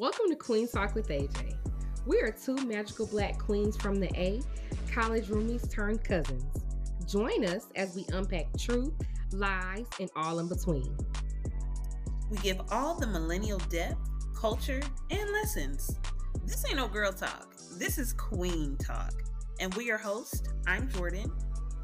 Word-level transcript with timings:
Welcome 0.00 0.30
to 0.30 0.34
Queen 0.34 0.66
Talk 0.66 0.94
with 0.94 1.08
AJ. 1.08 1.56
We 2.06 2.22
are 2.22 2.30
two 2.30 2.54
magical 2.64 3.06
black 3.06 3.38
queens 3.38 3.76
from 3.76 3.96
the 3.96 4.08
A, 4.18 4.40
college 4.90 5.26
roomies 5.26 5.70
turned 5.70 6.02
cousins. 6.02 6.42
Join 7.06 7.44
us 7.44 7.66
as 7.76 7.94
we 7.94 8.06
unpack 8.14 8.46
truth, 8.58 8.94
lies, 9.32 9.84
and 10.00 10.08
all 10.16 10.38
in 10.38 10.48
between. 10.48 10.96
We 12.30 12.38
give 12.38 12.62
all 12.70 12.94
the 12.94 13.08
millennial 13.08 13.58
depth, 13.68 13.98
culture, 14.34 14.80
and 15.10 15.30
lessons. 15.32 15.98
This 16.46 16.64
ain't 16.66 16.78
no 16.78 16.88
girl 16.88 17.12
talk. 17.12 17.54
This 17.76 17.98
is 17.98 18.14
queen 18.14 18.78
talk. 18.78 19.12
And 19.60 19.74
we 19.74 19.90
are 19.90 19.98
hosts. 19.98 20.48
I'm 20.66 20.88
Jordyn. 20.88 21.30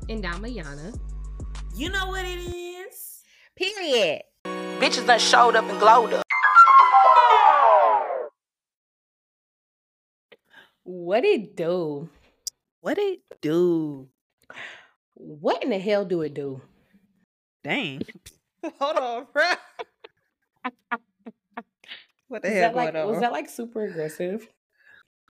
And 0.08 0.24
I'm 0.24 0.42
Ayanna. 0.42 0.98
You 1.76 1.90
know 1.90 2.06
what 2.06 2.24
it 2.24 2.38
is. 2.38 3.24
Period. 3.56 4.22
Bitches 4.80 5.06
done 5.06 5.18
showed 5.18 5.54
up 5.54 5.68
and 5.68 5.78
glowed 5.78 6.14
up. 6.14 6.25
What 10.86 11.24
it 11.24 11.56
do? 11.56 12.08
What 12.80 12.96
it 12.96 13.18
do? 13.42 14.08
What 15.14 15.64
in 15.64 15.70
the 15.70 15.80
hell 15.80 16.04
do 16.04 16.22
it 16.22 16.32
do? 16.32 16.62
Dang. 17.64 18.02
Hold 18.78 18.96
on, 18.96 19.26
bro. 19.32 19.42
what 22.28 22.42
the 22.42 22.50
hell 22.50 22.72
like, 22.72 22.94
on? 22.94 23.08
Was 23.08 23.18
that 23.18 23.32
like 23.32 23.48
super 23.48 23.84
aggressive? 23.84 24.46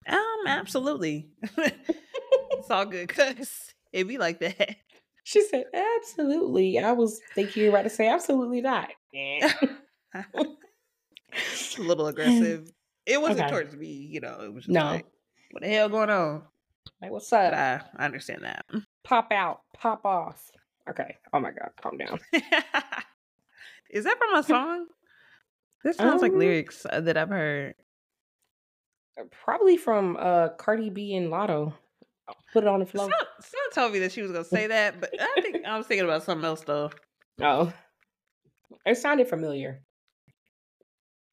Um, 0.07 0.19
absolutely. 0.45 1.29
it's 1.57 2.69
all 2.69 2.85
good 2.85 3.07
because 3.07 3.73
it 3.91 4.07
be 4.07 4.19
like 4.19 4.39
that. 4.41 4.75
She 5.23 5.41
said, 5.41 5.65
absolutely. 5.73 6.77
I 6.77 6.91
was 6.91 7.19
thinking 7.33 7.63
you 7.63 7.71
were 7.71 7.77
about 7.77 7.89
to 7.89 7.89
say, 7.89 8.07
absolutely 8.07 8.61
not. 8.61 8.89
a 11.79 11.81
little 11.81 12.05
aggressive. 12.05 12.71
It 13.07 13.19
wasn't 13.19 13.39
Okay. 13.41 13.49
towards 13.49 13.75
me, 13.75 13.87
you 13.87 14.21
know. 14.21 14.39
It 14.41 14.53
was 14.53 14.65
just 14.65 14.73
No. 14.73 14.85
like, 14.85 15.05
what 15.57 15.63
the 15.67 15.73
hell 15.73 15.89
going 15.89 16.11
on? 16.11 16.43
Like, 17.01 17.09
what's 17.09 17.33
up? 17.33 17.51
I, 17.51 17.81
I 17.97 18.05
understand 18.05 18.43
that. 18.43 18.63
Pop 19.03 19.31
out, 19.31 19.61
pop 19.75 20.05
off. 20.05 20.51
Okay. 20.87 21.15
Oh 21.33 21.39
my 21.39 21.49
God, 21.49 21.71
calm 21.81 21.97
down. 21.97 22.19
Is 23.89 24.03
that 24.03 24.17
from 24.19 24.35
a 24.37 24.43
song? 24.43 24.85
This 25.83 25.97
sounds 25.97 26.21
like 26.21 26.33
Um, 26.33 26.37
lyrics 26.37 26.85
uh, 26.87 27.01
that 27.01 27.17
I've 27.17 27.29
heard. 27.29 27.73
Probably 29.31 29.77
from 29.77 30.15
uh 30.19 30.49
Cardi 30.59 30.91
B 30.91 31.15
and 31.15 31.31
Latto. 31.31 31.73
Put 32.53 32.63
it 32.63 32.67
on 32.67 32.79
the 32.79 32.85
floor. 32.85 33.05
Someone, 33.05 33.25
someone 33.39 33.71
told 33.73 33.93
me 33.93 33.99
that 33.99 34.11
she 34.11 34.21
was 34.21 34.31
gonna 34.31 34.43
say 34.45 34.67
that, 34.67 35.01
but 35.01 35.09
I 35.19 35.41
think 35.41 35.65
I 35.65 35.75
was 35.75 35.87
thinking 35.87 36.05
about 36.05 36.21
something 36.23 36.45
else 36.45 36.61
though. 36.61 36.91
Oh. 37.41 37.73
It 38.85 38.97
sounded 38.97 39.27
familiar. 39.27 39.81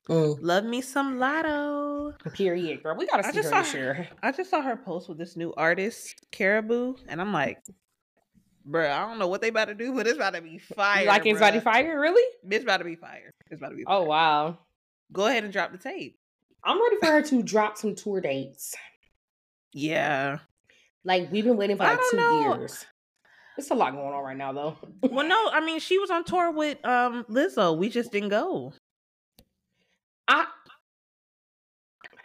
Mm, 0.08 0.38
Love 0.42 0.64
me 0.64 0.80
some 0.82 1.18
Latto. 1.18 2.12
period, 2.34 2.82
girl. 2.82 2.96
We 2.96 3.06
gotta 3.06 3.26
I 3.26 3.30
see 3.30 3.38
just 3.38 3.52
her 3.54 3.62
this 3.62 3.74
year. 3.74 4.08
I 4.22 4.32
just 4.32 4.50
saw 4.50 4.60
her 4.60 4.76
post 4.76 5.08
with 5.08 5.16
this 5.18 5.36
new 5.36 5.54
artist, 5.56 6.14
Caribou, 6.30 6.96
and 7.08 7.20
I'm 7.20 7.32
like, 7.32 7.58
bro, 8.66 8.90
I 8.90 9.06
don't 9.08 9.18
know 9.18 9.28
what 9.28 9.40
they 9.40 9.48
about 9.48 9.68
to 9.68 9.74
do, 9.74 9.94
but 9.94 10.06
it's 10.06 10.16
about 10.16 10.34
to 10.34 10.42
be 10.42 10.58
fire. 10.58 11.02
You 11.02 11.08
like 11.08 11.26
Anxiety 11.26 11.58
bruh. 11.58 11.64
Fire, 11.64 11.98
really? 11.98 12.22
It's 12.50 12.64
about 12.64 12.78
to 12.78 12.84
be 12.84 12.96
fire. 12.96 13.30
It's 13.50 13.60
about 13.60 13.70
to 13.70 13.76
be. 13.76 13.84
Oh 13.86 14.02
wow. 14.02 14.58
Go 15.12 15.26
ahead 15.26 15.44
and 15.44 15.52
drop 15.52 15.72
the 15.72 15.78
tape. 15.78 16.18
I'm 16.62 16.82
ready 16.82 16.96
for 16.96 17.06
her 17.06 17.22
to 17.22 17.42
drop 17.42 17.78
some 17.78 17.94
tour 17.94 18.20
dates. 18.20 18.74
Yeah. 19.72 20.38
Like 21.04 21.30
we've 21.30 21.44
been 21.44 21.56
waiting 21.56 21.76
for 21.76 21.84
like 21.84 22.00
two 22.10 22.16
know. 22.16 22.56
years. 22.56 22.84
It's 23.56 23.70
a 23.70 23.74
lot 23.74 23.92
going 23.92 24.12
on 24.12 24.24
right 24.24 24.36
now 24.36 24.52
though. 24.52 24.76
Well, 25.02 25.26
no, 25.26 25.50
I 25.50 25.64
mean 25.64 25.78
she 25.80 25.98
was 25.98 26.10
on 26.10 26.24
tour 26.24 26.50
with 26.50 26.84
um 26.84 27.24
Lizzo. 27.30 27.76
We 27.76 27.88
just 27.88 28.12
didn't 28.12 28.30
go. 28.30 28.72
I 30.28 30.46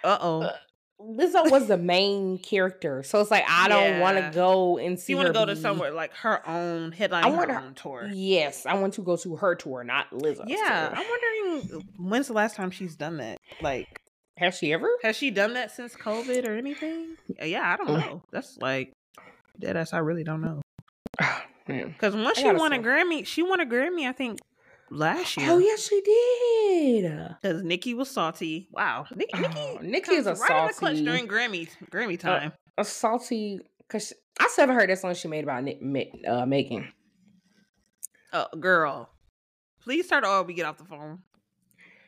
Uh 0.03 0.17
oh. 0.22 0.42
Uh, 0.44 0.53
Lizzo 1.02 1.50
was 1.50 1.67
the 1.67 1.78
main 1.78 2.38
character. 2.39 3.03
So 3.03 3.22
it's 3.22 3.31
like 3.31 3.45
I 3.47 3.69
don't 3.69 4.02
want 4.02 4.17
to 4.17 4.31
go 4.33 4.78
and 4.78 5.00
see 5.00 5.14
you 5.14 5.17
want 5.17 5.28
to 5.28 5.33
go 5.33 5.45
to 5.45 5.56
somewhere 5.56 5.91
like 5.91 6.14
her 6.16 6.45
own 6.47 6.91
headline, 6.91 7.24
I 7.24 7.31
her 7.31 7.38
want 7.38 7.51
her- 7.51 7.59
own 7.59 7.74
tour. 7.74 8.09
Yes, 8.12 8.66
I 8.66 8.74
want 8.74 8.96
to 8.96 9.01
go 9.01 9.16
to 9.16 9.38
her 9.38 9.56
tour, 9.56 9.85
not 9.85 10.09
Lizzo. 10.12 10.44
Yeah, 10.46 10.94
I'm 10.94 11.07
wondering 11.07 11.85
when's 11.97 12.28
the 12.28 12.34
last 12.34 12.57
time 12.57 12.69
she's 12.69 12.97
done 12.97 13.16
that. 13.18 13.38
Like, 13.62 13.88
Has 14.38 14.57
she 14.57 14.74
ever? 14.74 14.90
has 15.03 15.16
she 15.16 15.31
done 15.31 15.53
that 15.53 15.72
since 15.72 15.95
COVID 15.95 16.45
or 16.45 16.57
anything? 16.57 17.16
Uh, 17.41 17.45
Yeah, 17.45 17.62
I 17.74 17.78
don't 17.78 17.97
know. 17.97 18.22
That's 18.34 18.57
like 18.57 18.91
dead 19.57 19.78
ass. 19.78 19.94
I 19.94 20.00
really 20.00 20.25
don't 20.25 20.41
know. 20.41 20.62
Man. 21.69 21.88
Because 21.88 22.13
once 22.16 22.40
she 22.40 22.51
won 22.51 22.74
a. 22.74 22.79
Grammy, 22.79 23.25
she 23.25 23.41
won 23.41 23.62
a 23.62 23.66
Grammy. 23.66 24.06
I 24.06 24.12
think 24.12 24.40
last 24.91 25.38
year. 25.38 25.51
Oh 25.51 25.57
yes, 25.57 25.88
she 25.88 26.01
did. 26.01 27.35
Because 27.41 27.63
Nicki 27.63 27.94
was 27.94 28.09
salty. 28.09 28.67
Wow, 28.72 29.05
Nicki, 29.16 29.31
Oh, 29.35 29.79
Nicki 29.81 30.13
is 30.13 30.27
a 30.27 30.35
right 30.35 30.61
in 30.61 30.67
the 30.67 30.73
clutch 30.73 30.97
during 30.97 31.27
Grammy 31.27 31.69
Grammy 31.91 32.19
time. 32.19 32.53
A 32.77 32.85
salty 32.85 33.59
because 33.79 34.13
I 34.39 34.47
still 34.47 34.63
haven't 34.63 34.75
heard 34.75 34.89
that 34.89 35.00
song 35.00 35.13
she 35.13 35.27
made 35.27 35.44
about 35.44 35.63
Nick, 35.63 36.13
uh, 36.27 36.45
Megan. 36.45 36.91
Uh, 38.31 38.45
girl, 38.59 39.09
please 39.81 40.05
start 40.05 40.23
all 40.23 40.44
we 40.44 40.53
get 40.53 40.66
off 40.66 40.77
the 40.77 40.85
phone. 40.85 41.19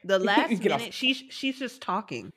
The 0.03 0.19
last 0.19 0.61
Get 0.61 0.71
off 0.71 0.79
minute, 0.79 0.93
she's 0.93 1.23
she's 1.29 1.59
just 1.59 1.81
talking. 1.81 2.31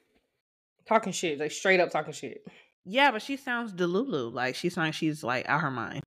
Talking 0.87 1.13
shit, 1.13 1.39
like 1.39 1.53
straight 1.53 1.81
up 1.81 1.91
talking 1.91 2.13
shit. 2.13 2.45
Yeah, 2.85 3.11
but 3.11 3.23
she 3.23 3.37
sounds 3.37 3.73
delulu. 3.73 4.33
Like 4.33 4.55
she 4.55 4.69
sounds 4.69 4.95
she's 4.95 5.23
like 5.25 5.49
out 5.49 5.61
her 5.63 5.71
mind. 5.71 6.03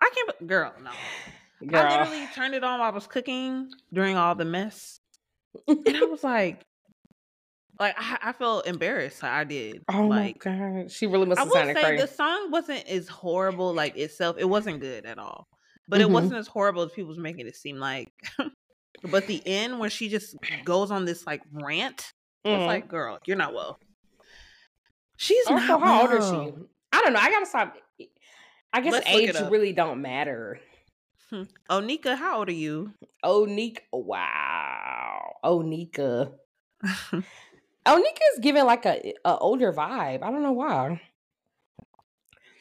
I 0.00 0.10
can't, 0.14 0.46
girl. 0.46 0.72
No, 0.82 0.90
I 1.62 1.98
literally 2.00 2.28
turned 2.34 2.54
it 2.54 2.62
on 2.64 2.78
while 2.80 2.88
I 2.90 2.94
was 2.94 3.06
cooking 3.06 3.70
during 3.92 4.16
all 4.16 4.34
the 4.34 4.44
mess, 4.44 5.00
and 5.66 5.96
I 5.96 6.04
was 6.04 6.22
like, 6.24 6.60
like 7.80 7.94
I, 7.98 8.18
I 8.22 8.32
felt 8.32 8.66
embarrassed. 8.66 9.22
I 9.24 9.44
did. 9.44 9.82
oh 9.92 10.06
like, 10.06 10.44
my 10.44 10.52
god, 10.52 10.90
she 10.92 11.06
really 11.06 11.26
must 11.26 11.40
I 11.40 11.48
sounded 11.48 11.76
say 11.76 11.82
crazy. 11.82 12.02
the 12.02 12.08
song 12.08 12.50
wasn't 12.50 12.86
as 12.88 13.08
horrible 13.08 13.74
like 13.74 13.96
itself. 13.96 14.36
It 14.38 14.44
wasn't 14.48 14.80
good 14.80 15.04
at 15.06 15.18
all. 15.18 15.48
But 15.88 16.00
Mhm. 16.00 16.02
it 16.02 16.10
wasn't 16.10 16.34
as 16.36 16.46
horrible 16.46 16.82
as 16.82 16.92
people 16.92 17.08
was 17.08 17.18
making 17.18 17.46
it 17.46 17.56
seem 17.56 17.78
like. 17.78 18.12
but 19.10 19.26
the 19.26 19.42
end 19.46 19.78
where 19.78 19.88
she 19.90 20.08
just 20.08 20.36
goes 20.64 20.90
on 20.90 21.04
this 21.06 21.26
like 21.26 21.42
rant, 21.52 22.12
Mhm. 22.46 22.56
it's 22.58 22.66
like, 22.66 22.88
girl, 22.88 23.18
you're 23.26 23.36
not 23.38 23.54
well. 23.54 23.78
She's 25.16 25.46
Also, 25.46 25.64
not 25.66 25.80
how 25.80 26.02
old 26.02 26.12
is 26.12 26.28
she? 26.28 26.62
I 26.92 27.02
don't 27.02 27.12
know. 27.12 27.18
I 27.20 27.30
gotta 27.30 27.46
stop. 27.46 27.76
I 28.72 28.80
guess 28.82 28.92
Let's 28.92 29.08
age 29.08 29.34
really 29.50 29.72
don't 29.72 30.02
matter. 30.02 30.60
Hmm. 31.30 31.42
Oh, 31.68 32.16
how 32.16 32.38
old 32.38 32.48
are 32.48 32.52
you? 32.52 32.92
Onika, 33.24 33.80
Wow. 33.92 35.34
Onika. 35.44 36.32
Nika. 37.12 37.24
Oh, 37.86 37.96
Nika's 37.96 38.38
giving 38.40 38.64
like 38.64 38.86
a, 38.86 39.12
a 39.24 39.36
older 39.38 39.72
vibe. 39.72 40.22
I 40.22 40.30
don't 40.30 40.42
know 40.42 40.52
why. 40.52 41.00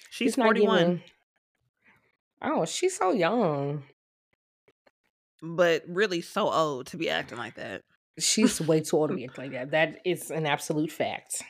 She's 0.10 0.30
It's 0.30 0.38
not 0.38 0.46
41, 0.48 0.78
giving- 0.80 1.02
Oh, 2.42 2.66
she's 2.66 2.98
so 2.98 3.12
young. 3.12 3.84
but 5.42 5.84
really 5.88 6.22
so 6.22 6.50
old 6.52 6.88
to 6.88 6.98
be 6.98 7.10
acting 7.10 7.38
like 7.38 7.56
that. 7.56 7.82
She's 8.20 8.60
way 8.60 8.82
too 8.82 8.98
old 8.98 9.10
to 9.12 9.16
be 9.16 9.26
acting 9.30 9.44
like 9.46 9.54
that. 9.54 9.72
That 9.72 10.00
is 10.06 10.30
an 10.32 10.46
absolute 10.46 10.92
fact. 10.92 11.42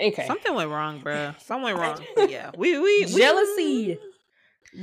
Okay. 0.00 0.26
Something 0.26 0.54
went 0.54 0.70
wrong, 0.70 1.00
bruh. 1.02 1.40
Something 1.44 1.64
went 1.64 1.78
wrong. 1.78 2.28
Yeah, 2.28 2.50
we 2.56 2.78
we, 2.78 3.04
we 3.04 3.04
Jealousy. 3.16 3.98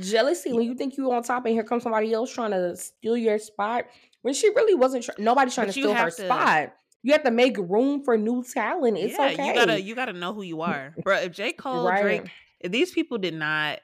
Jealousy 0.00 0.52
when 0.52 0.64
you 0.64 0.74
think 0.74 0.96
you 0.96 1.12
on 1.12 1.22
top 1.22 1.44
and 1.44 1.52
here 1.54 1.64
comes 1.64 1.82
somebody 1.82 2.12
else 2.14 2.32
trying 2.32 2.52
to 2.52 2.74
steal 2.76 3.16
your 3.16 3.38
spot 3.38 3.84
when 4.22 4.32
she 4.32 4.48
really 4.50 4.74
wasn't. 4.74 5.04
Try- 5.04 5.14
nobody's 5.18 5.54
trying 5.54 5.66
But 5.66 5.74
to 5.74 5.80
steal 5.80 5.94
her 5.94 6.10
to- 6.10 6.24
spot. 6.24 6.72
You 7.04 7.12
have 7.12 7.24
to 7.24 7.30
make 7.32 7.58
room 7.58 8.04
for 8.04 8.16
new 8.16 8.44
talent. 8.44 8.96
It's 8.96 9.18
yeah, 9.18 9.30
okay. 9.32 9.48
you 9.48 9.54
gotta 9.54 9.80
you 9.82 9.94
gotta 9.94 10.12
know 10.12 10.32
who 10.32 10.42
you 10.42 10.60
are, 10.62 10.94
bro. 11.02 11.16
If 11.18 11.32
J 11.32 11.52
Cole, 11.52 11.90
Drake, 11.90 12.30
if 12.60 12.70
these 12.72 12.92
people 12.92 13.18
did 13.18 13.34
not, 13.34 13.80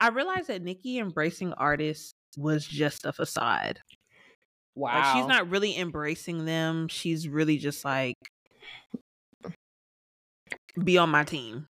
I 0.00 0.08
realized 0.08 0.46
that 0.48 0.62
Nicki 0.62 0.98
embracing 0.98 1.52
artists 1.54 2.14
was 2.38 2.64
just 2.66 3.04
a 3.04 3.12
facade. 3.12 3.80
Wow. 4.76 4.94
Like 4.94 5.16
she's 5.16 5.26
not 5.26 5.50
really 5.50 5.76
embracing 5.76 6.44
them. 6.44 6.86
She's 6.88 7.28
really 7.28 7.58
just 7.58 7.84
like 7.84 8.14
be 10.82 10.98
on 10.98 11.10
my 11.10 11.24
team. 11.24 11.68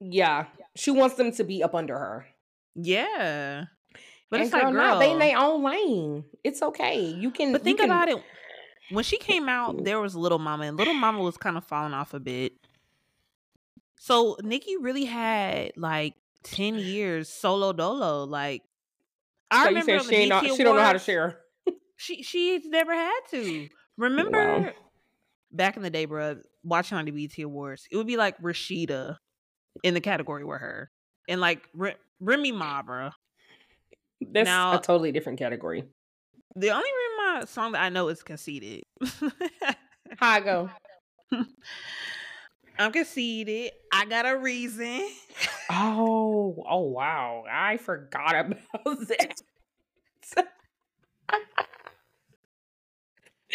Yeah, 0.00 0.46
she 0.76 0.90
wants 0.90 1.16
them 1.16 1.32
to 1.32 1.44
be 1.44 1.62
up 1.62 1.74
under 1.74 1.98
her. 1.98 2.26
Yeah. 2.74 3.64
But 4.30 4.40
and 4.40 4.46
it's 4.46 4.52
like, 4.52 4.62
girl, 4.64 4.72
girl, 4.72 4.94
nah, 4.94 4.98
they 4.98 5.12
in 5.12 5.18
their 5.18 5.38
own 5.38 5.62
lane. 5.62 6.24
It's 6.42 6.62
okay. 6.62 7.00
You 7.00 7.30
can. 7.30 7.52
but 7.52 7.62
think 7.62 7.78
can, 7.78 7.88
about 7.88 8.08
it. 8.08 8.22
When 8.90 9.04
she 9.04 9.18
came 9.18 9.48
out, 9.48 9.76
mm-hmm. 9.76 9.84
there 9.84 10.00
was 10.00 10.16
Lil 10.16 10.38
Mama, 10.38 10.64
and 10.64 10.76
Lil 10.76 10.92
Mama 10.94 11.20
was 11.20 11.36
kind 11.36 11.56
of 11.56 11.64
falling 11.64 11.94
off 11.94 12.14
a 12.14 12.20
bit. 12.20 12.52
So 13.98 14.36
Nicki 14.42 14.76
really 14.76 15.04
had 15.04 15.72
like 15.76 16.14
ten 16.42 16.74
years 16.74 17.28
solo 17.28 17.72
dolo. 17.72 18.24
Like 18.24 18.62
I 19.50 19.64
So 19.64 19.68
remember 19.68 19.98
said 20.00 20.10
she, 20.10 20.16
ain't 20.16 20.30
BET 20.30 20.56
she 20.56 20.64
don't 20.64 20.76
know 20.76 20.82
how 20.82 20.92
to 20.92 20.98
share. 20.98 21.40
She 21.96 22.24
she's 22.24 22.66
never 22.66 22.92
had 22.92 23.20
to. 23.30 23.68
Remember 23.96 24.58
Wow. 24.58 24.70
back 25.52 25.76
in 25.76 25.82
the 25.84 25.90
day, 25.90 26.06
bro, 26.06 26.38
watching 26.64 26.98
on 26.98 27.04
the 27.04 27.10
BET 27.12 27.38
Awards, 27.44 27.86
it 27.90 27.96
would 27.96 28.06
be 28.06 28.16
like 28.16 28.36
Rasheeda 28.40 29.16
in 29.82 29.94
the 29.94 30.00
category 30.00 30.44
with 30.44 30.60
her, 30.60 30.90
and 31.28 31.40
like 31.40 31.68
Re- 31.74 31.96
Remy 32.20 32.52
Ma, 32.52 32.82
bro. 32.82 33.10
That's 34.20 34.46
Now- 34.46 34.78
a 34.78 34.80
totally 34.80 35.12
different 35.12 35.38
category. 35.38 35.84
The 36.56 36.70
only 36.70 36.88
Remy 37.18 37.38
Ma 37.40 37.44
song 37.46 37.72
that 37.72 37.82
I 37.82 37.88
know 37.88 38.08
is 38.08 38.22
conceited. 38.22 38.82
How 40.18 40.30
I 40.30 40.40
go? 40.40 40.70
I'm 42.78 42.92
conceited. 42.92 43.72
I 43.92 44.04
got 44.06 44.24
a 44.26 44.36
reason. 44.36 45.08
Oh, 45.70 46.64
oh 46.68 46.80
wow. 46.82 47.44
I 47.50 47.76
forgot 47.76 48.34
about 48.36 48.58
that. 49.08 49.42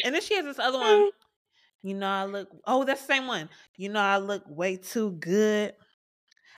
And 0.03 0.15
then 0.15 0.21
she 0.21 0.35
has 0.35 0.45
this 0.45 0.59
other 0.59 0.77
one. 0.77 1.09
You 1.81 1.93
know, 1.95 2.07
I 2.07 2.25
look. 2.25 2.49
Oh, 2.65 2.83
that's 2.83 3.01
the 3.01 3.13
same 3.13 3.27
one. 3.27 3.49
You 3.77 3.89
know, 3.89 4.01
I 4.01 4.17
look 4.17 4.43
way 4.47 4.77
too 4.77 5.11
good. 5.11 5.73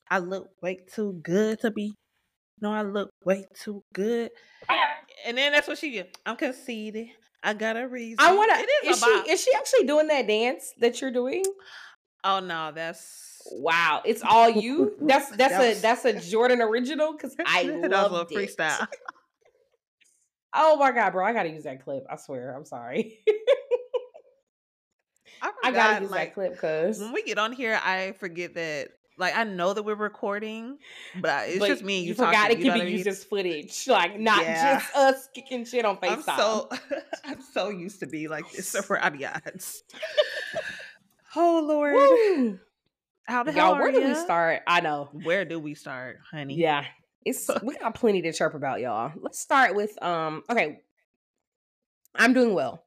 I 0.09 0.19
look 0.19 0.49
way 0.61 0.79
too 0.93 1.19
good 1.23 1.59
to 1.61 1.71
be. 1.71 1.93
No, 2.59 2.71
I 2.71 2.81
look 2.81 3.11
way 3.23 3.45
too 3.55 3.83
good. 3.93 4.31
And 5.25 5.37
then 5.37 5.51
that's 5.51 5.67
what 5.67 5.77
she 5.77 5.91
did. 5.91 6.17
I'm 6.25 6.35
conceited. 6.35 7.07
I 7.43 7.53
got 7.53 7.77
a 7.77 7.87
reason. 7.87 8.17
I 8.19 8.35
wanna 8.35 8.53
is 8.85 8.97
Is 8.97 9.03
she 9.03 9.31
is 9.31 9.43
she 9.43 9.51
actually 9.55 9.85
doing 9.85 10.07
that 10.07 10.27
dance 10.27 10.73
that 10.79 11.01
you're 11.01 11.11
doing? 11.11 11.43
Oh 12.23 12.39
no, 12.39 12.71
that's 12.73 13.31
Wow, 13.51 14.01
it's 14.05 14.21
all 14.21 14.49
you. 14.49 14.95
That's 15.01 15.29
that's 15.29 15.53
That 15.53 15.77
a 15.77 15.81
that's 15.81 16.05
a 16.05 16.13
Jordyn 16.13 16.59
original 16.59 17.13
because 17.13 17.35
I 17.45 17.63
that 17.63 17.73
was 17.73 17.83
a 17.83 17.89
love 17.89 18.11
little 18.11 18.25
freestyle. 18.27 18.87
Oh 20.53 20.75
my 20.75 20.91
god, 20.91 21.11
bro! 21.13 21.25
I 21.25 21.31
gotta 21.31 21.47
use 21.47 21.63
that 21.63 21.81
clip. 21.81 22.05
I 22.09 22.17
swear. 22.17 22.53
I'm 22.53 22.65
sorry. 22.65 23.23
I, 25.41 25.51
I 25.63 25.71
gotta 25.71 25.93
forgot, 25.95 26.01
use 26.01 26.11
like, 26.11 26.29
that 26.29 26.33
clip 26.33 26.53
because 26.53 26.99
when 26.99 27.13
we 27.13 27.23
get 27.23 27.37
on 27.37 27.51
here, 27.53 27.79
I 27.83 28.13
forget 28.19 28.53
that. 28.55 28.89
Like 29.17 29.35
I 29.35 29.43
know 29.43 29.73
that 29.73 29.83
we're 29.83 29.93
recording, 29.95 30.77
but 31.19 31.49
it's 31.49 31.63
just 31.63 31.83
me 31.83 31.99
and 31.99 32.07
you. 32.07 32.13
forgot 32.15 32.33
talking, 32.33 32.51
it 32.57 32.57
you 32.59 32.71
can 32.71 32.79
what 32.79 32.85
be 32.85 32.91
used 32.93 33.07
as 33.07 33.23
footage, 33.23 33.87
like 33.87 34.17
not 34.19 34.41
Yeah. 34.41 34.79
just 34.79 34.95
us 34.95 35.29
kicking 35.35 35.63
shit 35.65 35.85
on 35.85 35.99
I'm 36.01 36.23
FaceTime. 36.23 36.37
so 36.37 36.69
I'm 37.25 37.41
so 37.41 37.69
used 37.69 37.99
to 37.99 38.07
be 38.07 38.27
like 38.27 38.49
this 38.51 38.73
around 38.73 39.23
odds. 39.45 39.83
Oh 41.35 41.61
Lord, 41.63 41.95
Woo. 41.95 42.59
how 43.25 43.43
the 43.43 43.51
hell 43.51 43.67
Y'all, 43.67 43.75
are 43.75 43.81
where 43.81 43.91
do 43.91 44.01
we 44.07 44.15
start? 44.15 44.61
I 44.65 44.79
know. 44.79 45.09
Where 45.11 45.45
do 45.45 45.59
we 45.59 45.75
start, 45.75 46.17
honey? 46.31 46.55
Yeah, 46.55 46.85
it's 47.23 47.47
we 47.63 47.77
got 47.77 47.93
plenty 47.93 48.21
to 48.23 48.33
chirp 48.33 48.55
about, 48.55 48.79
y'all. 48.79 49.11
Let's 49.21 49.39
start 49.39 49.75
with 49.75 50.01
um. 50.01 50.41
Okay, 50.49 50.79
I'm 52.15 52.33
doing 52.33 52.53
well. 52.55 52.85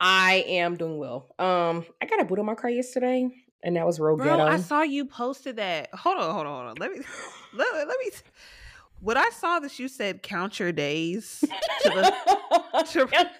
I 0.00 0.44
am 0.48 0.76
doing 0.76 0.98
well. 0.98 1.28
Um, 1.38 1.84
I 2.02 2.06
got 2.06 2.20
a 2.20 2.24
boot 2.24 2.38
on 2.38 2.46
my 2.46 2.54
car 2.54 2.70
yesterday, 2.70 3.28
and 3.62 3.76
that 3.76 3.86
was 3.86 4.00
real 4.00 4.16
Bro, 4.16 4.26
ghetto. 4.26 4.46
I 4.46 4.58
saw 4.58 4.82
you 4.82 5.04
posted 5.06 5.56
that. 5.56 5.88
Hold 5.94 6.18
on, 6.18 6.34
hold 6.34 6.46
on, 6.46 6.66
hold 6.66 6.68
on. 6.70 6.74
Let 6.78 6.92
me 6.92 7.04
let, 7.54 7.88
let 7.88 7.98
me. 7.98 8.10
What 9.00 9.16
I 9.16 9.28
saw 9.30 9.58
that 9.60 9.78
you 9.78 9.88
said 9.88 10.22
count 10.22 10.58
your 10.58 10.72
days 10.72 11.40
to 11.82 11.88
the 11.88 12.84
to, 12.92 13.30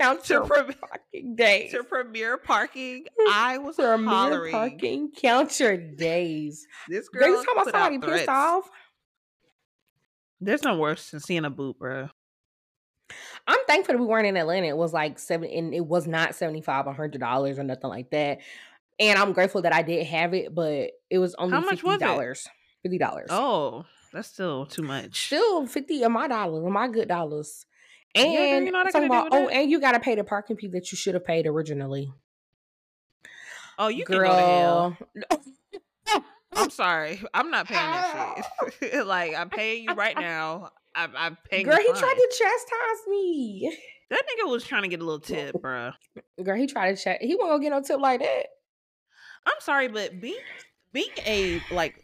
count 0.00 0.24
to, 0.24 0.34
your 0.34 0.44
pre- 0.44 0.74
fucking 0.74 1.36
days. 1.36 1.72
to 1.72 1.82
premier 1.84 2.36
parking. 2.38 3.06
I 3.30 3.58
was 3.58 3.76
Premier 3.76 4.08
hollering. 4.08 4.52
parking. 4.52 5.10
Count 5.20 5.58
your 5.60 5.76
days. 5.76 6.66
This 6.88 7.08
Girl, 7.08 7.22
girl 7.22 7.30
you 7.30 7.44
talking 7.44 7.62
about 7.62 7.72
somebody 7.98 7.98
pissed 8.18 8.28
off? 8.28 8.70
There's 10.40 10.62
no 10.62 10.76
worse 10.76 11.10
than 11.10 11.20
seeing 11.20 11.44
a 11.44 11.50
boot, 11.50 11.78
bro. 11.78 12.08
I'm 13.46 13.58
thankful 13.66 13.94
that 13.94 14.00
we 14.00 14.06
weren't 14.06 14.26
in 14.26 14.36
Atlanta. 14.36 14.68
It 14.68 14.76
was 14.76 14.92
like 14.92 15.18
seven, 15.18 15.50
and 15.50 15.74
it 15.74 15.84
was 15.84 16.06
not 16.06 16.34
seventy 16.34 16.60
five, 16.60 16.84
hundred 16.86 17.18
dollars 17.18 17.58
or 17.58 17.64
nothing 17.64 17.90
like 17.90 18.10
that. 18.10 18.38
And 19.00 19.18
I'm 19.18 19.32
grateful 19.32 19.62
that 19.62 19.74
I 19.74 19.82
did 19.82 20.06
have 20.06 20.34
it, 20.34 20.54
but 20.54 20.90
it 21.10 21.18
was 21.18 21.34
only 21.36 21.54
How 21.54 21.60
much 21.60 21.82
was 21.82 21.98
dollars. 21.98 22.48
Fifty 22.82 22.98
dollars. 22.98 23.28
Oh, 23.30 23.84
that's 24.12 24.28
still 24.28 24.66
too 24.66 24.82
much. 24.82 25.26
still 25.26 25.66
fifty 25.66 26.02
of 26.02 26.12
my 26.12 26.28
dollars, 26.28 26.64
of 26.64 26.70
my 26.70 26.88
good 26.88 27.08
dollars. 27.08 27.66
Yeah, 28.14 28.24
And 28.24 28.66
you 28.66 28.72
know 28.72 28.84
talking 28.84 29.04
about, 29.04 29.28
oh, 29.32 29.46
that? 29.46 29.54
and 29.54 29.70
you 29.70 29.80
gotta 29.80 29.98
pay 29.98 30.14
the 30.14 30.24
parking 30.24 30.56
fee 30.56 30.68
that 30.68 30.92
you 30.92 30.96
should 30.96 31.14
have 31.14 31.24
paid 31.24 31.46
originally. 31.46 32.12
Oh, 33.78 33.88
you 33.88 34.04
can 34.04 34.18
go 34.18 34.22
to 34.22 34.28
hell. 34.28 34.96
I'm 36.54 36.70
sorry. 36.70 37.22
I'm 37.32 37.50
not 37.50 37.66
paying 37.66 37.80
that 37.80 38.44
shit. 38.80 39.06
like 39.06 39.34
I'm 39.34 39.48
paying 39.48 39.84
you 39.84 39.94
right 39.94 40.16
now. 40.16 40.70
I'm, 40.94 41.12
I'm 41.16 41.38
paying. 41.50 41.64
Girl, 41.66 41.76
he 41.76 41.86
fine. 41.86 41.96
tried 41.96 42.14
to 42.14 42.28
chastise 42.30 43.08
me. 43.08 43.76
That 44.10 44.24
nigga 44.26 44.50
was 44.50 44.62
trying 44.62 44.82
to 44.82 44.88
get 44.88 45.00
a 45.00 45.04
little 45.04 45.20
tip, 45.20 45.58
bro. 45.62 45.92
Girl, 46.44 46.54
he 46.54 46.66
tried 46.66 46.94
to 46.94 47.02
chat. 47.02 47.22
He 47.22 47.34
won't 47.34 47.48
go 47.50 47.58
get 47.58 47.70
no 47.70 47.80
tip 47.80 47.98
like 47.98 48.20
that. 48.20 48.44
I'm 49.46 49.54
sorry, 49.60 49.88
but 49.88 50.20
being 50.20 50.36
being 50.92 51.08
a 51.24 51.62
like 51.70 51.98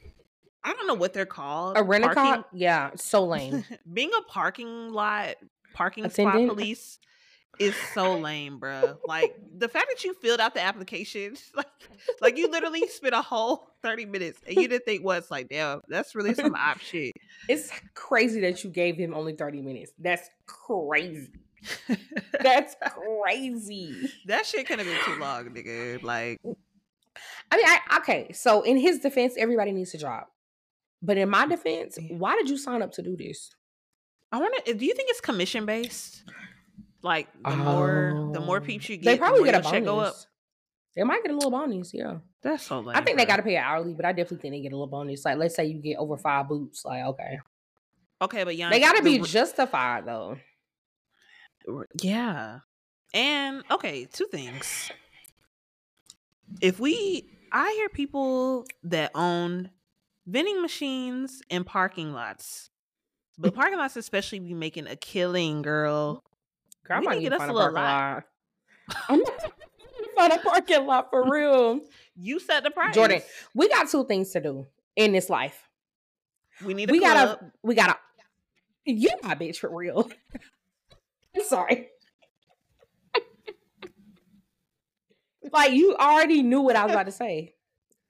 I 0.65 0.73
don't 0.73 0.87
know 0.87 0.95
what 0.95 1.13
they're 1.13 1.27
called. 1.27 1.77
A 1.77 1.83
rent 1.83 2.07
a 2.07 2.15
car? 2.15 2.47
Yeah, 2.55 2.93
so 2.97 3.27
lame. 3.27 3.63
being 3.93 4.11
a 4.19 4.23
parking 4.23 4.91
lot 4.91 5.35
parking 5.75 6.07
Attendant? 6.07 6.47
spot 6.47 6.57
police 6.57 6.99
is 7.59 7.75
so 7.95 8.17
lame, 8.17 8.59
bruh. 8.61 8.97
Like 9.07 9.37
the 9.57 9.69
fact 9.69 9.87
that 9.89 10.05
you 10.05 10.15
filled 10.15 10.41
out 10.41 10.55
the 10.55 10.63
application, 10.63 11.37
like 11.55 11.67
like 12.21 12.39
you 12.39 12.51
literally 12.51 12.87
spent 12.89 13.15
a 13.15 13.23
whole 13.23 13.71
30 13.83 14.07
minutes 14.07 14.41
and 14.47 14.57
you 14.57 14.69
didn't 14.69 14.85
think 14.85 15.05
what's 15.05 15.31
like, 15.31 15.49
damn, 15.49 15.81
that's 15.89 16.15
really 16.15 16.35
some 16.35 16.55
op 16.59 16.79
shit. 16.79 17.13
It's 17.49 17.71
crazy 17.95 18.41
that 18.41 18.63
you 18.65 18.71
gave 18.71 18.97
him 18.97 19.15
only 19.15 19.35
30 19.35 19.63
minutes. 19.63 19.93
That's 19.99 20.29
crazy. 20.47 21.31
That's 22.41 22.77
crazy. 22.81 24.09
that 24.27 24.47
shit 24.47 24.65
could 24.69 24.79
have 24.79 24.87
been 24.87 25.05
too 25.05 25.21
long, 25.21 25.47
nigga. 25.47 26.01
Like 26.05 26.41
I 27.51 27.57
mean, 27.57 27.67
I, 27.67 27.97
okay, 27.99 28.31
so 28.33 28.63
in 28.63 28.77
his 28.77 29.01
defense, 29.01 29.35
everybody 29.37 29.73
needs 29.73 29.93
a 29.93 29.99
job. 29.99 30.27
But 31.03 31.19
in 31.19 31.29
my 31.29 31.47
defense, 31.47 31.99
why 32.11 32.37
did 32.37 32.49
you 32.49 32.59
sign 32.59 32.81
up 32.81 32.93
to 32.93 33.03
do 33.03 33.17
this? 33.17 33.51
I 34.31 34.39
wonder 34.39 34.59
do 34.73 34.85
you 34.85 34.95
think 34.95 35.11
it's 35.11 35.21
commission 35.21 35.65
based? 35.65 36.23
Like 37.03 37.29
the 37.45 37.57
more 37.57 38.31
the 38.33 38.41
more 38.41 38.57
Oh. 38.59 38.61
peeps 38.61 38.89
you 38.89 38.97
get, 38.97 39.05
They 39.05 39.19
probably 39.19 39.45
get 39.45 39.55
a 39.55 39.61
bonus. 39.61 39.85
go 39.85 39.99
up. 40.01 40.15
They 40.97 41.05
might 41.05 41.23
get 41.23 41.31
a 41.31 41.35
little 41.35 41.51
bonus, 41.53 41.95
yeah. 41.95 42.19
That's 42.43 42.65
so 42.65 42.81
lame. 42.81 42.97
I 42.97 43.03
think 43.03 43.19
they 43.19 43.25
got 43.25 43.37
to 43.37 43.43
pay 43.45 43.57
hourly, 43.57 43.95
but 43.95 44.05
I 44.05 44.11
definitely 44.13 44.39
think 44.39 44.55
they 44.55 44.61
get 44.63 44.73
a 44.73 44.77
little 44.77 44.89
bonus. 44.89 45.25
Like, 45.25 45.39
let's 45.39 45.55
say 45.55 45.67
you 45.67 45.81
get 45.81 45.97
over 45.97 46.17
five 46.17 46.49
boots, 46.49 46.85
like, 46.85 47.05
okay, 47.05 47.39
Okay, 48.21 48.43
but 48.43 48.57
yeah, 48.57 48.69
they 48.69 48.81
got 48.81 48.97
to 48.97 49.03
be 49.03 49.21
justified 49.21 50.07
though. 50.07 50.39
yeah. 52.03 52.61
And 53.15 53.63
okay, 53.71 54.07
two 54.13 54.27
things. 54.27 54.91
If 56.61 56.81
we, 56.81 57.31
I 57.53 57.71
hear 57.73 57.89
people 57.89 58.67
that 58.85 59.11
own 59.15 59.71
vending 60.27 60.61
machines 60.63 61.43
and 61.51 61.65
parking 61.65 62.13
lots, 62.13 62.71
but 63.39 63.55
parking 63.55 63.79
lots 63.79 63.97
especially 63.97 64.41
be 64.41 64.55
making 64.55 64.87
a 64.89 64.97
killing, 64.97 65.63
girl. 65.63 66.25
Girl, 66.89 66.97
I 66.97 67.01
might 67.01 67.19
need 67.21 67.25
to 67.25 67.31
to 67.31 67.37
get 67.37 67.41
us 67.41 67.47
find 67.47 67.51
a 67.51 67.55
parking 67.55 67.75
lot. 67.75 68.25
I'm 69.09 69.23
gonna 69.25 69.39
find 70.17 70.33
a 70.33 70.39
parking 70.39 70.87
lot 70.87 71.11
for 71.11 71.31
real. 71.31 71.81
You 72.17 72.41
set 72.41 72.65
the 72.65 72.71
price, 72.71 72.97
Jordyn, 72.97 73.23
we 73.55 73.69
got 73.69 73.89
two 73.89 74.05
things 74.07 74.31
to 74.33 74.41
do 74.41 74.67
in 74.97 75.13
this 75.13 75.29
life. 75.31 75.69
We 76.65 76.75
need 76.75 76.89
a 76.89 76.93
We 76.93 76.99
club. 77.01 77.15
gotta, 77.15 77.53
we 77.63 77.75
gotta. 77.75 77.97
You 78.85 79.11
my 79.23 79.35
bitch 79.35 79.59
for 79.59 79.75
real. 79.75 80.11
I'm 81.37 81.45
sorry. 81.45 81.89
like 85.53 85.73
you 85.73 85.95
already 85.97 86.43
knew 86.43 86.61
what 86.63 86.77
I 86.77 86.85
was 86.85 86.93
about 86.93 87.07
to 87.07 87.13
say. 87.13 87.55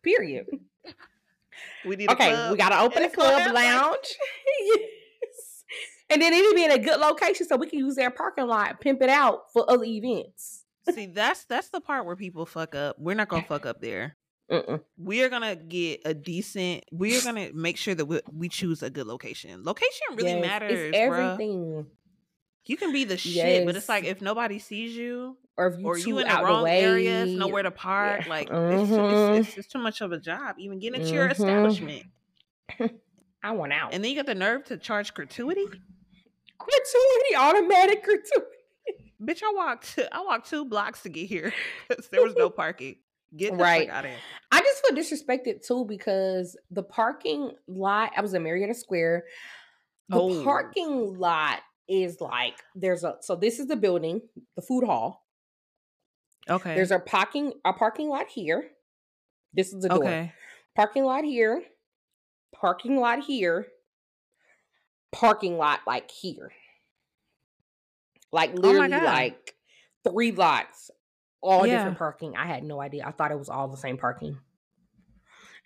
Period. 0.02 0.46
We 1.84 1.96
need 1.96 2.08
a 2.08 2.12
Okay, 2.12 2.30
club 2.30 2.50
we 2.52 2.56
gotta 2.56 2.80
open 2.80 3.02
a 3.02 3.10
club 3.10 3.52
like- 3.52 3.54
lounge. 3.54 4.16
Yes. 6.10 6.14
And 6.16 6.22
then 6.22 6.32
it'd 6.32 6.54
be 6.54 6.64
in 6.64 6.70
a 6.72 6.78
good 6.78 7.00
location 7.00 7.46
so 7.46 7.56
we 7.56 7.68
can 7.68 7.78
use 7.80 7.94
their 7.96 8.10
parking 8.10 8.46
lot, 8.46 8.80
pimp 8.80 9.02
it 9.02 9.08
out 9.10 9.52
for 9.52 9.70
other 9.70 9.84
events. 9.84 10.64
See, 10.90 11.06
that's 11.06 11.44
that's 11.44 11.68
the 11.68 11.80
part 11.82 12.06
where 12.06 12.16
people 12.16 12.46
fuck 12.46 12.74
up. 12.74 12.96
We're 12.98 13.14
not 13.14 13.28
gonna 13.28 13.42
fuck 13.42 13.66
up 13.66 13.80
there. 13.80 14.16
Mm-mm. 14.50 14.80
we 14.96 15.22
are 15.22 15.28
gonna 15.28 15.54
get 15.56 16.00
a 16.06 16.14
decent 16.14 16.82
we 16.90 17.14
are 17.18 17.20
gonna 17.20 17.50
make 17.52 17.76
sure 17.76 17.94
that 17.94 18.06
we, 18.06 18.18
we 18.32 18.48
choose 18.48 18.82
a 18.82 18.88
good 18.88 19.06
location 19.06 19.62
location 19.62 20.06
really 20.14 20.30
Yes, 20.30 20.40
matters 20.40 20.72
It's 20.72 20.96
bruh. 20.96 21.34
everything. 21.34 21.86
you 22.64 22.76
can 22.78 22.90
be 22.90 23.04
the 23.04 23.18
shit 23.18 23.66
but 23.66 23.76
it's 23.76 23.90
like 23.90 24.04
if 24.04 24.22
nobody 24.22 24.58
sees 24.58 24.96
you 24.96 25.36
Or 25.58 25.66
if 25.66 25.78
you 25.78 25.86
or 25.86 25.98
you 25.98 26.18
in 26.20 26.26
the 26.28 26.34
wrong 26.42 26.60
the 26.60 26.64
way, 26.64 26.80
area 26.82 27.26
nowhere 27.26 27.62
to 27.64 27.70
park 27.70 28.22
Yeah. 28.22 28.28
like 28.30 28.48
it's, 28.48 28.90
Mhm. 28.90 29.38
it's, 29.40 29.48
it's, 29.50 29.58
it's 29.58 29.68
too 29.68 29.80
much 29.80 30.00
of 30.00 30.12
a 30.12 30.18
job 30.18 30.56
even 30.58 30.78
getting 30.78 31.02
into 31.02 31.12
your 31.12 31.28
Mhm. 31.28 31.32
establishment 31.32 32.04
I 33.42 33.52
want 33.52 33.74
out. 33.74 33.92
and 33.92 34.02
then 34.02 34.10
you 34.10 34.16
got 34.16 34.24
the 34.24 34.34
nerve 34.34 34.64
to 34.64 34.78
charge 34.78 35.12
gratuity 35.12 35.66
gratuity, 36.68 37.36
automatic 37.36 38.04
gratuity. 38.04 38.56
bitch 39.22 39.42
i 39.42 39.52
walked 39.54 39.98
i 40.12 40.20
walked 40.22 40.48
two 40.48 40.64
blocks 40.64 41.02
to 41.02 41.08
get 41.08 41.26
here 41.26 41.52
because 41.88 42.08
there 42.08 42.22
was 42.22 42.34
no 42.36 42.48
parking 42.62 42.96
get 43.36 43.52
the 43.52 43.58
Right. 43.62 43.86
fuck 43.88 43.96
out 43.96 44.04
of 44.04 44.10
here 44.10 44.20
I 44.50 44.60
just 44.60 44.86
feel 44.86 44.96
disrespected 44.96 45.66
too 45.66 45.84
because 45.86 46.56
the 46.70 46.82
parking 46.82 47.52
lot, 47.68 48.10
I 48.16 48.22
was 48.22 48.32
in 48.32 48.42
Marietta 48.42 48.72
Square. 48.74 49.24
The 50.08 50.18
Oh. 50.18 50.42
parking 50.42 51.18
lot 51.18 51.60
is 51.86 52.18
like 52.20 52.54
there's 52.74 53.04
a 53.04 53.16
so 53.20 53.36
this 53.36 53.58
is 53.58 53.66
the 53.66 53.76
building, 53.76 54.22
the 54.56 54.62
food 54.62 54.84
hall. 54.84 55.26
okay 56.48 56.74
There's 56.74 56.90
a 56.90 56.98
parking 56.98 57.52
a 57.66 57.72
parking 57.74 58.08
lot 58.08 58.28
here. 58.28 58.70
This 59.52 59.72
is 59.74 59.82
the 59.82 59.88
door. 59.90 59.98
okay 59.98 60.32
Parking 60.74 61.04
lot 61.04 61.24
here. 61.24 61.62
Parking 62.54 62.96
lot 62.98 63.22
here. 63.24 63.66
Parking 65.12 65.56
lot 65.56 65.80
like 65.86 66.10
here. 66.10 66.52
Like 68.32 68.50
Oh 68.50 68.60
literally, 68.60 68.88
God. 68.90 69.04
like 69.04 69.54
three 70.04 70.32
lots, 70.32 70.90
all 71.40 71.66
Yeah. 71.66 71.76
different 71.78 71.98
parking. 71.98 72.36
I 72.36 72.46
had 72.46 72.62
no 72.62 72.80
idea. 72.80 73.04
I 73.06 73.12
thought 73.12 73.32
it 73.32 73.38
was 73.38 73.48
all 73.48 73.68
the 73.68 73.76
same 73.76 73.96
parking. 73.96 74.38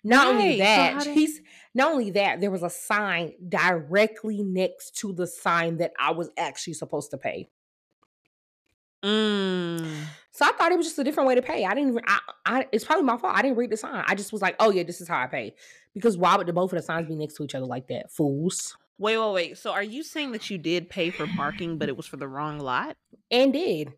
Not 0.03 0.27
only 0.27 0.49
Right, 0.49 0.57
so 0.57 0.63
that, 0.63 0.93
how 1.07 1.13
he's 1.13 1.39
not 1.73 1.91
only 1.91 2.11
that, 2.11 2.41
there 2.41 2.51
was 2.51 2.63
a 2.63 2.69
sign 2.69 3.33
directly 3.47 4.43
next 4.43 4.97
to 4.97 5.13
the 5.13 5.25
sign 5.25 5.77
that 5.77 5.93
I 5.97 6.11
was 6.11 6.29
actually 6.37 6.73
supposed 6.73 7.11
to 7.11 7.17
pay. 7.17 7.49
Mm. 9.03 10.05
So 10.31 10.45
I 10.45 10.51
thought 10.53 10.71
it 10.71 10.77
was 10.77 10.87
just 10.87 10.99
a 10.99 11.03
different 11.03 11.27
way 11.27 11.35
to 11.35 11.41
pay. 11.41 11.65
I 11.65 11.73
didn't 11.73 11.89
even. 11.89 12.03
I, 12.07 12.19
I 12.45 12.67
it's 12.71 12.83
probably 12.85 13.03
my 13.03 13.17
fault. 13.17 13.35
I 13.35 13.41
didn't 13.41 13.57
read 13.57 13.69
the 13.69 13.77
sign. 13.77 14.03
I 14.07 14.15
just 14.15 14.31
was 14.31 14.41
like, 14.41 14.55
oh 14.59 14.71
yeah, 14.71 14.83
this 14.83 15.01
is 15.01 15.07
how 15.07 15.19
I 15.21 15.27
pay. 15.27 15.55
Because 15.93 16.17
why 16.17 16.35
would 16.35 16.47
the 16.47 16.53
both 16.53 16.71
of 16.73 16.77
the 16.77 16.81
signs 16.83 17.07
be 17.07 17.15
next 17.15 17.35
to 17.35 17.43
each 17.43 17.55
other 17.55 17.65
like 17.65 17.87
that? 17.87 18.11
Fools. 18.11 18.75
Wait, 18.97 19.17
wait, 19.17 19.33
wait. 19.33 19.57
So 19.57 19.71
are 19.71 19.83
you 19.83 20.03
saying 20.03 20.31
that 20.33 20.49
you 20.49 20.57
did 20.57 20.89
pay 20.89 21.09
for 21.09 21.27
parking, 21.27 21.77
but 21.77 21.89
it 21.89 21.97
was 21.97 22.05
for 22.05 22.17
the 22.17 22.27
wrong 22.27 22.59
lot? 22.59 22.95
And 23.31 23.51
did 23.51 23.93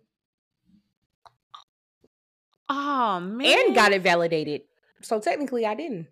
Oh 2.68 3.20
man. 3.20 3.68
and 3.68 3.76
got 3.76 3.92
it 3.92 4.02
validated. 4.02 4.62
So 5.02 5.20
technically, 5.20 5.66
I 5.66 5.76
didn't. 5.76 6.08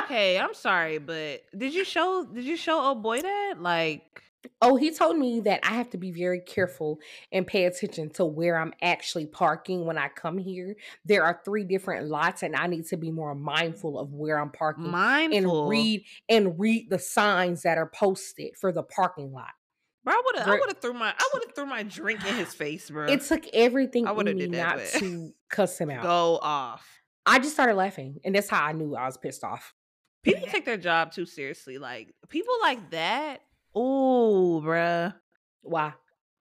Okay, 0.00 0.38
I'm 0.38 0.54
sorry, 0.54 0.96
but 0.98 1.42
did 1.56 1.74
you 1.74 1.84
show 1.84 2.24
did 2.24 2.44
you 2.44 2.56
show 2.56 2.78
oh 2.80 2.94
boy 2.94 3.20
that? 3.20 3.54
Like 3.58 4.22
Oh, 4.60 4.76
he 4.76 4.90
told 4.92 5.18
me 5.18 5.40
that 5.40 5.60
I 5.62 5.74
have 5.74 5.90
to 5.90 5.98
be 5.98 6.10
very 6.10 6.40
careful 6.40 6.98
and 7.30 7.46
pay 7.46 7.64
attention 7.64 8.10
to 8.10 8.24
where 8.24 8.56
I'm 8.56 8.72
actually 8.82 9.26
parking 9.26 9.84
when 9.86 9.98
I 9.98 10.08
come 10.08 10.38
here. 10.38 10.76
There 11.04 11.24
are 11.24 11.40
three 11.44 11.64
different 11.64 12.08
lots, 12.08 12.42
and 12.42 12.54
I 12.56 12.66
need 12.66 12.86
to 12.86 12.96
be 12.96 13.10
more 13.10 13.34
mindful 13.34 13.98
of 13.98 14.12
where 14.12 14.38
I'm 14.38 14.50
parking 14.50 14.90
mindful. 14.90 15.62
and 15.62 15.68
read 15.70 16.04
and 16.28 16.58
read 16.58 16.90
the 16.90 16.98
signs 16.98 17.62
that 17.62 17.78
are 17.78 17.90
posted 17.94 18.56
for 18.60 18.72
the 18.72 18.82
parking 18.82 19.32
lot. 19.32 19.50
Bro, 20.04 20.14
I 20.14 20.22
would 20.24 20.36
have 20.38 20.48
I 20.48 20.58
would 20.58 20.68
have 20.68 20.78
threw 20.80 20.94
my 20.94 21.14
I 21.16 21.28
would 21.32 21.44
have 21.44 21.54
threw 21.54 21.66
my 21.66 21.84
drink 21.84 22.26
in 22.26 22.34
his 22.34 22.52
face, 22.54 22.90
bro. 22.90 23.06
It 23.06 23.20
took 23.22 23.44
everything 23.52 24.06
I 24.06 24.12
would've 24.12 24.36
me 24.36 24.48
not 24.48 24.80
to 24.94 25.32
cuss 25.48 25.78
him 25.78 25.90
out. 25.90 26.02
go 26.02 26.38
off. 26.42 26.84
I 27.24 27.38
just 27.38 27.52
started 27.52 27.74
laughing, 27.74 28.18
and 28.24 28.34
that's 28.34 28.48
how 28.48 28.64
I 28.64 28.72
knew 28.72 28.96
I 28.96 29.06
was 29.06 29.16
pissed 29.16 29.44
off. 29.44 29.72
People 30.24 30.48
take 30.48 30.64
their 30.64 30.76
job 30.76 31.12
too 31.12 31.26
seriously. 31.26 31.78
Like 31.78 32.12
people 32.28 32.54
like 32.60 32.90
that. 32.90 33.42
Oh, 33.74 34.62
bruh. 34.64 35.14
Why? 35.62 35.92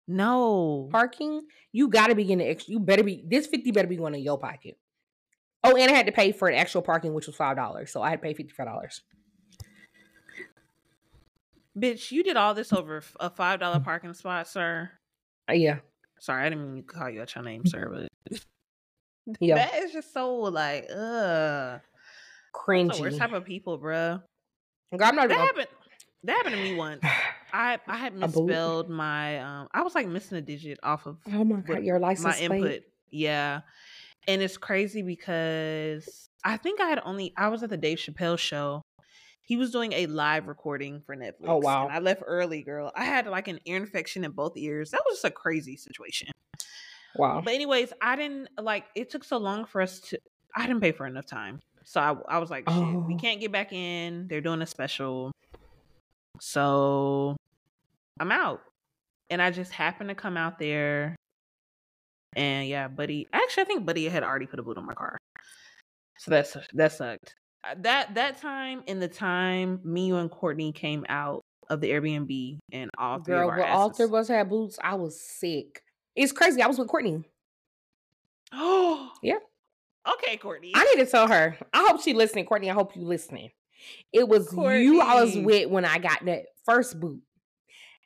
No. 0.09 0.89
Parking, 0.91 1.43
you 1.73 1.89
got 1.89 2.09
to 2.09 2.15
be 2.15 2.25
getting 2.25 2.47
extra. 2.47 2.73
You 2.73 2.81
better 2.81 3.05
be 3.05 3.25
this 3.29 3.47
fifty 3.47 3.71
better 3.71 3.89
be 3.89 3.97
going 3.97 4.15
in 4.15 4.23
your 4.23 4.39
pocket. 4.39 4.77
Oh, 5.63 5.77
and 5.77 5.91
I 5.91 5.95
had 5.95 6.07
to 6.07 6.13
pay 6.13 6.33
for 6.33 6.49
an 6.49 6.55
actual 6.57 6.83
parking, 6.83 7.13
which 7.15 7.27
was 7.27 7.37
five 7.37 7.57
dollars. 7.57 7.93
So 7.93 8.03
I 8.03 8.11
had 8.11 8.17
to 8.21 8.23
pay 8.23 8.35
fifty 8.35 8.53
five 8.53 8.67
dollars. 8.67 9.03
Bitch, 11.79 12.11
you 12.11 12.25
did 12.25 12.37
all 12.37 12.55
this 12.55 12.73
over 12.73 13.03
a 13.21 13.31
five 13.31 13.61
dollar 13.61 13.79
parking 13.81 14.13
spot, 14.15 14.49
sir. 14.49 14.91
Uh, 15.49 15.53
yeah, 15.55 15.79
Sorry, 16.19 16.45
I 16.45 16.49
didn't 16.51 16.75
mean 16.75 16.83
to 16.83 16.93
call 16.93 17.09
you 17.09 17.23
out 17.23 17.35
your 17.35 17.45
name, 17.45 17.65
sir, 17.65 18.09
but 18.29 18.41
yeah, 19.41 19.55
that 19.55 19.75
is 19.83 19.93
just 19.93 20.13
so 20.13 20.35
like 20.35 20.87
ugh. 20.91 21.81
That's 22.67 22.99
the 22.99 23.03
worst 23.03 23.19
type 23.19 23.33
of 23.33 23.45
people, 23.45 23.79
bruh. 23.79 24.23
Girl, 24.97 25.09
I'm 25.09 25.15
not 25.17 25.29
That 25.29 25.35
even. 25.35 25.47
happened. 25.47 25.67
That 26.25 26.37
happened 26.37 26.57
to 26.57 26.62
me 26.62 26.75
once. 26.75 27.00
I 27.53 27.79
I 27.87 27.97
had 27.97 28.15
misspelled 28.17 28.89
my 28.91 29.39
um. 29.41 29.69
I 29.73 29.83
was 29.83 29.95
like 29.95 30.07
missing 30.07 30.39
a 30.39 30.43
digit 30.43 30.79
off 30.83 31.07
of 31.07 31.19
Oh 31.33 31.45
my 31.45 31.61
god, 31.61 31.83
your 31.85 31.99
license 31.99 32.41
my 32.41 32.47
plate. 32.47 32.62
input. 32.65 32.83
Yeah, 33.11 33.61
and 34.29 34.43
it's 34.43 34.57
crazy 34.57 35.03
because 35.03 36.29
I 36.45 36.57
think 36.57 36.81
I 36.81 36.89
had 36.89 37.00
only 37.05 37.33
I 37.37 37.49
was 37.49 37.62
at 37.62 37.71
the 37.71 37.77
Dave 37.77 37.99
Chappelle 37.99 38.39
show. 38.39 38.83
He 39.43 39.57
was 39.57 39.73
doing 39.73 39.93
a 39.95 40.07
live 40.07 40.47
recording 40.47 41.00
for 41.00 41.17
Netflix. 41.17 41.49
Oh, 41.49 41.57
wow. 41.57 41.87
And 41.87 41.93
I 41.93 41.99
left 41.99 42.23
early, 42.25 42.62
girl. 42.62 42.93
I 42.95 43.05
had 43.05 43.27
like 43.27 43.49
an 43.49 43.59
ear 43.65 43.79
infection 43.79 44.23
in 44.25 44.31
both 44.31 44.53
ears. 44.57 44.93
That 44.93 45.03
was 45.05 45.17
just 45.17 45.25
a 45.25 45.31
crazy 45.33 45.77
situation. 45.77 46.29
Wow. 47.17 47.43
But 47.45 47.55
anyways, 47.55 47.93
I 48.00 48.15
didn't 48.15 48.49
like. 48.61 48.85
It 48.95 49.11
took 49.11 49.25
so 49.25 49.39
long 49.39 49.65
for 49.65 49.81
us 49.81 49.99
to. 50.00 50.19
I 50.55 50.67
didn't 50.69 50.81
pay 50.83 50.93
for 50.93 51.05
enough 51.07 51.27
time, 51.27 51.61
so 51.85 52.00
I, 52.00 52.37
I 52.37 52.39
was 52.39 52.49
like, 52.50 52.69
"Shit, 52.69 52.79
we 52.79 53.15
Oh. 53.15 53.19
can't 53.21 53.41
get 53.41 53.50
back 53.50 53.73
in. 53.73 54.29
They're 54.29 54.41
doing 54.41 54.62
a 54.62 54.67
special." 54.67 55.33
So 56.40 57.37
I'm 58.18 58.32
out, 58.32 58.62
and 59.28 59.40
I 59.42 59.50
just 59.50 59.73
happened 59.73 60.09
to 60.09 60.14
come 60.14 60.37
out 60.37 60.59
there, 60.59 61.16
and 62.35 62.66
yeah, 62.66 62.88
Buddy. 62.88 63.28
Actually, 63.32 63.62
I 63.62 63.66
think 63.66 63.87
Buddy 63.87 64.09
had 64.09 64.23
already 64.23 64.47
put 64.47 64.59
a 64.59 64.62
boot 64.62 64.78
on 64.78 64.87
my 64.87 64.94
car, 64.94 65.18
so 66.18 66.30
that's 66.30 66.56
that 66.75 66.92
sucked. 66.92 67.35
Uh, 67.64 67.75
That 67.80 68.14
that 68.14 68.40
time 68.40 68.82
and 68.88 69.02
the 69.02 69.09
time 69.09 69.80
me 69.85 70.06
you 70.06 70.16
and 70.16 70.30
Courtney 70.30 70.73
came 70.73 71.04
out 71.09 71.42
of 71.68 71.80
the 71.80 71.90
Airbnb 71.90 72.59
and 72.73 72.90
all 72.99 73.20
three 73.20 73.35
Girl, 73.35 73.49
of 73.49 73.50
our 73.50 73.59
when 73.61 73.68
all 73.70 73.90
three 73.90 74.06
of 74.06 74.14
us 74.14 74.28
had 74.28 74.49
boots, 74.49 74.78
I 74.82 74.94
was 74.94 75.20
sick. 75.20 75.82
It's 76.16 76.32
crazy. 76.32 76.62
I 76.62 76.66
was 76.66 76.78
with 76.78 76.88
Courtney. 76.88 77.23
Oh 78.52 79.11
Yeah. 79.23 79.38
Okay, 80.11 80.38
Courtney. 80.38 80.73
I 80.75 80.85
need 80.85 81.04
to 81.04 81.11
tell 81.11 81.28
her. 81.28 81.56
I 81.75 81.87
hope 81.87 82.02
she 82.02 82.14
listening, 82.14 82.47
Courtney. 82.47 82.70
I 82.70 82.75
hope 82.75 82.97
you 82.97 83.02
listening. 83.02 83.50
It 84.13 84.29
was 84.29 84.53
you 84.53 85.01
I 85.01 85.21
was 85.21 85.33
Courtney. 85.33 85.45
with 85.45 85.71
when 85.71 85.85
I 85.85 85.99
got 85.99 86.25
that 86.27 86.47
first 86.65 86.99
boot. 87.01 87.21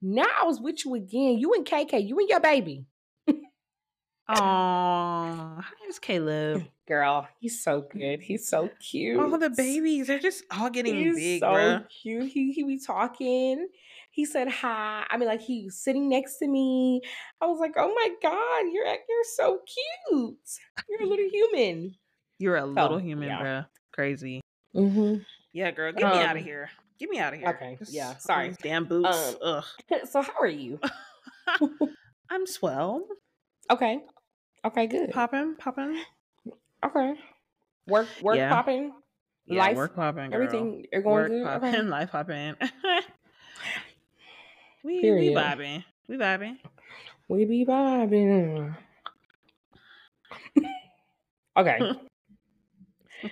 Now 0.03 0.27
I 0.41 0.45
was 0.45 0.61
with 0.61 0.85
you 0.85 0.95
again. 0.95 1.39
You 1.39 1.55
and 1.55 1.65
KK. 1.67 2.07
You 2.09 2.19
and 2.19 2.29
your 2.29 2.41
baby. 2.41 2.85
Aw, 4.29 5.61
how's 5.85 5.99
Caleb? 5.99 6.65
Girl, 6.89 7.27
he's 7.41 7.63
so 7.63 7.83
good. 7.91 8.21
He's 8.21 8.47
so 8.49 8.71
cute. 8.81 9.19
Oh, 9.21 9.37
the 9.39 9.51
babies, 9.51 10.07
they're 10.07 10.19
just 10.19 10.45
all 10.51 10.71
getting 10.71 10.95
He's 10.97 11.15
big, 11.17 11.41
so 11.41 11.47
bruh. 11.49 11.85
cute. 12.03 12.31
He 12.31 12.53
he 12.53 12.63
be 12.63 12.79
talking. 12.79 13.69
He 14.11 14.25
said 14.25 14.49
hi. 14.49 15.05
I 15.11 15.17
mean, 15.19 15.29
like 15.29 15.41
he 15.43 15.65
was 15.65 15.77
sitting 15.79 16.09
next 16.09 16.39
to 16.39 16.47
me. 16.49 17.01
I 17.41 17.47
was 17.47 17.59
like, 17.59 17.75
oh 17.77 17.93
my 17.95 18.09
god, 18.23 18.73
you're 18.73 18.85
you're 18.87 19.25
so 19.35 19.61
cute. 20.09 20.37
You're 20.89 21.03
a 21.03 21.07
little 21.07 21.29
human. 21.31 21.95
You're 22.39 22.57
a 22.57 22.65
little 22.67 22.95
Oh, 22.95 22.99
human, 22.99 23.29
yeah. 23.29 23.41
bruh. 23.43 23.67
Crazy. 23.93 24.41
Mm-hmm. 24.75 25.17
Yeah, 25.55 25.71
girl, 25.71 25.93
get 25.93 26.03
me 26.03 26.19
out 26.21 26.33
of 26.37 26.43
Um, 26.43 26.45
here. 26.45 26.69
Get 26.99 27.09
me 27.09 27.19
out 27.19 27.33
of 27.33 27.39
here. 27.39 27.49
okay, 27.51 27.79
yeah, 27.89 28.17
sorry. 28.19 28.49
these 28.49 28.57
Damn 28.59 28.85
boots. 28.85 29.09
Um, 29.09 29.37
Ugh. 29.43 29.65
So 30.11 30.21
how 30.21 30.33
are 30.41 30.47
you? 30.49 30.79
I'm 32.31 32.47
swell. 32.47 33.07
Okay. 33.71 34.01
Okay, 34.65 34.87
good. 34.89 35.11
Popping, 35.11 35.55
popping. 35.57 36.03
Okay. 36.85 37.15
Work 37.87 38.09
work 38.23 38.37
Yeah. 38.37 38.49
popping. 38.51 38.93
Yeah, 39.47 39.61
Life, 39.61 39.77
work 39.77 39.95
popping. 39.95 40.33
Everything 40.35 40.87
you're 40.93 41.03
going 41.03 41.15
work 41.15 41.29
good. 41.29 41.45
popping, 41.45 41.75
Okay. 41.75 41.83
life 41.89 42.11
popping. 42.13 42.55
we 44.83 44.95
we 44.97 45.01
Period. 45.03 45.37
vibing. 45.37 45.85
We 46.09 46.17
vibing. 46.17 46.57
We 47.29 47.45
be 47.45 47.65
vibing. 47.65 48.77
okay. 51.57 51.79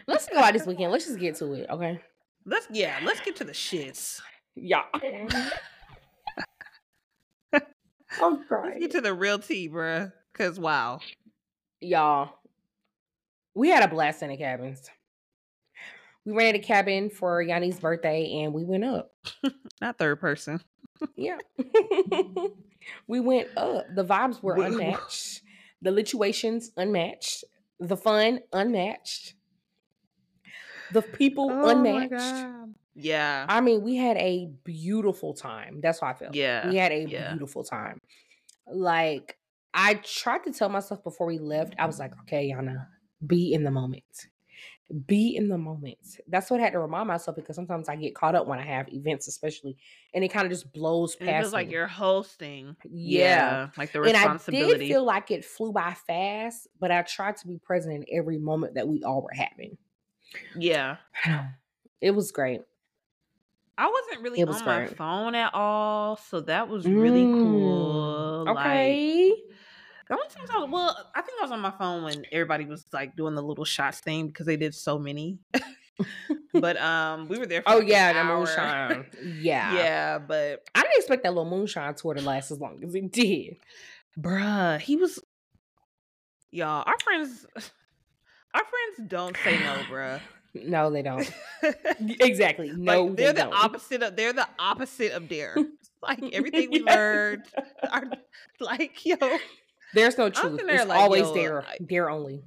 Let's 0.06 0.28
go 0.28 0.38
out 0.38 0.52
this 0.52 0.66
weekend. 0.66 0.92
Let's 0.92 1.06
just 1.06 1.18
get 1.18 1.36
to 1.36 1.52
it. 1.54 1.66
Okay. 1.70 2.00
Let's 2.44 2.66
yeah, 2.70 2.98
let's 3.04 3.20
get 3.20 3.36
to 3.36 3.44
the 3.44 3.52
shits. 3.52 4.20
Yeah. 4.54 4.82
I'm 4.94 5.00
mm-hmm. 5.00 5.48
oh, 8.20 8.42
Let's 8.50 8.78
get 8.80 8.90
to 8.92 9.00
the 9.00 9.14
real 9.14 9.38
tea, 9.38 9.68
bruh. 9.68 10.12
Cause 10.34 10.58
wow. 10.58 11.00
Y'all, 11.80 12.30
we 13.54 13.68
had 13.68 13.82
a 13.82 13.88
blast 13.88 14.22
in 14.22 14.30
the 14.30 14.36
cabins. 14.36 14.88
We 16.24 16.32
rented 16.32 16.62
a 16.62 16.64
cabin 16.64 17.10
for 17.10 17.42
Yanni's 17.42 17.80
birthday 17.80 18.42
and 18.42 18.54
we 18.54 18.64
went 18.64 18.84
up. 18.84 19.12
Not 19.80 19.98
third 19.98 20.20
person. 20.20 20.60
Yeah. 21.16 21.38
we 23.08 23.20
went 23.20 23.48
up. 23.56 23.86
The 23.94 24.04
vibes 24.04 24.42
were 24.42 24.62
unmatched. 24.62 25.42
The 25.82 25.90
lituations 25.90 26.70
unmatched. 26.76 27.44
The 27.80 27.96
fun 27.96 28.40
unmatched. 28.52 29.34
The 30.92 31.02
people 31.02 31.48
Oh 31.50 31.68
unmatched. 31.68 32.46
Yeah. 32.94 33.46
I 33.48 33.60
mean, 33.60 33.82
we 33.82 33.96
had 33.96 34.16
a 34.18 34.50
beautiful 34.64 35.34
time. 35.34 35.80
That's 35.82 36.00
how 36.00 36.08
I 36.08 36.14
felt. 36.14 36.34
Yeah, 36.34 36.68
We 36.68 36.76
had 36.76 36.92
a 36.92 37.04
yeah. 37.08 37.30
beautiful 37.30 37.64
time. 37.64 38.00
Like, 38.66 39.36
I 39.74 39.94
tried 39.94 40.44
to 40.44 40.52
tell 40.52 40.68
myself 40.68 41.02
before 41.02 41.26
we 41.26 41.38
left, 41.38 41.74
I 41.78 41.86
was 41.86 41.98
like, 41.98 42.12
okay, 42.22 42.52
Yana, 42.54 42.86
be 43.26 43.54
in 43.54 43.64
the 43.64 43.70
moment. 43.70 44.04
Be 45.06 45.36
in 45.36 45.48
the 45.48 45.56
moment. 45.56 46.20
That's 46.28 46.50
what 46.50 46.60
I 46.60 46.64
had 46.64 46.74
to 46.74 46.78
remind 46.80 47.08
myself 47.08 47.34
because 47.34 47.56
sometimes 47.56 47.88
I 47.88 47.96
get 47.96 48.14
caught 48.14 48.34
up 48.34 48.46
when 48.46 48.58
I 48.58 48.64
have 48.66 48.92
events, 48.92 49.26
especially, 49.26 49.78
and 50.12 50.22
it 50.22 50.28
kind 50.28 50.44
of 50.44 50.52
just 50.52 50.70
blows 50.70 51.16
And 51.18 51.26
it 51.30 51.32
past 51.32 51.44
feels 51.44 51.52
like 51.54 51.70
you're 51.70 51.86
hosting. 51.86 52.76
Yeah. 52.84 53.68
Like 53.78 53.92
the 53.92 54.02
and 54.02 54.14
I 54.14 54.20
responsibility. 54.20 54.80
did 54.80 54.88
feel 54.88 55.04
like 55.04 55.30
it 55.30 55.46
flew 55.46 55.72
by 55.72 55.94
fast, 56.06 56.68
but 56.78 56.90
I 56.90 57.00
tried 57.02 57.38
to 57.38 57.46
be 57.46 57.56
present 57.56 57.94
in 57.94 58.18
every 58.18 58.36
moment 58.36 58.74
that 58.74 58.86
we 58.86 59.02
all 59.02 59.22
were 59.22 59.32
having. 59.34 59.78
Yeah. 60.56 60.96
It 62.00 62.10
was 62.12 62.32
great. 62.32 62.62
I 63.78 63.86
wasn't 63.90 64.22
really 64.22 64.44
was 64.44 64.60
on 64.60 64.66
my 64.66 64.86
phone 64.86 65.34
at 65.34 65.54
all, 65.54 66.16
so 66.16 66.40
that 66.42 66.68
was 66.68 66.86
really 66.86 67.26
cool. 67.42 68.44
Mm, 68.46 68.54
Like, 68.54 68.66
Okay. 68.66 69.32
the 70.08 70.14
only 70.14 70.28
times 70.28 70.50
I 70.54 70.58
was, 70.58 70.68
well, 70.70 71.10
I 71.14 71.22
think 71.22 71.38
I 71.40 71.42
was 71.44 71.52
on 71.52 71.60
my 71.60 71.70
phone 71.70 72.04
when 72.04 72.24
everybody 72.30 72.66
was 72.66 72.84
like 72.92 73.16
doing 73.16 73.34
the 73.34 73.42
little 73.42 73.64
shots 73.64 74.00
thing 74.00 74.26
because 74.26 74.46
they 74.46 74.56
did 74.56 74.74
so 74.74 74.98
many. 74.98 75.38
but 76.52 76.76
um, 76.76 77.28
we 77.28 77.38
were 77.38 77.46
there. 77.46 77.62
for 77.62 77.70
Oh 77.72 77.78
like 77.78 77.88
yeah, 77.88 78.12
the 78.12 78.24
moonshine. 78.24 79.06
Yeah. 79.22 79.74
yeah, 79.74 80.18
but 80.18 80.62
I 80.74 80.82
didn't 80.82 80.96
expect 80.96 81.22
that 81.22 81.30
little 81.34 81.48
moonshine 81.50 81.94
tour 81.94 82.14
to 82.14 82.20
last 82.22 82.50
as 82.50 82.60
long 82.60 82.82
as 82.84 82.94
it 82.94 83.10
did. 83.10 83.56
bruh, 84.18 84.78
he 84.80 84.96
was. 84.96 85.18
Y'all, 86.50 86.84
our 86.86 86.98
friends, 87.02 87.46
our 88.54 88.62
friends 88.62 89.10
don't 89.10 89.36
say 89.44 89.58
no, 89.58 89.74
bruh. 89.90 90.20
No, 90.54 90.90
they 90.90 91.00
don't. 91.02 91.30
exactly. 92.20 92.72
No, 92.76 93.04
like, 93.04 93.16
they're 93.16 93.32
they 93.32 93.40
the 93.40 93.44
don't. 93.50 93.54
opposite 93.54 94.02
of 94.02 94.16
they're 94.16 94.32
the 94.34 94.46
opposite 94.58 95.12
of 95.12 95.28
dare. 95.28 95.56
like 96.02 96.22
everything 96.32 96.70
we 96.70 96.80
Yes. 96.84 96.94
learned, 96.94 97.42
are, 97.90 98.04
like 98.60 99.04
yo, 99.06 99.16
There's 99.94 100.18
no 100.18 100.28
truth. 100.28 100.60
there 100.66 100.76
It's 100.76 100.86
like, 100.86 101.00
always 101.00 101.22
yo, 101.22 101.34
dare. 101.34 101.64
Dare 101.86 102.10
only. 102.10 102.42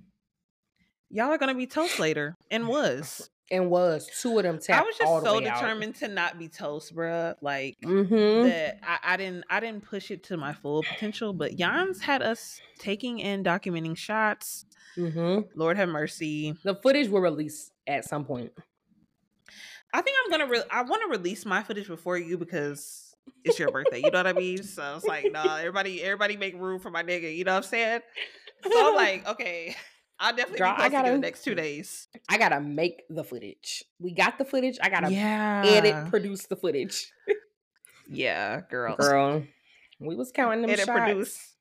y'all 1.09 1.31
are 1.31 1.37
gonna 1.39 1.55
be 1.55 1.65
toast 1.67 1.99
later, 1.99 2.35
and 2.51 2.67
was. 2.67 3.29
And 3.51 3.69
was 3.69 4.09
two 4.21 4.37
of 4.39 4.43
them 4.43 4.57
tapped 4.57 4.81
I 4.81 4.85
was 4.85 4.97
just 4.97 5.23
so 5.23 5.37
way 5.39 5.47
out. 5.47 5.59
determined 5.59 5.95
to 5.97 6.07
not 6.07 6.39
be 6.39 6.47
toast, 6.47 6.95
bruh. 6.95 7.35
Like 7.41 7.77
Mm-hmm. 7.83 8.47
that, 8.47 8.79
I, 8.83 9.13
I 9.13 9.17
didn't, 9.17 9.43
I 9.49 9.59
didn't 9.59 9.83
push 9.85 10.09
it 10.09 10.23
to 10.25 10.37
my 10.37 10.53
full 10.53 10.81
potential. 10.83 11.31
But 11.31 11.55
Jans 11.55 12.01
had 12.01 12.21
us 12.23 12.59
taking 12.79 13.21
and 13.21 13.45
documenting 13.45 13.95
shots. 13.95 14.65
Mm-hmm. 14.97 15.41
Lord 15.59 15.77
have 15.77 15.89
mercy. 15.89 16.55
The 16.63 16.75
footage 16.75 17.07
will 17.09 17.21
release 17.21 17.69
at 17.85 18.05
some 18.05 18.25
point. 18.25 18.51
I 19.93 20.01
think 20.01 20.17
I'm 20.23 20.31
gonna. 20.31 20.47
Re- 20.47 20.63
I 20.71 20.81
want 20.83 21.03
to 21.03 21.07
release 21.17 21.45
my 21.45 21.61
footage 21.63 21.87
before 21.87 22.17
you 22.17 22.37
because 22.37 23.15
it's 23.43 23.57
your 23.59 23.71
birthday. 23.71 23.99
You 24.03 24.11
know 24.11 24.19
what 24.19 24.27
I 24.27 24.33
mean? 24.33 24.63
So 24.63 24.95
it's 24.95 25.05
like, 25.05 25.31
no, 25.31 25.41
everybody, 25.57 26.01
everybody 26.03 26.35
make 26.35 26.55
room 26.59 26.79
for 26.79 26.89
my 26.89 27.03
nigga. 27.03 27.35
You 27.35 27.43
know 27.43 27.53
what 27.53 27.63
I'm 27.65 27.69
saying? 27.69 28.01
So 28.63 28.89
I'm 28.89 28.95
like, 28.95 29.27
okay, 29.29 29.75
I'll 30.19 30.31
definitely 30.35 30.59
Girl, 30.59 30.69
I 30.69 30.71
be 30.71 30.77
posting 30.77 30.93
in 30.93 31.01
gotta- 31.03 31.11
the 31.11 31.17
next 31.19 31.43
two 31.43 31.55
days. 31.55 32.07
I 32.29 32.37
gotta 32.37 32.61
make 32.61 33.03
the 33.09 33.23
footage. 33.23 33.83
We 33.99 34.11
got 34.13 34.37
the 34.37 34.45
footage. 34.45 34.77
I 34.81 34.89
gotta 34.89 35.11
Yeah, 35.11 35.63
edit, 35.65 36.09
produce 36.09 36.45
the 36.45 36.55
footage. 36.55 37.11
Yeah, 38.07 38.61
girl. 38.69 38.95
Girl, 38.95 39.43
we 39.99 40.15
was 40.15 40.31
counting 40.31 40.61
them 40.61 40.71
Edit, 40.71 40.85
shots. 40.85 40.99
produce. 40.99 41.51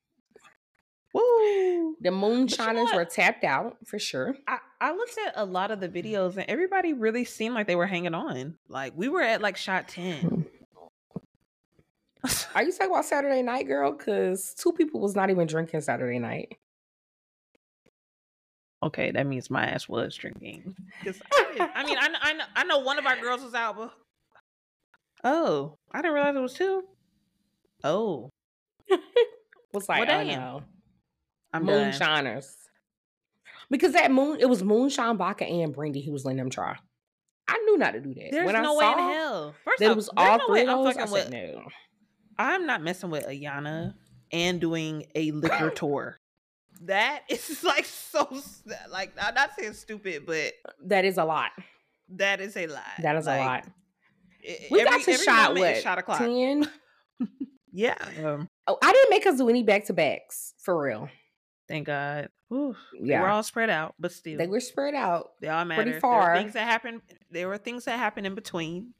Woo! 1.13 1.95
The 2.01 2.11
moonshiners 2.11 2.89
were 2.93 3.05
tapped 3.05 3.45
out 3.45 3.77
for 3.85 3.97
sure. 3.97 4.35
I, 4.47 4.57
I 4.81 4.91
looked 4.91 5.17
at 5.25 5.33
a 5.37 5.45
lot 5.45 5.71
of 5.71 5.79
the 5.79 5.87
mm. 5.87 6.03
videos 6.03 6.35
and 6.35 6.45
everybody 6.49 6.91
really 6.91 7.23
seemed 7.23 7.55
like 7.55 7.67
they 7.67 7.75
were 7.77 7.87
hanging 7.87 8.13
on. 8.13 8.57
Like 8.67 8.93
we 8.97 9.07
were 9.07 9.21
at 9.21 9.41
like 9.41 9.55
shot 9.55 9.87
ten. 9.87 10.45
Are 12.53 12.63
you 12.63 12.71
talking 12.71 12.91
about 12.91 13.05
Saturday 13.05 13.43
night, 13.43 13.67
girl? 13.67 13.91
Because 13.91 14.53
two 14.55 14.73
people 14.73 14.99
was 14.99 15.15
not 15.15 15.29
even 15.29 15.47
drinking 15.47 15.81
Saturday 15.81 16.19
night. 16.19 16.57
Okay, 18.83 19.11
that 19.11 19.25
means 19.25 19.49
my 19.49 19.65
ass 19.65 19.87
was 19.89 20.15
drinking. 20.15 20.75
I, 21.05 21.69
I 21.75 21.83
mean, 21.85 21.97
I, 21.97 22.09
I 22.21 22.33
know 22.33 22.43
I 22.55 22.63
know 22.65 22.79
one 22.79 22.99
of 22.99 23.05
our 23.05 23.19
girls 23.19 23.41
was 23.41 23.53
out, 23.53 23.77
but 23.77 23.93
oh, 25.23 25.77
I 25.91 26.01
didn't 26.01 26.13
realize 26.13 26.35
it 26.35 26.39
was 26.41 26.53
two. 26.53 26.83
Oh, 27.83 28.29
Was 29.73 29.89
like, 29.89 30.07
Well, 30.07 30.21
oh 30.21 30.23
damn. 30.23 30.39
no, 30.39 30.63
I'm 31.53 31.65
done. 31.65 31.85
moonshiners. 31.85 32.55
Because 33.69 33.93
that 33.93 34.11
moon, 34.11 34.37
it 34.39 34.47
was 34.47 34.63
moonshine 34.63 35.17
vodka 35.17 35.45
and 35.45 35.73
brandy. 35.73 35.99
He 36.01 36.11
was 36.11 36.23
letting 36.23 36.37
them 36.37 36.49
try. 36.49 36.77
I 37.47 37.57
knew 37.65 37.77
not 37.77 37.91
to 37.91 37.99
do 37.99 38.13
that. 38.13 38.29
There's 38.31 38.45
when 38.45 38.55
no 38.61 38.79
I 38.79 38.79
way 38.79 38.91
in 38.91 38.97
hell. 39.13 39.55
First 39.65 39.79
that 39.79 39.89
off, 39.91 39.95
was 39.97 40.09
all 40.15 40.37
no 40.37 40.47
three 40.47 40.61
I'm 40.61 40.67
those. 40.67 40.97
I 40.97 41.05
said 41.05 41.11
with. 41.11 41.29
no. 41.31 41.63
I'm 42.37 42.65
not 42.65 42.81
messing 42.83 43.09
with 43.09 43.25
Ayanna 43.27 43.93
and 44.31 44.59
doing 44.61 45.05
a 45.15 45.31
liquor 45.31 45.69
tour. 45.75 46.19
That 46.83 47.21
is 47.29 47.63
like 47.63 47.85
so 47.85 48.27
like 48.91 49.13
I'm 49.21 49.33
not 49.33 49.51
saying 49.57 49.73
stupid, 49.73 50.25
but 50.25 50.53
That 50.85 51.05
is 51.05 51.17
a 51.17 51.25
lot. 51.25 51.51
that 52.09 52.41
is 52.41 52.55
a 52.57 52.67
lot. 52.67 52.83
That 53.01 53.15
is 53.15 53.25
Like, 53.25 53.41
a 53.41 53.45
lot. 53.45 53.65
We 54.71 54.81
every- 54.81 54.83
got 54.91 55.01
to 55.03 55.17
shot 55.17 55.55
what 55.55 55.77
shot 55.81 55.97
o'clock. 55.97 56.19
ten. 56.19 56.69
Yeah. 57.77 57.95
Um, 58.23 58.47
Oh, 58.67 58.77
I 58.81 58.91
didn't 58.93 59.09
make 59.09 59.27
us 59.27 59.37
do 59.37 59.49
any 59.49 59.61
back 59.63 59.85
to 59.87 59.93
backs 59.93 60.53
for 60.59 60.81
real. 60.81 61.09
thank 61.67 61.87
God. 61.87 62.29
Whew. 62.47 62.75
Yeah, 62.99 63.21
were 63.21 63.27
all 63.27 63.43
spread 63.43 63.69
out, 63.69 63.95
but 63.99 64.11
still, 64.11 64.37
they 64.37 64.47
were 64.47 64.59
spread 64.61 64.93
out. 64.95 65.31
they 65.41 65.49
all 65.49 65.65
matter. 65.65 65.83
pretty 65.83 65.99
far. 65.99 66.35
things 66.37 66.53
that 66.53 66.63
happened. 66.63 67.01
There 67.31 67.47
were 67.49 67.57
things 67.57 67.85
that 67.85 67.97
happened 67.99 68.27
in 68.27 68.33
between. 68.35 68.93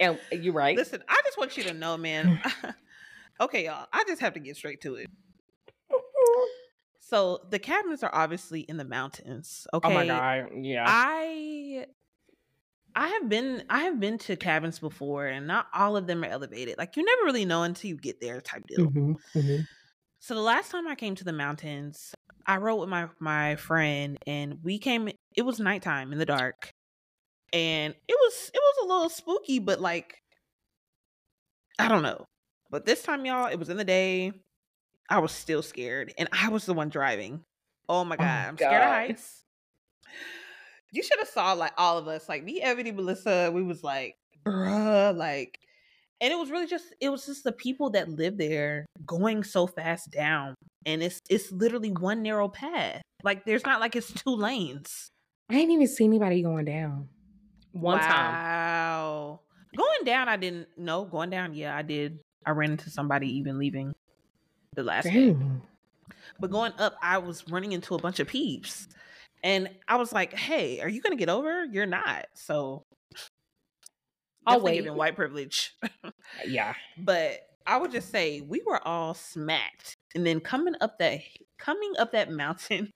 And 0.00 0.18
you're 0.32 0.52
right. 0.54 0.76
Listen, 0.76 1.02
I 1.08 1.20
just 1.24 1.38
want 1.38 1.56
you 1.56 1.62
to 1.64 1.74
know, 1.74 1.96
man. 1.96 2.40
okay, 3.40 3.66
y'all. 3.66 3.86
I 3.92 4.04
just 4.08 4.20
have 4.20 4.34
to 4.34 4.40
get 4.40 4.56
straight 4.56 4.80
to 4.82 4.94
it. 4.96 5.06
So 7.08 7.46
the 7.50 7.58
cabins 7.58 8.02
are 8.02 8.14
obviously 8.14 8.60
in 8.60 8.76
the 8.76 8.84
mountains. 8.84 9.66
Okay. 9.72 9.80
Oh 9.82 9.90
my 9.90 10.04
god. 10.04 10.22
Yeah. 10.62 10.92
I 10.92 11.86
I 12.94 13.08
have 13.08 13.28
been 13.30 13.64
I 13.70 13.84
have 13.84 13.98
been 14.00 14.18
to 14.18 14.36
cabins 14.36 14.78
before 14.78 15.26
and 15.26 15.46
not 15.46 15.68
all 15.72 15.96
of 15.96 16.06
them 16.06 16.22
are 16.24 16.28
elevated. 16.28 16.76
Like 16.78 16.96
you 16.96 17.04
never 17.04 17.24
really 17.24 17.44
know 17.44 17.62
until 17.62 17.88
you 17.88 17.96
get 17.96 18.20
there 18.20 18.40
type 18.40 18.66
deal. 18.66 18.92
Mhm, 18.92 19.14
mhm. 19.34 19.66
So 20.20 20.34
the 20.34 20.40
last 20.40 20.70
time 20.70 20.88
I 20.88 20.94
came 20.94 21.14
to 21.16 21.24
the 21.24 21.32
mountains, 21.32 22.14
I 22.46 22.56
rode 22.56 22.76
with 22.80 22.88
my 22.88 23.08
my 23.20 23.56
friend 23.56 24.18
and 24.26 24.62
we 24.64 24.78
came 24.78 25.08
it 25.36 25.42
was 25.42 25.60
nighttime 25.60 26.12
in 26.12 26.18
the 26.18 26.26
dark. 26.26 26.72
And 27.52 27.94
it 28.08 28.14
was 28.20 28.50
it 28.54 28.58
was 28.58 28.84
a 28.84 28.88
little 28.88 29.10
spooky, 29.10 29.58
but 29.60 29.80
like 29.80 30.22
I 31.78 31.88
don't 31.88 32.02
know. 32.02 32.26
But 32.70 32.84
this 32.84 33.02
time, 33.02 33.24
y'all, 33.24 33.46
it 33.46 33.56
was 33.58 33.68
in 33.68 33.76
the 33.76 33.84
day. 33.84 34.32
I 35.08 35.18
was 35.20 35.32
still 35.32 35.62
scared, 35.62 36.12
and 36.18 36.28
I 36.32 36.48
was 36.48 36.66
the 36.66 36.74
one 36.74 36.88
driving. 36.90 37.42
Oh 37.88 38.04
my 38.04 38.16
Oh 38.16 38.18
god, 38.18 38.24
my 38.24 38.48
I'm 38.48 38.56
scared 38.56 38.74
of 38.74 38.80
God. 38.80 38.92
heights. 38.92 39.44
You 40.90 41.02
should 41.02 41.18
have 41.18 41.28
saw 41.28 41.52
like 41.52 41.72
all 41.76 41.98
of 41.98 42.08
us, 42.08 42.28
like 42.28 42.44
me, 42.44 42.60
Ebony, 42.60 42.92
Melissa. 42.92 43.50
We 43.52 43.62
was 43.62 43.82
like, 43.82 44.16
bruh, 44.44 45.16
like, 45.16 45.58
and 46.20 46.32
it 46.32 46.36
was 46.38 46.50
really 46.50 46.66
just 46.66 46.86
it 47.00 47.08
was 47.10 47.26
just 47.26 47.44
the 47.44 47.52
people 47.52 47.90
that 47.90 48.08
live 48.08 48.38
there 48.38 48.86
going 49.06 49.44
so 49.44 49.66
fast 49.66 50.10
down, 50.10 50.54
and 50.86 51.02
it's 51.02 51.20
it's 51.28 51.50
literally 51.52 51.90
one 51.92 52.22
narrow 52.22 52.48
path. 52.48 53.02
Like, 53.22 53.44
there's 53.44 53.64
not 53.64 53.80
like 53.80 53.96
it's 53.96 54.12
two 54.12 54.34
lanes. 54.34 55.08
I 55.50 55.56
ain't 55.56 55.70
even 55.70 55.86
see 55.88 56.04
anybody 56.04 56.42
going 56.42 56.66
down. 56.66 57.08
One 57.72 58.00
time. 58.00 58.34
Wow. 58.34 59.40
Going 59.76 60.04
down, 60.04 60.28
I 60.28 60.36
didn't 60.36 60.68
know. 60.76 61.04
Going 61.04 61.30
down, 61.30 61.54
yeah, 61.54 61.76
I 61.76 61.82
did. 61.82 62.18
I 62.46 62.50
ran 62.52 62.72
into 62.72 62.90
somebody 62.90 63.36
even 63.38 63.58
leaving 63.58 63.94
the 64.78 64.84
last 64.84 65.04
day. 65.04 65.36
But 66.40 66.50
going 66.50 66.72
up, 66.78 66.94
I 67.02 67.18
was 67.18 67.44
running 67.48 67.72
into 67.72 67.94
a 67.94 67.98
bunch 67.98 68.20
of 68.20 68.28
peeps. 68.28 68.88
And 69.42 69.68
I 69.88 69.96
was 69.96 70.12
like, 70.12 70.32
hey, 70.34 70.80
are 70.80 70.88
you 70.88 71.00
going 71.00 71.12
to 71.16 71.18
get 71.18 71.28
over? 71.28 71.64
You're 71.64 71.86
not. 71.86 72.26
So 72.34 72.82
I'll 74.46 74.60
wait. 74.60 74.76
giving 74.76 74.94
white 74.94 75.16
privilege. 75.16 75.74
Yeah. 76.46 76.74
but 76.96 77.40
I 77.66 77.76
would 77.78 77.90
just 77.90 78.10
say 78.10 78.40
we 78.40 78.62
were 78.66 78.86
all 78.86 79.14
smacked. 79.14 79.94
And 80.14 80.26
then 80.26 80.40
coming 80.40 80.74
up 80.80 80.98
that 80.98 81.20
coming 81.58 81.92
up 81.98 82.12
that 82.12 82.30
mountain 82.30 82.90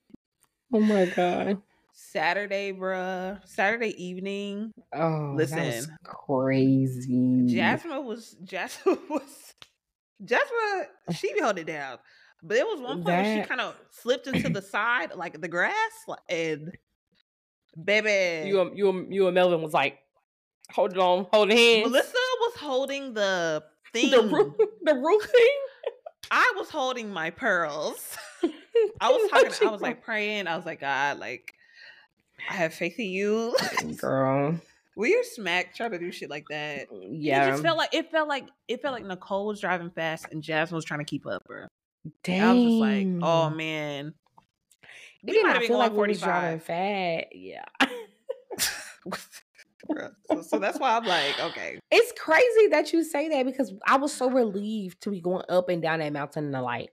Oh 0.73 0.79
my 0.79 1.05
god. 1.05 1.61
Saturday, 1.93 2.71
bruh, 2.73 3.39
Saturday 3.47 3.93
evening, 4.03 4.71
Oh, 4.95 5.33
Listen. 5.35 5.85
crazy. 6.03 7.45
Jasmine 7.47 8.05
was 8.05 8.35
Jasmine 8.43 8.97
was 9.09 9.51
Jasmine. 10.23 10.87
She 11.15 11.37
held 11.39 11.57
it 11.59 11.67
down, 11.67 11.97
but 12.41 12.55
there 12.55 12.65
was 12.65 12.79
one 12.81 12.97
point 13.03 13.05
where 13.07 13.43
she 13.43 13.47
kind 13.47 13.61
of 13.61 13.75
slipped 13.91 14.27
into 14.27 14.49
the 14.49 14.61
side, 14.75 15.15
like 15.15 15.39
the 15.39 15.47
grass, 15.47 15.73
and 16.29 16.71
baby, 17.83 18.47
you, 18.49 18.61
and- 18.61 18.77
you, 18.77 19.07
you 19.09 19.25
and 19.27 19.35
Melvin 19.35 19.61
was 19.61 19.73
like, 19.73 19.99
hold 20.71 20.91
it 20.91 20.97
on, 20.97 21.27
hold 21.31 21.51
hands. 21.51 21.89
Melissa 21.89 22.13
was 22.41 22.53
holding 22.57 23.13
the 23.13 23.63
thing. 23.91 24.11
the 24.11 24.23
roof, 24.23 24.53
the 24.81 24.95
roof 24.95 25.23
thing. 25.23 25.57
I 26.31 26.53
was 26.57 26.69
holding 26.69 27.11
my 27.11 27.29
pearls. 27.29 28.17
I 29.01 29.09
was 29.11 29.29
talking. 29.29 29.67
I 29.67 29.71
was 29.71 29.81
like 29.81 30.03
praying. 30.03 30.47
I 30.47 30.55
was 30.55 30.65
like, 30.65 30.79
God, 30.79 31.19
like 31.19 31.53
I 32.49 32.53
have 32.53 32.73
faith 32.73 32.97
in 32.99 33.05
you. 33.07 33.55
girl, 33.97 34.59
we 34.95 35.15
are 35.15 35.23
smacked 35.23 35.75
trying 35.75 35.91
to 35.91 35.99
do 35.99 36.11
shit 36.11 36.29
like 36.29 36.45
that. 36.49 36.89
Mm, 36.91 37.01
yeah. 37.01 37.43
It 37.43 37.45
yeah. 37.45 37.49
just 37.51 37.63
felt 37.63 37.77
like 37.77 37.93
it 37.93 38.11
felt 38.11 38.27
like 38.27 38.47
it 38.67 38.81
felt 38.81 38.93
like 38.93 39.05
Nicole 39.05 39.47
was 39.47 39.59
driving 39.59 39.89
fast 39.89 40.27
and 40.31 40.41
Jasmine 40.41 40.75
was 40.75 40.85
trying 40.85 40.99
to 40.99 41.05
keep 41.05 41.25
up, 41.25 41.43
bro. 41.45 41.67
Dang. 42.23 42.41
I 42.41 42.53
was 42.53 42.63
just 42.63 42.75
like, 42.75 43.07
oh 43.21 43.49
man. 43.49 44.13
it 45.23 45.31
we 45.31 45.41
might 45.41 45.47
not 45.47 45.61
have 45.61 45.67
been 45.67 45.77
like 45.77 45.91
going 45.93 46.09
we 46.09 46.13
was 46.13 46.21
driving 46.21 46.59
45. 46.59 46.63
fast. 46.63 47.25
Yeah. 47.33 47.65
So, 50.29 50.41
so 50.41 50.59
that's 50.59 50.79
why 50.79 50.95
I'm 50.95 51.03
like, 51.03 51.37
okay. 51.39 51.77
It's 51.91 52.13
crazy 52.17 52.67
that 52.71 52.93
you 52.93 53.03
say 53.03 53.27
that 53.29 53.45
because 53.45 53.73
I 53.85 53.97
was 53.97 54.13
so 54.13 54.29
relieved 54.29 55.01
to 55.01 55.11
be 55.11 55.19
going 55.19 55.43
up 55.49 55.67
and 55.69 55.81
down 55.81 55.99
that 55.99 56.13
mountain 56.13 56.45
in 56.45 56.51
the 56.51 56.61
light. 56.61 56.91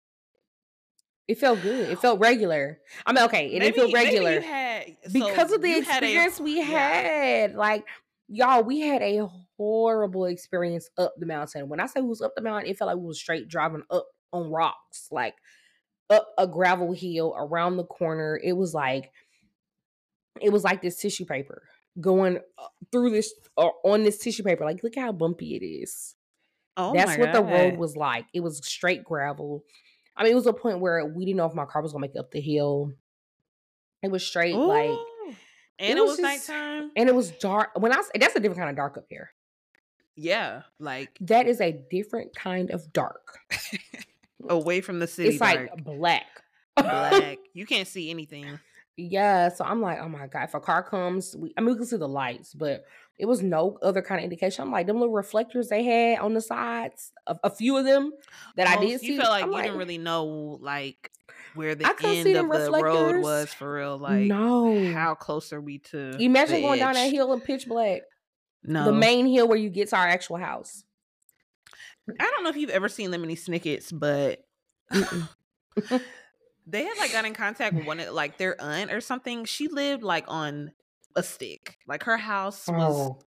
It 1.27 1.39
felt 1.39 1.61
good. 1.61 1.89
It 1.89 1.99
felt 1.99 2.19
regular. 2.19 2.79
I 3.05 3.11
mean, 3.11 3.23
okay, 3.25 3.47
it 3.47 3.59
didn't 3.59 3.75
feel 3.75 3.89
maybe 3.89 4.19
regular 4.19 4.41
had 4.41 4.95
because 5.11 5.49
so 5.49 5.55
of 5.55 5.61
the 5.61 5.69
you 5.69 5.81
had 5.81 6.03
a- 6.03 6.05
experience 6.05 6.39
we 6.39 6.57
yeah. 6.57 6.63
had. 6.63 7.55
Like, 7.55 7.85
y'all, 8.27 8.63
we 8.63 8.81
had 8.81 9.01
a 9.01 9.27
horrible 9.57 10.25
experience 10.25 10.89
up 10.97 11.13
the 11.17 11.25
mountain. 11.25 11.67
When 11.67 11.79
I 11.79 11.88
say 11.88 12.01
we 12.01 12.09
was 12.09 12.21
up 12.21 12.33
the 12.35 12.41
mountain, 12.43 12.69
it 12.69 12.77
felt 12.77 12.89
like 12.89 12.97
we 12.97 13.05
was 13.05 13.19
straight 13.19 13.47
driving 13.47 13.83
up 13.89 14.05
on 14.31 14.51
rocks, 14.51 15.07
like 15.09 15.35
up 16.09 16.27
a 16.38 16.45
gravel 16.45 16.93
hill 16.93 17.33
around 17.35 17.77
the 17.77 17.85
corner. 17.85 18.39
It 18.43 18.53
was 18.53 18.75
like, 18.75 19.11
it 20.39 20.51
was 20.51 20.63
like 20.63 20.83
this 20.83 20.97
tissue 20.97 21.25
paper. 21.25 21.63
going 21.99 22.38
uh, 22.57 22.67
through 22.91 23.09
this 23.09 23.33
or 23.57 23.73
on 23.83 24.03
this 24.03 24.17
tissue 24.17 24.43
paper. 24.43 24.65
Like, 24.65 24.83
look 24.83 24.95
how 24.95 25.11
bumpy 25.11 25.55
it 25.55 25.65
is. 25.65 26.15
Oh 26.77 26.93
That's 26.93 27.17
what 27.17 27.31
the 27.31 27.41
road 27.41 27.77
was 27.77 27.95
like. 27.95 28.25
It 28.33 28.41
was 28.41 28.57
straight 28.65 29.03
gravel. 29.03 29.63
I 30.17 30.23
mean, 30.23 30.32
it 30.32 30.36
was 30.36 30.47
a 30.47 30.54
point 30.54 30.80
where 30.80 31.06
we 31.06 31.25
didn't 31.25 31.38
know 31.38 31.45
if 31.45 31.54
my 31.54 31.65
car 31.65 31.82
was 31.82 31.91
gonna 31.91 32.01
make 32.01 32.15
it 32.15 32.19
up 32.19 32.32
the 32.32 32.41
hill. 32.41 32.93
It 34.01 34.12
was 34.12 34.25
straight 34.25 34.56
like, 34.56 34.89
and 35.80 35.89
it 35.89 35.97
it, 35.97 36.01
was 36.01 36.12
was, 36.12 36.19
just- 36.19 36.49
nighttime. 36.49 36.91
and 36.95 37.10
it 37.10 37.15
was 37.15 37.32
dark. 37.32 37.71
When 37.78 37.91
I 37.91 38.01
that's 38.19 38.36
a 38.36 38.39
different 38.39 38.58
kind 38.60 38.69
of 38.69 38.75
dark 38.75 38.97
up 38.97 39.06
here. 39.10 39.32
Yeah, 40.17 40.62
like 40.80 41.17
That 41.21 41.47
is 41.47 41.60
a 41.60 41.73
different 41.91 42.34
kind 42.36 42.71
of 42.71 42.93
dark. 42.93 43.38
away 44.49 44.82
from 44.82 44.99
the 44.99 45.08
city. 45.08 45.30
it's 45.30 45.39
dark. 45.39 45.69
like 45.71 45.84
black. 45.84 46.25
black. 46.78 47.38
You 47.54 47.65
can't 47.65 47.88
see 47.88 48.10
anything. 48.10 48.60
Yeah, 48.97 49.49
so 49.49 49.65
I'm 49.65 49.82
like, 49.82 49.97
oh 49.99 50.08
my 50.08 50.28
god, 50.28 50.43
if 50.45 50.54
a 50.54 50.60
car 50.62 50.84
comes, 50.84 51.36
we, 51.38 51.54
I 51.58 51.62
mean, 51.62 51.71
we 51.71 51.75
can 51.78 51.86
see 51.86 51.97
the 51.97 52.08
lights, 52.08 52.54
but 52.54 52.86
it 53.17 53.25
was 53.25 53.41
no 53.41 53.78
other 53.82 54.01
kind 54.01 54.19
of 54.19 54.23
indication. 54.23 54.63
I'm 54.63 54.71
like, 54.71 54.88
them 54.88 54.99
little 54.99 55.13
reflectors 55.13 55.69
they 55.69 55.84
had 55.84 56.19
on 56.19 56.34
the 56.34 56.41
sides, 56.41 57.12
a, 57.28 57.38
a 57.45 57.49
few 57.49 57.78
of 57.78 57.86
them 57.86 58.12
that 58.58 58.67
I 58.67 58.75
Oh, 58.75 58.82
did 58.82 58.99
so 58.99 59.06
see. 59.06 59.13
You 59.13 59.19
felt 59.19 59.32
like 59.32 59.43
I'm 59.43 59.51
you 59.51 59.62
didn't 59.62 59.78
really 59.78 59.97
know 59.97 60.58
like 60.62 61.12
where 61.54 61.75
the 61.75 61.86
end 62.04 62.36
of 62.36 62.49
the 62.49 62.71
road 62.71 63.21
was 63.21 63.54
for 63.54 63.75
real. 63.75 63.97
Like 63.97 64.25
no. 64.25 64.91
how 64.91 65.15
close 65.15 65.54
are 65.54 65.62
we 65.62 65.80
to? 65.80 66.17
Imagine 66.19 66.62
going 66.62 66.80
down 66.80 66.93
that 66.95 67.12
hill 67.12 67.32
in 67.34 67.39
pitch 67.39 67.67
black, 67.67 68.01
No, 68.63 68.86
the 68.86 68.93
main 68.93 69.28
hill 69.28 69.47
where 69.47 69.58
you 69.58 69.69
get 69.69 69.89
to 69.89 69.95
our 69.95 70.08
actual 70.08 70.38
house. 70.38 70.84
I 72.19 72.23
don't 72.23 72.43
know 72.43 72.49
if 72.49 72.58
you've 72.58 72.69
ever 72.69 72.89
seen 72.89 73.12
them, 73.12 73.23
Lemony 73.23 73.38
Snickets, 73.38 73.91
but 73.91 74.45
they 74.91 76.84
had 76.84 76.97
like 76.97 77.12
got 77.12 77.25
in 77.25 77.34
contact 77.34 77.73
with 77.73 77.86
one 77.86 77.99
of 77.99 78.13
like 78.13 78.38
their 78.38 78.62
aunt 78.62 78.91
or 78.91 79.01
something. 79.01 79.45
She 79.45 79.67
lived 79.67 80.04
like 80.04 80.25
on 80.28 80.71
a 81.15 81.23
stick. 81.23 81.78
Like 81.88 82.04
her 82.04 82.17
house 82.17 82.67
was 82.67 82.95
oh 82.95 83.19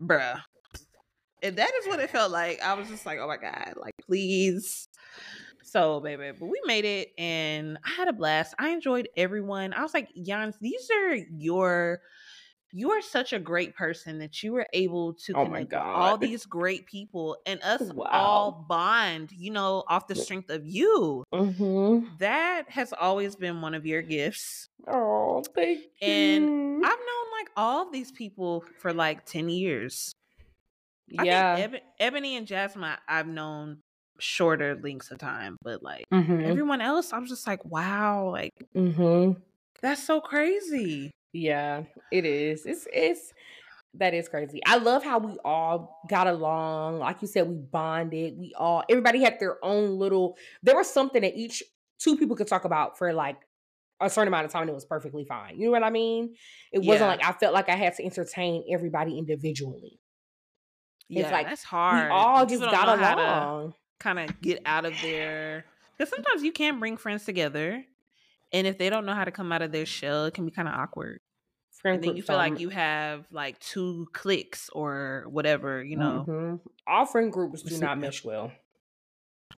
bruh. 0.00 0.40
And 1.42 1.56
that 1.56 1.70
is 1.80 1.86
what 1.86 2.00
it 2.00 2.10
felt 2.10 2.32
like. 2.32 2.60
I 2.62 2.74
was 2.74 2.88
just 2.88 3.06
like, 3.06 3.18
oh 3.20 3.28
my 3.28 3.36
God, 3.36 3.74
like 3.76 3.94
please. 4.06 4.88
So, 5.62 6.00
baby, 6.00 6.30
but 6.38 6.46
we 6.46 6.60
made 6.64 6.84
it 6.86 7.10
and 7.18 7.78
I 7.84 7.90
had 7.90 8.08
a 8.08 8.12
blast. 8.12 8.54
I 8.58 8.70
enjoyed 8.70 9.08
everyone. 9.16 9.74
I 9.74 9.82
was 9.82 9.92
like, 9.92 10.08
Jans, 10.24 10.56
these 10.60 10.88
are 10.90 11.14
your 11.14 12.00
you 12.72 12.90
are 12.90 13.00
such 13.00 13.32
a 13.32 13.38
great 13.38 13.74
person 13.74 14.18
that 14.18 14.42
you 14.42 14.52
were 14.52 14.66
able 14.74 15.14
to 15.14 15.32
Oh 15.34 15.44
my 15.46 15.64
connect 15.64 15.72
with 15.72 15.80
all 15.82 16.18
these 16.18 16.44
great 16.44 16.86
people 16.86 17.38
and 17.46 17.62
us 17.62 17.80
Wow. 17.82 18.06
all 18.10 18.66
bond, 18.68 19.32
you 19.32 19.50
know, 19.50 19.84
off 19.88 20.06
the 20.06 20.14
strength 20.14 20.50
of 20.50 20.66
you. 20.66 21.24
Mm-hmm. 21.32 22.16
That 22.18 22.64
has 22.68 22.92
always 22.92 23.36
been 23.36 23.62
one 23.62 23.74
of 23.74 23.86
your 23.86 24.02
gifts. 24.02 24.67
Oh, 24.86 25.42
thank 25.54 25.80
you. 26.00 26.08
And. 26.08 26.76
I've 26.84 26.98
known 26.98 27.30
like 27.38 27.50
all 27.56 27.86
of 27.86 27.92
these 27.92 28.12
people 28.12 28.64
for 28.78 28.92
like 28.92 29.26
10 29.26 29.48
years. 29.48 30.12
I 31.18 31.24
yeah. 31.24 31.68
Ebony 31.98 32.36
and 32.36 32.46
Jasmine, 32.46 32.96
I've 33.08 33.26
known 33.26 33.78
shorter 34.20 34.78
lengths 34.82 35.10
of 35.10 35.18
time, 35.18 35.56
but 35.62 35.82
like 35.82 36.04
mm-hmm. 36.12 36.40
everyone 36.44 36.80
else, 36.80 37.12
I'm 37.12 37.26
just 37.26 37.46
like, 37.46 37.64
wow, 37.64 38.30
like 38.30 38.52
mm-hmm. 38.76 39.38
that's 39.80 40.04
so 40.04 40.20
crazy. 40.20 41.10
Yeah, 41.32 41.84
it 42.10 42.24
is. 42.24 42.66
It's 42.66 42.86
it's 42.92 43.32
that 43.94 44.14
is 44.14 44.28
crazy. 44.28 44.60
I 44.66 44.76
love 44.76 45.02
how 45.02 45.18
we 45.18 45.38
all 45.44 46.00
got 46.08 46.26
along. 46.26 46.98
Like 46.98 47.22
you 47.22 47.28
said, 47.28 47.48
we 47.48 47.56
bonded. 47.56 48.38
We 48.38 48.52
all 48.56 48.82
everybody 48.88 49.22
had 49.22 49.38
their 49.40 49.62
own 49.64 49.98
little 49.98 50.36
there 50.62 50.76
was 50.76 50.90
something 50.90 51.22
that 51.22 51.36
each 51.36 51.62
two 51.98 52.16
people 52.16 52.36
could 52.36 52.48
talk 52.48 52.64
about 52.64 52.98
for 52.98 53.12
like 53.12 53.36
a 54.00 54.08
certain 54.08 54.28
amount 54.28 54.46
of 54.46 54.52
time 54.52 54.62
and 54.62 54.70
it 54.70 54.74
was 54.74 54.84
perfectly 54.84 55.24
fine. 55.24 55.58
You 55.58 55.66
know 55.66 55.70
what 55.72 55.82
I 55.82 55.90
mean? 55.90 56.34
It 56.72 56.84
wasn't 56.84 57.08
like 57.08 57.24
I 57.24 57.32
felt 57.32 57.52
like 57.54 57.68
I 57.68 57.74
had 57.76 57.94
to 57.96 58.04
entertain 58.04 58.64
everybody 58.70 59.18
individually. 59.18 59.98
Yeah, 61.08 61.22
It's 61.22 61.32
like, 61.32 61.46
that's 61.48 61.64
hard. 61.64 62.08
We 62.10 62.14
all 62.14 62.46
just 62.46 62.60
got 62.62 62.72
know 62.86 63.02
how 63.02 63.14
to 63.14 63.22
along. 63.22 63.74
kind 63.98 64.18
of 64.18 64.40
get 64.40 64.60
out 64.66 64.84
of 64.84 64.94
there. 65.02 65.64
because 65.96 66.10
sometimes 66.10 66.42
you 66.42 66.52
can't 66.52 66.78
bring 66.78 66.96
friends 66.98 67.24
together, 67.24 67.82
and 68.52 68.66
if 68.66 68.76
they 68.78 68.90
don't 68.90 69.06
know 69.06 69.14
how 69.14 69.24
to 69.24 69.30
come 69.30 69.50
out 69.50 69.62
of 69.62 69.72
their 69.72 69.86
shell, 69.86 70.26
it 70.26 70.34
can 70.34 70.44
be 70.44 70.50
kind 70.52 70.68
of 70.68 70.74
awkward. 70.74 71.20
Friend 71.80 71.94
and 71.96 72.04
then 72.04 72.16
you 72.16 72.22
feel 72.22 72.36
like 72.36 72.58
you 72.60 72.68
have 72.70 73.26
like 73.30 73.58
two 73.60 74.06
clicks 74.12 74.68
or 74.72 75.24
whatever, 75.28 75.82
you 75.82 75.96
know. 75.96 76.24
Mhm. 76.28 76.60
all 76.86 77.06
friend 77.06 77.32
groups 77.32 77.62
do 77.62 77.78
not 77.78 77.98
mesh 77.98 78.22
well. 78.24 78.50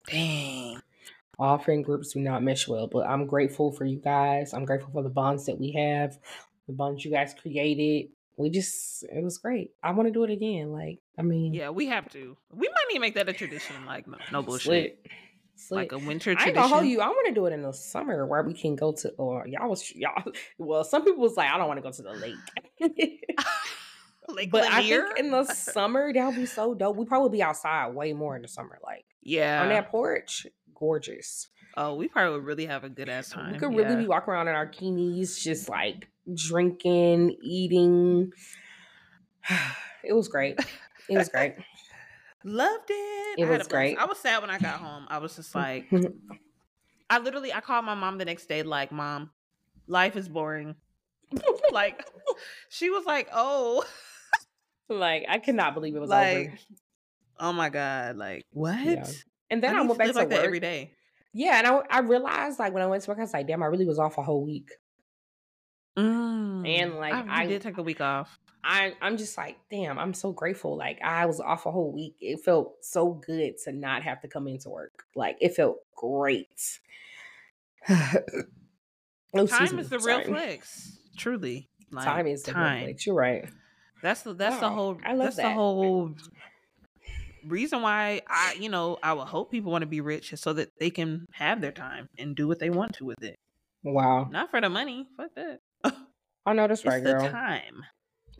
Dang. 0.08 0.80
All 1.38 1.58
friend 1.58 1.84
groups 1.84 2.12
do 2.12 2.20
not 2.20 2.42
mesh 2.42 2.66
well, 2.66 2.86
but 2.86 3.06
I'm 3.06 3.26
grateful 3.26 3.72
for 3.72 3.84
you 3.84 3.98
guys. 3.98 4.52
I'm 4.52 4.64
grateful 4.64 4.90
for 4.92 5.02
the 5.02 5.08
bonds 5.08 5.46
that 5.46 5.58
we 5.58 5.72
have, 5.72 6.18
the 6.66 6.72
bonds 6.72 7.04
you 7.04 7.10
guys 7.10 7.34
created. 7.40 8.10
We 8.36 8.50
just, 8.50 9.02
it 9.04 9.22
was 9.22 9.38
great. 9.38 9.72
I 9.82 9.90
want 9.92 10.08
to 10.08 10.12
do 10.12 10.22
it 10.24 10.30
again. 10.30 10.70
Like, 10.72 11.00
I 11.18 11.22
mean, 11.22 11.54
Yeah, 11.54 11.70
we 11.70 11.86
have 11.86 12.08
to. 12.12 12.36
We 12.52 12.68
might 12.68 12.84
need 12.88 12.94
to 12.94 13.00
make 13.00 13.14
that 13.16 13.28
a 13.28 13.32
tradition. 13.32 13.74
Like, 13.86 14.06
no, 14.06 14.16
no 14.30 14.42
bullshit. 14.44 14.64
slit, 14.64 15.06
slit. 15.56 15.76
Like 15.78 15.92
a 15.92 15.98
winter 15.98 16.30
I 16.30 16.32
ain't 16.32 16.40
tradition. 16.40 16.62
gonna 16.62 16.74
hold 16.74 16.86
you. 16.86 17.00
I 17.00 17.08
want 17.08 17.26
to 17.28 17.34
do 17.34 17.46
it 17.46 17.52
in 17.52 17.62
the 17.62 17.72
summer 17.72 18.26
where 18.26 18.42
we 18.42 18.54
can 18.54 18.76
go 18.76 18.92
to, 18.92 19.10
or 19.18 19.46
y'all 19.48 19.68
was 19.68 19.92
y'all. 19.94 20.22
Well, 20.58 20.84
some 20.84 21.04
people 21.04 21.20
was 21.22 21.36
like, 21.36 21.50
I 21.50 21.58
don't 21.58 21.66
want 21.68 21.78
to 21.78 21.82
go 21.82 21.90
to 21.90 22.02
the 22.02 22.12
lake, 22.12 22.34
Lake 24.28 24.50
but 24.50 24.64
I 24.64 24.82
think 24.82 25.18
in 25.18 25.30
the 25.30 25.44
summer 25.44 26.12
that'll 26.12 26.32
be 26.32 26.46
so 26.46 26.74
dope. 26.74 26.96
We 26.96 27.06
probably 27.06 27.30
be 27.38 27.42
outside 27.42 27.94
way 27.94 28.12
more 28.12 28.36
in 28.36 28.42
the 28.42 28.48
summer, 28.48 28.78
like 28.84 29.04
yeah. 29.22 29.62
on 29.62 29.68
that 29.70 29.90
porch, 29.90 30.46
gorgeous. 30.78 31.48
oh, 31.76 31.94
we 31.94 32.08
probably 32.08 32.36
would 32.36 32.46
really 32.46 32.66
have 32.66 32.84
a 32.84 32.88
good 32.88 33.08
ass 33.08 33.30
time. 33.30 33.52
We 33.52 33.58
could 33.58 33.74
really 33.74 33.94
yeah. 33.94 33.96
be 33.96 34.06
walking 34.06 34.32
around 34.32 34.48
in 34.48 34.54
our 34.54 34.66
bikinis, 34.66 35.40
just 35.42 35.68
like 35.68 36.08
drinking, 36.34 37.36
eating. 37.42 38.32
It 40.04 40.12
was 40.12 40.28
great. 40.28 40.58
It 41.10 41.18
was 41.18 41.28
great. 41.28 41.56
Loved 42.44 42.88
it. 42.88 43.40
It 43.40 43.46
I 43.46 43.58
was 43.58 43.66
great. 43.66 43.98
I 43.98 44.04
was 44.04 44.16
sad 44.18 44.40
when 44.40 44.48
I 44.48 44.58
got 44.58 44.78
home. 44.78 45.06
I 45.08 45.18
was 45.18 45.34
just 45.34 45.54
like, 45.54 45.92
I 47.10 47.18
literally, 47.18 47.52
I 47.52 47.60
called 47.60 47.84
my 47.84 47.94
mom 47.94 48.16
the 48.16 48.24
next 48.24 48.46
day, 48.46 48.62
like, 48.62 48.92
Mom, 48.92 49.30
life 49.88 50.16
is 50.16 50.28
boring. 50.28 50.76
like, 51.72 52.06
she 52.70 52.90
was 52.90 53.04
like, 53.06 53.28
Oh, 53.32 53.84
like 54.88 55.26
I 55.28 55.38
cannot 55.38 55.74
believe 55.74 55.96
it 55.96 56.00
was 56.00 56.10
like, 56.10 56.36
over. 56.36 56.58
oh 57.40 57.52
my 57.52 57.68
God, 57.70 58.16
like, 58.16 58.46
what? 58.52 59.12
And 59.50 59.62
then 59.62 59.74
I, 59.74 59.78
I, 59.78 59.82
went 59.82 59.92
to 59.92 59.98
back 59.98 60.08
to 60.08 60.12
like 60.14 60.30
work. 60.30 60.44
every 60.44 60.60
day. 60.60 60.92
Yeah, 61.32 61.58
and 61.58 61.66
I, 61.66 61.80
I 61.90 61.98
realized 62.00 62.58
like 62.58 62.72
when 62.72 62.82
I 62.82 62.86
went 62.86 63.02
to 63.04 63.10
work, 63.10 63.18
I 63.18 63.22
was 63.22 63.32
like, 63.32 63.46
damn, 63.46 63.62
I 63.62 63.66
really 63.66 63.86
was 63.86 63.98
off 63.98 64.18
a 64.18 64.22
whole 64.22 64.44
week. 64.44 64.70
Mm. 65.98 66.68
And, 66.68 66.94
like, 66.96 67.12
I, 67.12 67.42
I- 67.42 67.46
did 67.46 67.62
take 67.62 67.78
a 67.78 67.82
week 67.82 68.00
off. 68.00 68.38
I 68.64 68.94
I'm 69.00 69.16
just 69.16 69.38
like, 69.38 69.56
damn, 69.70 69.98
I'm 69.98 70.12
so 70.12 70.32
grateful. 70.32 70.76
Like 70.76 71.00
I 71.00 71.26
was 71.26 71.40
off 71.40 71.64
a 71.64 71.70
whole 71.70 71.92
week. 71.92 72.16
It 72.20 72.40
felt 72.44 72.74
so 72.82 73.12
good 73.14 73.54
to 73.64 73.72
not 73.72 74.02
have 74.02 74.20
to 74.22 74.28
come 74.28 74.48
into 74.48 74.68
work. 74.68 75.04
Like 75.14 75.36
it 75.40 75.54
felt 75.54 75.78
great. 75.96 76.80
Oh, 79.34 79.46
Time 79.46 79.76
me, 79.76 79.82
is 79.82 79.90
the 79.90 79.98
real 79.98 80.22
sorry. 80.22 80.24
flex. 80.24 80.98
Truly. 81.18 81.68
Like, 81.92 82.06
time 82.06 82.26
is 82.26 82.44
the 82.44 82.52
real 82.52 82.62
time. 82.62 82.84
flex. 82.84 83.06
You're 83.06 83.14
right. 83.14 83.46
That's 84.02 84.22
the 84.22 84.32
that's 84.32 84.58
the 84.58 84.70
whole 84.70 84.98
I 85.04 85.10
love 85.12 85.26
that's 85.26 85.36
the 85.36 85.42
that. 85.42 85.54
whole 85.54 86.14
reason 87.48 87.82
why 87.82 88.22
I 88.28 88.56
you 88.58 88.68
know 88.68 88.98
I 89.02 89.12
would 89.12 89.26
hope 89.28 89.50
people 89.50 89.72
want 89.72 89.82
to 89.82 89.86
be 89.86 90.00
rich 90.00 90.32
is 90.32 90.40
so 90.40 90.52
that 90.54 90.70
they 90.78 90.90
can 90.90 91.26
have 91.32 91.60
their 91.60 91.72
time 91.72 92.08
and 92.18 92.36
do 92.36 92.46
what 92.48 92.58
they 92.58 92.70
want 92.70 92.94
to 92.94 93.04
with 93.04 93.22
it. 93.22 93.36
Wow. 93.82 94.28
Not 94.30 94.50
for 94.50 94.60
the 94.60 94.68
money. 94.68 95.06
Fuck 95.16 95.30
that. 95.36 95.60
I 96.46 96.52
know 96.52 96.66
that's 96.66 96.84
right, 96.84 97.02
the 97.02 97.12
girl. 97.14 97.28
time. 97.30 97.84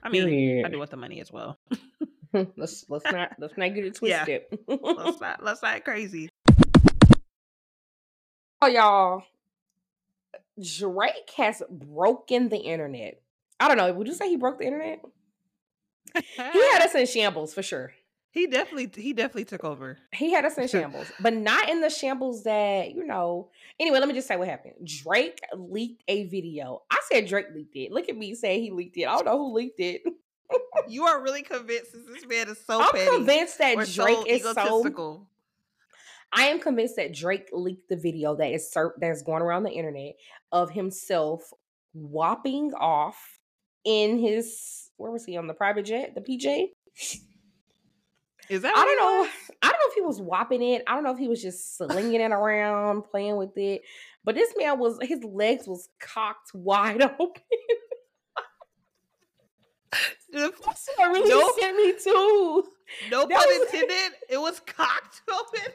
I 0.02 0.08
mean, 0.10 0.64
I 0.64 0.68
do 0.68 0.78
want 0.78 0.90
the 0.90 0.96
money 0.96 1.20
as 1.20 1.32
well. 1.32 1.58
let's 2.56 2.84
let's 2.88 3.04
not 3.10 3.32
let's 3.38 3.56
not 3.56 3.74
get 3.74 3.84
it 3.84 3.98
Yeah. 4.02 4.24
twisted. 4.24 4.58
let's 4.66 5.20
not 5.20 5.42
let's 5.42 5.62
not 5.62 5.84
crazy. 5.84 6.28
oh 8.62 8.66
y'all. 8.66 9.22
Drake 10.60 11.30
has 11.36 11.62
broken 11.70 12.48
the 12.48 12.58
internet. 12.58 13.20
I 13.60 13.68
don't 13.68 13.76
know. 13.76 13.92
Would 13.92 14.08
you 14.08 14.14
say 14.14 14.28
he 14.28 14.36
broke 14.36 14.58
the 14.58 14.64
internet? 14.66 15.00
He 16.14 16.22
had 16.72 16.82
us 16.82 16.94
in 16.96 17.06
shambles 17.06 17.54
for 17.54 17.62
sure. 17.62 17.92
He 18.30 18.46
definitely 18.46 18.90
he 19.02 19.12
definitely 19.12 19.44
took 19.44 19.64
over. 19.64 19.98
He 20.12 20.32
had 20.32 20.44
us 20.44 20.58
in 20.58 20.68
shambles, 20.68 21.10
but 21.20 21.34
not 21.34 21.68
in 21.68 21.80
the 21.80 21.90
shambles 21.90 22.44
that, 22.44 22.94
you 22.94 23.06
know. 23.06 23.50
Anyway, 23.80 23.98
let 23.98 24.08
me 24.08 24.14
just 24.14 24.28
say 24.28 24.36
what 24.36 24.48
happened. 24.48 24.74
Drake 24.84 25.40
leaked 25.54 26.02
a 26.08 26.26
video. 26.26 26.82
I 26.90 27.00
said 27.10 27.26
Drake 27.26 27.46
leaked 27.54 27.76
it. 27.76 27.92
Look 27.92 28.08
at 28.08 28.16
me 28.16 28.34
saying 28.34 28.62
he 28.62 28.70
leaked 28.70 28.96
it. 28.96 29.06
I 29.06 29.14
don't 29.14 29.24
know 29.24 29.38
who 29.38 29.54
leaked 29.54 29.80
it. 29.80 30.02
You 30.88 31.04
are 31.04 31.22
really 31.22 31.42
convinced 31.42 31.92
this 31.92 32.26
man 32.26 32.48
is 32.48 32.58
so 32.64 32.80
I'm 32.80 32.92
petty 32.92 33.16
convinced 33.16 33.58
that 33.58 33.74
Drake 33.74 34.16
so 34.16 34.24
is 34.26 34.42
so. 34.42 35.26
I 36.32 36.46
am 36.46 36.60
convinced 36.60 36.96
that 36.96 37.14
Drake 37.14 37.48
leaked 37.52 37.88
the 37.88 37.96
video 37.96 38.36
that 38.36 38.52
is 38.52 38.70
cir- 38.70 38.94
that's 38.98 39.22
going 39.22 39.42
around 39.42 39.64
the 39.64 39.70
internet 39.70 40.14
of 40.52 40.70
himself 40.70 41.52
whopping 41.92 42.72
off 42.74 43.38
in 43.84 44.18
his 44.18 44.90
where 44.96 45.10
was 45.10 45.24
he 45.24 45.36
on 45.36 45.46
the 45.46 45.54
private 45.54 45.84
jet, 45.84 46.14
the 46.14 46.20
PJ? 46.20 46.68
Is 48.50 48.62
that 48.62 48.76
I 48.76 48.84
don't 48.84 48.98
know. 48.98 49.20
was? 49.20 49.30
I 49.62 49.68
don't 49.68 49.78
know 49.78 49.88
if 49.88 49.94
he 49.94 50.00
was 50.00 50.20
whopping 50.20 50.62
it. 50.62 50.82
I 50.86 50.94
don't 50.94 51.04
know 51.04 51.12
if 51.12 51.18
he 51.18 51.28
was 51.28 51.42
just 51.42 51.76
slinging 51.76 52.20
it 52.20 52.32
around, 52.32 53.02
playing 53.02 53.36
with 53.36 53.56
it. 53.56 53.82
But 54.24 54.34
this 54.34 54.52
man 54.58 54.78
was 54.78 54.98
his 55.02 55.22
legs 55.24 55.66
was 55.66 55.88
cocked 56.00 56.54
wide 56.54 57.02
open. 57.18 57.42
I 60.34 61.06
really 61.06 61.30
no, 61.30 61.52
sent 61.58 61.76
me 61.76 61.92
too. 61.92 62.64
No 63.10 63.26
that 63.26 63.30
pun 63.30 63.46
was... 63.46 63.60
intended. 63.72 64.18
It 64.28 64.38
was 64.38 64.60
cocked 64.60 65.22
open. 65.30 65.72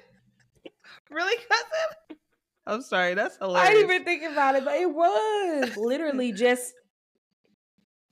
really, 1.09 1.37
cousin? 1.37 2.17
I'm 2.65 2.81
sorry. 2.81 3.13
That's 3.13 3.37
hilarious. 3.37 3.69
I 3.69 3.73
didn't 3.73 3.91
even 3.91 4.05
think 4.05 4.31
about 4.31 4.55
it, 4.55 4.65
but 4.65 4.75
it 4.75 4.91
was 4.91 5.75
literally 5.75 6.31
just 6.31 6.73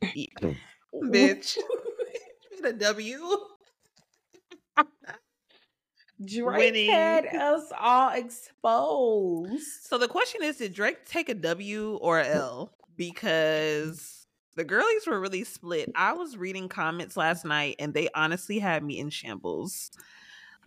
mm. 0.04 0.58
bitch. 0.94 1.58
a 2.64 2.74
W. 2.74 3.20
Drake 6.26 6.74
Winning. 6.74 6.92
had 6.92 7.26
us 7.28 7.72
all 7.80 8.12
exposed. 8.12 9.66
So 9.84 9.98
the 9.98 10.08
question 10.08 10.44
is, 10.44 10.58
did 10.58 10.74
Drake 10.74 11.06
take 11.06 11.30
a 11.30 11.34
W 11.34 11.96
or 12.02 12.20
a 12.20 12.28
L? 12.28 12.74
Because 12.96 14.28
the 14.56 14.64
girlies 14.64 15.08
were 15.08 15.20
really 15.20 15.44
split. 15.44 15.92
I 15.96 16.14
was 16.14 16.38
reading 16.38 16.70
comments 16.70 17.18
last 17.18 17.46
night 17.46 17.78
and 17.80 17.94
they 17.94 18.10
honestly 18.14 18.60
had 18.60 18.84
me 18.84 19.00
in 19.00 19.10
shambles. 19.10 19.92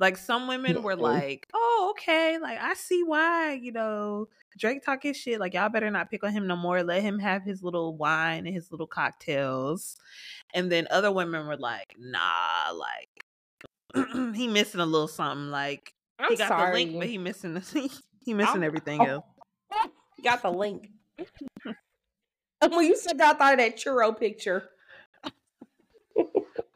Like 0.00 0.16
some 0.16 0.48
women 0.48 0.82
were 0.82 0.96
like, 0.96 1.48
"Oh, 1.54 1.92
okay, 1.92 2.38
like 2.38 2.58
I 2.60 2.74
see 2.74 3.04
why, 3.04 3.52
you 3.52 3.70
know, 3.70 4.26
Drake 4.58 4.82
talking 4.82 5.12
shit. 5.12 5.38
Like 5.38 5.54
y'all 5.54 5.68
better 5.68 5.88
not 5.88 6.10
pick 6.10 6.24
on 6.24 6.32
him 6.32 6.48
no 6.48 6.56
more. 6.56 6.82
Let 6.82 7.02
him 7.02 7.20
have 7.20 7.44
his 7.44 7.62
little 7.62 7.96
wine 7.96 8.44
and 8.44 8.54
his 8.54 8.72
little 8.72 8.88
cocktails." 8.88 9.96
And 10.52 10.70
then 10.72 10.88
other 10.90 11.12
women 11.12 11.46
were 11.46 11.56
like, 11.56 11.94
"Nah, 11.96 12.72
like 12.74 13.03
he 14.34 14.48
missing 14.48 14.80
a 14.80 14.86
little 14.86 15.08
something. 15.08 15.50
Like 15.50 15.94
I'm 16.18 16.30
he 16.30 16.36
got 16.36 16.48
sorry. 16.48 16.84
the 16.84 16.90
link, 16.90 17.00
but 17.00 17.08
he 17.08 17.18
missing 17.18 17.54
the, 17.54 17.60
he 18.24 18.34
missing 18.34 18.56
I'm, 18.56 18.62
everything 18.62 19.00
oh, 19.00 19.06
else. 19.06 19.24
Oh, 19.72 19.90
got 20.22 20.42
the 20.42 20.50
link. 20.50 20.90
and 22.60 22.72
when 22.72 22.86
you 22.86 22.96
said 22.96 23.18
that, 23.18 23.36
I 23.36 23.38
thought 23.38 23.52
of 23.54 23.58
that 23.58 23.76
churro 23.76 24.18
picture. 24.18 24.68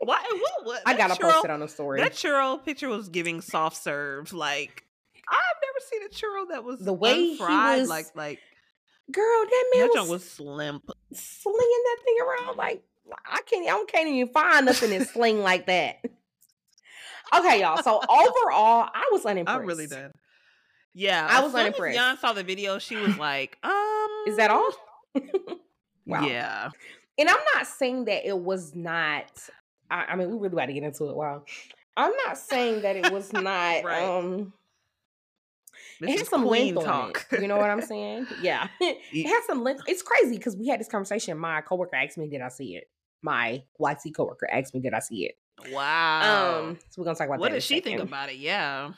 Why? 0.09 0.23
What, 0.31 0.67
what, 0.67 0.83
I 0.87 0.97
gotta 0.97 1.15
churro, 1.15 1.33
post 1.33 1.45
it 1.45 1.51
on 1.51 1.61
the 1.61 1.69
story. 1.69 2.01
That 2.01 2.13
churro 2.13 2.65
picture 2.65 2.89
was 2.89 3.09
giving 3.09 3.41
soft 3.41 3.77
serve. 3.77 4.33
Like 4.33 4.85
I've 5.29 5.37
never 5.63 5.85
seen 5.91 6.03
a 6.03 6.09
churro 6.09 6.49
that 6.51 6.65
was 6.65 6.81
the 6.81 6.95
way 6.95 7.37
fried. 7.37 7.75
He 7.75 7.81
was, 7.81 7.91
like 7.91 8.07
like 8.15 8.39
girl, 9.13 9.45
that 9.45 9.65
man 9.75 9.89
that 9.95 10.01
was, 10.03 10.11
was 10.11 10.31
slim, 10.31 10.81
slinging 11.13 11.83
that 11.85 11.97
thing 12.05 12.17
around 12.23 12.57
like 12.57 12.83
I 13.31 13.41
can't. 13.43 13.69
I 13.69 13.85
can't 13.89 14.09
even 14.09 14.33
find 14.33 14.67
nothing 14.67 14.93
in 14.93 15.05
sling 15.05 15.43
like 15.43 15.67
that. 15.67 16.05
Okay, 17.37 17.61
y'all. 17.61 17.83
So 17.83 17.99
overall, 18.09 18.89
I 18.95 19.09
was 19.13 19.25
unimpressed. 19.25 19.59
I'm 19.61 19.67
really 19.67 19.87
done. 19.87 20.13
Yeah, 20.95 21.27
I 21.31 21.41
was 21.43 21.55
unimpressed. 21.55 21.97
Jan 21.97 22.19
saw 22.19 22.33
the 22.33 22.43
video. 22.43 22.79
She 22.79 22.97
was 22.97 23.17
like, 23.19 23.57
"Um, 23.63 24.09
is 24.27 24.37
that 24.37 24.51
all?" 24.51 24.71
wow. 26.07 26.27
Yeah. 26.27 26.71
And 27.19 27.29
I'm 27.29 27.39
not 27.55 27.67
saying 27.67 28.07
that 28.07 28.27
it 28.27 28.39
was 28.39 28.75
not. 28.75 29.27
I, 29.91 30.07
I 30.11 30.17
mean, 30.17 30.29
we 30.31 30.37
really 30.37 30.53
about 30.53 30.67
to 30.67 30.73
get 30.73 30.83
into 30.83 31.09
it. 31.09 31.17
Wow. 31.17 31.45
I'm 31.97 32.13
not 32.27 32.39
saying 32.39 32.83
that 32.83 32.97
it 32.97 33.13
was 33.13 33.33
not. 33.33 33.43
right. 33.85 34.03
Um, 34.03 34.53
this 36.01 36.11
it 36.11 36.19
has 36.19 36.29
some 36.29 36.47
length 36.47 36.85
talk. 36.85 37.27
it. 37.33 37.43
You 37.43 37.49
know 37.49 37.57
what 37.57 37.71
I'm 37.71 37.83
saying? 37.83 38.27
Yeah. 38.41 38.69
it 38.81 39.27
has 39.27 39.47
some 39.47 39.65
length. 39.65 39.83
It's 39.89 40.03
crazy 40.03 40.37
because 40.37 40.57
we 40.57 40.69
had 40.69 40.79
this 40.79 40.89
conversation. 40.89 41.37
My 41.39 41.61
coworker 41.61 41.97
asked 41.97 42.19
me, 42.19 42.29
"Did 42.29 42.41
I 42.41 42.49
see 42.49 42.77
it?" 42.77 42.89
My 43.21 43.65
YT 43.81 44.15
coworker 44.17 44.49
asked 44.51 44.75
me, 44.75 44.81
"Did 44.81 44.95
I 44.95 45.01
see 45.01 45.27
it?" 45.27 45.35
Wow. 45.71 46.61
Um, 46.61 46.79
so 46.91 47.01
we're 47.01 47.05
gonna 47.05 47.17
talk 47.17 47.29
about 47.29 47.41
what 47.41 47.53
did 47.53 47.63
she 47.63 47.81
think 47.81 48.01
about 48.01 48.31
it? 48.31 48.37
Yeah. 48.37 48.93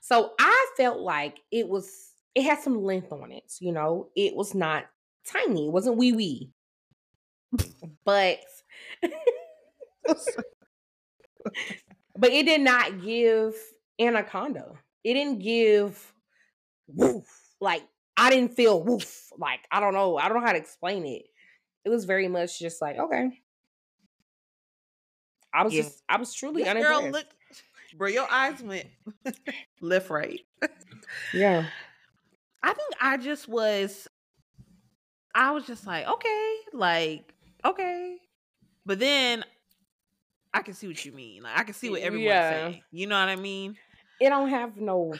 So 0.00 0.32
I 0.38 0.66
felt 0.76 1.00
like 1.00 1.40
it 1.50 1.68
was 1.68 2.12
it 2.34 2.42
had 2.42 2.60
some 2.60 2.82
length 2.82 3.12
on 3.12 3.32
it, 3.32 3.52
you 3.60 3.72
know. 3.72 4.08
It 4.16 4.34
was 4.34 4.54
not 4.54 4.86
tiny, 5.26 5.66
it 5.66 5.72
wasn't 5.72 5.96
wee 5.96 6.12
wee. 6.12 6.50
but 8.04 8.38
but 12.16 12.30
it 12.30 12.46
did 12.46 12.60
not 12.60 13.02
give 13.02 13.54
anaconda. 13.98 14.72
It 15.04 15.14
didn't 15.14 15.40
give 15.40 16.12
woof. 16.86 17.26
Like 17.60 17.82
I 18.16 18.30
didn't 18.30 18.54
feel 18.54 18.82
woof. 18.82 19.28
Like 19.36 19.60
I 19.70 19.80
don't 19.80 19.94
know. 19.94 20.16
I 20.16 20.28
don't 20.28 20.40
know 20.40 20.46
how 20.46 20.52
to 20.52 20.58
explain 20.58 21.04
it. 21.06 21.24
It 21.84 21.88
was 21.88 22.04
very 22.04 22.28
much 22.28 22.58
just 22.58 22.82
like, 22.82 22.98
okay, 22.98 23.30
I 25.52 25.64
was 25.64 25.74
yeah. 25.74 25.82
just, 25.82 26.02
I 26.08 26.16
was 26.16 26.32
truly 26.32 26.62
this 26.62 26.70
unimpressed. 26.70 27.00
Girl 27.00 27.10
looked, 27.10 27.34
bro, 27.96 28.08
your 28.08 28.30
eyes 28.30 28.62
went 28.62 28.86
left, 29.80 30.10
right. 30.10 30.40
yeah. 31.34 31.66
I 32.62 32.72
think 32.74 32.94
I 33.00 33.16
just 33.16 33.48
was, 33.48 34.06
I 35.34 35.52
was 35.52 35.66
just 35.66 35.86
like, 35.86 36.06
okay, 36.06 36.54
like, 36.72 37.34
okay. 37.64 38.16
But 38.84 38.98
then 38.98 39.44
I 40.52 40.62
can 40.62 40.74
see 40.74 40.88
what 40.88 41.04
you 41.04 41.12
mean. 41.12 41.42
Like, 41.42 41.58
I 41.58 41.62
can 41.64 41.74
see 41.74 41.90
what 41.90 42.00
everyone's 42.00 42.26
yeah. 42.26 42.50
saying. 42.50 42.82
You 42.90 43.06
know 43.06 43.18
what 43.18 43.28
I 43.28 43.36
mean? 43.36 43.76
It 44.20 44.28
don't 44.28 44.48
have 44.48 44.76
no. 44.76 45.14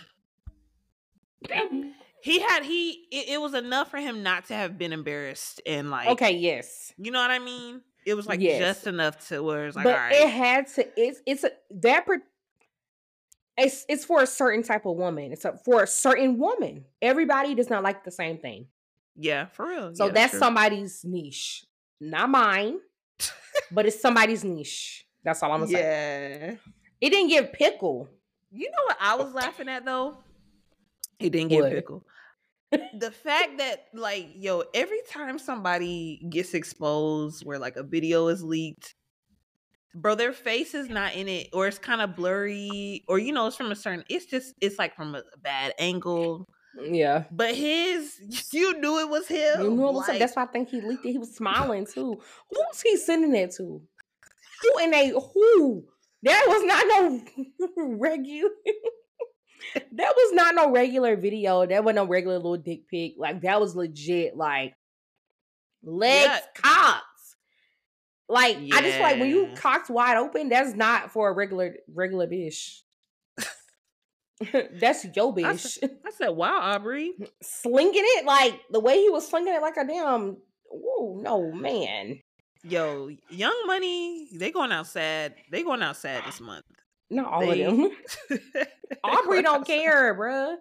he 2.23 2.39
had 2.41 2.65
he 2.65 3.07
it, 3.11 3.31
it, 3.31 3.41
was 3.41 3.55
enough 3.55 3.91
for 3.91 3.97
him 3.97 4.23
not 4.23 4.47
to 4.47 4.55
have 4.55 4.77
been 4.77 4.93
embarrassed 4.93 5.61
and 5.67 5.91
like 5.91 6.09
okay 6.09 6.33
yes 6.33 6.93
you 6.99 7.11
know 7.11 7.19
what 7.19 7.31
i 7.31 7.39
mean 7.39 7.81
it 8.07 8.15
was 8.15 8.27
like 8.27 8.41
yes. 8.41 8.59
just 8.59 8.87
enough 8.87 9.29
to 9.29 9.43
where 9.43 9.67
it's 9.67 9.77
like, 9.77 9.85
but 9.85 9.97
right. 9.97 10.13
it 10.13 10.29
had 10.29 10.67
to. 10.75 10.89
It's 10.97 11.21
it's 11.27 11.45
a, 11.45 11.51
that. 11.83 12.07
It's 13.59 13.85
it's 13.89 14.05
for 14.05 14.23
a 14.23 14.27
certain 14.27 14.63
type 14.63 14.87
of 14.87 14.97
woman. 14.97 15.33
It's 15.33 15.45
a, 15.45 15.59
for 15.65 15.83
a 15.83 15.87
certain 15.87 16.39
woman. 16.39 16.85
Everybody 17.03 17.55
does 17.55 17.69
not 17.69 17.83
like 17.83 18.05
the 18.05 18.11
same 18.11 18.39
thing. 18.39 18.67
Yeah, 19.17 19.47
for 19.47 19.67
real. 19.67 19.95
So 19.95 20.07
yeah, 20.07 20.13
that's 20.13 20.39
somebody's 20.39 21.05
niche, 21.05 21.67
not 22.01 22.31
mine, 22.31 22.79
but 23.71 23.87
it's 23.87 24.01
somebody's 24.01 24.45
niche. 24.45 25.05
That's 25.23 25.43
all 25.43 25.53
I'm 25.53 25.61
gonna 25.61 25.73
yeah. 25.73 25.79
say. 25.79 26.59
It 27.01 27.11
didn't 27.11 27.29
get 27.29 27.53
pickle. 27.53 28.09
You 28.51 28.71
know 28.71 28.85
what 28.87 28.97
I 29.01 29.17
was 29.17 29.35
laughing 29.35 29.69
at 29.69 29.85
though? 29.85 30.17
It 31.19 31.31
didn't 31.31 31.49
get 31.49 31.63
what? 31.63 31.73
pickle 31.73 32.05
the 32.71 33.11
fact 33.11 33.59
that 33.59 33.87
like 33.95 34.29
yo 34.37 34.63
every 34.75 35.01
time 35.11 35.39
somebody 35.39 36.25
gets 36.31 36.55
exposed 36.55 37.45
where 37.45 37.59
like 37.59 37.77
a 37.77 37.83
video 37.83 38.29
is 38.29 38.43
leaked 38.43 38.95
bro 39.95 40.15
their 40.15 40.33
face 40.33 40.75
is 40.75 40.89
not 40.89 41.15
in 41.15 41.29
it 41.29 41.49
or 41.53 41.67
it's 41.67 41.79
kind 41.79 42.01
of 42.01 42.15
blurry 42.15 43.03
or 43.09 43.19
you 43.19 43.33
know 43.33 43.47
it's 43.47 43.57
from 43.57 43.73
a 43.73 43.77
certain 43.77 44.05
it's 44.09 44.27
just 44.27 44.55
it's 44.61 44.79
like 44.79 44.95
from 44.95 45.15
a 45.15 45.23
bad 45.43 45.75
angle. 45.79 46.47
Mm, 46.79 46.97
yeah. 46.97 47.25
But 47.33 47.57
his 47.57 48.21
you 48.53 48.79
knew 48.79 49.01
it 49.01 49.09
was 49.09 49.27
him 49.27 49.61
you 49.61 49.71
knew 49.71 49.89
it 49.89 49.93
was 49.93 50.07
like, 50.07 50.17
him. 50.17 50.19
that's 50.21 50.37
why 50.37 50.45
i 50.45 50.47
think 50.47 50.69
he 50.69 50.81
leaked 50.81 51.05
it. 51.05 51.13
He 51.13 51.19
was 51.19 51.35
smiling 51.35 51.87
too. 51.87 52.21
Who's 52.51 52.83
he 52.83 52.97
sending 52.97 53.33
that 53.33 53.53
to? 53.57 53.83
Who 54.63 54.85
in 54.85 54.95
a 54.95 55.11
who? 55.11 55.85
That 56.23 56.45
was 56.47 56.63
not 56.65 56.85
no 56.87 57.97
regular 57.97 58.51
that 59.75 60.15
was 60.17 60.33
not 60.33 60.55
no 60.55 60.71
regular 60.71 61.17
video. 61.17 61.67
That 61.67 61.85
wasn't 61.85 61.97
no 61.97 62.07
regular 62.07 62.37
little 62.37 62.57
dick 62.57 62.89
pic. 62.89 63.15
Like 63.19 63.43
that 63.43 63.61
was 63.61 63.77
legit. 63.77 64.37
Like 64.37 64.75
legs 65.83 66.27
yeah. 66.27 66.41
cocks. 66.55 67.37
Like 68.29 68.59
yeah. 68.61 68.77
I 68.77 68.83
just 68.83 69.01
like 69.01 69.19
when 69.19 69.29
you 69.29 69.51
cocked 69.57 69.91
wide 69.91 70.17
open. 70.17 70.49
That's 70.49 70.75
not 70.75 71.11
for 71.11 71.29
a 71.31 71.33
regular 71.33 71.77
regular 71.93 72.27
bitch. 72.27 72.81
that's 74.81 75.05
yo 75.15 75.33
bitch. 75.33 75.45
I 75.45 75.57
said, 75.57 75.91
I 76.07 76.11
said, 76.11 76.29
"Wow, 76.31 76.61
Aubrey, 76.61 77.13
slinging 77.43 77.93
it 77.95 78.25
like 78.25 78.61
the 78.71 78.81
way 78.81 78.99
he 78.99 79.11
was 79.11 79.29
slinging 79.29 79.55
it 79.55 79.63
like 79.63 79.77
a 79.77 79.87
damn." 79.87 80.37
Oh 80.73 81.21
no, 81.23 81.53
man. 81.53 82.21
Yo, 82.63 83.11
Young 83.31 83.63
Money, 83.67 84.29
they 84.35 84.51
going 84.51 84.71
outside. 84.71 85.35
They 85.51 85.63
going 85.63 85.83
outside 85.83 86.23
this 86.27 86.41
month. 86.41 86.65
Not 87.11 87.33
all 87.33 87.41
they, 87.41 87.63
of 87.63 87.77
them. 87.77 87.91
Aubrey 89.05 89.43
don't 89.43 89.67
care, 89.67 90.15
bruh. 90.15 90.57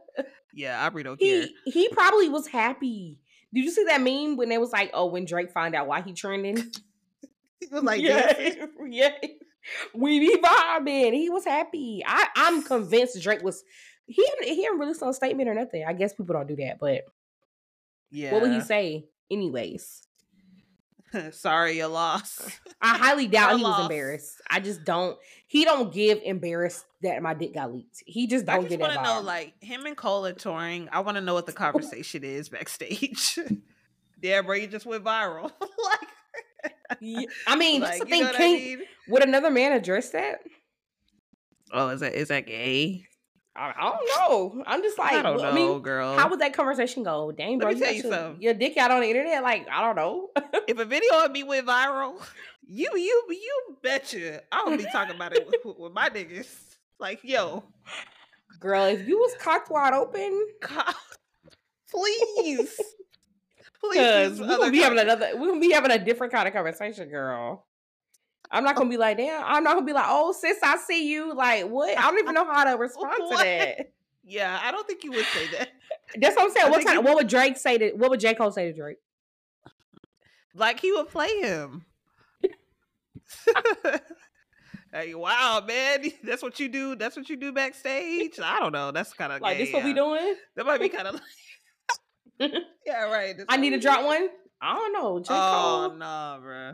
Yeah, 0.54 0.86
Aubrey 0.86 1.04
don't 1.04 1.20
he, 1.20 1.40
care. 1.40 1.48
He 1.66 1.90
probably 1.90 2.30
was 2.30 2.48
happy. 2.48 3.20
Did 3.54 3.64
you 3.64 3.72
see 3.72 3.84
that 3.86 4.02
meme 4.02 4.36
when 4.36 4.52
it 4.52 4.60
was 4.60 4.72
like, 4.72 4.92
"Oh, 4.94 5.08
when 5.08 5.26
Drake 5.26 5.52
found 5.52 5.76
out 5.76 5.88
why 5.88 6.02
he 6.02 6.14
trending?" 6.14 6.58
he 7.60 7.68
was 7.72 7.84
like, 7.84 8.02
"Yeah, 8.02 8.34
yeah, 8.88 9.14
we 9.94 10.20
be 10.20 10.38
vibing." 10.38 11.14
He 11.14 11.30
was 11.30 11.46
happy. 11.46 12.04
I, 12.06 12.28
I'm 12.36 12.64
convinced 12.64 13.22
Drake 13.22 13.44
was. 13.44 13.64
He 14.06 14.28
he 14.42 14.56
didn't 14.56 14.80
release 14.80 15.02
no 15.02 15.12
statement 15.12 15.50
or 15.50 15.54
nothing. 15.54 15.86
I 15.88 15.94
guess 15.94 16.14
people 16.14 16.34
don't 16.34 16.48
do 16.48 16.56
that, 16.58 16.80
but 16.80 17.04
yeah, 18.10 18.34
what 18.34 18.42
would 18.42 18.52
he 18.52 18.62
say, 18.62 19.06
anyways? 19.30 20.02
Sorry, 21.32 21.78
you 21.78 21.86
lost. 21.88 22.60
I 22.82 22.98
highly 22.98 23.28
doubt 23.28 23.58
he 23.58 23.64
was 23.64 23.82
embarrassed. 23.82 24.42
I 24.50 24.60
just 24.60 24.84
don't. 24.84 25.18
He 25.48 25.66
don't 25.66 25.94
give 25.94 26.20
embarrassed 26.24 26.86
that 27.02 27.22
my 27.22 27.34
dick 27.34 27.54
got 27.54 27.74
leaked. 27.74 28.04
He 28.06 28.28
just 28.28 28.46
don't 28.46 28.66
I 28.66 28.68
just 28.68 28.80
want 28.80 28.94
to 28.94 29.04
know, 29.04 29.22
like 29.22 29.62
him 29.62 29.86
and 29.86 29.98
Cole 29.98 30.26
are 30.26 30.34
touring. 30.34 30.90
I 30.92 31.00
want 31.00 31.16
to 31.16 31.22
know 31.22 31.34
what 31.34 31.46
the 31.46 31.54
conversation 31.54 32.24
is 32.24 32.50
backstage. 32.50 33.40
yeah, 34.22 34.42
bro, 34.42 34.56
you 34.56 34.68
just 34.68 34.86
went 34.86 35.04
viral. 35.04 35.52
like, 35.62 37.00
yeah, 37.00 37.22
I 37.48 37.56
mean, 37.56 37.82
like, 37.82 37.92
that's 37.92 38.00
the 38.02 38.06
thing. 38.06 38.26
Can, 38.26 38.36
I 38.36 38.40
mean? 38.40 38.82
Would 39.08 39.24
another 39.24 39.50
man 39.50 39.72
address 39.72 40.10
that? 40.12 40.42
Oh, 41.72 41.90
is 41.90 42.02
that 42.02 42.14
is 42.14 42.28
that 42.30 42.46
gay? 42.48 43.06
I, 43.60 43.74
I 43.78 43.92
don't 43.92 44.08
know. 44.56 44.64
I'm 44.66 44.82
just 44.82 44.98
like, 44.98 45.14
I 45.14 45.22
don't 45.22 45.38
know, 45.38 45.44
I 45.44 45.52
mean, 45.52 45.82
girl. 45.82 46.18
how 46.18 46.30
would 46.30 46.40
that 46.40 46.54
conversation 46.54 47.04
go? 47.04 47.32
Dang, 47.32 47.60
Let 47.60 47.62
bro, 47.62 47.70
me 47.72 47.76
you 47.76 47.84
tell 47.84 47.94
you 47.94 48.04
your, 48.04 48.12
something. 48.12 48.42
your 48.42 48.54
dick 48.54 48.78
out 48.78 48.92
on 48.92 49.02
the 49.02 49.08
internet. 49.10 49.44
Like, 49.44 49.68
I 49.70 49.82
don't 49.82 49.96
know. 49.98 50.30
if 50.68 50.80
a 50.80 50.86
video 50.86 51.26
of 51.26 51.32
me 51.32 51.44
went 51.44 51.68
viral, 51.68 52.22
you 52.66 52.90
you 52.96 53.24
you 53.30 53.78
betcha 53.84 54.42
I'll 54.52 54.78
be 54.78 54.86
talking 54.92 55.16
about 55.16 55.34
it 55.34 55.46
with, 55.48 55.78
with 55.78 55.92
my 55.92 56.10
niggas. 56.10 56.48
Like, 57.00 57.20
yo, 57.24 57.64
Girl, 58.60 58.86
if 58.86 59.08
you 59.08 59.18
was 59.18 59.34
cocked 59.40 59.72
wide 59.72 59.94
open, 59.94 60.46
God, 60.62 60.94
please, 61.92 62.80
please, 63.80 64.40
we're 64.40 64.58
gonna 64.58 64.72
be 64.72 64.80
having 64.80 65.00
another, 65.00 65.32
we're 65.36 65.48
gonna 65.48 65.62
be 65.62 65.72
having 65.72 65.92
a 65.92 66.00
different 66.00 66.34
kind 66.34 66.48
of 66.48 66.54
conversation, 66.54 67.10
girl. 67.10 67.66
I'm 68.52 68.64
not 68.64 68.76
gonna 68.76 68.90
be 68.90 68.98
like, 68.98 69.18
damn. 69.18 69.44
I'm 69.46 69.64
not 69.64 69.76
gonna 69.76 69.86
be 69.86 69.94
like, 69.94 70.06
oh, 70.08 70.32
sis, 70.32 70.58
I 70.64 70.78
see 70.78 71.10
you. 71.12 71.34
Like, 71.36 71.66
what? 71.68 71.98
I 71.98 72.02
don't 72.04 72.20
even 72.20 72.34
know 72.34 72.46
how 72.46 72.64
to 72.64 72.72
respond 72.78 73.14
to 73.32 73.38
that. 73.38 73.92
Yeah, 74.24 74.60
I 74.64 74.72
don't 74.72 74.86
think 74.88 75.04
you 75.04 75.12
would 75.12 75.26
say 75.26 75.48
that. 75.58 75.70
That's 76.20 76.36
what 76.36 76.46
I'm 76.46 76.52
saying. 76.52 76.68
I 76.68 76.70
What 76.70 76.86
kind? 76.86 76.96
you- 76.98 77.02
What 77.04 77.16
would 77.16 77.28
Drake 77.28 77.58
say 77.58 77.78
to? 77.78 77.92
What 77.92 78.10
would 78.10 78.20
J 78.20 78.34
Cole 78.36 78.52
say 78.52 78.72
to 78.72 78.74
Drake? 78.78 78.98
Like 80.56 80.80
he 80.80 80.92
would 80.92 81.10
play 81.10 81.30
him. 81.40 81.86
hey, 84.92 85.14
wow, 85.16 85.64
man, 85.66 86.06
that's 86.24 86.42
what 86.42 86.60
you 86.60 86.68
do. 86.70 86.96
That's 86.96 87.16
what 87.16 87.30
you 87.30 87.36
do 87.36 87.52
backstage. 87.52 88.40
I 88.42 88.60
don't 88.60 88.72
know. 88.72 88.92
That's 88.92 89.14
kind 89.14 89.32
of 89.32 89.42
Like, 89.42 89.58
this 89.60 89.72
what 89.74 89.84
we 89.84 89.94
doing? 89.94 90.36
That 90.56 90.66
might 90.66 90.80
be 90.82 90.90
kind 90.90 91.08
of. 91.08 91.22
like... 92.40 92.52
yeah, 92.86 93.04
right. 93.06 93.38
that's 93.38 93.46
I 93.50 93.58
need 93.58 93.72
to 93.72 93.80
drop 93.80 94.04
one. 94.06 94.28
I 94.62 94.74
don't 94.76 94.94
know. 94.94 95.20
J 95.20 95.28
Oh 95.34 95.88
Cole. 95.90 95.98
no, 95.98 96.40
bro. 96.42 96.74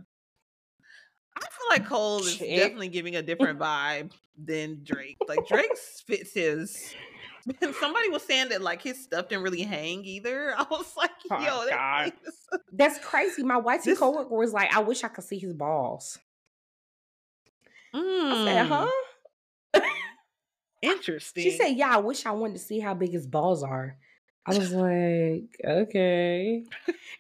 I 1.37 1.41
feel 1.41 1.67
like 1.69 1.85
Cole 1.87 2.19
is 2.19 2.37
Chick. 2.37 2.55
definitely 2.55 2.89
giving 2.89 3.15
a 3.15 3.21
different 3.23 3.59
vibe 3.59 4.11
than 4.37 4.81
Drake. 4.83 5.17
Like 5.27 5.47
Drake 5.47 5.77
fits 5.77 6.33
his. 6.33 6.95
Somebody 7.79 8.09
was 8.09 8.23
saying 8.23 8.49
that 8.49 8.61
like 8.61 8.81
his 8.81 9.01
stuff 9.03 9.29
didn't 9.29 9.43
really 9.43 9.61
hang 9.61 10.03
either. 10.05 10.53
I 10.57 10.65
was 10.69 10.93
like, 10.97 11.11
Oh, 11.29 11.39
yo, 11.39 11.65
that 11.69 12.13
God. 12.51 12.59
That's 12.71 12.97
crazy. 12.99 13.43
My 13.43 13.57
white 13.57 13.83
This- 13.83 13.99
coworker 13.99 14.35
was 14.35 14.53
like, 14.53 14.75
I 14.75 14.79
wish 14.79 15.03
I 15.03 15.07
could 15.09 15.23
see 15.23 15.37
his 15.39 15.53
balls. 15.53 16.17
I 17.93 17.97
Mm, 17.97 18.43
said, 18.43 18.65
huh? 18.65 19.81
Interesting. 20.81 21.43
She 21.43 21.51
said, 21.51 21.69
Yeah, 21.69 21.95
I 21.95 21.97
wish 21.97 22.25
I 22.25 22.31
wanted 22.31 22.53
to 22.53 22.59
see 22.59 22.79
how 22.79 22.93
big 22.93 23.11
his 23.11 23.25
balls 23.25 23.63
are. 23.63 23.97
I 24.45 24.55
was 24.55 24.71
like, 24.71 25.59
okay. 25.65 26.63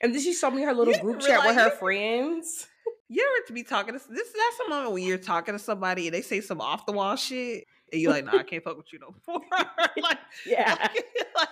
And 0.01 0.13
then 0.13 0.21
she 0.21 0.33
showed 0.33 0.51
me 0.51 0.61
her 0.63 0.73
little 0.73 0.93
group 0.99 1.21
chat 1.21 1.43
with 1.45 1.55
her 1.55 1.71
friends. 1.71 2.67
You 3.07 3.21
ever 3.21 3.47
to 3.47 3.53
be 3.53 3.63
talking 3.63 3.93
to 3.93 3.99
this? 4.09 4.27
That's 4.27 4.59
a 4.65 4.69
moment 4.69 4.93
when 4.93 5.03
you're 5.03 5.17
talking 5.17 5.53
to 5.53 5.59
somebody 5.59 6.07
and 6.07 6.13
they 6.13 6.21
say 6.21 6.41
some 6.41 6.59
off 6.59 6.85
the 6.87 6.91
wall 6.91 7.15
shit, 7.15 7.65
and 7.91 8.01
you're 8.01 8.11
like, 8.11 8.25
"Nah, 8.25 8.39
I 8.39 8.43
can't 8.43 8.63
fuck 8.63 8.77
with 8.77 8.91
you 8.91 8.99
no 8.99 9.13
more." 9.27 9.41
like, 10.01 10.17
Yeah. 10.45 10.75
like, 11.37 11.49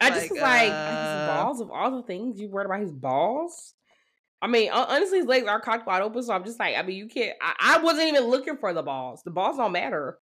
I 0.00 0.10
just 0.10 0.22
like, 0.22 0.30
was 0.30 0.40
like, 0.40 0.64
his 0.64 0.72
uh, 0.72 1.32
balls 1.34 1.60
of 1.60 1.70
all 1.70 1.90
the 1.92 2.02
things 2.02 2.40
you 2.40 2.48
worried 2.48 2.66
about 2.66 2.80
his 2.80 2.92
balls. 2.92 3.74
I 4.42 4.48
mean, 4.48 4.70
honestly, 4.70 5.18
his 5.18 5.26
legs 5.26 5.46
are 5.46 5.60
cocked 5.60 5.86
wide 5.86 6.02
open, 6.02 6.22
so 6.22 6.32
I'm 6.34 6.44
just 6.44 6.58
like, 6.58 6.76
I 6.76 6.82
mean, 6.82 6.96
you 6.96 7.08
can't. 7.08 7.36
I, 7.40 7.76
I 7.76 7.78
wasn't 7.78 8.08
even 8.08 8.24
looking 8.24 8.56
for 8.58 8.74
the 8.74 8.82
balls. 8.82 9.22
The 9.22 9.30
balls 9.30 9.56
don't 9.56 9.72
matter. 9.72 10.18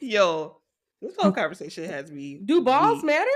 Yo, 0.00 0.58
this 1.00 1.14
whole 1.18 1.32
conversation 1.32 1.84
has 1.84 2.10
me. 2.10 2.40
Do 2.44 2.62
balls 2.62 2.96
weak. 2.96 3.06
matter? 3.06 3.30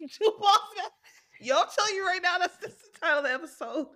Do 0.20 0.32
balls 0.38 0.58
matter? 0.76 0.88
Yo, 1.40 1.54
tell 1.74 1.94
you 1.94 2.06
right 2.06 2.22
now. 2.22 2.38
That's, 2.38 2.56
that's 2.56 2.74
the 2.76 2.98
title 3.00 3.18
of 3.18 3.24
the 3.24 3.32
episode. 3.32 3.86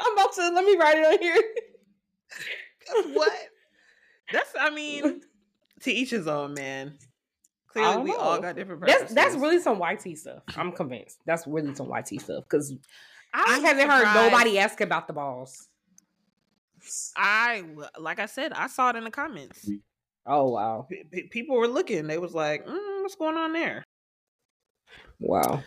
I'm 0.00 0.12
about 0.12 0.32
to 0.34 0.50
let 0.50 0.64
me 0.64 0.76
write 0.76 0.98
it 0.98 1.06
on 1.06 1.18
here. 1.18 3.14
what? 3.14 3.32
That's. 4.32 4.52
I 4.58 4.70
mean, 4.70 5.22
to 5.80 5.92
each 5.92 6.10
his 6.10 6.28
own, 6.28 6.54
man. 6.54 6.94
Clearly, 7.68 8.02
we 8.02 8.12
all 8.12 8.40
got 8.40 8.56
different. 8.56 8.86
That's 8.86 9.12
that's 9.12 9.34
really 9.36 9.60
some 9.60 9.80
YT 9.80 10.16
stuff. 10.16 10.42
I'm 10.56 10.72
convinced. 10.72 11.18
That's 11.26 11.46
really 11.46 11.74
some 11.74 11.90
YT 11.90 12.20
stuff 12.20 12.44
because 12.44 12.72
I 13.34 13.56
I'm 13.56 13.62
haven't 13.62 13.88
heard 13.88 14.14
nobody 14.14 14.58
ask 14.58 14.80
about 14.80 15.06
the 15.06 15.12
balls. 15.12 15.68
I 17.16 17.64
like 17.98 18.20
I 18.20 18.26
said, 18.26 18.52
I 18.52 18.68
saw 18.68 18.90
it 18.90 18.96
in 18.96 19.04
the 19.04 19.10
comments. 19.10 19.68
Oh 20.26 20.50
wow, 20.50 20.86
p- 20.88 21.28
people 21.30 21.56
were 21.56 21.68
looking. 21.68 22.06
They 22.06 22.18
was 22.18 22.34
like, 22.34 22.66
mm, 22.66 23.02
"What's 23.02 23.16
going 23.16 23.36
on 23.36 23.52
there?" 23.52 23.84
Wow. 25.20 25.62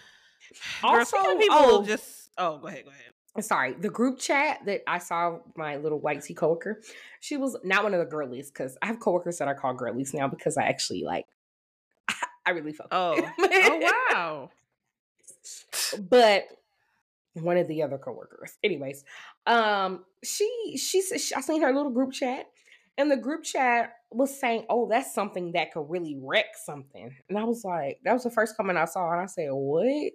Girl, 0.82 1.06
speaking 1.06 1.26
Also, 1.26 1.34
of 1.34 1.40
people 1.40 1.58
oh. 1.60 1.86
just 1.86 2.30
oh, 2.38 2.58
go 2.58 2.68
ahead, 2.68 2.86
go 2.86 2.92
ahead. 2.92 3.46
Sorry, 3.46 3.74
the 3.74 3.90
group 3.90 4.20
chat 4.20 4.60
that 4.66 4.82
I 4.88 4.98
saw 4.98 5.40
my 5.56 5.78
little 5.78 6.00
white 6.00 6.22
tea 6.22 6.34
coworker. 6.34 6.82
She 7.22 7.38
was 7.38 7.56
not 7.64 7.84
one 7.84 7.94
of 7.94 8.00
the 8.00 8.06
girlies 8.06 8.52
because 8.52 8.78
I 8.82 8.88
have 8.88 9.00
coworkers 9.00 9.38
that 9.38 9.48
I 9.48 9.54
call 9.54 9.74
girlies 9.74 10.14
now 10.14 10.28
because 10.28 10.58
I 10.58 10.64
actually 10.64 11.04
like. 11.04 11.26
I 12.46 12.52
really 12.52 12.74
fuck. 12.74 12.88
Oh, 12.92 13.16
them. 13.16 13.32
oh 13.40 14.04
wow. 14.12 14.50
but 16.10 16.48
one 17.34 17.58
of 17.58 17.68
the 17.68 17.82
other 17.82 17.98
coworkers 17.98 18.58
anyways 18.64 19.04
um 19.48 20.04
she 20.24 20.76
she 20.78 21.02
said 21.02 21.20
she, 21.20 21.34
i 21.34 21.42
seen 21.42 21.62
her 21.62 21.74
little 21.74 21.92
group 21.92 22.12
chat 22.12 22.48
and 23.02 23.12
the 23.12 23.18
group 23.18 23.44
chat 23.44 23.94
was 24.12 24.40
saying 24.40 24.66
oh 24.70 24.88
that's 24.88 25.14
something 25.14 25.52
that 25.52 25.72
could 25.72 25.90
really 25.90 26.18
wreck 26.22 26.46
something 26.66 27.14
and 27.30 27.38
i 27.38 27.44
was 27.44 27.64
like 27.64 28.00
that 28.04 28.14
was 28.14 28.24
the 28.24 28.30
first 28.30 28.56
comment 28.56 28.78
i 28.78 28.86
saw 28.86 29.12
and 29.12 29.22
i 29.22 29.26
said 29.26 29.50
what 29.52 30.14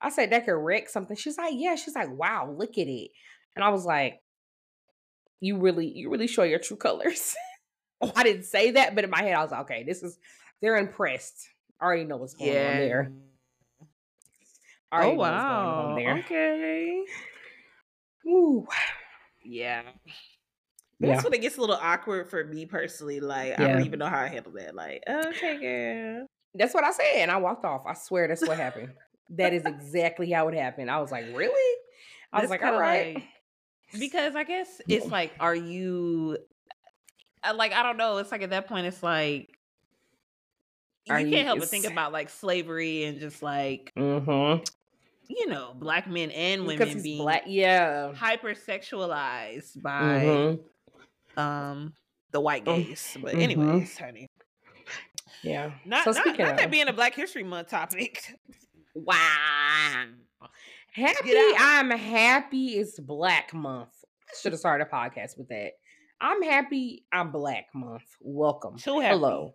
i 0.00 0.08
said 0.08 0.30
that 0.30 0.44
could 0.44 0.52
wreck 0.52 0.88
something 0.88 1.16
she's 1.16 1.38
like 1.38 1.54
yeah 1.56 1.74
she's 1.74 1.94
like 1.94 2.10
wow 2.10 2.52
look 2.56 2.78
at 2.78 2.88
it 2.88 3.10
and 3.56 3.64
i 3.64 3.68
was 3.68 3.84
like 3.84 4.20
you 5.40 5.58
really 5.58 5.86
you 5.86 6.10
really 6.10 6.26
show 6.26 6.42
your 6.42 6.58
true 6.58 6.76
colors 6.76 7.34
oh, 8.00 8.12
i 8.16 8.22
didn't 8.22 8.44
say 8.44 8.72
that 8.72 8.94
but 8.94 9.04
in 9.04 9.10
my 9.10 9.22
head 9.22 9.34
i 9.34 9.42
was 9.42 9.50
like 9.50 9.60
okay 9.60 9.84
this 9.84 10.02
is 10.02 10.18
they're 10.60 10.76
impressed 10.76 11.48
I 11.80 11.84
already 11.84 12.04
know 12.04 12.16
what's 12.16 12.34
going 12.34 12.50
on 12.50 12.76
there 12.78 13.12
Oh 14.90 14.96
already 14.96 15.16
going 15.16 15.34
on 15.34 15.88
wow. 15.90 15.96
there. 15.96 16.18
Okay. 16.18 17.04
Ooh. 18.26 18.66
Yeah. 19.44 19.82
Yeah. 21.00 21.12
That's 21.12 21.24
when 21.24 21.32
it 21.34 21.40
gets 21.42 21.56
a 21.56 21.60
little 21.60 21.78
awkward 21.80 22.28
for 22.28 22.44
me 22.44 22.66
personally. 22.66 23.20
Like 23.20 23.58
I 23.58 23.68
don't 23.68 23.84
even 23.84 23.98
know 24.00 24.06
how 24.08 24.20
I 24.20 24.26
handle 24.28 24.52
that. 24.52 24.74
Like, 24.74 25.02
okay, 25.08 25.56
girl. 25.60 26.26
That's 26.54 26.74
what 26.74 26.82
I 26.84 26.90
said, 26.90 27.04
and 27.16 27.30
I 27.30 27.36
walked 27.36 27.64
off. 27.64 27.82
I 27.86 27.94
swear 27.94 28.26
that's 28.26 28.46
what 28.46 28.56
happened. 28.56 28.92
that 29.30 29.52
is 29.52 29.64
exactly 29.64 30.30
how 30.30 30.48
it 30.48 30.54
happened. 30.54 30.90
I 30.90 30.98
was 31.00 31.12
like, 31.12 31.26
really? 31.34 31.78
I 32.32 32.40
was 32.40 32.50
That's 32.50 32.62
like, 32.62 32.70
all 32.72 32.78
right. 32.80 33.14
like- 33.16 33.24
because 33.98 34.34
I 34.34 34.44
guess 34.44 34.80
it's 34.88 35.06
like, 35.10 35.32
are 35.40 35.54
you 35.54 36.38
like 37.54 37.72
I 37.72 37.82
don't 37.84 37.96
know. 37.96 38.16
It's 38.18 38.32
like 38.32 38.42
at 38.42 38.50
that 38.50 38.66
point, 38.66 38.86
it's 38.86 39.02
like 39.02 39.56
you 41.06 41.14
Are 41.14 41.18
can't 41.18 41.30
you- 41.30 41.44
help 41.44 41.58
but 41.60 41.68
think 41.68 41.86
about 41.86 42.12
like 42.12 42.28
slavery 42.28 43.04
and 43.04 43.20
just 43.20 43.42
like 43.42 43.92
mm-hmm. 43.96 44.62
you 45.28 45.46
know 45.46 45.72
black 45.74 46.08
men 46.08 46.30
and 46.32 46.66
women 46.66 47.02
being 47.02 47.22
black. 47.22 47.44
Yeah. 47.46 48.12
hypersexualized 48.14 49.80
by 49.80 50.00
Mhm. 50.24 50.60
Um 51.38 51.94
the 52.32 52.40
white 52.40 52.64
Mm. 52.64 52.86
gays. 52.86 53.16
But 53.20 53.34
Mhm. 53.34 53.42
anyways, 53.42 53.98
honey, 53.98 54.26
Yeah. 55.42 55.72
not 55.84 56.04
So 56.04 56.10
not, 56.10 56.20
speaking 56.22 56.46
not 56.46 56.56
that 56.58 56.70
being 56.70 56.88
a 56.88 56.92
Black 56.92 57.14
History 57.14 57.44
Month 57.44 57.70
topic. 57.70 58.34
Wow. 58.94 60.06
Happy. 60.92 61.32
I'm 61.56 61.90
happy 61.90 62.78
it's 62.80 62.98
Black 62.98 63.54
Month. 63.54 63.90
I 64.28 64.32
should 64.42 64.50
have 64.52 64.58
started 64.58 64.88
a 64.88 64.90
podcast 64.90 65.38
with 65.38 65.46
that. 65.50 65.74
I'm 66.20 66.42
happy 66.42 67.04
I'm 67.12 67.30
Black 67.30 67.66
Month. 67.74 68.02
Welcome. 68.20 68.76
Too 68.76 68.98
happy. 68.98 69.14
Hello. 69.14 69.54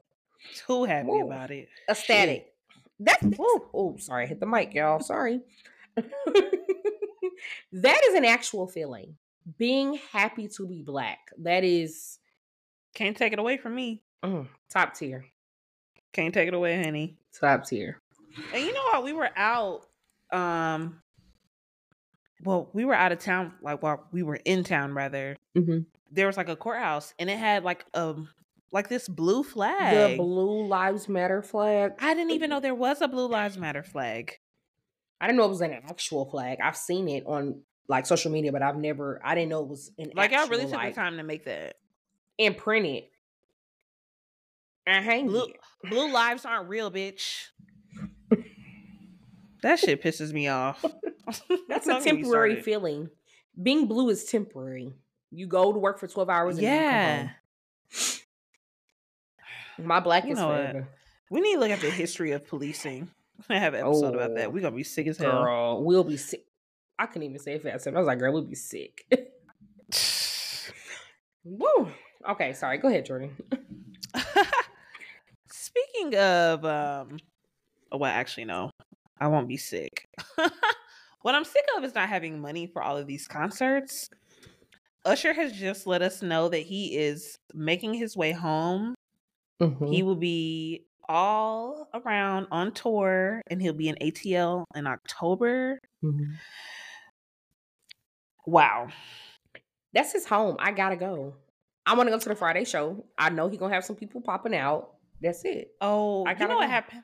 Too 0.66 0.86
happy 0.86 1.08
Woo. 1.10 1.28
about 1.28 1.52
it. 1.52 1.68
Ecstatic. 1.90 2.54
That's, 3.02 3.22
that's 3.22 3.38
oh 3.40 3.98
sorry, 4.00 4.24
I 4.24 4.28
hit 4.28 4.40
the 4.40 4.46
mic, 4.46 4.74
y'all. 4.74 5.02
Sorry. 5.02 5.42
that 5.96 8.02
is 8.06 8.14
an 8.14 8.24
actual 8.26 8.68
feeling. 8.68 9.18
Being 9.58 10.00
happy 10.12 10.48
to 10.58 10.68
be 10.68 10.82
black. 10.82 11.20
That 11.40 11.64
is 11.64 12.20
Can't 12.94 13.18
take 13.18 13.34
it 13.34 13.40
away 13.40 13.58
from 13.58 13.76
me. 13.76 14.02
mm, 14.24 14.48
top 14.70 14.94
tier. 14.96 15.26
Can't 16.14 16.34
take 16.34 16.48
it 16.48 16.54
away, 16.54 16.82
honey. 16.84 17.18
Top 17.40 17.66
tier. 17.66 18.00
And 18.54 18.64
you 18.64 18.74
know 18.74 18.84
what? 18.92 19.04
We 19.04 19.14
were 19.14 19.30
out. 19.36 19.86
Um. 20.32 21.02
Well, 22.44 22.70
we 22.74 22.84
were 22.86 22.94
out 22.94 23.12
of 23.12 23.20
town. 23.20 23.54
Like, 23.62 23.82
well, 23.82 24.06
we 24.12 24.22
were 24.24 24.36
in 24.36 24.64
town 24.64 24.94
rather. 24.94 25.38
Mm-hmm. 25.58 25.80
There 26.12 26.28
was 26.28 26.38
like 26.38 26.50
a 26.50 26.56
courthouse, 26.56 27.14
and 27.18 27.30
it 27.30 27.38
had 27.38 27.64
like 27.64 27.86
um 27.94 28.30
like 28.72 28.90
this 28.90 29.08
blue 29.08 29.44
flag. 29.44 30.12
The. 30.12 30.18
Blue 30.18 30.68
Lives 30.68 31.08
Matter 31.08 31.42
flag. 31.42 31.94
I 32.00 32.14
didn't 32.14 32.32
even 32.32 32.50
know 32.50 32.60
there 32.60 32.76
was 32.76 33.02
a 33.02 33.08
Blue 33.08 33.28
Lives 33.28 33.58
Matter 33.58 33.84
flag. 33.84 34.38
I 35.22 35.28
didn't 35.28 35.38
know 35.38 35.46
it 35.46 35.50
was 35.50 35.62
an 35.62 35.74
actual 35.74 36.30
flag. 36.30 36.58
I've 36.62 36.76
seen 36.76 37.08
it 37.08 37.24
on 37.26 37.62
like 37.88 38.06
social 38.06 38.32
media, 38.32 38.52
but 38.52 38.62
I've 38.62 38.78
never. 38.78 39.20
I 39.24 39.36
didn't 39.36 39.50
know 39.50 39.62
it 39.64 39.68
was 39.70 39.92
an 39.98 40.12
Like, 40.16 40.34
I 40.34 40.48
really 40.48 40.64
took 40.64 40.74
like, 40.74 40.96
the 40.96 41.02
time 41.02 41.18
to 41.18 41.24
make 41.24 41.46
that. 41.46 41.76
and 42.40 42.56
print 42.58 42.86
it 42.86 43.10
and 44.86 45.04
hang 45.06 45.28
Blue, 45.28 45.44
it. 45.46 45.56
blue 45.90 46.12
lives 46.12 46.46
aren't 46.46 46.68
real, 46.70 46.92
bitch. 46.92 47.48
That 49.62 49.80
shit 49.80 50.04
pisses 50.04 50.34
me 50.34 50.50
off. 50.50 50.84
That's 51.70 51.88
a 51.88 52.02
temporary 52.02 52.62
feeling. 52.62 53.10
being 53.62 53.88
blue 53.88 54.10
is 54.10 54.26
temporary. 54.26 54.94
You 55.32 55.48
go 55.48 55.72
to 55.72 55.80
work 55.80 56.00
for 56.00 56.08
12 56.08 56.30
hours 56.30 56.60
Yeah. 56.60 57.30
My 59.78 60.00
black 60.00 60.26
You 60.26 60.34
is 60.34 60.40
forever. 60.40 60.88
We 61.32 61.42
need 61.42 61.54
to 61.56 61.60
look 61.60 61.72
at 61.72 61.80
the 61.82 61.90
history 61.90 62.32
of 62.32 62.46
policing. 62.46 63.10
I 63.50 63.58
have 63.60 63.74
an 63.74 63.82
episode 63.86 64.16
about 64.16 64.32
Oh, 64.32 64.36
that. 64.36 64.54
We're 64.54 64.62
gonna 64.62 64.76
be 64.76 64.84
sick 64.84 65.08
as 65.08 65.18
hell. 65.18 65.44
Girl, 65.44 65.84
we'll 65.84 66.04
be 66.04 66.18
sick. 66.18 66.46
I 67.04 67.06
couldn't 67.08 67.24
even 67.24 67.40
say 67.40 67.56
it 67.56 67.64
fast 67.64 67.86
enough. 67.86 67.98
I 67.98 68.00
was 68.00 68.08
like, 68.08 68.20
girl, 68.20 68.32
we'll 68.32 68.44
be 68.44 68.56
sick. 68.56 69.06
Woo. 71.44 71.90
Okay, 72.30 72.54
sorry. 72.54 72.78
Go 72.78 72.88
ahead, 72.88 73.06
Jordyn. 73.06 73.32
Speaking 75.52 76.16
of 76.16 76.64
um 76.64 77.18
oh, 77.92 77.98
well 77.98 78.12
actually 78.12 78.46
no. 78.46 78.72
I 79.20 79.28
won't 79.28 79.50
be 79.50 79.58
sick. 79.58 80.06
what 81.22 81.36
I'm 81.36 81.44
sick 81.44 81.66
of 81.78 81.84
is 81.84 81.94
not 81.94 82.08
having 82.08 82.40
money 82.40 82.68
for 82.68 82.82
all 82.82 82.98
of 82.98 83.06
these 83.06 83.28
concerts. 83.28 84.10
Usher 85.06 85.34
has 85.34 85.52
just 85.52 85.86
let 85.86 86.02
us 86.02 86.22
know 86.22 86.48
that 86.48 86.60
he 86.60 86.98
is 86.98 87.38
making 87.54 87.94
his 87.96 88.16
way 88.16 88.32
home. 88.32 88.96
Mhm. 89.62 89.94
He 89.94 90.04
will 90.04 90.16
be 90.16 90.86
all 91.10 91.90
around 91.94 92.48
on 92.50 92.72
tour 92.72 93.42
and 93.48 93.62
he'll 93.62 93.74
be 93.74 93.90
in 93.90 93.98
ATL 94.02 94.64
in 94.74 94.88
October. 94.88 95.80
Mhm. 96.02 96.36
Wow. 98.46 98.88
That's 99.94 100.12
his 100.14 100.26
home. 100.26 100.58
I 100.60 100.72
gotta 100.72 100.96
go. 100.96 101.36
I 101.86 101.96
want 101.96 102.08
to 102.08 102.12
go 102.12 102.20
to 102.20 102.30
the 102.30 102.36
Friday 102.36 102.64
show. 102.66 103.06
I 103.18 103.30
know 103.30 103.50
he 103.50 103.58
gonna 103.58 103.74
have 103.74 103.86
some 103.86 103.96
people 103.96 104.22
popping 104.22 104.56
out. 104.56 104.92
That's 105.22 105.44
it. 105.46 105.70
Oh, 105.82 106.26
I 106.26 106.32
you 106.32 106.40
know 106.40 106.48
gotta 106.48 106.56
what 106.56 106.70
happened? 106.70 107.04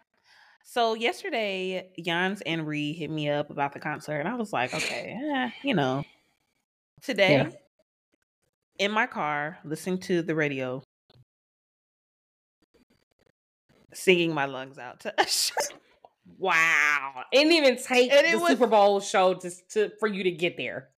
So 0.63 0.93
yesterday, 0.93 1.89
Jans 1.99 2.41
and 2.41 2.67
Ree 2.67 2.93
hit 2.93 3.09
me 3.09 3.29
up 3.29 3.49
about 3.49 3.73
the 3.73 3.79
concert, 3.79 4.19
and 4.19 4.27
I 4.27 4.35
was 4.35 4.51
like, 4.53 4.73
okay, 4.73 5.17
eh, 5.19 5.49
you 5.63 5.73
know. 5.73 6.03
Today, 7.01 7.31
Yeah. 7.33 7.49
in 8.77 8.91
my 8.91 9.07
car, 9.07 9.57
listening 9.63 9.99
to 10.01 10.21
the 10.21 10.35
radio, 10.35 10.83
singing 13.93 14.33
my 14.33 14.45
lungs 14.45 14.77
out 14.77 14.99
to 15.01 15.13
Usher. 15.21 15.55
Wow. 16.37 17.23
It 17.31 17.37
didn't 17.37 17.53
even 17.53 17.77
take 17.81 18.11
it 18.11 18.31
the 18.31 18.37
was- 18.37 18.49
Super 18.51 18.67
Bowl 18.67 18.99
show 18.99 19.33
to, 19.35 19.51
to 19.71 19.91
for 19.99 20.07
you 20.07 20.23
to 20.23 20.31
get 20.31 20.57
there. 20.57 20.89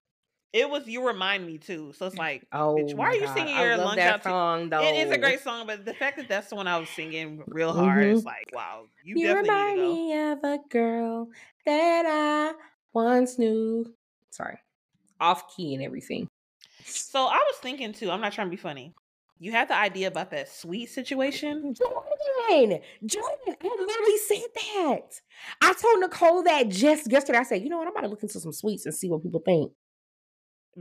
It 0.53 0.69
was 0.69 0.85
you 0.87 1.05
remind 1.07 1.47
me 1.47 1.57
too, 1.57 1.93
so 1.97 2.05
it's 2.07 2.17
like 2.17 2.45
Oh, 2.51 2.75
Bitch, 2.77 2.93
why 2.93 3.07
are 3.07 3.13
you 3.15 3.25
God. 3.25 3.33
singing 3.37 3.55
your 3.57 3.77
lungs 3.77 3.95
that 3.95 4.15
out 4.15 4.23
song, 4.23 4.69
though. 4.69 4.83
it 4.83 4.95
is 5.07 5.11
a 5.11 5.17
great 5.17 5.39
song, 5.39 5.65
but 5.65 5.85
the 5.85 5.93
fact 5.93 6.17
that 6.17 6.27
that's 6.27 6.49
the 6.49 6.55
one 6.55 6.67
I 6.67 6.77
was 6.77 6.89
singing 6.89 7.43
real 7.47 7.71
hard, 7.73 8.05
Mhm. 8.05 8.17
it's 8.17 8.25
like 8.25 8.49
wow, 8.53 8.83
you, 9.03 9.15
You, 9.17 9.27
definitely 9.27 9.49
remind 9.49 9.75
need 9.75 9.81
to 9.81 9.87
go. 9.87 9.93
me 9.93 10.31
of 10.31 10.43
a 10.43 10.59
girl 10.69 11.29
that 11.65 12.05
I 12.05 12.53
once 12.93 13.39
knew. 13.39 13.93
Sorry, 14.31 14.57
off 15.21 15.55
key 15.55 15.73
and 15.73 15.83
everything. 15.83 16.27
So 16.83 17.27
I 17.27 17.37
was 17.37 17.55
thinking 17.61 17.93
too. 17.93 18.11
I'm 18.11 18.19
not 18.21 18.33
trying 18.33 18.47
to 18.47 18.51
be 18.51 18.57
funny. 18.57 18.93
You 19.39 19.51
had 19.51 19.69
the 19.69 19.75
idea 19.75 20.07
about 20.07 20.29
that 20.31 20.49
suite 20.49 20.89
situation. 20.89 21.73
Jordyn, 21.73 22.81
Jordyn, 23.03 23.55
I 23.63 23.75
literally 23.79 24.17
said 24.17 24.47
that. 24.53 25.21
I 25.61 25.73
told 25.73 25.99
Nicole 25.99 26.43
that 26.43 26.69
just 26.69 27.09
yesterday. 27.11 27.39
I 27.39 27.43
said, 27.43 27.63
you 27.63 27.69
know 27.69 27.77
what? 27.79 27.87
I'm 27.87 27.91
about 27.93 28.01
to 28.01 28.07
look 28.09 28.21
into 28.21 28.39
some 28.39 28.51
suites 28.53 28.85
and 28.85 28.93
see 28.93 29.09
what 29.09 29.23
people 29.23 29.41
think. 29.43 29.71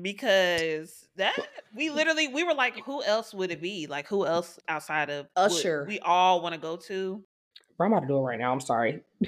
Because 0.01 1.09
that 1.17 1.35
we 1.75 1.91
literally 1.91 2.29
we 2.29 2.45
were 2.45 2.55
like 2.55 2.79
who 2.85 3.03
else 3.03 3.35
would 3.35 3.51
it 3.51 3.61
be 3.61 3.87
like 3.87 4.07
who 4.07 4.27
else 4.27 4.59
outside 4.69 5.11
of 5.11 5.27
Usher. 5.37 5.85
we 5.89 5.99
all 6.01 6.43
want 6.43 6.55
to 6.55 6.61
go 6.61 6.77
to 6.77 7.25
Bro, 7.77 7.87
I'm 7.87 7.93
about 7.95 8.01
to 8.03 8.07
do 8.09 8.19
it 8.19 8.21
right 8.21 8.39
now. 8.39 8.53
I'm 8.53 8.61
sorry. 8.61 9.01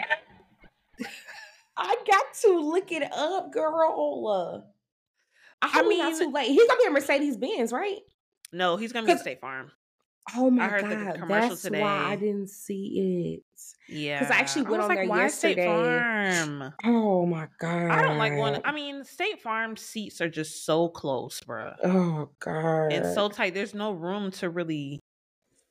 I 1.77 1.97
got 2.07 2.25
to 2.43 2.61
look 2.61 2.93
it 2.93 3.03
up, 3.11 3.51
girl. 3.51 4.67
I, 5.63 5.71
I 5.73 5.83
mean, 5.89 6.01
not 6.01 6.19
too 6.19 6.31
late. 6.31 6.49
He's 6.49 6.69
gonna 6.69 6.81
be 6.81 6.87
a 6.87 6.91
Mercedes 6.91 7.37
Benz, 7.39 7.73
right? 7.73 8.01
no 8.53 8.77
he's 8.77 8.93
gonna 8.93 9.07
be 9.07 9.13
at 9.13 9.21
State 9.21 9.41
Farm 9.41 9.73
Oh 10.37 10.51
my 10.51 10.69
heard 10.69 10.85
the 10.85 10.95
god, 11.05 11.15
commercial 11.17 11.49
that's 11.51 11.63
today. 11.63 11.81
why 11.81 12.13
I 12.13 12.17
didn't 12.17 12.51
see 12.51 13.35
it. 13.39 13.52
Yeah 13.89 14.21
because 14.21 14.35
I 14.35 14.39
actually 14.39 14.63
went 14.63 14.77
was 14.77 14.85
on 14.85 14.89
like, 14.89 14.99
there 14.99 15.09
why 15.09 15.29
State. 15.29 15.65
Farm 15.65 16.75
Oh 16.85 17.27
my 17.27 17.49
god, 17.59 17.91
I 17.91 18.03
don't 18.03 18.19
like 18.19 18.35
going 18.35 18.61
I 18.65 18.73
mean 18.73 19.05
State 19.05 19.41
Farm 19.41 19.77
seats 19.77 20.21
are 20.21 20.29
just 20.29 20.65
so 20.65 20.89
close 20.89 21.41
bruh 21.41 21.75
Oh 21.85 22.31
god, 22.41 22.93
and 22.93 23.15
so 23.15 23.29
tight 23.29 23.55
there's 23.55 23.75
no 23.75 23.93
room 23.93 24.31
to 24.33 24.49
really 24.49 25.01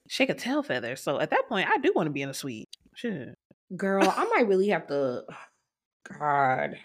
shake 0.08 0.30
a 0.30 0.34
tail 0.34 0.62
feather 0.62 0.96
so 0.96 1.20
at 1.20 1.30
that 1.30 1.48
point 1.48 1.70
I 1.70 1.78
do 1.78 1.94
want 1.96 2.08
to 2.08 2.12
be 2.12 2.22
in 2.22 2.30
a 2.30 2.34
suite 2.34 2.68
shit 2.96 3.36
girl, 3.76 4.04
I 4.04 4.26
might 4.26 4.48
really 4.48 4.70
have 4.70 4.88
to. 4.88 5.24
Oh 5.30 5.36
god, 6.20 6.78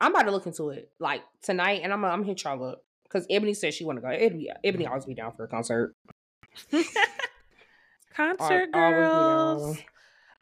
I'm 0.00 0.14
about 0.14 0.24
to 0.24 0.30
look 0.30 0.46
into 0.46 0.70
it 0.70 0.90
like 0.98 1.22
tonight, 1.42 1.80
and 1.82 1.92
I'm 1.92 2.04
I'm 2.04 2.24
hit 2.24 2.44
y'all 2.44 2.62
up 2.64 2.84
because 3.04 3.26
Ebony 3.30 3.54
said 3.54 3.74
she 3.74 3.84
want 3.84 3.98
to 3.98 4.02
go. 4.02 4.08
Ebony, 4.08 4.48
Ebony 4.64 4.86
always 4.86 5.04
be 5.04 5.14
down 5.14 5.32
for 5.36 5.44
a 5.44 5.48
concert. 5.48 5.94
concert 8.38 8.68
Al- 8.74 8.82
always 8.82 8.96
be 8.96 9.72
girls. 9.74 9.78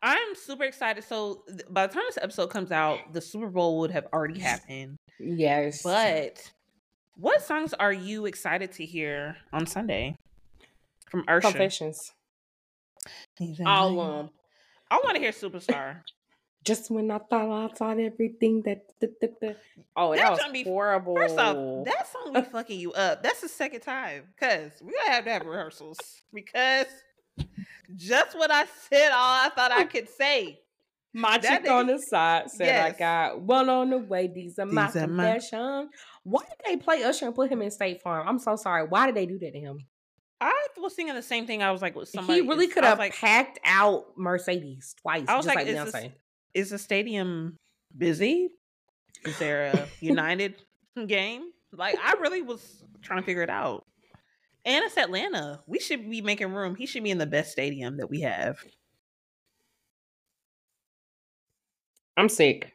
I'm 0.03 0.35
super 0.37 0.64
excited. 0.64 1.03
So 1.05 1.45
by 1.70 1.87
the 1.87 1.93
time 1.95 2.05
this 2.09 2.18
episode 2.20 2.49
comes 2.51 2.70
out, 2.70 3.12
the 3.12 3.20
Super 3.20 3.49
Bowl 3.49 3.79
would 3.81 3.91
have 3.91 4.07
already 4.12 4.39
happened. 4.39 4.97
Yes, 5.18 5.83
But 5.83 6.53
what 7.16 7.43
songs 7.43 7.74
are 7.74 7.93
you 7.93 8.26
excited 8.26 8.70
to 8.72 8.85
hear 8.85 9.37
on 9.53 9.66
Sunday 9.66 10.16
from 11.11 11.24
Usher? 11.26 11.41
confessions, 11.41 12.12
all 13.66 13.97
them. 13.97 14.31
I 14.91 15.01
want 15.03 15.16
to 15.16 15.20
hear 15.20 15.33
Superstar. 15.33 16.03
Just 16.64 16.91
when 16.91 17.11
I 17.11 17.18
thought 17.18 17.64
I 17.70 17.74
thought 17.74 17.99
everything 17.99 18.62
that, 18.66 18.85
oh, 19.97 20.11
that, 20.14 20.18
That 20.20 20.31
was 20.33 20.53
be- 20.53 20.64
horrible. 20.64 21.14
First 21.16 21.39
off, 21.39 21.57
that 21.87 22.07
song 22.12 22.35
be 22.35 22.43
fucking 22.53 22.79
you 22.79 22.93
up. 22.93 23.22
That's 23.22 23.41
the 23.41 23.49
second 23.49 23.81
time 23.81 24.24
because 24.35 24.72
we 24.83 24.93
gonna 24.93 25.12
have 25.12 25.24
to 25.24 25.31
have 25.31 25.47
rehearsals 25.47 25.99
because 26.35 26.87
just 27.97 28.36
what 28.36 28.51
I 28.51 28.66
said, 28.91 29.11
all 29.12 29.47
I 29.47 29.51
thought 29.55 29.72
I 29.72 29.82
oh, 29.82 29.86
could 29.86 30.09
say. 30.09 30.61
My 31.14 31.39
That 31.39 31.62
chick 31.62 31.70
on 31.70 31.86
the 31.86 31.99
side 31.99 32.51
said, 32.51 32.66
Yes. 32.66 32.95
I 32.95 32.99
got 32.99 33.41
one 33.41 33.68
on 33.68 33.91
the 33.91 33.99
way. 33.99 34.28
These 34.28 34.59
are 34.59 34.66
my 34.66 34.86
These 34.86 34.95
my- 34.97 35.01
confessions. 35.03 35.91
Why 36.22 36.43
did 36.43 36.59
they 36.66 36.76
play 36.76 37.03
Usher 37.03 37.26
and 37.26 37.34
put 37.34 37.51
him 37.51 37.62
in 37.62 37.70
State 37.70 38.03
Farm? 38.03 38.28
I'm 38.28 38.39
so 38.39 38.57
sorry. 38.57 38.86
Why 38.86 39.07
did 39.07 39.14
they 39.14 39.24
do 39.26 39.39
that 39.39 39.53
to 39.53 39.59
him? 39.59 39.78
I 40.41 40.53
was 40.76 40.95
thinking 40.95 41.14
the 41.14 41.22
same 41.22 41.47
thing. 41.47 41.62
I 41.62 41.72
was 41.72 41.82
like, 41.82 41.97
with 41.97 42.11
somebody. 42.11 42.43
he 42.43 42.49
really 42.49 42.68
could 42.68 42.84
have 42.84 42.99
like, 42.99 43.14
packed 43.14 43.59
out 43.64 44.16
Mercedes 44.16 44.95
twice, 45.01 45.24
I 45.26 45.36
was 45.36 45.47
just 45.47 45.57
like, 45.57 45.66
like, 45.66 45.74
is 45.74 45.93
this- 45.93 46.12
is 46.55 46.70
the 46.70 46.78
stadium 46.78 47.57
busy? 47.97 48.49
Is 49.24 49.39
there 49.39 49.66
a 49.66 49.89
United 50.01 50.55
game? 51.07 51.51
Like, 51.72 51.97
I 52.03 52.14
really 52.20 52.43
was 52.43 52.84
trying 53.03 53.20
to 53.20 53.26
figure 53.26 53.43
it 53.43 53.51
out. 53.51 53.84
And 54.69 54.85
it's 54.85 54.99
Atlanta. 54.99 55.62
We 55.66 55.79
should 55.79 56.11
be 56.11 56.21
making 56.21 56.53
room. 56.53 56.75
He 56.75 56.85
should 56.85 57.03
be 57.03 57.11
in 57.11 57.16
the 57.16 57.25
best 57.27 57.51
stadium 57.51 57.97
that 57.97 58.11
we 58.11 58.21
have. 58.21 58.59
I'm 62.19 62.29
sick. 62.29 62.71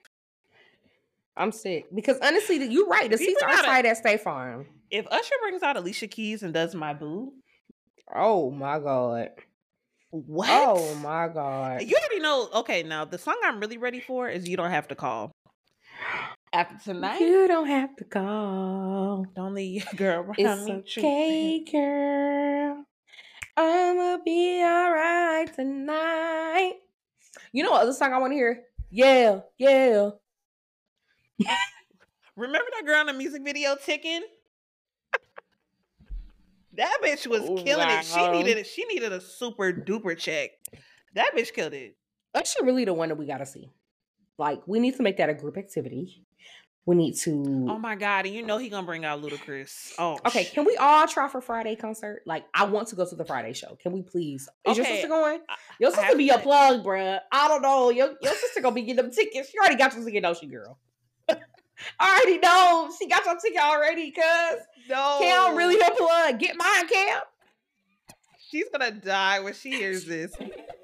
I'm 1.38 1.52
sick 1.52 1.86
because 1.94 2.18
honestly, 2.24 2.66
you're 2.66 2.88
right. 2.88 3.12
The 3.12 3.18
seats 3.20 3.44
are 3.44 3.54
tight 3.62 3.86
at 3.86 3.98
State 3.98 4.22
Farm. 4.22 4.66
If 4.90 5.06
Usher 5.12 5.36
brings 5.44 5.62
out 5.62 5.78
Alicia 5.78 6.08
Keys 6.08 6.42
and 6.42 6.52
does 6.52 6.74
my 6.74 6.96
boo, 6.96 7.32
Oh 8.12 8.50
my 8.50 8.80
god. 8.80 9.30
what? 10.10 10.50
Oh 10.50 10.96
my 10.96 11.28
god. 11.28 11.84
You 11.84 11.96
already 11.96 12.22
know. 12.22 12.50
Okay, 12.56 12.82
now 12.82 13.06
the 13.06 13.20
song 13.20 13.38
I'm 13.44 13.60
really 13.60 13.78
ready 13.78 14.00
for 14.00 14.28
is 14.28 14.50
"You 14.50 14.58
Don't 14.58 14.72
Have 14.72 14.88
to 14.88 14.96
Call." 14.96 15.32
After 16.54 16.78
tonight, 16.94 17.20
You 17.20 17.48
don't 17.48 17.66
have 17.68 17.96
to 17.96 18.04
call. 18.04 19.26
don't 19.36 19.56
leave 19.56 19.84
your 19.86 19.94
girl 19.96 20.20
around 20.22 20.36
It's 20.38 20.66
me. 20.98 21.02
okay, 21.04 21.66
girl. 21.72 22.86
I'ma 23.58 24.18
be 24.24 24.62
alright 24.64 25.54
tonight. 25.56 26.74
You 27.52 27.64
know 27.64 27.72
what 27.72 27.82
other 27.82 27.94
song 27.94 28.14
I 28.14 28.20
want 28.20 28.32
to 28.32 28.36
hear? 28.36 28.62
Yeah, 28.92 29.40
yeah. 29.58 30.12
Remember 32.36 32.68
that 32.76 32.86
girl 32.86 33.02
in 33.02 33.08
the 33.08 33.14
music 33.14 33.44
video 33.44 33.76
ticking? 33.84 34.22
that 36.76 36.98
bitch 37.04 37.28
was 37.28 37.42
killing 37.64 37.90
it. 37.90 38.06
She 38.06 38.28
needed 38.30 38.58
it. 38.58 38.68
She 38.68 38.86
needed 38.86 39.12
a 39.12 39.22
super 39.22 39.72
duper 39.74 40.18
check. 40.18 40.52
That 41.16 41.32
bitch 41.36 41.54
killed 41.54 41.74
it. 41.74 41.96
That's 42.34 42.56
really 42.62 42.86
the 42.86 42.94
one 42.94 43.10
that 43.10 43.16
we 43.16 43.26
gotta 43.28 43.46
see. 43.46 43.70
Like, 44.40 44.68
we 44.68 44.80
need 44.80 44.96
to 44.98 45.04
make 45.04 45.18
that 45.18 45.30
a 45.30 45.36
group 45.36 45.58
activity. 45.58 46.26
We 46.86 46.98
need 46.98 47.16
to. 47.20 47.32
Oh 47.70 47.80
my 47.80 47.96
god! 47.96 48.26
And 48.26 48.36
you 48.36 48.46
know 48.46 48.58
he 48.58 48.68
gonna 48.68 48.86
bring 48.86 49.06
out 49.06 49.22
Ludacris. 49.22 49.94
Oh, 49.98 50.20
okay, 50.26 50.44
shit. 50.44 50.54
can 50.54 50.66
we 50.66 50.76
all 50.76 51.08
try 51.08 51.30
for 51.30 51.40
Friday 51.40 51.78
concert? 51.78 52.24
Like, 52.26 52.44
I 52.54 52.66
want 52.66 52.90
to 52.90 52.98
go 52.98 53.06
to 53.08 53.16
the 53.16 53.24
Friday 53.24 53.54
show. 53.54 53.78
Can 53.82 53.94
we 53.94 54.02
please? 54.02 54.50
Is 54.68 54.76
your 54.76 54.86
Okay, 54.86 54.96
sister 54.96 55.08
going? 55.08 55.40
Your 55.80 55.92
sister 55.92 56.18
be 56.18 56.30
a 56.30 56.40
plug, 56.40 56.84
bruh. 56.84 57.20
I 57.32 57.48
don't 57.48 57.62
know. 57.62 57.90
Your, 57.90 58.16
your 58.22 58.34
sister 58.34 58.60
gonna 58.60 58.76
be 58.76 58.82
getting 58.82 58.98
them 58.98 59.12
tickets. 59.12 59.50
She 59.50 59.58
already 59.60 59.78
got 59.78 59.96
your 59.96 60.04
ticket, 60.04 60.24
don't 60.24 60.38
she, 60.38 60.48
girl? 60.48 60.78
I 61.30 61.36
already 62.00 62.40
know. 62.40 62.92
She 63.00 63.08
got 63.08 63.26
your 63.26 63.40
ticket 63.40 63.62
already, 63.62 64.12
cuz. 64.12 64.60
No, 64.90 65.20
Cam 65.22 65.56
really 65.56 65.76
her 65.82 65.96
plug. 65.96 66.38
Get 66.38 66.58
mine, 66.58 66.88
Cam. 66.90 67.22
She's 68.50 68.66
gonna 68.70 68.92
die 68.92 69.40
when 69.40 69.54
she 69.54 69.72
hears 69.72 70.04
this. 70.06 70.34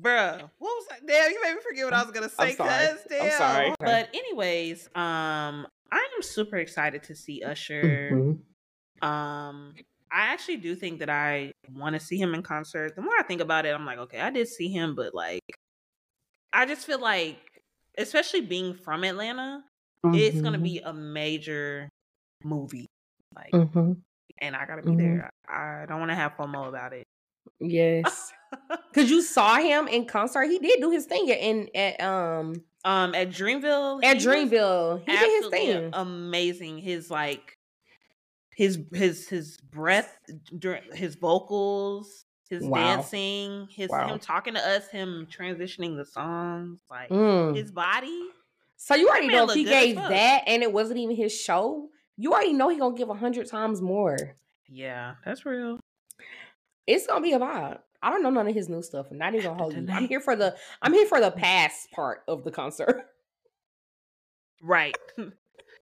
Bruh, 0.00 0.40
what 0.40 0.50
was 0.60 0.86
that? 0.88 1.06
Damn, 1.06 1.30
you 1.30 1.42
made 1.42 1.54
me 1.54 1.60
forget 1.60 1.84
what 1.84 1.94
I 1.94 2.02
was 2.02 2.12
gonna 2.12 2.28
say. 2.28 2.50
I'm 2.50 2.56
sorry. 2.56 2.86
Cuz, 2.86 3.00
I'm 3.10 3.18
damn. 3.18 3.38
sorry. 3.38 3.74
But 3.78 4.08
anyways, 4.14 4.86
um, 4.94 5.66
I 5.92 6.08
am 6.16 6.22
super 6.22 6.56
excited 6.56 7.02
to 7.04 7.14
see 7.14 7.42
Usher. 7.42 8.10
Mm-hmm. 8.12 9.06
Um, 9.08 9.74
I 10.12 10.32
actually 10.32 10.58
do 10.58 10.74
think 10.74 10.98
that 11.00 11.10
I 11.10 11.52
want 11.74 11.94
to 11.94 12.00
see 12.00 12.18
him 12.18 12.34
in 12.34 12.42
concert. 12.42 12.96
The 12.96 13.02
more 13.02 13.14
I 13.18 13.22
think 13.22 13.40
about 13.40 13.66
it, 13.66 13.74
I'm 13.74 13.86
like, 13.86 13.98
okay, 13.98 14.20
I 14.20 14.30
did 14.30 14.48
see 14.48 14.68
him, 14.68 14.94
but 14.94 15.14
like, 15.14 15.42
I 16.52 16.66
just 16.66 16.86
feel 16.86 17.00
like, 17.00 17.38
especially 17.96 18.40
being 18.40 18.74
from 18.74 19.04
Atlanta, 19.04 19.64
mm-hmm. 20.04 20.14
it's 20.16 20.40
gonna 20.40 20.58
mm-hmm. 20.58 20.64
be 20.64 20.78
a 20.80 20.92
major 20.92 21.88
movie. 22.42 22.86
Like, 23.34 23.52
mm-hmm. 23.52 23.92
and 24.38 24.56
I 24.56 24.66
gotta 24.66 24.82
be 24.82 24.90
mm-hmm. 24.90 24.98
there. 24.98 25.30
I 25.48 25.86
don't 25.88 26.00
want 26.00 26.10
to 26.10 26.16
have 26.16 26.36
FOMO 26.36 26.68
about 26.68 26.92
it. 26.92 27.04
Yes, 27.60 28.32
because 28.92 29.10
you 29.10 29.22
saw 29.22 29.56
him 29.56 29.88
in 29.88 30.06
concert. 30.06 30.44
He 30.44 30.58
did 30.58 30.80
do 30.80 30.90
his 30.90 31.06
thing 31.06 31.28
in 31.28 31.68
at 31.74 32.00
um 32.00 32.62
um 32.84 33.14
at 33.14 33.30
Dreamville. 33.30 34.02
At 34.04 34.18
Dreamville, 34.18 35.00
he 35.06 35.16
did 35.16 35.42
his 35.42 35.50
thing. 35.50 35.90
Amazing. 35.92 36.78
His 36.78 37.10
like 37.10 37.58
his 38.56 38.78
his 38.92 39.28
his 39.28 39.58
breath, 39.58 40.18
his 40.92 41.14
vocals, 41.14 42.24
his 42.50 42.64
wow. 42.64 42.96
dancing, 42.96 43.68
his 43.70 43.88
wow. 43.88 44.08
him 44.08 44.18
talking 44.18 44.54
to 44.54 44.60
us, 44.60 44.88
him 44.88 45.26
transitioning 45.30 45.96
the 45.96 46.04
songs, 46.04 46.80
like 46.90 47.08
mm. 47.08 47.56
his 47.56 47.70
body. 47.70 48.22
So 48.76 48.94
you 48.94 49.08
already 49.08 49.28
know 49.28 49.44
if 49.44 49.54
he 49.54 49.64
gave 49.64 49.96
that 49.96 50.44
and 50.46 50.62
it 50.62 50.72
wasn't 50.72 50.98
even 50.98 51.14
his 51.14 51.38
show, 51.38 51.88
you 52.16 52.32
already 52.32 52.52
know 52.52 52.68
he 52.68 52.78
gonna 52.78 52.96
give 52.96 53.08
a 53.08 53.14
hundred 53.14 53.48
times 53.48 53.80
more. 53.80 54.16
Yeah, 54.68 55.14
that's 55.24 55.46
real. 55.46 55.78
It's 56.90 57.06
gonna 57.06 57.20
be 57.20 57.32
a 57.32 57.38
vibe. 57.38 57.78
I 58.02 58.10
don't 58.10 58.22
know 58.22 58.30
none 58.30 58.48
of 58.48 58.54
his 58.54 58.68
new 58.68 58.82
stuff. 58.82 59.06
I'm 59.10 59.18
not 59.18 59.34
even 59.34 59.46
gonna 59.46 59.62
hold 59.62 59.74
you. 59.74 59.86
I'm 59.90 60.08
here 60.08 60.20
for 60.20 60.34
the 60.34 60.56
I'm 60.82 60.92
here 60.92 61.06
for 61.06 61.20
the 61.20 61.30
past 61.30 61.90
part 61.92 62.22
of 62.26 62.44
the 62.44 62.50
concert. 62.50 63.06
Right. 64.62 64.96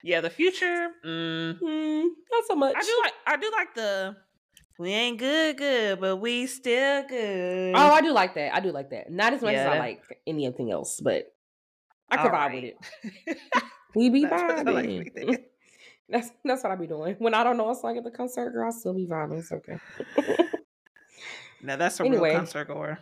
Yeah, 0.02 0.20
the 0.20 0.30
future. 0.30 0.90
Mm, 1.04 1.60
mm, 1.60 2.04
not 2.30 2.44
so 2.46 2.54
much. 2.54 2.76
I 2.76 2.82
do 2.82 3.00
like. 3.02 3.12
I 3.26 3.36
do 3.36 3.50
like 3.50 3.74
the. 3.74 4.16
We 4.78 4.90
ain't 4.90 5.18
good, 5.18 5.56
good, 5.56 6.00
but 6.00 6.18
we 6.18 6.46
still 6.46 7.04
good. 7.08 7.74
Oh, 7.74 7.92
I 7.92 8.00
do 8.00 8.12
like 8.12 8.34
that. 8.34 8.54
I 8.54 8.60
do 8.60 8.70
like 8.70 8.90
that. 8.90 9.10
Not 9.10 9.32
as 9.32 9.42
much 9.42 9.54
yeah. 9.54 9.70
as 9.70 9.74
I 9.74 9.78
like 9.80 10.02
anything 10.24 10.70
else, 10.70 11.00
but 11.00 11.34
I 12.10 12.16
can 12.16 12.26
vibe 12.26 12.32
right. 12.32 12.54
with 12.54 12.64
it. 13.26 13.38
we 13.96 14.08
be 14.08 14.24
that's 14.24 14.62
vibing. 14.62 15.26
Like 15.26 15.50
that's 16.08 16.30
that's 16.44 16.62
what 16.62 16.72
I 16.72 16.76
be 16.76 16.86
doing 16.86 17.16
when 17.18 17.34
I 17.34 17.42
don't 17.42 17.56
know 17.56 17.70
a 17.70 17.74
song 17.74 17.98
at 17.98 18.04
the 18.04 18.12
concert. 18.12 18.50
Girl, 18.50 18.68
I 18.68 18.70
still 18.70 18.94
be 18.94 19.06
vibing. 19.06 19.40
It's 19.40 19.50
okay. 19.50 19.78
Now 21.62 21.76
that's 21.76 22.00
a 22.00 22.04
anyway, 22.04 22.30
real 22.30 22.38
concert 22.38 22.68
goer. 22.68 22.98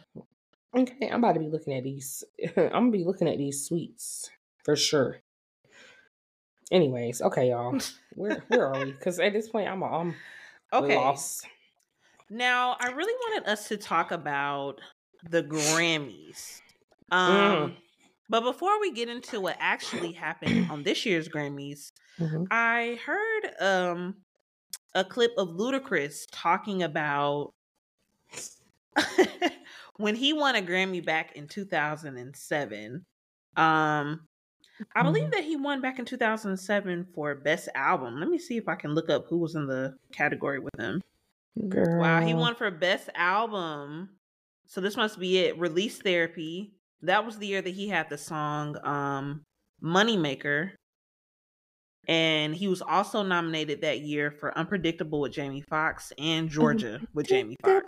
Okay, 0.77 1.09
I'm 1.11 1.23
about 1.23 1.35
to 1.35 1.41
be 1.41 1.49
looking 1.49 1.75
at 1.75 1.85
these. 1.85 2.25
I'm 2.57 2.71
gonna 2.71 2.91
be 2.91 3.05
looking 3.05 3.29
at 3.29 3.39
these 3.39 3.65
suites 3.67 4.31
for 4.65 4.77
sure. 4.77 5.19
Anyways, 6.71 7.23
okay, 7.23 7.51
y'all. 7.51 7.79
Where 8.15 8.43
where 8.49 8.73
are 8.73 8.85
we? 8.85 8.93
Because 8.93 9.21
at 9.21 9.33
this 9.33 9.49
point, 9.49 9.69
I'm 9.69 9.83
I'm 9.83 10.15
okay. 10.73 10.97
lost. 10.97 11.47
Now, 12.31 12.77
I 12.81 12.89
really 12.89 13.13
wanted 13.13 13.49
us 13.49 13.69
to 13.69 13.77
talk 13.77 14.11
about 14.11 14.81
the 15.31 15.43
Grammys. 15.43 16.61
Um, 17.13 17.31
mm. 17.31 17.77
but 18.29 18.41
before 18.41 18.81
we 18.81 18.93
get 18.93 19.09
into 19.09 19.41
what 19.41 19.57
actually 19.61 20.13
happened 20.13 20.71
on 20.71 20.83
this 20.83 21.07
year's 21.07 21.29
Grammys, 21.29 21.93
mm-hmm. 22.19 22.45
I 22.51 22.99
heard 23.05 23.51
um 23.61 24.15
a 24.95 25.05
clip 25.05 25.33
of 25.37 25.49
Ludacris 25.49 26.27
talking 26.33 26.83
about 26.83 27.53
when 29.97 30.15
he 30.15 30.33
won 30.33 30.57
a 30.57 30.63
Grammy 30.63 31.05
back 31.05 31.33
in 31.37 31.49
2007. 31.49 33.05
Um, 33.57 34.21
I 34.95 35.03
believe 35.03 35.25
mm-hmm. 35.25 35.31
that 35.31 35.45
he 35.45 35.57
won 35.57 35.81
back 35.81 35.99
in 35.99 36.05
2007 36.05 37.07
for 37.15 37.35
best 37.35 37.69
album. 37.75 38.21
Let 38.21 38.29
me 38.29 38.39
see 38.39 38.57
if 38.57 38.69
I 38.69 38.75
can 38.75 38.95
look 38.95 39.09
up 39.09 39.27
who 39.29 39.39
was 39.39 39.55
in 39.55 39.67
the 39.67 39.97
category 40.13 40.59
with 40.59 40.79
him. 40.79 41.03
Girl. 41.69 42.01
Wow, 42.01 42.21
he 42.21 42.35
won 42.35 42.55
for 42.55 42.71
best 42.71 43.09
album. 43.15 44.11
So 44.67 44.81
this 44.81 44.97
must 44.97 45.19
be 45.19 45.39
it. 45.39 45.59
Release 45.59 45.99
Therapy. 45.99 46.75
That 47.03 47.25
was 47.25 47.39
the 47.39 47.47
year 47.47 47.63
that 47.63 47.75
he 47.75 47.89
had 47.89 48.11
the 48.11 48.19
song 48.19 48.77
um 48.85 49.43
Moneymaker. 49.83 50.73
And 52.09 52.55
he 52.55 52.69
was 52.69 52.83
also 52.83 53.23
nominated 53.23 53.81
that 53.81 54.01
year 54.01 54.31
for 54.31 54.57
Unpredictable 54.57 55.21
with 55.21 55.33
Jamie 55.33 55.65
Foxx 55.69 56.13
and 56.19 56.49
Georgia 56.49 57.01
with 57.15 57.27
Jamie 57.27 57.57
Foxx. 57.65 57.87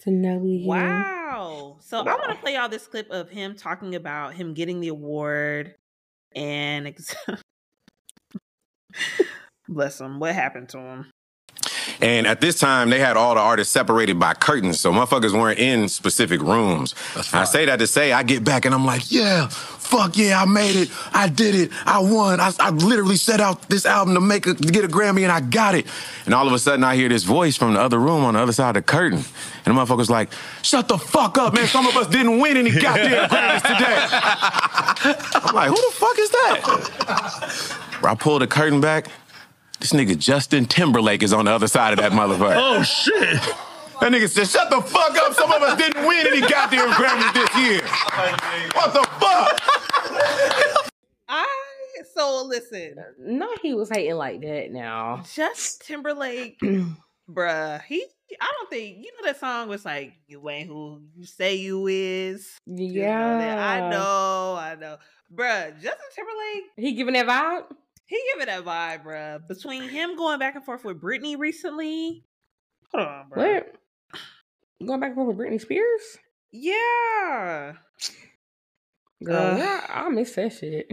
So 0.00 0.10
now 0.10 0.38
we 0.38 0.64
Wow. 0.66 1.76
So 1.80 2.02
wow. 2.02 2.12
I 2.12 2.16
want 2.16 2.30
to 2.30 2.36
play 2.36 2.54
y'all 2.54 2.70
this 2.70 2.86
clip 2.86 3.10
of 3.10 3.28
him 3.28 3.54
talking 3.54 3.94
about 3.94 4.32
him 4.32 4.54
getting 4.54 4.80
the 4.80 4.88
award 4.88 5.74
and 6.34 6.86
ex- 6.86 7.14
bless 9.68 10.00
him. 10.00 10.18
What 10.18 10.34
happened 10.34 10.70
to 10.70 10.78
him? 10.78 11.10
And 12.02 12.26
at 12.26 12.40
this 12.40 12.58
time, 12.58 12.90
they 12.90 12.98
had 12.98 13.16
all 13.16 13.34
the 13.34 13.40
artists 13.40 13.72
separated 13.72 14.18
by 14.18 14.34
curtains, 14.34 14.80
so 14.80 14.92
motherfuckers 14.92 15.32
weren't 15.32 15.58
in 15.58 15.88
specific 15.88 16.40
rooms. 16.40 16.94
I 17.32 17.44
say 17.44 17.66
that 17.66 17.78
to 17.78 17.86
say, 17.86 18.12
I 18.12 18.22
get 18.22 18.42
back 18.42 18.64
and 18.64 18.74
I'm 18.74 18.86
like, 18.86 19.12
yeah, 19.12 19.48
fuck 19.48 20.16
yeah, 20.16 20.40
I 20.40 20.44
made 20.46 20.76
it. 20.76 20.90
I 21.12 21.28
did 21.28 21.54
it. 21.54 21.70
I 21.84 21.98
won. 21.98 22.40
I, 22.40 22.52
I 22.58 22.70
literally 22.70 23.16
set 23.16 23.40
out 23.40 23.68
this 23.68 23.84
album 23.84 24.14
to 24.14 24.20
make 24.20 24.46
a, 24.46 24.54
to 24.54 24.72
get 24.72 24.84
a 24.84 24.88
Grammy 24.88 25.22
and 25.22 25.32
I 25.32 25.40
got 25.40 25.74
it. 25.74 25.86
And 26.24 26.32
all 26.32 26.46
of 26.46 26.52
a 26.52 26.58
sudden 26.58 26.84
I 26.84 26.94
hear 26.94 27.08
this 27.08 27.24
voice 27.24 27.56
from 27.56 27.74
the 27.74 27.80
other 27.80 27.98
room 27.98 28.24
on 28.24 28.34
the 28.34 28.40
other 28.40 28.52
side 28.52 28.76
of 28.76 28.86
the 28.86 28.90
curtain. 28.90 29.18
And 29.66 29.76
the 29.76 29.80
motherfucker's 29.80 30.08
like, 30.08 30.30
shut 30.62 30.88
the 30.88 30.96
fuck 30.96 31.36
up, 31.36 31.54
man. 31.54 31.66
Some 31.66 31.86
of 31.86 31.96
us 31.96 32.06
didn't 32.06 32.38
win 32.38 32.56
any 32.56 32.70
goddamn 32.70 33.28
Grammys 33.28 33.62
today. 33.62 34.06
I'm 35.48 35.54
like, 35.54 35.68
who 35.68 35.76
the 35.76 35.92
fuck 35.92 36.18
is 36.18 36.30
that? 36.30 37.78
I 38.02 38.14
pull 38.14 38.38
the 38.38 38.46
curtain 38.46 38.80
back. 38.80 39.06
This 39.80 39.92
nigga 39.92 40.16
Justin 40.18 40.66
Timberlake 40.66 41.22
is 41.22 41.32
on 41.32 41.46
the 41.46 41.52
other 41.52 41.66
side 41.66 41.92
of 41.92 41.98
that 41.98 42.12
motherfucker. 42.12 42.56
Oh 42.60 42.82
shit. 42.82 43.40
That 44.00 44.12
nigga 44.12 44.28
said, 44.28 44.48
shut 44.48 44.70
the 44.70 44.80
fuck 44.80 45.16
up. 45.18 45.34
Some 45.34 45.50
of 45.52 45.60
us 45.62 45.76
didn't 45.76 46.06
win 46.06 46.26
any 46.26 46.40
goddamn 46.40 46.88
Grammys 46.92 47.34
this 47.34 47.54
year. 47.56 47.80
What 48.72 48.94
the 48.94 49.06
fuck? 49.18 50.90
I 51.28 51.46
so 52.14 52.44
listen. 52.46 52.96
No, 53.18 53.48
he 53.62 53.74
was 53.74 53.90
hating 53.90 54.16
like 54.16 54.40
that 54.40 54.70
now. 54.72 55.22
Just 55.34 55.86
Timberlake, 55.86 56.58
bruh. 57.30 57.82
He 57.82 58.04
I 58.40 58.52
don't 58.58 58.70
think 58.70 58.98
you 58.98 59.10
know 59.18 59.26
that 59.26 59.40
song 59.40 59.68
was 59.68 59.84
like 59.84 60.14
you 60.26 60.48
ain't 60.48 60.68
who 60.68 61.02
you 61.14 61.24
say 61.26 61.56
you 61.56 61.86
is. 61.86 62.58
Yeah. 62.66 63.32
You 63.32 63.56
know 63.56 63.62
I 63.62 63.90
know, 63.90 64.56
I 64.58 64.76
know. 64.76 64.96
Bruh, 65.34 65.74
Justin 65.74 66.08
Timberlake. 66.14 66.64
He 66.76 66.92
giving 66.94 67.14
that 67.14 67.26
vibe? 67.26 67.64
He 68.10 68.20
giving 68.34 68.52
a 68.52 68.60
vibe, 68.60 69.04
bro. 69.04 69.38
Between 69.46 69.88
him 69.88 70.16
going 70.16 70.40
back 70.40 70.56
and 70.56 70.64
forth 70.64 70.84
with 70.84 71.00
Britney 71.00 71.38
recently. 71.38 72.24
Hold 72.92 73.06
on, 73.06 73.28
bro. 73.28 73.54
What? 73.54 73.76
Going 74.84 74.98
back 74.98 75.10
and 75.10 75.14
forth 75.14 75.36
with 75.36 75.38
Britney 75.38 75.60
Spears? 75.60 76.18
Yeah. 76.50 77.74
Girl, 79.24 79.36
uh, 79.36 79.56
yeah, 79.56 79.86
I 79.88 80.08
miss 80.08 80.32
that 80.32 80.52
shit. 80.52 80.90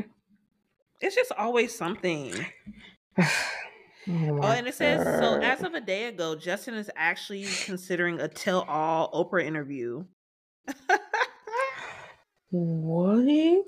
It's 1.01 1.15
just 1.15 1.31
always 1.31 1.73
something. 1.73 2.33
oh, 3.17 3.25
oh, 4.07 4.41
and 4.51 4.67
it 4.67 4.75
says 4.75 5.03
so 5.19 5.39
as 5.39 5.63
of 5.63 5.73
a 5.73 5.81
day 5.81 6.05
ago, 6.05 6.35
Justin 6.35 6.75
is 6.75 6.91
actually 6.95 7.47
considering 7.65 8.19
a 8.19 8.27
tell 8.27 8.61
all 8.67 9.11
Oprah 9.11 9.43
interview. 9.43 10.05
what? 12.51 13.65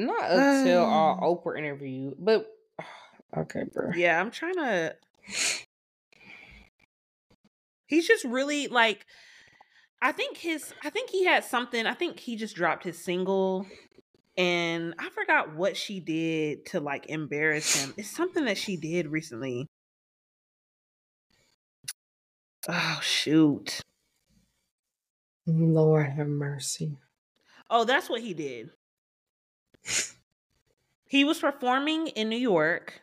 Not 0.00 0.30
until 0.30 0.84
our 0.84 1.12
um. 1.12 1.20
Oprah 1.20 1.58
interview, 1.58 2.14
but 2.18 2.46
okay, 3.36 3.64
bro. 3.72 3.90
Yeah, 3.94 4.18
I'm 4.18 4.30
trying 4.30 4.54
to. 4.54 4.96
He's 7.86 8.06
just 8.06 8.24
really 8.24 8.68
like. 8.68 9.06
I 10.00 10.12
think 10.12 10.38
his. 10.38 10.72
I 10.82 10.90
think 10.90 11.10
he 11.10 11.26
had 11.26 11.44
something. 11.44 11.86
I 11.86 11.92
think 11.92 12.18
he 12.18 12.36
just 12.36 12.56
dropped 12.56 12.84
his 12.84 12.96
single, 12.96 13.66
and 14.38 14.94
I 14.98 15.10
forgot 15.10 15.54
what 15.54 15.76
she 15.76 16.00
did 16.00 16.64
to 16.66 16.80
like 16.80 17.06
embarrass 17.10 17.84
him. 17.84 17.92
It's 17.98 18.08
something 18.10 18.46
that 18.46 18.56
she 18.56 18.76
did 18.78 19.08
recently. 19.08 19.66
Oh 22.68 23.00
shoot! 23.02 23.82
Lord 25.46 26.06
have 26.06 26.26
mercy. 26.26 26.96
Oh, 27.68 27.84
that's 27.84 28.08
what 28.08 28.22
he 28.22 28.32
did 28.32 28.70
he 31.06 31.24
was 31.24 31.38
performing 31.38 32.08
in 32.08 32.28
New 32.28 32.36
York 32.36 33.00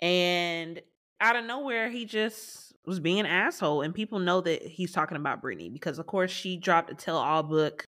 and 0.00 0.80
out 1.20 1.36
of 1.36 1.44
nowhere 1.44 1.90
he 1.90 2.04
just 2.04 2.74
was 2.84 2.98
being 2.98 3.20
an 3.20 3.26
asshole 3.26 3.82
and 3.82 3.94
people 3.94 4.18
know 4.18 4.40
that 4.40 4.62
he's 4.62 4.92
talking 4.92 5.16
about 5.16 5.42
Britney 5.42 5.72
because 5.72 5.98
of 5.98 6.06
course 6.06 6.30
she 6.30 6.56
dropped 6.56 6.90
a 6.90 6.94
tell 6.94 7.16
all 7.16 7.42
book 7.42 7.86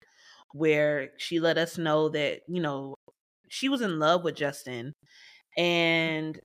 where 0.52 1.10
she 1.18 1.40
let 1.40 1.58
us 1.58 1.76
know 1.78 2.08
that, 2.10 2.42
you 2.46 2.62
know, 2.62 2.94
she 3.48 3.68
was 3.68 3.80
in 3.80 3.98
love 3.98 4.22
with 4.22 4.36
Justin 4.36 4.92
and 5.58 6.38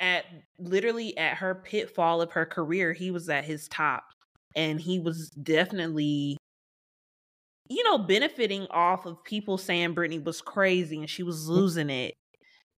at 0.00 0.24
literally 0.58 1.16
at 1.16 1.36
her 1.36 1.54
pitfall 1.54 2.20
of 2.20 2.32
her 2.32 2.44
career, 2.44 2.92
he 2.92 3.10
was 3.10 3.28
at 3.28 3.44
his 3.44 3.68
top 3.68 4.04
and 4.56 4.80
he 4.80 4.98
was 4.98 5.30
definitely 5.30 6.36
you 7.68 7.82
know, 7.84 7.98
benefiting 7.98 8.66
off 8.70 9.06
of 9.06 9.22
people 9.24 9.58
saying 9.58 9.94
Britney 9.94 10.22
was 10.22 10.40
crazy 10.40 10.98
and 10.98 11.08
she 11.10 11.22
was 11.22 11.46
Mm. 11.46 11.48
losing 11.50 11.90
it. 11.90 12.14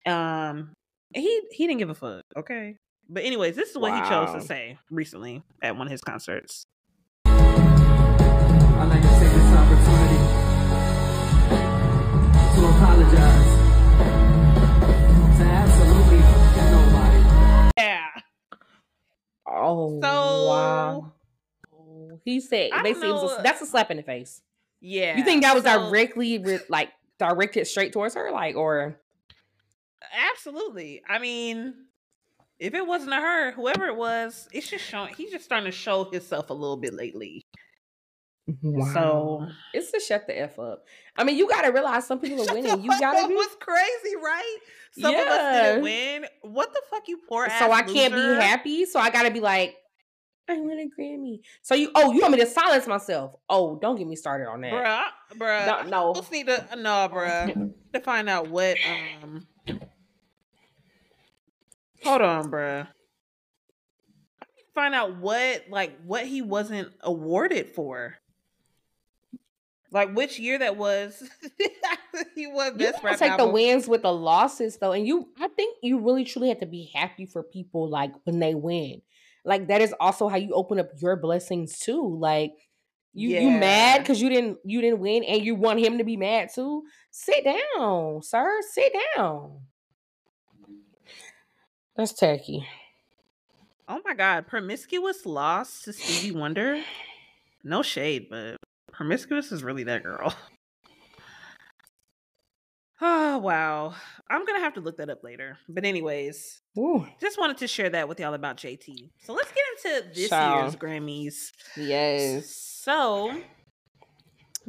Um, 0.06 0.74
he 1.14 1.42
he 1.52 1.68
didn't 1.68 1.80
give 1.80 1.90
a 1.90 1.96
fuck. 1.96 2.24
Okay, 2.38 2.76
but 3.10 3.24
anyways, 3.24 3.56
this 3.56 3.70
is 3.72 3.78
what 3.78 3.94
he 3.94 4.10
chose 4.10 4.34
to 4.34 4.42
say 4.42 4.78
recently 4.90 5.44
at 5.62 5.76
one 5.76 5.88
of 5.88 5.92
his 5.92 6.02
concerts. 6.02 6.66
I'd 7.26 7.34
like 8.90 9.02
to 9.02 9.08
take 9.08 9.32
this 9.34 9.54
opportunity 9.58 10.24
to 12.56 12.66
apologize 12.66 13.50
to 15.38 15.44
absolutely 15.44 16.20
nobody. 16.72 17.72
Yeah. 17.78 18.08
Oh, 19.48 20.00
So- 20.02 20.48
wow. 20.48 21.12
He 22.26 22.40
said 22.42 22.72
basically 22.84 23.10
it 23.10 23.14
was 23.14 23.38
a, 23.40 23.42
that's 23.42 23.62
a 23.62 23.66
slap 23.66 23.90
in 23.92 23.98
the 23.98 24.04
face. 24.04 24.42
Yeah. 24.82 25.18
You 25.18 25.24
think 25.24 25.44
that 25.44 25.56
was 25.56 25.64
so- 25.64 25.90
directly 25.90 26.38
with 26.40 26.66
like 26.70 26.92
directed 27.20 27.66
straight 27.68 27.94
towards 27.94 28.16
her, 28.16 28.32
like 28.32 28.56
or 28.56 29.00
Absolutely. 30.32 31.02
I 31.08 31.20
mean, 31.20 31.74
if 32.60 32.74
it 32.74 32.86
wasn't 32.86 33.14
a 33.14 33.18
her, 33.18 33.52
whoever 33.52 33.88
it 33.88 33.96
was, 33.96 34.48
it's 34.52 34.70
just 34.70 34.86
showing. 34.86 35.14
He's 35.16 35.32
just 35.32 35.46
starting 35.46 35.66
to 35.66 35.72
show 35.72 36.06
himself 36.06 36.50
a 36.50 36.54
little 36.54 36.78
bit 36.78 36.94
lately. 36.94 37.46
Wow. 38.64 38.94
So 38.94 39.48
it's 39.74 39.92
to 39.92 40.00
shut 40.00 40.26
the 40.28 40.40
f 40.40 40.58
up. 40.58 40.86
I 41.18 41.26
mean, 41.26 41.36
you 41.38 41.50
got 41.50 41.64
to 41.64 41.72
realize 41.72 42.08
some 42.08 42.20
people 42.20 42.50
are 42.50 42.54
winning. 42.54 42.82
You 42.82 42.90
got 43.00 43.22
to 43.22 43.28
be. 43.28 43.34
was 43.34 43.58
crazy, 43.60 44.16
right? 44.24 44.58
Some 44.98 45.14
of 45.14 45.20
us 45.20 45.28
Yeah. 45.28 45.64
didn't 45.64 45.84
win. 45.84 46.26
What 46.44 46.74
the 46.74 46.82
fuck, 46.90 47.08
you 47.10 47.20
poor 47.28 47.46
ass 47.46 47.60
So 47.60 47.72
I 47.72 47.82
can't 47.82 48.14
be 48.14 48.22
happy. 48.22 48.86
So 48.86 49.00
I 49.02 49.10
got 49.10 49.24
to 49.24 49.32
be 49.32 49.42
like, 49.42 49.76
I 50.50 50.60
win 50.60 50.80
a 50.80 51.02
Grammy. 51.02 51.40
So 51.62 51.76
you, 51.76 51.92
oh, 51.94 52.14
you 52.14 52.22
want 52.22 52.34
me 52.34 52.40
to 52.40 52.46
silence 52.46 52.88
myself? 52.88 53.36
Oh, 53.50 53.78
don't 53.80 53.98
get 53.98 54.08
me 54.08 54.16
started 54.16 54.48
on 54.48 54.62
that. 54.62 54.72
bruh, 54.72 55.38
bruh. 55.38 55.66
No, 55.66 55.74
I 55.74 55.90
no. 55.90 56.14
just 56.16 56.32
need 56.32 56.48
to 56.48 56.68
no, 56.78 57.10
bruh, 57.12 57.74
to 57.94 58.00
find 58.00 58.30
out 58.30 58.50
what. 58.50 58.78
Um, 59.24 59.48
hold 62.04 62.22
on, 62.22 62.50
bruh. 62.50 62.88
I 64.42 64.46
need 64.56 64.64
to 64.64 64.74
Find 64.74 64.96
out 64.96 65.18
what 65.18 65.66
like 65.70 66.00
what 66.06 66.26
he 66.26 66.42
wasn't 66.42 66.94
awarded 67.02 67.70
for. 67.70 68.16
Like 69.92 70.14
which 70.14 70.38
year 70.40 70.60
that 70.60 70.78
was? 70.78 71.24
he 72.36 72.48
was 72.48 72.72
You 72.74 72.78
best 72.78 73.04
rap 73.04 73.20
take 73.20 73.38
the 73.38 73.48
wins 73.48 73.88
with 73.88 74.02
the 74.02 74.14
losses 74.14 74.78
though, 74.78 74.92
and 74.92 75.08
you. 75.08 75.30
I 75.40 75.48
think 75.50 75.78
you 75.82 76.00
really 76.00 76.24
truly 76.24 76.50
have 76.50 76.60
to 76.60 76.66
be 76.66 76.92
happy 76.94 77.26
for 77.26 77.44
people 77.44 77.90
like 77.90 78.12
when 78.26 78.40
they 78.40 78.54
win. 78.56 79.02
Like 79.48 79.70
that 79.70 79.80
is 79.80 79.96
also 79.98 80.28
how 80.28 80.36
you 80.36 80.52
open 80.54 80.78
up 80.78 80.90
your 80.98 81.16
blessings 81.16 81.80
too. 81.80 82.18
Like 82.20 82.52
you 83.14 83.30
you 83.30 83.50
mad 83.50 84.00
because 84.00 84.22
you 84.22 84.28
didn't 84.30 84.58
you 84.66 84.82
didn't 84.82 85.00
win 85.00 85.24
and 85.24 85.42
you 85.42 85.56
want 85.56 85.80
him 85.80 85.98
to 86.00 86.04
be 86.04 86.18
mad 86.18 86.50
too. 86.54 86.84
Sit 87.12 87.46
down, 87.46 88.22
sir. 88.24 88.60
Sit 88.74 88.94
down. 89.16 89.62
That's 91.96 92.12
tacky. 92.12 92.68
Oh 93.88 94.02
my 94.04 94.14
god, 94.14 94.48
promiscuous 94.48 95.26
lost 95.26 95.86
to 95.86 95.94
Stevie 95.94 96.38
Wonder. 96.38 96.84
No 97.64 97.82
shade, 97.82 98.28
but 98.30 98.58
promiscuous 98.92 99.54
is 99.54 99.64
really 99.64 99.86
that 99.86 100.04
girl. 100.04 100.36
Oh 103.38 103.40
wow. 103.40 103.94
I'm 104.32 104.48
gonna 104.48 104.62
have 104.62 104.74
to 104.74 104.80
look 104.80 104.98
that 104.98 105.12
up 105.12 105.24
later. 105.24 105.60
But 105.70 105.86
anyways, 105.86 106.60
Ooh, 106.76 107.06
just 107.22 107.38
wanted 107.38 107.58
to 107.58 107.68
share 107.68 107.88
that 107.92 108.10
with 108.10 108.20
y'all 108.20 108.34
about 108.34 108.58
JT. 108.58 109.12
So 109.20 109.34
let's 109.34 109.52
get 109.52 109.64
into 109.94 110.10
this 110.12 110.30
Child. 110.30 110.64
year's 110.64 110.76
Grammys. 110.76 111.52
yes. 111.76 112.50
So 112.50 113.40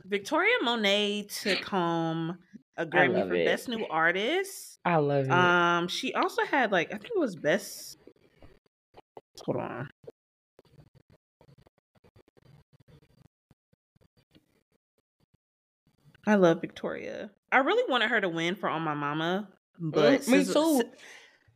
Victoria 0.04 0.52
Monet 0.60 1.28
took 1.30 1.64
home 1.64 2.36
a 2.76 2.84
Grammy 2.84 3.26
for 3.26 3.32
it. 3.36 3.46
Best 3.46 3.70
New 3.70 3.86
Artist. 3.86 4.80
I 4.84 4.96
love 4.96 5.24
it. 5.24 5.30
Um, 5.30 5.88
she 5.88 6.12
also 6.12 6.44
had 6.44 6.70
like 6.70 6.88
I 6.88 6.98
think 6.98 7.12
it 7.16 7.18
was 7.18 7.36
best. 7.36 7.96
Hold 9.46 9.62
on. 9.62 9.88
I 16.26 16.34
love 16.34 16.60
Victoria. 16.60 17.30
I 17.50 17.58
really 17.58 17.90
wanted 17.90 18.10
her 18.10 18.20
to 18.20 18.28
win 18.28 18.54
for 18.54 18.68
On 18.68 18.82
My 18.82 18.94
Mama, 18.94 19.48
but 19.78 20.22
Mm, 20.22 20.28
me 20.28 20.38
SZA 20.44 20.52
too. 20.52 20.90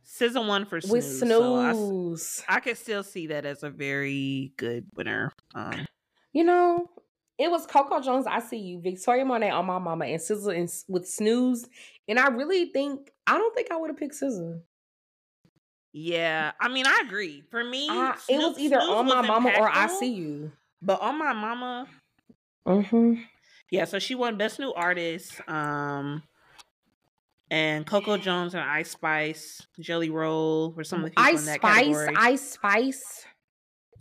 SZA 0.05 0.47
won 0.47 0.65
for 0.65 0.75
With 0.89 1.03
Snooze. 1.03 1.29
so 1.29 1.55
I 1.55 1.71
snooze. 1.73 2.43
I, 2.47 2.59
could 2.59 2.77
still 2.77 3.03
see 3.03 3.27
that 3.27 3.45
as 3.45 3.63
a 3.63 3.69
very 3.69 4.53
good 4.57 4.85
winner. 4.95 5.31
Um, 5.55 5.85
You 6.33 6.43
know, 6.43 6.89
it 7.37 7.49
was 7.49 7.65
Coco 7.65 7.99
Jones. 8.01 8.25
I 8.27 8.39
see 8.39 8.57
you, 8.57 8.81
Victoria 8.81 9.23
Monet 9.25 9.51
on 9.51 9.65
my 9.65 9.79
mama, 9.79 10.05
and 10.05 10.19
SZA 10.19 10.57
and 10.59 10.69
with 10.87 11.07
Snooze. 11.07 11.67
And 12.07 12.19
I 12.19 12.27
really 12.29 12.65
think 12.71 13.11
I 13.27 13.37
don't 13.37 13.55
think 13.55 13.71
I 13.71 13.77
would 13.77 13.89
have 13.89 13.97
picked 13.97 14.15
SZA. 14.15 14.61
yeah, 15.93 16.51
I 16.59 16.67
mean, 16.69 16.85
I 16.87 17.01
agree. 17.05 17.43
For 17.51 17.63
me, 17.63 17.87
I, 17.89 18.15
it 18.29 18.37
was 18.37 18.57
either 18.59 18.79
Snooze 18.81 18.89
on 18.89 19.05
my 19.07 19.19
was 19.21 19.27
mama 19.27 19.49
or 19.57 19.69
I 19.69 19.87
see 19.87 20.13
you. 20.13 20.51
But 20.81 21.01
on 21.01 21.17
my 21.17 21.33
mama, 21.33 21.87
Mm-hmm. 22.67 23.15
Yeah, 23.71 23.85
so 23.85 23.99
she 23.99 24.15
won 24.15 24.37
Best 24.37 24.59
New 24.59 24.73
Artist. 24.73 25.41
Um 25.47 26.23
and 27.51 27.85
Coco 27.85 28.17
Jones 28.17 28.55
and 28.55 28.63
Ice 28.63 28.91
Spice, 28.91 29.67
Jelly 29.79 30.09
Roll 30.09 30.73
were 30.73 30.83
some 30.83 30.99
of 30.99 31.05
the 31.05 31.11
people 31.11 31.23
Ice 31.23 31.39
in 31.39 31.45
that 31.45 31.55
Spice, 31.57 31.85
category. 31.85 32.15
Ice 32.17 32.49
Spice. 32.51 33.25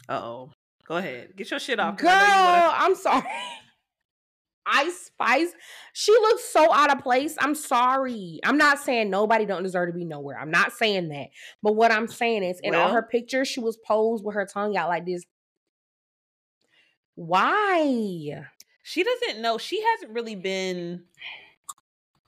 Uh 0.09 0.21
oh. 0.23 0.51
Go 0.87 0.97
ahead. 0.97 1.37
Get 1.37 1.51
your 1.51 1.61
shit 1.61 1.79
off. 1.79 1.97
Girl, 1.97 2.09
wanna... 2.09 2.73
I'm 2.75 2.95
sorry. 2.95 3.23
Ice 4.67 5.07
Spice. 5.07 5.53
She 5.93 6.13
looks 6.13 6.45
so 6.45 6.73
out 6.73 6.93
of 6.93 7.03
place. 7.03 7.37
I'm 7.41 7.55
sorry. 7.55 8.41
I'm 8.45 8.57
not 8.57 8.79
saying 8.79 9.11
nobody 9.11 9.45
don't 9.45 9.63
deserve 9.63 9.89
to 9.89 9.93
be 9.93 10.05
nowhere. 10.05 10.39
I'm 10.39 10.51
not 10.51 10.73
saying 10.73 11.09
that. 11.09 11.29
But 11.63 11.75
what 11.75 11.93
I'm 11.93 12.07
saying 12.07 12.45
is, 12.45 12.61
in 12.63 12.75
all 12.75 12.91
her 12.91 13.03
pictures, 13.03 13.49
she 13.49 13.61
was 13.61 13.77
posed 13.77 14.25
with 14.25 14.35
her 14.35 14.47
tongue 14.47 14.77
out 14.77 14.89
like 14.89 15.05
this. 15.05 15.25
Why? 17.15 18.45
She 18.83 19.05
doesn't 19.05 19.41
know. 19.41 19.59
She 19.59 19.83
hasn't 19.83 20.13
really 20.13 20.35
been 20.35 21.05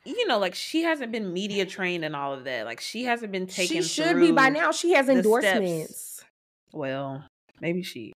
you 0.05 0.27
know, 0.27 0.39
like 0.39 0.55
she 0.55 0.83
hasn't 0.83 1.13
been 1.13 1.33
media 1.33 1.65
trained 1.65 2.05
and 2.05 2.15
all 2.15 2.35
of 2.35 2.45
that. 2.45 2.67
Like 2.67 2.81
she 2.81 3.05
hasn't 3.05 3.33
been 3.33 3.47
taken 3.47 3.77
She 3.77 3.83
should 3.83 4.21
be 4.21 4.33
by 4.33 4.51
now. 4.51 4.71
She 4.71 4.93
has 4.93 5.07
steps. 5.07 5.17
endorsements. 5.17 6.25
Well, 6.73 7.25
maybe 7.61 7.83
she. 7.83 8.13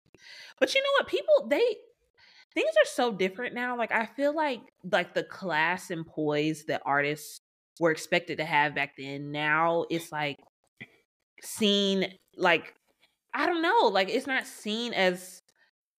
But 0.60 0.74
you 0.74 0.82
know 0.82 0.90
what? 0.98 1.08
People 1.08 1.48
they 1.48 1.76
things 2.54 2.70
are 2.70 2.86
so 2.86 3.12
different 3.12 3.54
now. 3.54 3.76
Like 3.76 3.92
I 3.92 4.06
feel 4.06 4.34
like 4.34 4.60
like 4.90 5.14
the 5.14 5.22
class 5.22 5.90
and 5.90 6.06
poise 6.06 6.64
that 6.64 6.82
artists 6.84 7.40
were 7.80 7.90
expected 7.90 8.38
to 8.38 8.44
have 8.44 8.74
back 8.74 8.94
then. 8.98 9.32
Now 9.32 9.86
it's 9.88 10.12
like 10.12 10.38
seen 11.40 12.12
like 12.36 12.74
I 13.32 13.46
don't 13.46 13.62
know, 13.62 13.88
like 13.90 14.10
it's 14.10 14.26
not 14.26 14.46
seen 14.46 14.92
as 14.92 15.42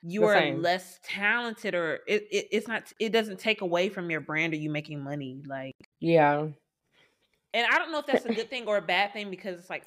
you 0.02 0.22
The 0.22 0.28
are 0.28 0.34
same. 0.34 0.62
less 0.62 1.00
talented 1.04 1.76
or 1.76 2.00
it, 2.08 2.28
it 2.32 2.48
it's 2.52 2.68
not 2.68 2.92
it 3.00 3.12
doesn't 3.12 3.40
take 3.40 3.62
away 3.62 3.90
from 3.90 4.10
your 4.10 4.22
brand 4.22 4.54
or 4.54 4.58
you 4.58 4.70
making 4.70 5.04
money. 5.04 5.42
Like 5.46 5.74
Yeah. 6.00 6.48
and 7.54 7.68
I 7.68 7.78
don't 7.78 7.92
know 7.92 8.00
if 8.00 8.06
that's 8.06 8.26
a 8.26 8.30
good 8.34 8.50
thing 8.50 8.68
or 8.68 8.78
a 8.78 8.82
bad 8.82 9.14
thing 9.14 9.30
because 9.30 9.60
it's 9.60 9.70
like 9.70 9.84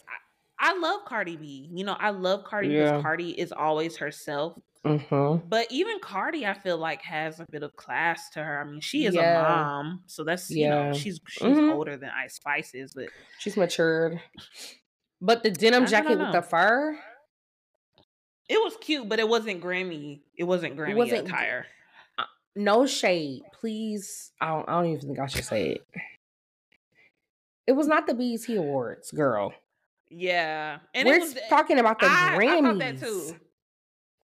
I, 0.61 0.71
I 0.73 0.79
love 0.79 1.01
Cardi 1.07 1.37
B. 1.37 1.69
You 1.73 1.85
know, 1.85 1.97
I 1.99 2.11
love 2.11 2.45
Cardi 2.45 2.69
Yeah. 2.69 2.85
because 2.85 3.03
Cardi 3.03 3.31
is 3.31 3.53
always 3.53 3.97
herself. 3.97 4.59
Mm-hmm. 4.85 5.47
But 5.49 5.69
even 5.71 6.01
Cardi, 6.01 6.45
I 6.45 6.55
feel 6.55 6.77
like 6.77 7.03
has 7.03 7.39
a 7.41 7.47
bit 7.51 7.63
of 7.63 7.75
class 7.77 8.31
to 8.31 8.43
her. 8.43 8.61
I 8.61 8.65
mean, 8.65 8.81
she 8.81 9.07
is 9.07 9.15
Yeah. 9.15 9.31
a 9.31 9.35
mom, 9.41 10.03
so 10.07 10.25
that's 10.25 10.51
you 10.51 10.69
know 10.69 10.93
she's 10.93 11.21
she's 11.29 11.57
Mhm. 11.57 11.73
older 11.73 11.97
than 11.97 12.11
Ice 12.11 12.35
Spice 12.35 12.75
is, 12.75 12.93
but 12.93 13.09
She's 13.39 13.57
matured. 13.57 14.21
But 15.21 15.45
the 15.45 15.51
denim 15.53 15.87
jacket 15.87 16.19
with 16.19 16.33
the 16.33 16.43
fur, 16.43 16.99
it 18.49 18.57
was 18.63 18.77
cute. 18.81 19.09
But 19.09 19.19
it 19.19 19.29
wasn't 19.29 19.63
Grammy. 19.63 20.21
It 20.37 20.45
wasn't 20.45 20.77
Grammy 20.77 20.91
it 20.91 20.97
wasn't- 20.97 21.29
attire. 21.29 21.67
Uh, 22.19 22.25
no 22.57 22.87
shade, 22.87 23.43
please. 23.59 24.33
I 24.41 24.49
don't, 24.49 24.69
I 24.69 24.73
don't 24.83 24.87
even 24.93 25.01
think 25.09 25.19
I 25.19 25.27
should 25.27 25.45
say 25.45 25.71
it. 25.71 25.87
It 27.67 27.73
was 27.73 27.87
not 27.87 28.07
the 28.07 28.15
BET 28.15 28.49
Awards, 28.57 29.11
girl. 29.13 29.55
Yeah, 30.11 30.79
and 30.95 31.09
We're 31.09 31.15
it 31.17 31.21
was 31.21 31.37
talking 31.49 31.79
about 31.79 31.99
the 32.01 32.07
I, 32.07 32.37
Grammys. 32.37 32.83
I 32.85 32.93
that 32.93 33.01
too. 33.01 33.37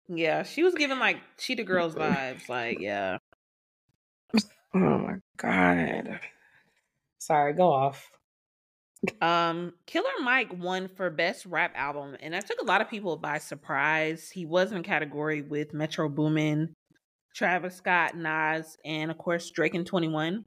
Yeah, 0.09 0.43
she 0.43 0.63
was 0.63 0.75
giving 0.75 0.99
like 0.99 1.17
Cheetah 1.39 1.65
Girls 1.65 1.95
vibes. 1.97 2.49
Like, 2.49 2.79
yeah. 2.81 3.19
Oh 4.75 4.79
my 4.99 5.15
god. 5.39 6.21
Sorry, 7.19 7.55
go 7.55 7.73
off. 7.73 8.11
Um, 9.21 9.73
Killer 9.87 10.11
Mike 10.23 10.53
won 10.59 10.89
for 10.89 11.09
best 11.11 11.47
rap 11.47 11.73
album, 11.77 12.17
and 12.21 12.35
that 12.35 12.47
took 12.47 12.61
a 12.61 12.65
lot 12.65 12.81
of 12.81 12.91
people 12.91 13.17
by 13.17 13.39
surprise. 13.39 14.29
He 14.29 14.45
was 14.45 14.73
in 14.73 14.83
category 14.83 15.43
with 15.43 15.73
Metro 15.73 16.09
Boomin, 16.09 16.75
Travis 17.35 17.77
Scott, 17.77 18.17
Nas, 18.17 18.77
and 18.85 19.11
of 19.11 19.19
course 19.19 19.51
Drake 19.51 19.75
and 19.75 19.87
Twenty 19.87 20.09
One. 20.09 20.45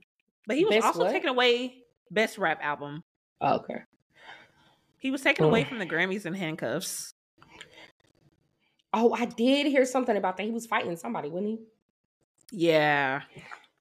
But 0.47 0.57
he 0.57 0.65
was 0.65 0.75
Best 0.75 0.85
also 0.85 0.99
what? 1.01 1.11
taking 1.11 1.29
away 1.29 1.75
best 2.09 2.37
rap 2.37 2.59
album. 2.61 3.01
Oh, 3.39 3.55
okay. 3.57 3.81
He 4.99 5.11
was 5.11 5.21
taken 5.21 5.45
away 5.45 5.63
from 5.63 5.79
the 5.79 5.85
Grammys 5.85 6.25
in 6.25 6.33
handcuffs. 6.33 7.13
Oh, 8.93 9.13
I 9.13 9.25
did 9.25 9.67
hear 9.67 9.85
something 9.85 10.17
about 10.17 10.35
that. 10.37 10.43
He 10.43 10.51
was 10.51 10.65
fighting 10.65 10.95
somebody, 10.97 11.29
wasn't 11.29 11.47
he? 11.47 11.59
Yeah. 12.51 13.21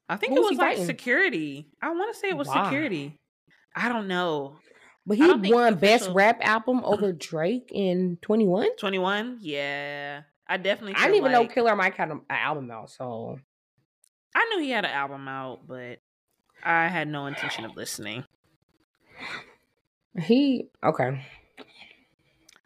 I 0.09 0.17
think 0.17 0.33
Who 0.33 0.39
it 0.39 0.41
was 0.43 0.51
was 0.51 0.59
like 0.59 0.69
fighting? 0.77 0.87
security. 0.87 1.67
I 1.83 1.91
want 1.91 2.15
to 2.15 2.19
say 2.19 2.29
it 2.29 2.37
was 2.37 2.49
security. 2.49 3.17
I 3.75 3.89
don't 3.89 4.07
know. 4.09 4.57
But 5.07 5.17
he 5.17 5.27
won 5.51 5.75
best 5.77 6.03
official- 6.03 6.15
rap 6.15 6.39
album 6.43 6.83
over 6.85 7.13
Drake 7.13 7.71
in 7.73 8.19
21. 8.23 8.77
21? 8.77 9.39
Yeah. 9.41 10.23
I 10.47 10.57
definitely 10.57 10.95
I 10.95 11.03
didn't 11.07 11.11
feel 11.11 11.17
even 11.19 11.33
know 11.33 11.47
Killer 11.47 11.77
Mike 11.77 11.95
had 11.97 12.11
an 12.11 12.23
album 12.29 12.71
out, 12.71 12.91
so 12.91 13.39
I 14.35 14.45
knew 14.47 14.63
he 14.63 14.71
had 14.71 14.85
an 14.85 14.91
album 14.91 15.29
out, 15.29 15.61
but 15.67 16.01
I 16.63 16.89
had 16.89 17.09
no 17.09 17.27
intention 17.27 17.65
of 17.65 17.77
listening. 17.77 18.25
he 20.21 20.69
okay. 20.85 21.25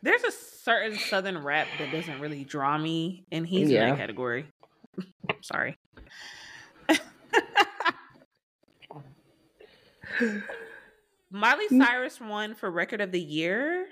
There's 0.02 0.24
a 0.24 0.32
certain 0.32 0.96
southern 0.98 1.42
rap 1.44 1.66
that 1.78 1.92
doesn't 1.92 2.20
really 2.20 2.44
draw 2.44 2.76
me, 2.78 3.24
and 3.30 3.46
he's 3.46 3.70
in 3.70 3.76
that 3.76 3.98
category. 3.98 4.46
Sorry. 5.42 5.78
Miley 11.34 11.66
Cyrus 11.68 12.20
won 12.20 12.54
for 12.54 12.70
record 12.70 13.00
of 13.00 13.10
the 13.10 13.20
year. 13.20 13.86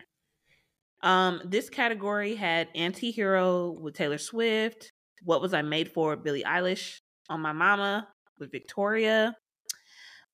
Um, 1.03 1.40
this 1.45 1.68
category 1.68 2.36
had 2.36 2.68
Anti-Hero 2.76 3.72
with 3.72 3.95
Taylor 3.95 4.18
Swift, 4.18 4.93
What 5.24 5.43
Was 5.43 5.53
I 5.53 5.62
Made 5.62 5.90
For 5.90 6.14
Billie 6.14 6.45
Eilish, 6.45 7.01
On 7.28 7.40
My 7.40 7.51
Mama 7.51 8.07
with 8.38 8.53
Victoria, 8.53 9.34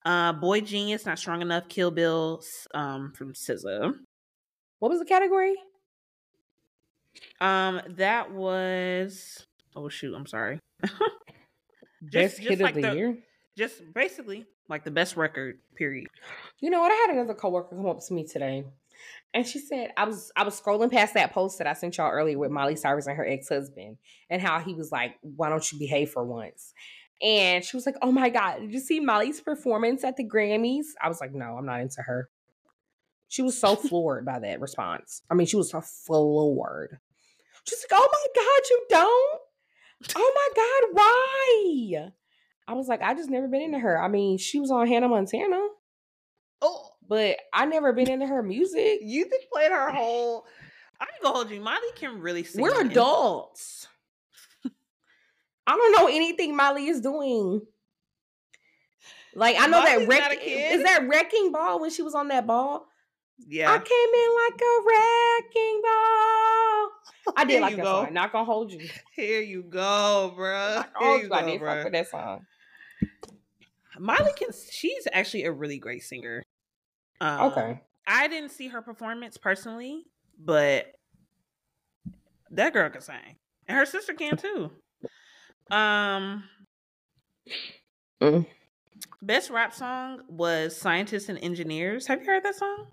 uh, 0.05 0.35
Boy 0.35 0.61
Genius, 0.61 1.07
Not 1.07 1.19
Strong 1.19 1.41
Enough, 1.41 1.71
Kill 1.71 1.91
Bill 1.91 2.43
um, 2.75 3.15
from 3.17 3.33
SZA. 3.33 3.95
What 4.79 4.91
was 4.91 4.99
the 4.99 5.07
category? 5.07 5.55
Um, 7.41 7.81
that 7.97 8.33
was 8.33 9.47
oh 9.75 9.89
shoot, 9.89 10.15
I'm 10.15 10.27
sorry. 10.27 10.61
Best 12.03 12.37
just 12.37 12.39
hit 12.41 12.61
like 12.61 12.77
of 12.77 12.83
the, 12.83 12.89
the- 12.91 12.97
year. 12.97 13.19
Just 13.57 13.81
basically 13.95 14.45
like 14.69 14.85
the 14.85 14.91
best 14.91 15.17
record, 15.17 15.59
period. 15.75 16.09
You 16.61 16.71
know 16.71 16.81
what? 16.81 16.93
I 16.93 16.95
had 16.95 17.11
another 17.11 17.35
coworker 17.35 17.75
come 17.77 17.87
up 17.87 18.05
to 18.07 18.15
me 18.15 18.25
today, 18.25 18.65
and 19.33 19.47
she 19.47 19.59
said 19.59 19.93
I 19.97 20.05
was 20.05 20.31
I 20.37 20.45
was 20.45 20.61
scrolling 20.61 20.93
past 20.93 21.15
that 21.15 21.33
post 21.33 21.59
that 21.59 21.67
I 21.67 21.73
sent 21.73 21.97
y'all 21.97 22.11
earlier 22.11 22.39
with 22.39 22.51
Miley 22.51 22.77
Cyrus 22.77 23.07
and 23.07 23.17
her 23.17 23.27
ex 23.27 23.49
husband, 23.49 23.97
and 24.31 24.43
how 24.43 24.61
he 24.61 24.75
was 24.75 24.93
like, 24.93 25.17
"Why 25.23 25.49
don't 25.49 25.71
you 25.73 25.79
behave 25.79 26.11
for 26.11 26.25
once?" 26.25 26.75
And 27.23 27.65
she 27.65 27.77
was 27.77 27.87
like, 27.87 27.97
"Oh 28.03 28.13
my 28.13 28.29
god, 28.29 28.61
did 28.61 28.73
you 28.73 28.81
see 28.81 29.01
Miley's 29.01 29.41
performance 29.41 30.05
at 30.05 30.17
the 30.17 30.29
Grammys?" 30.29 30.87
I 31.03 31.09
was 31.09 31.21
like, 31.21 31.33
"No, 31.33 31.57
I'm 31.57 31.67
not 31.67 31.81
into 31.81 32.03
her." 32.03 32.29
She 33.29 33.43
was 33.43 33.59
so 33.59 33.77
floored 33.77 34.25
by 34.25 34.39
that 34.39 34.61
response. 34.61 35.23
I 35.31 35.35
mean, 35.35 35.47
she 35.47 35.57
was 35.57 35.71
so 35.71 35.81
floored. 35.81 36.99
She's 37.65 37.85
like, 37.91 38.01
"Oh 38.01 38.09
my 38.11 38.43
god, 38.43 38.69
you 38.71 38.87
don't? 38.91 39.41
Oh 40.17 40.33
my 40.35 40.49
god, 40.55 40.95
why?" 40.95 42.13
I 42.69 42.75
was 42.75 42.87
like, 42.87 43.03
"I 43.03 43.15
just 43.15 43.31
never 43.31 43.49
been 43.49 43.63
into 43.63 43.79
her. 43.79 44.01
I 44.01 44.09
mean, 44.09 44.39
she 44.39 44.61
was 44.61 44.71
on 44.71 44.87
Hannah 44.87 45.09
Montana." 45.09 45.59
Oh, 46.61 46.91
but 47.09 47.39
I 47.53 47.65
never 47.65 47.93
been 47.93 48.11
into 48.11 48.27
her 48.27 48.43
music. 48.43 49.01
you 49.03 49.25
just 49.25 49.51
played 49.51 49.73
her 49.73 49.91
whole. 49.91 50.47
I 51.01 51.05
ain't 51.05 51.23
gonna 51.23 51.35
hold 51.35 51.51
you. 51.51 51.61
Miley 51.61 51.89
can 51.97 52.21
really 52.21 52.45
sing. 52.45 52.63
We're 52.63 52.81
adults. 52.81 53.89
I 55.67 55.77
don't 55.77 55.93
know 55.93 56.09
anything 56.09 56.57
Miley 56.57 56.89
is 56.89 57.01
doing. 57.01 57.63
Like 59.35 59.57
I 59.59 59.67
know 59.67 59.81
Miley's 59.81 60.09
that 60.09 60.09
wreck 60.09 60.39
is 60.43 60.83
that 60.83 61.07
wrecking 61.09 61.53
ball 61.53 61.81
when 61.81 61.91
she 61.91 62.03
was 62.03 62.15
on 62.15 62.29
that 62.29 62.47
ball. 62.47 62.87
Yeah. 63.47 63.71
I 63.71 63.79
came 63.79 64.15
in 64.15 64.31
like 64.45 64.61
a 64.61 64.75
wrecking 64.89 65.81
ball. 65.83 67.37
I 67.37 67.45
did 67.45 67.51
Here 67.53 67.61
like 67.61 67.71
you 67.73 67.77
that 67.77 67.83
go. 67.85 68.05
song. 68.05 68.15
Not 68.15 68.33
gonna 68.33 68.45
hold 68.45 68.73
you. 68.73 68.89
Here 69.15 69.41
you 69.41 69.63
go, 69.63 70.33
bro. 70.35 70.83
Here 70.99 71.17
you 71.19 71.23
you. 71.25 71.33
I 71.33 71.41
go, 71.43 71.47
did 71.47 71.61
fuck 71.61 71.85
with 71.85 71.93
that 71.93 72.09
song. 72.09 72.47
Miley 73.99 74.33
can. 74.37 74.49
She's 74.71 75.07
actually 75.13 75.45
a 75.45 75.53
really 75.53 75.79
great 75.79 76.03
singer. 76.03 76.43
Um, 77.21 77.53
Okay. 77.53 77.81
I 78.07 78.29
didn't 78.29 78.51
see 78.51 78.69
her 78.69 78.81
performance 78.81 79.37
personally, 79.37 80.05
but 80.39 80.95
that 82.51 82.73
girl 82.73 82.89
can 82.91 83.01
sing, 83.03 83.37
and 83.67 83.77
her 83.77 83.85
sister 83.87 84.15
can 84.15 84.37
too. 84.37 84.71
Um, 85.71 86.45
Mm. 88.23 88.47
best 89.23 89.51
rap 89.51 89.75
song 89.75 90.23
was 90.29 90.75
"Scientists 90.77 91.29
and 91.29 91.39
Engineers." 91.39 92.07
Have 92.07 92.21
you 92.21 92.27
heard 92.27 92.43
that 92.45 92.55
song? 92.57 92.87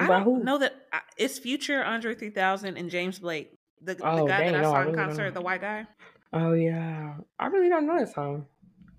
I 0.00 0.06
don't 0.06 0.22
who? 0.24 0.44
know 0.44 0.58
that 0.58 0.74
I- 0.92 1.00
it's 1.16 1.38
Future, 1.38 1.82
Andre 1.84 2.14
3000, 2.14 2.76
and 2.76 2.88
James 2.90 3.18
Blake, 3.18 3.52
the, 3.80 3.94
the 3.94 4.04
Oh, 4.06 4.26
guy 4.26 4.38
dang, 4.38 4.52
that 4.52 4.58
I 4.58 4.62
no, 4.62 4.70
saw 4.70 4.80
in 4.80 4.86
really 4.88 4.96
don't 4.98 5.06
concert, 5.06 5.34
the 5.34 5.40
white 5.40 5.60
guy. 5.60 5.86
Oh 6.32 6.52
yeah. 6.52 7.14
I 7.38 7.46
really 7.46 7.68
don't 7.68 7.86
know 7.86 7.98
that 7.98 8.12
song. 8.14 8.46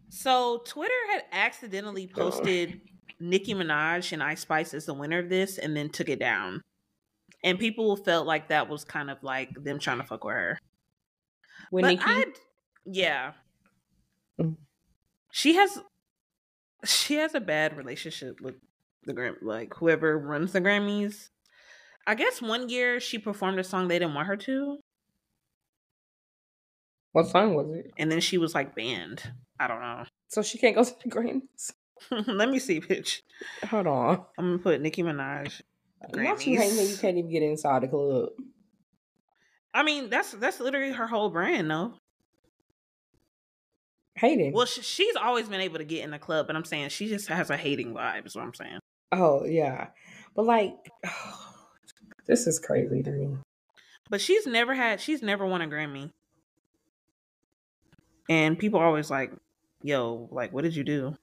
So 0.10 0.62
Twitter 0.66 0.94
had 1.12 1.24
accidentally 1.32 2.08
posted 2.08 2.82
Nicki 3.20 3.54
Minaj 3.54 4.12
and 4.14 4.24
Ice 4.24 4.42
Spice 4.42 4.74
as 4.74 4.86
the 4.86 4.94
winner 4.94 5.20
of 5.20 5.30
this, 5.30 5.58
and 5.58 5.76
then 5.78 5.90
took 5.90 6.10
it 6.10 6.20
down. 6.20 6.62
And 7.44 7.60
people 7.60 7.96
felt 7.96 8.26
like 8.26 8.48
that 8.50 8.68
was 8.70 8.84
kind 8.84 9.10
of 9.12 9.22
like 9.24 9.50
them 9.64 9.78
trying 9.80 10.00
to 10.00 10.04
fuck 10.04 10.24
with 10.24 10.34
her. 10.34 10.60
With 11.72 11.84
but 11.84 11.90
Nicki. 11.90 12.04
I'd- 12.06 12.32
yeah, 12.86 13.34
Mm. 14.40 14.56
she 15.32 15.56
has 15.56 15.80
she 16.86 17.16
has 17.16 17.36
a 17.36 17.42
bad 17.42 17.78
relationship 17.78 18.40
with 18.42 18.56
the 19.04 19.14
Gram, 19.14 19.36
like 19.42 19.74
whoever 19.76 20.18
runs 20.18 20.54
the 20.54 20.62
Grammys. 20.62 21.30
I 22.08 22.16
guess 22.16 22.42
one 22.42 22.70
year 22.70 23.00
she 23.00 23.20
performed 23.20 23.60
a 23.60 23.64
song 23.64 23.88
they 23.90 24.00
didn't 24.00 24.16
want 24.16 24.28
her 24.28 24.38
to, 24.38 24.80
What 27.12 27.28
song 27.28 27.56
was 27.56 27.70
it? 27.72 27.92
and 27.98 28.12
then 28.12 28.20
she 28.20 28.38
was 28.38 28.54
like 28.54 28.76
banned. 28.76 29.32
I 29.60 29.68
don't 29.68 29.82
know. 29.82 30.04
So 30.28 30.42
she 30.42 30.58
can't 30.58 30.76
go 30.76 30.84
to 30.84 30.94
the 31.04 31.10
Grammys. 31.10 31.72
Let 32.28 32.50
me 32.50 32.60
see, 32.60 32.80
bitch. 32.80 33.22
Hold 33.66 33.88
on. 33.88 34.26
I'm 34.38 34.46
gonna 34.52 34.60
put 34.60 34.82
Nicki 34.82 35.04
Minaj. 35.04 35.62
Not 36.14 36.46
you 36.46 36.58
that 36.58 36.88
you 36.88 36.98
can't 36.98 37.18
even 37.18 37.30
get 37.30 37.44
inside 37.44 37.84
the 37.84 37.88
club. 37.88 38.30
I 39.74 39.84
mean, 39.84 40.10
that's 40.10 40.32
that's 40.32 40.60
literally 40.60 40.94
her 40.94 41.08
whole 41.08 41.30
brand, 41.30 41.70
though. 41.70 41.94
Hating. 44.16 44.54
Well, 44.54 44.66
sh- 44.66 44.84
she's 44.84 45.16
always 45.16 45.48
been 45.48 45.62
able 45.62 45.78
to 45.78 45.84
get 45.84 46.04
in 46.04 46.12
the 46.12 46.20
club, 46.20 46.48
but 46.48 46.56
I'm 46.56 46.66
saying 46.66 46.90
she 46.90 47.08
just 47.08 47.28
has 47.28 47.50
a 47.50 47.58
hating 47.58 47.94
vibe. 47.94 48.26
Is 48.26 48.36
what 48.36 48.46
I'm 48.46 48.54
saying. 48.54 48.80
Oh 49.12 49.46
yeah, 49.46 49.88
but 50.36 50.46
like, 50.46 50.74
this 52.28 52.48
is 52.48 52.60
crazy 52.60 53.04
to 53.04 53.12
me. 53.12 53.38
But 54.10 54.22
she's 54.22 54.48
never 54.48 54.74
had. 54.74 55.02
She's 55.02 55.22
never 55.22 55.46
won 55.46 55.62
a 55.62 55.68
Grammy. 55.68 56.12
And 58.30 58.58
people 58.58 58.80
are 58.80 58.86
always 58.86 59.10
like, 59.12 59.34
"Yo, 59.82 60.30
like, 60.32 60.54
what 60.54 60.64
did 60.64 60.76
you 60.76 60.84
do?" 60.86 61.18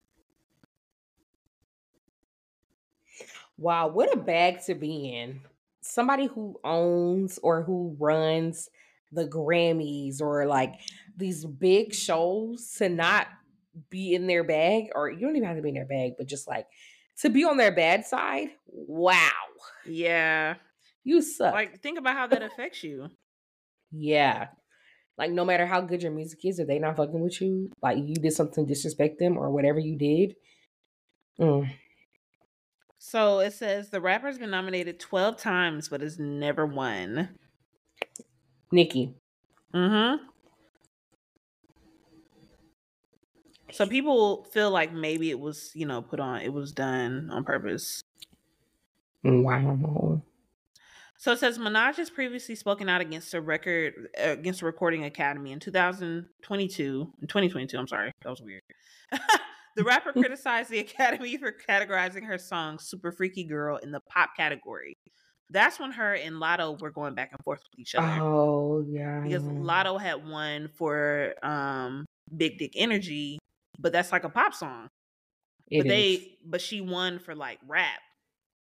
Wow, 3.59 3.89
what 3.89 4.13
a 4.13 4.17
bag 4.19 4.63
to 4.67 4.75
be 4.75 5.13
in. 5.15 5.41
Somebody 5.81 6.27
who 6.27 6.59
owns 6.65 7.39
or 7.43 7.63
who 7.63 7.97
runs 7.99 8.69
the 9.13 9.27
Grammys 9.27 10.21
or 10.21 10.47
like 10.47 10.75
these 11.17 11.45
big 11.45 11.95
shows 11.95 12.75
to 12.79 12.89
not 12.89 13.29
be 13.91 14.15
in 14.15 14.27
their 14.27 14.43
bag, 14.45 14.87
or 14.95 15.11
you 15.11 15.21
don't 15.21 15.37
even 15.37 15.47
have 15.49 15.57
to 15.57 15.63
be 15.63 15.69
in 15.71 15.75
their 15.75 15.87
bag, 15.87 16.13
but 16.19 16.27
just 16.27 16.49
like 16.49 16.67
to 17.21 17.31
be 17.31 17.45
on 17.45 17.57
their 17.57 17.73
bad 17.75 18.05
side. 18.05 18.49
Wow, 18.67 19.31
Yeah, 19.85 20.57
you 21.05 21.23
suck. 21.23 21.53
like 21.55 21.81
think 21.81 21.99
about 21.99 22.17
how 22.17 22.27
that 22.27 22.43
affects 22.43 22.83
you. 22.83 23.11
yeah. 23.91 24.49
Like 25.19 25.31
no 25.31 25.45
matter 25.45 25.67
how 25.67 25.81
good 25.81 26.03
your 26.03 26.12
music 26.12 26.45
is, 26.45 26.59
if 26.59 26.69
they 26.69 26.79
not 26.79 26.97
fucking 26.97 27.21
with 27.21 27.41
you, 27.41 27.71
like 27.83 27.99
you 27.99 28.14
did 28.14 28.33
something 28.33 28.67
to 28.67 28.75
disrespect 28.75 29.19
them 29.19 29.39
or 29.39 29.51
whatever 29.51 29.79
you 29.79 29.97
did. 29.97 30.37
mm, 31.41 31.71
So 32.99 33.39
it 33.41 33.53
says 33.53 33.91
the 33.91 34.01
rapper's 34.01 34.39
been 34.39 34.51
nominated 34.51 35.01
12 35.01 35.39
times, 35.39 35.89
but 35.89 36.01
has 36.03 36.19
never 36.19 36.67
won. 36.67 37.31
Nicki. 38.71 39.14
Mm-hmm. 39.75 40.25
So 43.73 43.87
people 43.87 44.45
feel 44.45 44.71
like 44.71 44.93
maybe 44.93 45.31
it 45.31 45.41
was, 45.41 45.71
you 45.75 45.87
know, 45.87 46.03
put 46.03 46.21
on, 46.21 46.41
it 46.41 46.53
was 46.53 46.73
done 46.73 47.31
on 47.31 47.45
purpose. 47.45 48.03
Wow. 49.25 50.23
So 51.27 51.33
it 51.33 51.41
says 51.41 51.59
Minaj 51.59 51.97
has 51.97 52.09
previously 52.09 52.55
spoken 52.55 52.89
out 52.89 53.01
against 53.01 53.35
a 53.35 53.41
record 53.41 54.11
uh, 54.16 54.29
against 54.29 54.61
the 54.61 54.66
Recording 54.66 55.03
Academy 55.03 55.51
in 55.51 55.59
2022. 55.59 57.12
In 57.20 57.27
2022, 57.27 57.77
I'm 57.77 57.89
sorry, 57.89 58.12
that 58.22 58.31
was 58.31 58.41
weird. 58.41 58.62
the 59.77 59.83
rapper 59.83 60.12
criticized 60.16 60.70
the 60.70 60.79
Academy 60.79 61.37
for 61.37 61.53
categorizing 61.68 62.24
her 62.27 62.39
song 62.39 62.79
"Super 62.79 63.11
Freaky 63.11 63.43
Girl" 63.43 63.77
in 63.79 63.91
the 63.91 63.99
pop 64.09 64.37
category. 64.37 64.97
That's 65.51 65.81
when 65.81 65.91
her 65.91 66.14
and 66.14 66.37
Latto 66.37 66.81
were 66.81 66.93
going 66.93 67.16
back 67.16 67.31
and 67.33 67.43
forth 67.43 67.59
with 67.72 67.81
each 67.81 67.97
other 67.97 68.22
Oh 68.22 68.85
yeah. 68.89 69.22
because 69.22 69.43
Latto 69.43 70.01
had 70.01 70.24
won 70.24 70.68
for 70.68 71.35
um, 71.43 72.07
"Big 72.37 72.57
Dick 72.57 72.74
Energy," 72.77 73.41
but 73.81 73.91
that's 73.91 74.12
like 74.12 74.22
a 74.22 74.31
pop 74.31 74.55
song. 74.55 74.87
It 75.72 75.79
but 75.79 75.87
is. 75.87 75.91
they 75.91 76.39
but 76.45 76.61
she 76.61 76.81
won 76.81 77.18
for 77.18 77.35
like 77.35 77.59
rap 77.66 77.99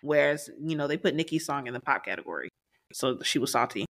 whereas 0.02 0.50
you 0.62 0.76
know 0.76 0.88
they 0.88 0.98
put 0.98 1.16
Nicki's 1.16 1.46
song 1.46 1.68
in 1.68 1.74
the 1.74 1.80
pop 1.80 2.06
category 2.06 2.50
so 2.94 3.20
she 3.24 3.40
was 3.40 3.52
salty 3.52 3.86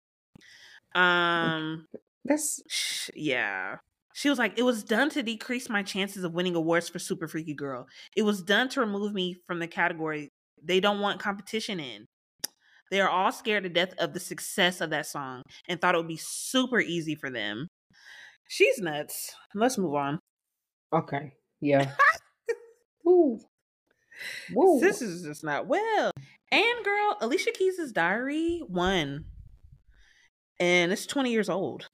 um 0.95 1.86
That's 2.26 2.62
Sh- 2.68 3.10
yeah. 3.16 3.78
She 4.14 4.30
was 4.30 4.38
like, 4.39 4.57
it 4.60 4.64
was 4.64 4.84
done 4.84 5.10
to 5.12 5.24
decrease 5.24 5.70
my 5.70 5.82
chances 5.84 6.24
of 6.24 6.34
winning 6.34 6.55
awards 6.55 6.89
for 6.89 6.99
Super 6.99 7.28
Freaky 7.28 7.53
Girl. 7.53 7.88
It 8.18 8.24
was 8.24 8.41
done 8.41 8.68
to 8.70 8.82
remove 8.82 9.14
me 9.14 9.38
from 9.47 9.60
the 9.60 9.68
category 9.68 10.30
they 10.62 10.80
don't 10.82 10.99
want 10.99 11.22
competition 11.22 11.80
in. 11.80 12.05
They 12.91 12.99
are 12.99 13.07
all 13.10 13.32
scared 13.32 13.64
to 13.64 13.70
death 13.70 13.93
of 13.97 14.14
the 14.14 14.20
success 14.20 14.82
of 14.82 14.89
that 14.89 15.05
song 15.05 15.43
and 15.70 15.80
thought 15.80 15.95
it 15.95 15.99
would 15.99 16.07
be 16.07 16.20
super 16.20 16.82
easy 16.82 17.16
for 17.16 17.30
them. 17.30 17.68
She's 18.47 18.80
nuts. 18.80 19.34
Let's 19.55 19.78
move 19.78 19.93
on. 19.93 20.20
okay. 20.91 21.34
Yeah. 21.62 21.91
Woo. 23.05 23.39
Woo. 24.53 24.80
This 24.80 25.01
is 25.01 25.24
just 25.24 25.43
not 25.43 25.67
well. 25.67 26.11
And 26.51 26.84
girl, 26.84 27.17
Alicia 27.22 27.51
Keys' 27.51 27.91
Diary 27.91 28.61
one. 28.67 29.26
And 30.59 30.91
it's 30.91 31.05
20 31.05 31.32
years 31.32 31.49
old. 31.49 31.89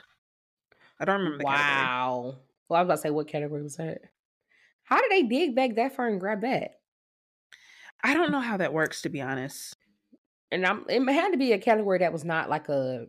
I 0.99 1.05
don't 1.05 1.19
remember 1.19 1.39
the 1.39 1.43
category. 1.43 1.67
wow. 1.67 2.35
Well, 2.67 2.79
I 2.79 2.81
was 2.81 2.87
about 2.87 2.95
to 2.95 3.01
say, 3.01 3.09
what 3.11 3.27
category 3.27 3.61
was 3.61 3.75
that? 3.77 3.99
How 4.83 5.01
did 5.01 5.11
they 5.11 5.23
dig 5.23 5.55
back 5.55 5.75
that 5.75 5.95
far 5.95 6.07
and 6.07 6.19
grab 6.19 6.41
that? 6.41 6.79
I 8.03 8.13
don't 8.13 8.31
know 8.31 8.39
how 8.39 8.57
that 8.57 8.73
works, 8.73 9.01
to 9.01 9.09
be 9.09 9.21
honest. 9.21 9.75
And 10.51 10.65
I'm 10.65 10.85
it 10.87 11.01
had 11.11 11.31
to 11.31 11.37
be 11.37 11.53
a 11.53 11.57
category 11.57 11.99
that 11.99 12.13
was 12.13 12.23
not 12.23 12.49
like 12.49 12.69
a 12.69 13.07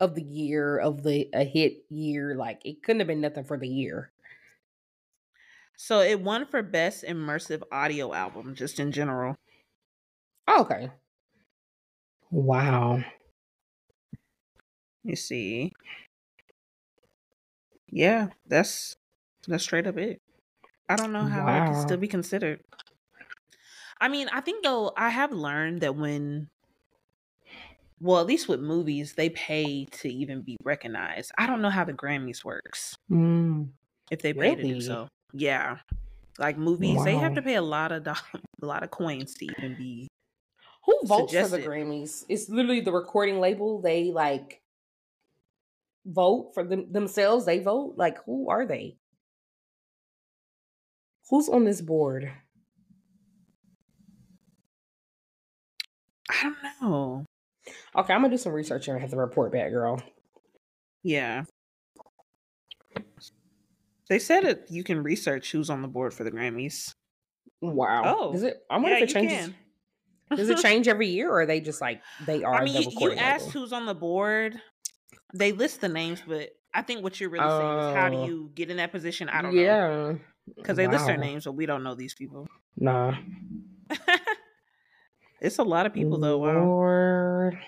of 0.00 0.14
the 0.14 0.22
year 0.22 0.78
of 0.78 1.02
the 1.02 1.28
a 1.32 1.44
hit 1.44 1.84
year. 1.88 2.34
Like 2.34 2.60
it 2.64 2.82
couldn't 2.82 3.00
have 3.00 3.06
been 3.06 3.20
nothing 3.20 3.44
for 3.44 3.56
the 3.56 3.68
year. 3.68 4.10
So 5.76 6.00
it 6.00 6.20
won 6.20 6.46
for 6.46 6.62
best 6.62 7.04
immersive 7.04 7.62
audio 7.70 8.12
album, 8.14 8.54
just 8.54 8.80
in 8.80 8.92
general. 8.92 9.36
Oh, 10.48 10.62
okay. 10.62 10.90
Wow. 12.30 13.02
You 15.04 15.16
see. 15.16 15.72
Yeah, 17.88 18.28
that's 18.46 18.96
that's 19.46 19.62
straight 19.62 19.86
up 19.86 19.96
it. 19.96 20.20
I 20.88 20.96
don't 20.96 21.12
know 21.12 21.26
how 21.26 21.46
it 21.48 21.66
can 21.66 21.74
still 21.74 21.96
be 21.96 22.08
considered. 22.08 22.60
I 24.00 24.08
mean, 24.08 24.28
I 24.28 24.40
think 24.40 24.64
though 24.64 24.92
I 24.96 25.08
have 25.10 25.32
learned 25.32 25.80
that 25.80 25.96
when 25.96 26.48
well, 28.00 28.20
at 28.20 28.26
least 28.26 28.48
with 28.48 28.60
movies, 28.60 29.14
they 29.14 29.30
pay 29.30 29.86
to 29.86 30.08
even 30.08 30.42
be 30.42 30.56
recognized. 30.62 31.32
I 31.38 31.46
don't 31.46 31.62
know 31.62 31.70
how 31.70 31.84
the 31.84 31.94
Grammys 31.94 32.44
works. 32.44 32.94
Mm. 33.10 33.70
If 34.10 34.22
they 34.22 34.34
pay 34.34 34.54
to 34.54 34.64
do 34.64 34.80
so. 34.80 35.08
Yeah. 35.32 35.78
Like 36.38 36.58
movies, 36.58 37.02
they 37.04 37.16
have 37.16 37.34
to 37.34 37.42
pay 37.42 37.54
a 37.54 37.62
lot 37.62 37.92
of 37.92 38.04
dollars, 38.04 38.20
a 38.62 38.66
lot 38.66 38.82
of 38.82 38.90
coins 38.90 39.34
to 39.34 39.46
even 39.46 39.74
be 39.76 40.08
Who 40.84 41.00
votes 41.04 41.32
for 41.32 41.48
the 41.48 41.58
Grammys? 41.58 42.24
It's 42.28 42.48
literally 42.48 42.80
the 42.80 42.92
recording 42.92 43.40
label. 43.40 43.80
They 43.80 44.10
like 44.12 44.60
vote 46.04 46.52
for 46.54 46.62
them 46.64 46.92
themselves. 46.92 47.46
They 47.46 47.58
vote. 47.58 47.94
Like 47.96 48.22
who 48.24 48.50
are 48.50 48.66
they? 48.66 48.98
Who's 51.30 51.48
on 51.48 51.64
this 51.64 51.80
board? 51.80 52.30
I 56.30 56.42
don't 56.42 56.56
know. 56.82 57.24
Okay, 57.96 58.12
I'm 58.12 58.20
gonna 58.22 58.30
do 58.34 58.36
some 58.38 58.52
research 58.52 58.88
and 58.88 59.00
have 59.00 59.10
to 59.10 59.16
report 59.16 59.52
back, 59.52 59.70
girl. 59.70 60.00
Yeah. 61.02 61.44
They 64.08 64.18
said 64.18 64.44
it 64.44 64.66
you 64.70 64.84
can 64.84 65.02
research 65.02 65.50
who's 65.52 65.70
on 65.70 65.82
the 65.82 65.88
board 65.88 66.14
for 66.14 66.24
the 66.24 66.30
Grammys. 66.30 66.94
Wow. 67.60 68.02
Oh, 68.04 68.32
Does 68.32 68.42
it? 68.42 68.62
I 68.70 68.76
wonder 68.76 68.90
yeah, 68.90 68.96
if 69.04 69.10
it 69.10 69.12
changes. 69.12 69.50
Does 70.34 70.48
it 70.50 70.58
change 70.58 70.88
every 70.88 71.06
year, 71.16 71.30
or 71.30 71.40
are 71.42 71.46
they 71.46 71.60
just 71.60 71.80
like 71.80 72.02
they 72.26 72.42
are? 72.44 72.54
I 72.54 72.64
mean, 72.64 72.82
you, 72.82 72.90
you 72.98 73.12
asked 73.14 73.50
who's 73.50 73.72
on 73.72 73.86
the 73.86 73.94
board. 73.94 74.60
They 75.34 75.52
list 75.52 75.80
the 75.80 75.88
names, 75.88 76.22
but 76.26 76.50
I 76.74 76.82
think 76.82 77.02
what 77.02 77.20
you're 77.20 77.30
really 77.30 77.48
saying 77.48 77.78
is 77.78 77.94
how 77.96 78.08
do 78.08 78.16
Oh. 78.18 78.26
you 78.26 78.50
get 78.54 78.70
in 78.70 78.76
that 78.78 78.92
position? 78.92 79.28
I 79.28 79.42
don't 79.42 79.54
know. 79.54 79.60
yeah, 79.60 80.12
Because 80.56 80.76
they 80.76 80.86
list 80.86 81.06
their 81.06 81.16
names, 81.16 81.44
but 81.44 81.52
we 81.52 81.66
don't 81.66 81.82
know 81.82 81.94
these 81.94 82.14
people. 82.14 82.46
Nah. 82.76 83.14
it's 85.40 85.58
a 85.58 85.62
lot 85.62 85.86
of 85.86 85.94
people 85.94 86.18
though. 86.18 86.38
Wow. 86.38 86.64
Lord. 86.64 87.58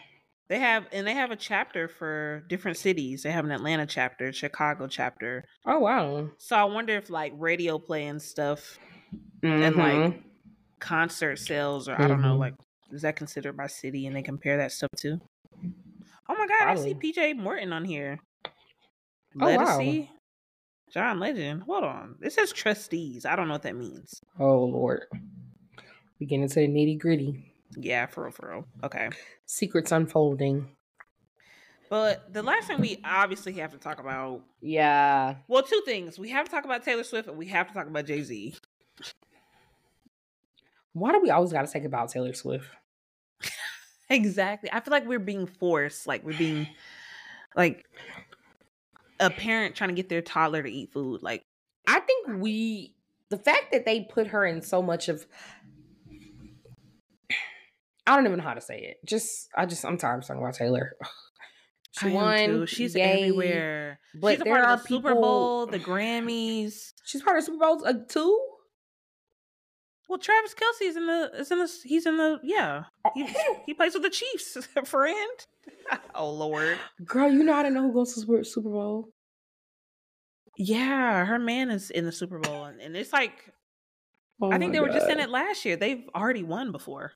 They 0.49 0.59
have 0.59 0.87
and 0.93 1.07
they 1.07 1.13
have 1.15 1.31
a 1.31 1.37
chapter 1.37 1.89
for 1.89 2.43
different 2.49 2.79
cities. 2.79 3.23
They 3.23 3.31
have 3.31 3.45
an 3.45 3.51
Atlanta 3.53 3.87
chapter, 3.87 4.33
Chicago 4.33 4.87
chapter. 4.87 5.45
Oh 5.67 5.79
wow. 5.81 6.31
So 6.39 6.57
I 6.57 6.65
wonder 6.65 6.97
if 6.97 7.11
like 7.11 7.33
radio 7.37 7.79
play 7.79 8.07
and 8.07 8.21
stuff 8.21 8.79
and 9.43 9.77
like 9.77 9.95
Mhm. 9.95 10.23
concert 10.81 11.37
sales 11.39 11.89
or 11.89 12.01
I 12.01 12.09
don't 12.09 12.23
know, 12.23 12.35
Mhm. 12.37 12.39
like 12.39 12.55
is 12.91 13.03
that 13.03 13.17
considered 13.17 13.57
by 13.57 13.67
city 13.67 14.07
and 14.07 14.17
they 14.17 14.23
compare 14.23 14.57
that 14.57 14.73
stuff 14.73 14.89
too? 14.97 15.21
Oh 16.31 16.35
my 16.35 16.47
god, 16.47 16.69
I 16.69 16.75
see 16.77 16.95
PJ 16.95 17.35
Morton 17.37 17.73
on 17.75 17.85
here. 17.85 18.19
Oh, 18.47 18.51
wow. 19.55 19.79
Legacy. 19.79 20.11
John 20.91 21.21
Legend. 21.21 21.65
Hold 21.65 21.85
on. 21.85 22.17
It 22.23 22.33
says 22.33 22.51
trustees. 22.51 23.27
I 23.27 23.37
don't 23.37 23.49
know 23.49 23.55
what 23.55 23.63
that 23.65 23.77
means. 23.77 24.19
oh 24.39 24.65
Lord. 24.65 25.03
We 26.19 26.25
get 26.27 26.41
into 26.41 26.55
the 26.57 26.67
nitty 26.69 26.99
gritty. 26.99 27.48
Yeah, 27.81 28.07
for 28.07 28.25
real, 28.25 28.33
for 28.33 28.49
real. 28.49 28.65
Okay. 28.85 29.11
Secrets 29.47 29.93
unfolding. 29.93 30.69
But 31.91 32.33
the 32.33 32.43
last 32.43 32.67
thing 32.67 32.81
we 32.81 33.01
obviously 33.05 33.55
have 33.55 33.73
to 33.73 33.79
talk 33.79 33.99
about 33.99 34.43
Yeah. 34.61 35.37
well, 35.49 35.63
two 35.63 35.81
things. 35.87 36.19
We 36.19 36.29
have 36.31 36.45
to 36.45 36.51
talk 36.51 36.65
about 36.65 36.85
Taylor 36.85 37.05
Swift 37.05 37.29
and 37.29 37.39
we 37.39 37.47
have 37.47 37.69
to 37.69 37.75
talk 37.75 37.87
about 37.87 38.05
Jay 38.07 38.23
Z. 38.23 38.55
Why 40.93 41.13
do 41.13 41.21
we 41.21 41.31
always 41.31 41.53
got 41.53 41.67
to 41.67 41.73
talk 41.73 41.85
about 41.85 42.11
Taylor 42.11 42.35
Swift? 42.35 42.67
Exactly. 44.11 44.71
I 44.73 44.81
feel 44.81 44.91
like 44.91 45.07
we're 45.07 45.19
being 45.19 45.47
forced, 45.47 46.07
like 46.07 46.25
we're 46.25 46.39
being 46.39 46.67
like 47.55 47.85
a 49.21 49.29
parent 49.29 49.75
trying 49.75 49.91
to 49.91 49.95
get 49.95 50.09
their 50.09 50.23
toddler 50.23 50.63
to 50.63 50.71
eat 50.71 50.95
food. 50.95 51.23
Like, 51.23 51.43
I 51.87 52.01
think 52.01 52.41
we 52.41 52.95
the 53.29 53.37
fact 53.37 53.67
that 53.73 53.85
they 53.85 54.01
put 54.01 54.29
her 54.29 54.47
in 54.47 54.63
so 54.63 54.81
much 54.81 55.11
of 55.11 55.27
I 58.09 58.17
don't 58.17 58.27
even 58.27 58.39
know 58.39 58.45
how 58.45 58.55
to 58.55 58.61
say 58.61 58.79
it. 58.79 58.97
Just 59.07 59.49
I 59.55 59.67
just 59.67 59.85
I'm 59.85 59.99
tired 59.99 60.23
of 60.23 60.27
talking 60.27 60.43
about 60.43 60.55
Taylor. 60.55 60.97
She 62.01 62.09
I 62.09 62.13
won. 62.13 62.67
She's 62.67 62.95
yay. 62.95 63.03
everywhere. 63.03 64.01
But 64.15 64.33
She's 64.33 64.41
a 64.41 64.45
there 64.45 64.55
part 64.55 64.67
are 64.67 64.73
of 64.75 64.83
the 64.83 64.89
Super 64.89 65.15
Bowl, 65.15 65.67
the 65.67 65.79
Grammys. 65.79 66.93
She's 67.05 67.23
part 67.23 67.39
of 67.39 67.45
Super 67.45 67.59
Bowl 67.59 67.83
uh, 67.85 67.95
too. 68.09 68.41
Well, 70.09 70.19
Travis 70.19 70.55
Kelce's 70.55 70.97
in 70.97 71.07
the 71.07 71.31
is 71.35 71.51
in 71.51 71.59
the 71.59 71.71
he's 71.85 72.07
in 72.07 72.17
the 72.17 72.39
yeah. 72.43 72.85
He, 73.15 73.29
he 73.67 73.75
plays 73.75 73.93
with 73.93 74.03
the 74.03 74.11
Chiefs, 74.11 74.57
friend. 74.85 75.47
oh 76.15 76.31
Lord. 76.31 76.79
Girl, 77.05 77.31
you 77.31 77.43
know 77.43 77.53
how 77.53 77.63
to 77.63 77.71
know 77.71 77.83
who 77.83 77.93
goes 77.93 78.15
to 78.15 78.21
Super, 78.21 78.43
Super 78.45 78.71
Bowl. 78.71 79.11
Yeah, 80.57 81.25
her 81.27 81.39
man 81.39 81.71
is 81.71 81.91
in 81.91 82.05
the 82.05 82.13
Super 82.13 82.39
Bowl, 82.39 82.65
and, 82.65 82.81
and 82.81 82.97
it's 82.97 83.13
like 83.13 83.53
Oh 84.41 84.53
I 84.53 84.59
think 84.59 84.73
they 84.73 84.81
were 84.81 84.89
just 84.89 85.09
in 85.09 85.19
it 85.19 85.31
last 85.31 85.65
year. 85.65 85.77
They've 85.77 86.05
already 86.15 86.43
won 86.43 86.71
before. 86.71 87.13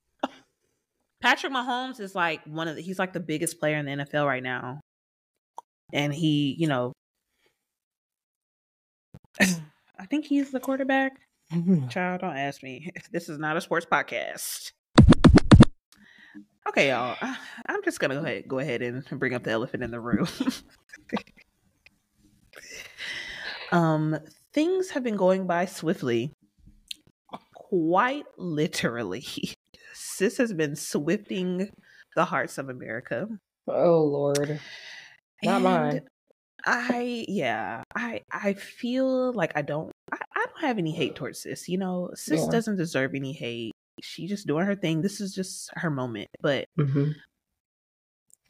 Patrick 1.22 1.52
Mahomes 1.52 2.00
is 2.00 2.16
like 2.16 2.44
one 2.44 2.66
of 2.66 2.74
the, 2.74 2.82
he's 2.82 2.98
like 2.98 3.12
the 3.12 3.20
biggest 3.20 3.60
player 3.60 3.76
in 3.76 3.86
the 3.86 3.92
NFL 3.92 4.26
right 4.26 4.42
now. 4.42 4.80
And 5.92 6.12
he, 6.12 6.56
you 6.58 6.66
know, 6.66 6.92
I 9.40 10.06
think 10.10 10.26
he's 10.26 10.50
the 10.50 10.60
quarterback. 10.60 11.12
Child, 11.90 12.22
don't 12.22 12.36
ask 12.36 12.62
me. 12.62 12.90
This 13.12 13.28
is 13.28 13.38
not 13.38 13.56
a 13.56 13.60
sports 13.60 13.86
podcast. 13.90 14.72
Okay, 16.68 16.88
y'all. 16.88 17.16
I'm 17.66 17.82
just 17.84 18.00
gonna 18.00 18.14
go 18.14 18.24
ahead, 18.24 18.48
go 18.48 18.58
ahead 18.58 18.82
and 18.82 19.04
bring 19.18 19.34
up 19.34 19.44
the 19.44 19.50
elephant 19.50 19.84
in 19.84 19.90
the 19.90 20.00
room. 20.00 20.26
um, 23.72 24.18
things 24.52 24.90
have 24.90 25.04
been 25.04 25.16
going 25.16 25.46
by 25.46 25.66
swiftly, 25.66 26.32
quite 27.54 28.24
literally. 28.36 29.24
Sis 30.22 30.36
has 30.38 30.52
been 30.52 30.76
swifting 30.76 31.68
the 32.14 32.24
hearts 32.24 32.56
of 32.56 32.68
America. 32.68 33.26
Oh 33.66 34.04
Lord. 34.04 34.60
Not 35.42 35.62
mine. 35.62 36.02
I 36.64 37.24
yeah, 37.26 37.82
I 37.96 38.20
I 38.30 38.52
feel 38.52 39.32
like 39.32 39.50
I 39.56 39.62
don't 39.62 39.90
I, 40.12 40.18
I 40.36 40.44
don't 40.46 40.60
have 40.64 40.78
any 40.78 40.92
hate 40.92 41.16
towards 41.16 41.42
sis. 41.42 41.68
You 41.68 41.78
know, 41.78 42.10
sis 42.14 42.42
Yeah. 42.42 42.50
doesn't 42.52 42.76
deserve 42.76 43.16
any 43.16 43.32
hate. 43.32 43.72
She 44.00 44.28
just 44.28 44.46
doing 44.46 44.64
her 44.64 44.76
thing. 44.76 45.02
This 45.02 45.20
is 45.20 45.34
just 45.34 45.70
her 45.74 45.90
moment. 45.90 46.28
But 46.40 46.66
Mhm. 46.78 47.14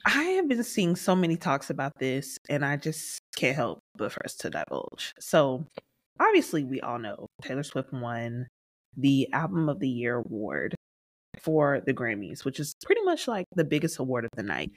I 0.04 0.22
have 0.36 0.48
been 0.48 0.62
seeing 0.64 0.94
so 0.94 1.16
many 1.16 1.36
talks 1.38 1.70
about 1.70 1.92
this, 1.98 2.36
and 2.50 2.66
I 2.66 2.76
just 2.76 3.18
can't 3.34 3.56
help 3.56 3.78
but 3.96 4.12
for 4.12 4.22
us 4.26 4.34
to 4.38 4.50
divulge. 4.50 5.14
So, 5.20 5.64
obviously, 6.20 6.64
we 6.64 6.82
all 6.82 6.98
know 6.98 7.28
Taylor 7.40 7.62
Swift 7.62 7.92
won 7.94 8.48
the 8.94 9.32
Album 9.32 9.70
of 9.70 9.78
the 9.78 9.88
Year 9.88 10.16
award 10.16 10.74
for 11.42 11.80
the 11.84 11.92
Grammys, 11.94 12.44
which 12.44 12.60
is 12.60 12.74
pretty 12.84 13.02
much 13.02 13.26
like 13.28 13.46
the 13.54 13.64
biggest 13.64 13.98
award 13.98 14.24
of 14.24 14.30
the 14.36 14.42
night. 14.42 14.70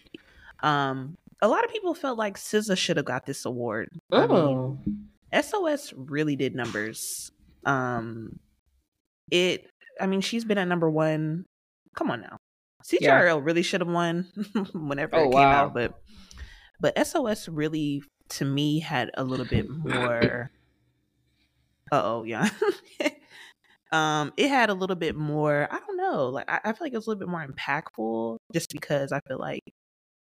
Um, 0.62 1.16
a 1.42 1.48
lot 1.48 1.64
of 1.64 1.72
people 1.72 1.94
felt 1.94 2.18
like 2.18 2.38
SZA 2.38 2.78
should 2.78 2.98
have 2.98 3.06
got 3.06 3.26
this 3.26 3.46
award. 3.46 3.90
I 4.12 4.26
mean, 4.28 4.30
Oh. 4.32 4.80
SOS 5.42 5.94
really 5.96 6.36
did 6.36 6.56
numbers. 6.56 7.32
Um, 7.66 8.40
it. 9.32 9.68
I 10.00 10.08
mean, 10.08 10.22
she's 10.22 10.46
been 10.46 10.58
at 10.58 10.68
number 10.68 10.90
one. 10.90 11.46
Come 11.96 12.10
on 12.12 12.22
now, 12.22 12.38
CTRL 12.86 13.44
really 13.46 13.64
should 13.64 13.82
have 13.82 13.90
won 13.90 14.28
whenever 14.74 15.16
Oh, 15.16 15.20
it 15.20 15.24
came 15.24 15.32
wow. 15.34 15.52
out, 15.66 15.74
but 15.74 15.94
but 16.80 17.08
SOS 17.08 17.48
really 17.50 18.04
to 18.30 18.46
me 18.46 18.80
had 18.80 19.12
a 19.16 19.24
little 19.24 19.46
bit 19.46 19.70
more. 19.70 20.52
Uh 21.92 22.02
oh, 22.04 22.24
yeah. 22.24 22.50
um, 23.96 24.34
it 24.38 24.50
had 24.50 24.70
a 24.70 24.74
little 24.74 24.96
bit 24.96 25.16
more. 25.16 25.68
I 25.72 25.80
don't 25.80 25.98
know. 25.98 26.28
Like 26.30 26.50
I, 26.50 26.60
I 26.66 26.72
feel 26.74 26.86
like 26.86 26.94
it 26.94 26.98
was 26.98 27.08
a 27.08 27.10
little 27.12 27.20
bit 27.20 27.30
more 27.30 27.46
impactful, 27.46 28.38
just 28.54 28.72
because 28.72 29.12
I 29.12 29.20
feel 29.28 29.40
like 29.40 29.64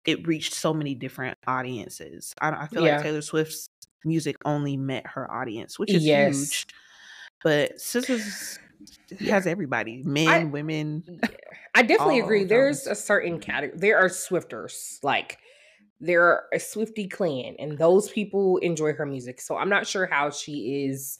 it 0.05 0.25
reached 0.27 0.53
so 0.53 0.73
many 0.73 0.95
different 0.95 1.37
audiences. 1.47 2.33
I, 2.39 2.49
I 2.51 2.67
feel 2.67 2.85
Yeah. 2.85 2.95
like 2.95 3.03
Taylor 3.03 3.21
Swift's 3.21 3.67
music 4.05 4.37
only 4.45 4.77
met 4.77 5.05
her 5.07 5.29
audience, 5.29 5.77
which 5.77 5.91
is 5.93 6.03
Yes. 6.05 6.35
huge. 6.37 6.67
But 7.43 7.77
SZA's 7.79 8.59
has 9.27 9.45
everybody, 9.47 10.01
men, 10.03 10.27
I- 10.27 10.43
women. 10.45 11.03
I 11.75 11.83
definitely 11.83 12.19
agree. 12.19 12.43
There's 12.45 12.87
a 12.87 12.95
certain 12.95 13.39
category. 13.39 13.77
There 13.79 13.97
are 13.99 14.09
Swifters, 14.09 14.99
like 15.03 15.37
there 15.99 16.23
are 16.23 16.43
a 16.53 16.59
Swifty 16.59 17.07
clan, 17.07 17.55
and 17.59 17.77
those 17.77 18.09
people 18.09 18.57
enjoy 18.57 18.93
her 18.93 19.05
music. 19.05 19.41
So 19.41 19.57
I'm 19.57 19.69
not 19.69 19.85
sure 19.87 20.05
how 20.05 20.29
she 20.31 20.85
is 20.85 21.17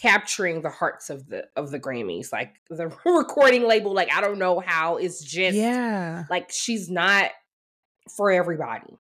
capturing 0.00 0.62
the 0.62 0.70
hearts 0.70 1.10
of 1.10 1.28
the 1.28 1.48
of 1.56 1.70
the 1.70 1.80
Grammys, 1.80 2.32
like 2.32 2.54
the 2.68 2.88
recording 3.04 3.66
label. 3.66 3.92
Like 3.92 4.12
I 4.12 4.20
don't 4.20 4.38
know 4.38 4.60
how 4.60 4.96
it's 4.96 5.22
just 5.22 5.56
yeah. 5.56 6.24
like 6.30 6.50
she's 6.50 6.90
not 6.90 7.30
for 8.16 8.30
everybody. 8.30 8.98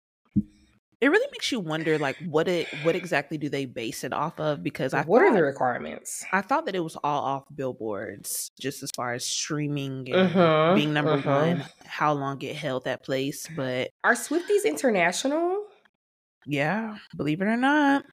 It 1.02 1.10
really 1.10 1.28
makes 1.34 1.52
you 1.52 1.60
wonder, 1.60 2.00
like, 2.00 2.16
what 2.20 2.48
it, 2.48 2.68
what 2.84 2.96
exactly 2.96 3.38
do 3.38 3.50
they 3.50 3.66
base 3.66 4.06
it 4.06 4.14
off 4.14 4.40
of? 4.40 4.64
Because 4.64 4.94
I 4.94 5.04
what 5.04 5.22
are 5.22 5.32
the 5.34 5.44
requirements? 5.44 6.24
I 6.32 6.42
thought 6.42 6.66
that 6.66 6.74
it 6.76 6.80
was 6.80 6.96
all 7.04 7.22
off 7.24 7.44
billboards, 7.54 8.50
just 8.60 8.82
as 8.82 8.90
far 8.96 9.14
as 9.14 9.26
streaming 9.26 10.10
and 10.10 10.30
Mhm, 10.32 10.76
being 10.76 10.94
number 10.94 11.18
mhm. 11.22 11.26
one, 11.26 11.66
how 11.86 12.14
long 12.14 12.42
it 12.42 12.56
held 12.56 12.86
that 12.86 13.04
place. 13.04 13.46
But 13.56 13.90
Are 14.06 14.14
Swifties 14.16 14.64
international? 14.64 15.66
yeah, 16.48 16.98
believe 17.16 17.42
it 17.42 17.46
or 17.46 17.58
not, 17.58 18.06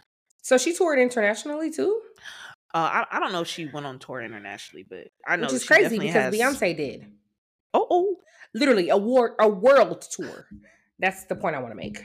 So 0.43 0.59
she 0.59 0.75
toured 0.75 0.99
internationally 0.99 1.70
too, 1.70 2.01
uh, 2.75 3.05
I, 3.11 3.16
I 3.16 3.20
don't 3.20 3.33
know 3.33 3.43
if 3.43 3.49
she 3.49 3.66
went 3.66 3.87
on 3.87 3.99
tour 3.99 4.20
internationally, 4.23 4.85
but 4.89 5.09
I 5.27 5.37
know 5.37 5.43
which 5.43 5.53
is 5.55 5.64
crazy 5.66 5.99
because 5.99 6.14
has- 6.14 6.35
Beyonce 6.35 6.77
did 6.77 7.07
Oh, 7.75 7.87
oh, 7.91 8.16
literally 8.55 8.91
a 8.91 8.97
war 8.97 9.35
a 9.41 9.49
world 9.49 10.03
tour. 10.03 10.47
That's 10.99 11.25
the 11.25 11.35
point 11.37 11.57
I 11.57 11.59
want 11.61 11.73
to 11.73 11.77
make. 11.77 12.05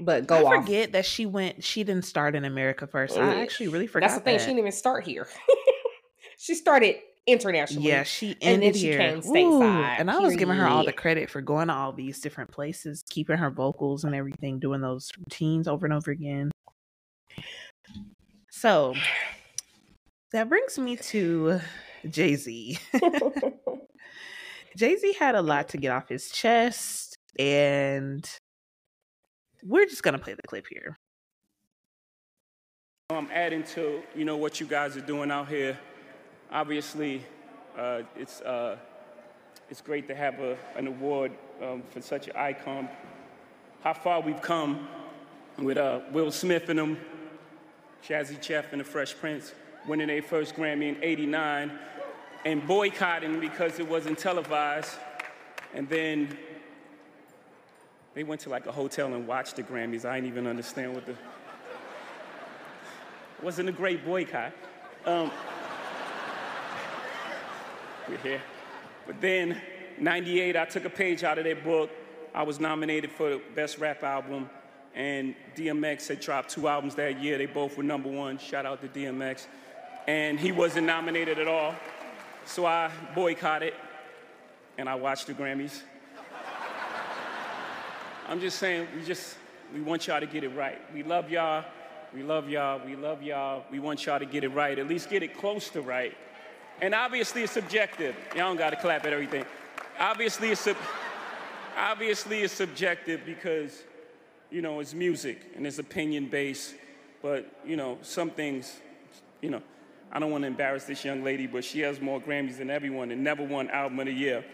But 0.00 0.26
go 0.26 0.46
I 0.46 0.56
off. 0.58 0.64
forget 0.64 0.92
that 0.92 1.04
she 1.04 1.26
went. 1.26 1.62
She 1.64 1.84
didn't 1.84 2.04
start 2.04 2.34
in 2.34 2.44
America 2.44 2.86
first. 2.86 3.18
I 3.18 3.42
actually 3.42 3.68
really 3.68 3.86
forgot. 3.86 4.08
That's 4.08 4.18
the 4.18 4.24
thing. 4.24 4.36
that. 4.36 4.40
She 4.42 4.46
didn't 4.46 4.60
even 4.60 4.72
start 4.72 5.04
here. 5.04 5.26
she 6.38 6.54
started 6.54 6.96
internationally. 7.26 7.88
Yeah, 7.88 8.04
she 8.04 8.30
and 8.40 8.62
ended 8.62 8.74
then 8.74 8.80
she 8.80 8.86
here. 8.86 8.98
came 8.98 9.20
stateside, 9.20 9.96
and 9.98 10.10
I 10.10 10.18
was 10.18 10.36
giving 10.36 10.56
her 10.56 10.66
all 10.66 10.84
the 10.84 10.92
credit 10.92 11.30
for 11.30 11.40
going 11.42 11.68
to 11.68 11.74
all 11.74 11.92
these 11.92 12.20
different 12.20 12.50
places, 12.50 13.02
keeping 13.10 13.36
her 13.36 13.50
vocals 13.50 14.04
and 14.04 14.14
everything, 14.14 14.60
doing 14.60 14.80
those 14.80 15.10
routines 15.18 15.68
over 15.68 15.84
and 15.84 15.92
over 15.92 16.10
again. 16.10 16.50
So 18.50 18.94
that 20.32 20.48
brings 20.48 20.78
me 20.78 20.96
to 20.96 21.60
Jay 22.08 22.36
Z. 22.36 22.78
Jay 24.76 24.96
Z 24.96 25.14
had 25.18 25.34
a 25.34 25.42
lot 25.42 25.68
to 25.70 25.78
get 25.78 25.90
off 25.90 26.08
his 26.08 26.30
chest, 26.30 27.16
and 27.38 28.28
we're 29.64 29.86
just 29.86 30.02
gonna 30.02 30.18
play 30.18 30.34
the 30.34 30.42
clip 30.46 30.66
here. 30.70 30.98
I'm 33.10 33.28
adding 33.32 33.64
to 33.74 34.02
you 34.14 34.24
know 34.24 34.36
what 34.36 34.60
you 34.60 34.66
guys 34.66 34.96
are 34.96 35.00
doing 35.02 35.30
out 35.30 35.48
here. 35.48 35.78
Obviously, 36.52 37.22
uh, 37.76 38.02
it's 38.14 38.40
uh, 38.42 38.76
it's 39.70 39.80
great 39.80 40.06
to 40.08 40.14
have 40.14 40.38
a, 40.40 40.56
an 40.76 40.86
award 40.86 41.32
um, 41.62 41.82
for 41.90 42.00
such 42.02 42.28
an 42.28 42.36
icon. 42.36 42.88
How 43.82 43.94
far 43.94 44.20
we've 44.20 44.42
come 44.42 44.88
with 45.58 45.78
uh, 45.78 46.00
Will 46.12 46.30
Smith 46.30 46.68
and 46.68 46.78
them, 46.78 46.98
Jazzy 48.06 48.40
Jeff 48.40 48.72
and 48.72 48.80
the 48.80 48.84
Fresh 48.84 49.16
Prince 49.16 49.52
winning 49.88 50.06
their 50.06 50.22
first 50.22 50.54
Grammy 50.54 50.88
in 50.88 51.02
'89 51.02 51.72
and 52.44 52.66
boycotting 52.66 53.40
because 53.40 53.80
it 53.80 53.88
wasn't 53.88 54.18
televised, 54.18 54.94
and 55.74 55.88
then 55.88 56.36
they 58.14 58.22
went 58.22 58.40
to 58.42 58.48
like 58.48 58.66
a 58.66 58.72
hotel 58.72 59.14
and 59.14 59.26
watched 59.26 59.56
the 59.56 59.62
Grammys. 59.62 60.04
I 60.04 60.16
didn't 60.16 60.28
even 60.28 60.46
understand 60.46 60.94
what 60.94 61.06
the 61.06 61.14
wasn't 63.42 63.68
a 63.68 63.72
great 63.72 64.04
boycott. 64.04 64.52
Um, 65.06 65.30
we're 68.08 68.16
here. 68.18 68.42
But 69.06 69.20
then, 69.20 69.60
98, 69.98 70.56
I 70.56 70.64
took 70.64 70.84
a 70.84 70.90
page 70.90 71.22
out 71.22 71.38
of 71.38 71.44
their 71.44 71.54
book. 71.54 71.90
I 72.34 72.42
was 72.42 72.58
nominated 72.58 73.12
for 73.12 73.30
the 73.30 73.40
Best 73.54 73.78
Rap 73.78 74.02
Album, 74.02 74.50
and 74.94 75.34
DMX 75.56 76.08
had 76.08 76.20
dropped 76.20 76.50
two 76.50 76.66
albums 76.66 76.94
that 76.96 77.22
year. 77.22 77.38
They 77.38 77.46
both 77.46 77.76
were 77.76 77.84
number 77.84 78.08
one. 78.08 78.38
Shout 78.38 78.66
out 78.66 78.80
to 78.82 78.88
DMX. 78.88 79.46
And 80.08 80.40
he 80.40 80.52
wasn't 80.52 80.86
nominated 80.86 81.38
at 81.38 81.46
all. 81.46 81.74
So 82.46 82.64
I 82.64 82.90
boycotted, 83.14 83.74
and 84.78 84.88
I 84.88 84.94
watched 84.94 85.26
the 85.26 85.34
Grammys. 85.34 85.82
I'm 88.26 88.40
just 88.40 88.58
saying, 88.58 88.88
we 88.96 89.04
just, 89.04 89.36
we 89.74 89.82
want 89.82 90.06
y'all 90.06 90.20
to 90.20 90.26
get 90.26 90.44
it 90.44 90.48
right. 90.56 90.78
We 90.94 91.02
love 91.02 91.30
y'all. 91.30 91.62
We 92.14 92.22
love 92.22 92.48
y'all. 92.48 92.80
We 92.86 92.96
love 92.96 93.22
y'all. 93.22 93.64
We 93.70 93.80
want 93.80 94.06
y'all 94.06 94.18
to 94.18 94.24
get 94.24 94.44
it 94.44 94.48
right. 94.48 94.78
At 94.78 94.88
least 94.88 95.10
get 95.10 95.22
it 95.22 95.36
close 95.36 95.68
to 95.70 95.82
right. 95.82 96.16
And 96.80 96.94
obviously, 96.94 97.42
it's 97.42 97.52
subjective. 97.52 98.16
Y'all 98.34 98.48
don't 98.48 98.56
got 98.56 98.70
to 98.70 98.76
clap 98.76 99.04
at 99.04 99.12
everything. 99.12 99.44
Obviously, 100.00 100.52
it's 100.52 100.62
sub- 100.62 100.76
obviously 101.76 102.40
it's 102.40 102.54
subjective 102.54 103.26
because, 103.26 103.82
you 104.50 104.62
know, 104.62 104.80
it's 104.80 104.94
music 104.94 105.52
and 105.54 105.66
it's 105.66 105.78
opinion 105.78 106.28
based. 106.28 106.76
But 107.20 107.44
you 107.62 107.76
know, 107.76 107.98
some 108.00 108.30
things, 108.30 108.72
you 109.42 109.50
know, 109.50 109.60
I 110.10 110.18
don't 110.18 110.30
want 110.30 110.42
to 110.42 110.48
embarrass 110.48 110.84
this 110.84 111.04
young 111.04 111.22
lady, 111.22 111.46
but 111.46 111.64
she 111.64 111.80
has 111.80 112.00
more 112.00 112.20
Grammys 112.20 112.58
than 112.58 112.70
everyone 112.70 113.10
and 113.10 113.22
never 113.22 113.42
won 113.42 113.68
Album 113.70 114.00
of 114.00 114.06
the 114.06 114.12
Year. 114.12 114.44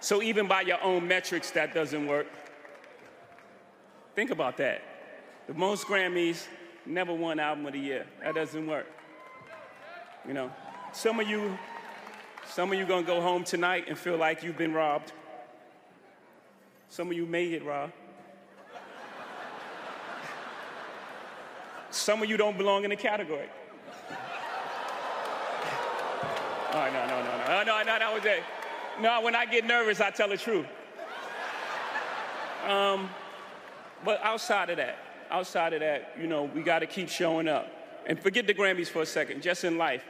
So 0.00 0.22
even 0.22 0.46
by 0.46 0.60
your 0.62 0.82
own 0.82 1.08
metrics, 1.08 1.50
that 1.52 1.74
doesn't 1.74 2.06
work. 2.06 2.26
Think 4.14 4.30
about 4.30 4.56
that. 4.58 4.82
The 5.46 5.54
most 5.54 5.86
Grammys, 5.86 6.46
never 6.86 7.12
won 7.12 7.40
Album 7.40 7.66
of 7.66 7.72
the 7.72 7.80
Year. 7.80 8.06
That 8.22 8.34
doesn't 8.34 8.66
work. 8.66 8.86
You 10.26 10.34
know, 10.34 10.50
some 10.92 11.18
of 11.18 11.28
you, 11.28 11.58
some 12.46 12.72
of 12.72 12.78
you 12.78 12.86
gonna 12.86 13.06
go 13.06 13.20
home 13.20 13.44
tonight 13.44 13.86
and 13.88 13.98
feel 13.98 14.16
like 14.16 14.42
you've 14.42 14.56
been 14.56 14.72
robbed. 14.72 15.12
Some 16.88 17.08
of 17.08 17.14
you 17.14 17.26
may 17.26 17.50
get 17.50 17.64
robbed. 17.64 17.92
Some 21.90 22.22
of 22.22 22.28
you 22.28 22.36
don't 22.36 22.56
belong 22.56 22.84
in 22.84 22.90
the 22.90 22.96
category. 22.96 23.48
Oh, 26.74 26.90
no, 26.92 27.06
no, 27.06 27.22
no, 27.22 27.38
no. 27.38 27.44
Oh, 27.46 27.62
no, 27.64 27.78
no, 27.84 27.98
that 28.00 28.12
was 28.12 28.24
it. 28.24 28.42
No, 29.00 29.20
when 29.20 29.36
I 29.36 29.46
get 29.46 29.64
nervous, 29.64 30.00
I 30.00 30.10
tell 30.10 30.28
the 30.28 30.36
truth. 30.36 30.66
Um, 32.66 33.08
but 34.04 34.20
outside 34.24 34.70
of 34.70 34.78
that, 34.78 34.98
outside 35.30 35.72
of 35.72 35.80
that, 35.80 36.16
you 36.20 36.26
know, 36.26 36.44
we 36.44 36.62
got 36.62 36.80
to 36.80 36.86
keep 36.86 37.08
showing 37.08 37.46
up. 37.46 37.70
And 38.06 38.18
forget 38.18 38.48
the 38.48 38.54
Grammys 38.54 38.88
for 38.88 39.02
a 39.02 39.06
second, 39.06 39.40
just 39.40 39.62
in 39.62 39.78
life. 39.78 40.02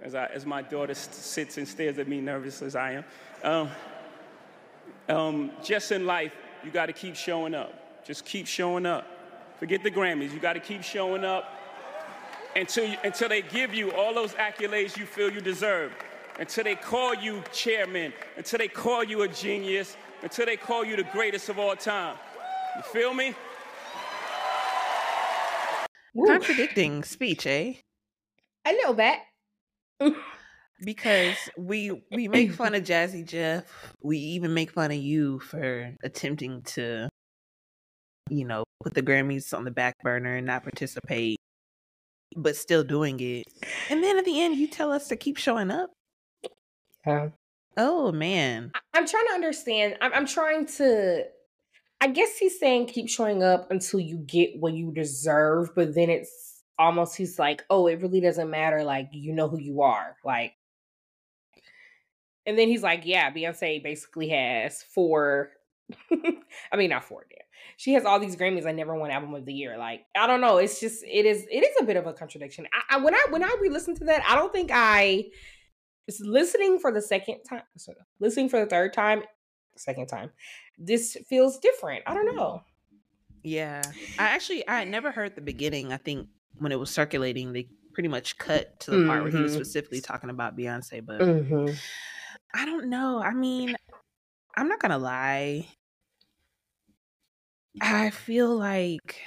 As, 0.00 0.14
I, 0.14 0.24
as 0.26 0.46
my 0.46 0.62
daughter 0.62 0.94
sits 0.94 1.58
and 1.58 1.68
stares 1.68 1.98
at 1.98 2.08
me, 2.08 2.22
nervous 2.22 2.62
as 2.62 2.74
I 2.74 2.92
am. 2.92 3.04
Um, 3.44 3.70
um, 5.10 5.50
just 5.62 5.92
in 5.92 6.06
life, 6.06 6.32
you 6.64 6.70
got 6.70 6.86
to 6.86 6.94
keep 6.94 7.14
showing 7.14 7.54
up. 7.54 8.06
Just 8.06 8.24
keep 8.24 8.46
showing 8.46 8.86
up. 8.86 9.06
Forget 9.58 9.82
the 9.82 9.90
Grammys. 9.90 10.32
You 10.32 10.40
got 10.40 10.54
to 10.54 10.60
keep 10.60 10.82
showing 10.82 11.26
up 11.26 11.59
until, 12.56 12.84
you, 12.84 12.96
until 13.04 13.28
they 13.28 13.42
give 13.42 13.74
you 13.74 13.92
all 13.92 14.14
those 14.14 14.32
accolades 14.34 14.96
you 14.96 15.06
feel 15.06 15.30
you 15.30 15.40
deserve. 15.40 15.92
Until 16.38 16.64
they 16.64 16.74
call 16.74 17.14
you 17.14 17.42
chairman. 17.52 18.12
Until 18.36 18.58
they 18.58 18.68
call 18.68 19.04
you 19.04 19.22
a 19.22 19.28
genius. 19.28 19.96
Until 20.22 20.46
they 20.46 20.56
call 20.56 20.84
you 20.84 20.96
the 20.96 21.04
greatest 21.04 21.48
of 21.48 21.58
all 21.58 21.76
time. 21.76 22.16
You 22.76 22.82
feel 22.82 23.14
me? 23.14 23.34
Woo. 26.14 26.26
Contradicting 26.26 27.04
speech, 27.04 27.46
eh? 27.46 27.74
A 28.66 28.72
little 28.72 28.94
bit. 28.94 29.18
because 30.80 31.36
we 31.56 32.02
we 32.10 32.28
make 32.28 32.52
fun 32.52 32.74
of 32.74 32.82
Jazzy 32.82 33.24
Jeff. 33.24 33.94
We 34.02 34.18
even 34.18 34.54
make 34.54 34.72
fun 34.72 34.90
of 34.90 34.96
you 34.96 35.40
for 35.40 35.94
attempting 36.02 36.62
to, 36.62 37.08
you 38.28 38.44
know, 38.44 38.64
put 38.82 38.94
the 38.94 39.02
Grammys 39.02 39.56
on 39.56 39.64
the 39.64 39.70
back 39.70 39.94
burner 40.02 40.36
and 40.36 40.46
not 40.46 40.62
participate, 40.62 41.38
but 42.36 42.56
still 42.56 42.84
doing 42.84 43.18
it. 43.20 43.46
And 43.88 44.02
then 44.02 44.18
at 44.18 44.24
the 44.24 44.40
end, 44.40 44.56
you 44.56 44.66
tell 44.66 44.92
us 44.92 45.08
to 45.08 45.16
keep 45.16 45.36
showing 45.36 45.70
up. 45.70 45.90
Yeah. 47.06 47.28
Oh 47.76 48.12
man, 48.12 48.72
I- 48.74 48.80
I'm 48.98 49.06
trying 49.06 49.26
to 49.28 49.34
understand. 49.34 49.96
I'm, 50.00 50.12
I'm 50.12 50.26
trying 50.26 50.66
to. 50.78 51.24
I 52.02 52.08
guess 52.08 52.38
he's 52.38 52.58
saying 52.58 52.86
keep 52.86 53.08
showing 53.08 53.42
up 53.42 53.70
until 53.70 54.00
you 54.00 54.18
get 54.18 54.58
what 54.58 54.72
you 54.72 54.90
deserve, 54.92 55.74
but 55.74 55.94
then 55.94 56.08
it's 56.10 56.62
almost 56.78 57.16
he's 57.16 57.38
like, 57.38 57.62
oh, 57.68 57.86
it 57.86 58.00
really 58.00 58.20
doesn't 58.20 58.50
matter. 58.50 58.82
Like 58.84 59.08
you 59.12 59.32
know 59.34 59.48
who 59.48 59.58
you 59.58 59.82
are. 59.82 60.16
Like, 60.24 60.54
and 62.46 62.58
then 62.58 62.68
he's 62.68 62.82
like, 62.82 63.02
yeah, 63.04 63.30
Beyonce 63.30 63.82
basically 63.82 64.28
has 64.30 64.82
four 64.82 65.50
I 66.72 66.76
mean, 66.76 66.90
not 66.90 67.04
four. 67.04 67.24
She 67.80 67.94
has 67.94 68.04
all 68.04 68.20
these 68.20 68.36
Grammys. 68.36 68.66
I 68.66 68.72
never 68.72 68.94
won 68.94 69.10
album 69.10 69.32
of 69.32 69.46
the 69.46 69.54
year. 69.54 69.78
Like 69.78 70.02
I 70.14 70.26
don't 70.26 70.42
know. 70.42 70.58
It's 70.58 70.80
just 70.80 71.02
it 71.02 71.24
is 71.24 71.46
it 71.50 71.64
is 71.64 71.74
a 71.80 71.84
bit 71.84 71.96
of 71.96 72.06
a 72.06 72.12
contradiction. 72.12 72.66
I, 72.74 72.96
I 72.96 72.98
when 72.98 73.14
I 73.14 73.24
when 73.30 73.42
I 73.42 73.56
re-listen 73.58 73.94
to 73.96 74.04
that, 74.04 74.22
I 74.28 74.34
don't 74.36 74.52
think 74.52 74.70
I. 74.70 75.24
It's 76.06 76.20
listening 76.20 76.78
for 76.78 76.92
the 76.92 77.00
second 77.00 77.38
time. 77.48 77.62
sorry, 77.78 77.96
Listening 78.18 78.50
for 78.50 78.60
the 78.60 78.66
third 78.66 78.92
time, 78.92 79.22
second 79.76 80.08
time. 80.08 80.30
This 80.76 81.16
feels 81.26 81.58
different. 81.58 82.02
I 82.06 82.12
don't 82.12 82.36
know. 82.36 82.64
Yeah. 83.42 83.80
I 84.18 84.24
actually 84.24 84.68
I 84.68 84.80
had 84.80 84.88
never 84.88 85.10
heard 85.10 85.34
the 85.34 85.40
beginning. 85.40 85.90
I 85.90 85.96
think 85.96 86.28
when 86.58 86.72
it 86.72 86.78
was 86.78 86.90
circulating, 86.90 87.54
they 87.54 87.68
pretty 87.94 88.10
much 88.10 88.36
cut 88.36 88.78
to 88.80 88.90
the 88.90 89.06
part 89.06 89.22
where 89.22 89.32
he 89.32 89.38
was 89.40 89.52
Mhm. 89.52 89.56
specifically 89.56 90.02
talking 90.02 90.28
about 90.28 90.54
Beyonce, 90.54 91.00
but 91.04 91.20
Mm-hmm. 91.22 91.74
I 92.52 92.66
don't 92.66 92.90
know. 92.90 93.22
I 93.22 93.32
mean, 93.32 93.74
I'm 94.54 94.68
not 94.68 94.80
gonna 94.80 94.98
lie. 94.98 95.66
I 97.78 98.08
feel 98.10 98.56
like 98.56 99.20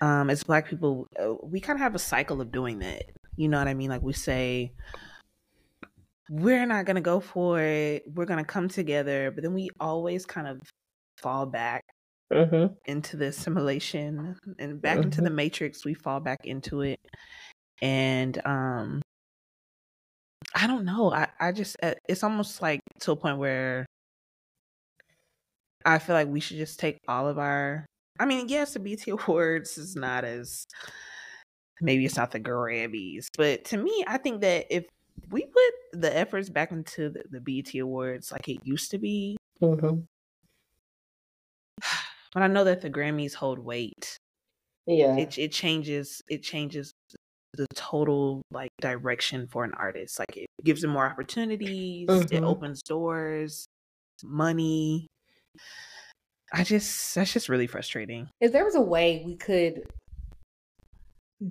um 0.00 0.30
as 0.30 0.42
black 0.44 0.66
people 0.66 1.06
uh, 1.18 1.34
we 1.42 1.60
kind 1.60 1.76
of 1.76 1.80
have 1.80 1.94
a 1.94 1.98
cycle 1.98 2.40
of 2.40 2.50
doing 2.50 2.80
that 2.80 3.04
you 3.36 3.48
know 3.48 3.58
what 3.58 3.68
i 3.68 3.74
mean 3.74 3.90
like 3.90 4.02
we 4.02 4.12
say 4.12 4.72
we're 6.30 6.66
not 6.66 6.86
gonna 6.86 7.00
go 7.00 7.20
for 7.20 7.60
it 7.60 8.02
we're 8.14 8.24
gonna 8.24 8.44
come 8.44 8.68
together 8.68 9.30
but 9.30 9.42
then 9.42 9.52
we 9.54 9.68
always 9.80 10.24
kind 10.26 10.48
of 10.48 10.58
fall 11.18 11.46
back 11.46 11.84
Mm-hmm. 12.32 12.74
into 12.86 13.16
the 13.16 13.32
simulation 13.32 14.36
and 14.58 14.80
back 14.82 15.04
into 15.04 15.22
the 15.22 15.30
matrix 15.30 15.84
we 15.84 15.94
fall 15.94 16.20
back 16.20 16.44
into 16.44 16.82
it 16.82 17.00
and 17.82 18.44
um 18.46 19.02
i 20.54 20.66
don't 20.66 20.84
know 20.84 21.12
i 21.12 21.28
i 21.40 21.52
just 21.52 21.76
uh, 21.82 21.94
it's 22.08 22.22
almost 22.22 22.60
like 22.62 22.80
to 23.00 23.12
a 23.12 23.16
point 23.16 23.38
where 23.38 23.86
i 25.84 25.98
feel 25.98 26.14
like 26.14 26.28
we 26.28 26.40
should 26.40 26.56
just 26.56 26.78
take 26.78 26.98
all 27.08 27.28
of 27.28 27.38
our 27.38 27.86
i 28.20 28.24
mean 28.24 28.48
yes 28.48 28.74
the 28.74 28.80
BET 28.80 29.06
awards 29.08 29.78
is 29.78 29.96
not 29.96 30.24
as 30.24 30.64
maybe 31.80 32.04
it's 32.04 32.16
not 32.16 32.30
the 32.30 32.40
grammys 32.40 33.26
but 33.36 33.64
to 33.64 33.76
me 33.76 34.04
i 34.06 34.16
think 34.16 34.40
that 34.40 34.66
if 34.70 34.84
we 35.30 35.42
put 35.46 36.00
the 36.00 36.14
efforts 36.16 36.48
back 36.50 36.70
into 36.72 37.08
the, 37.10 37.22
the 37.30 37.40
BET 37.40 37.74
awards 37.80 38.30
like 38.32 38.48
it 38.48 38.58
used 38.64 38.90
to 38.90 38.98
be 38.98 39.36
Mm-hmm. 39.62 40.00
but 42.34 42.42
i 42.42 42.46
know 42.46 42.64
that 42.64 42.80
the 42.80 42.90
grammys 42.90 43.34
hold 43.34 43.58
weight 43.58 44.16
Yeah. 44.86 45.16
it 45.16 45.38
it 45.38 45.52
changes 45.52 46.20
it 46.28 46.42
changes 46.42 46.92
the 47.56 47.66
total 47.76 48.42
like 48.50 48.70
direction 48.80 49.46
for 49.46 49.62
an 49.62 49.72
artist. 49.74 50.18
Like 50.18 50.36
it 50.36 50.48
gives 50.64 50.80
them 50.82 50.90
more 50.90 51.06
opportunities, 51.06 52.08
it 52.10 52.42
Mhm. 52.42 52.44
opens 52.44 52.82
doors, 52.82 53.64
money. 54.24 55.06
I 56.52 56.64
just 56.64 57.14
that's 57.14 57.32
just 57.32 57.48
really 57.48 57.66
frustrating. 57.66 58.28
if 58.40 58.52
there 58.52 58.64
was 58.64 58.74
a 58.74 58.80
way 58.80 59.22
we 59.24 59.36
could 59.36 59.82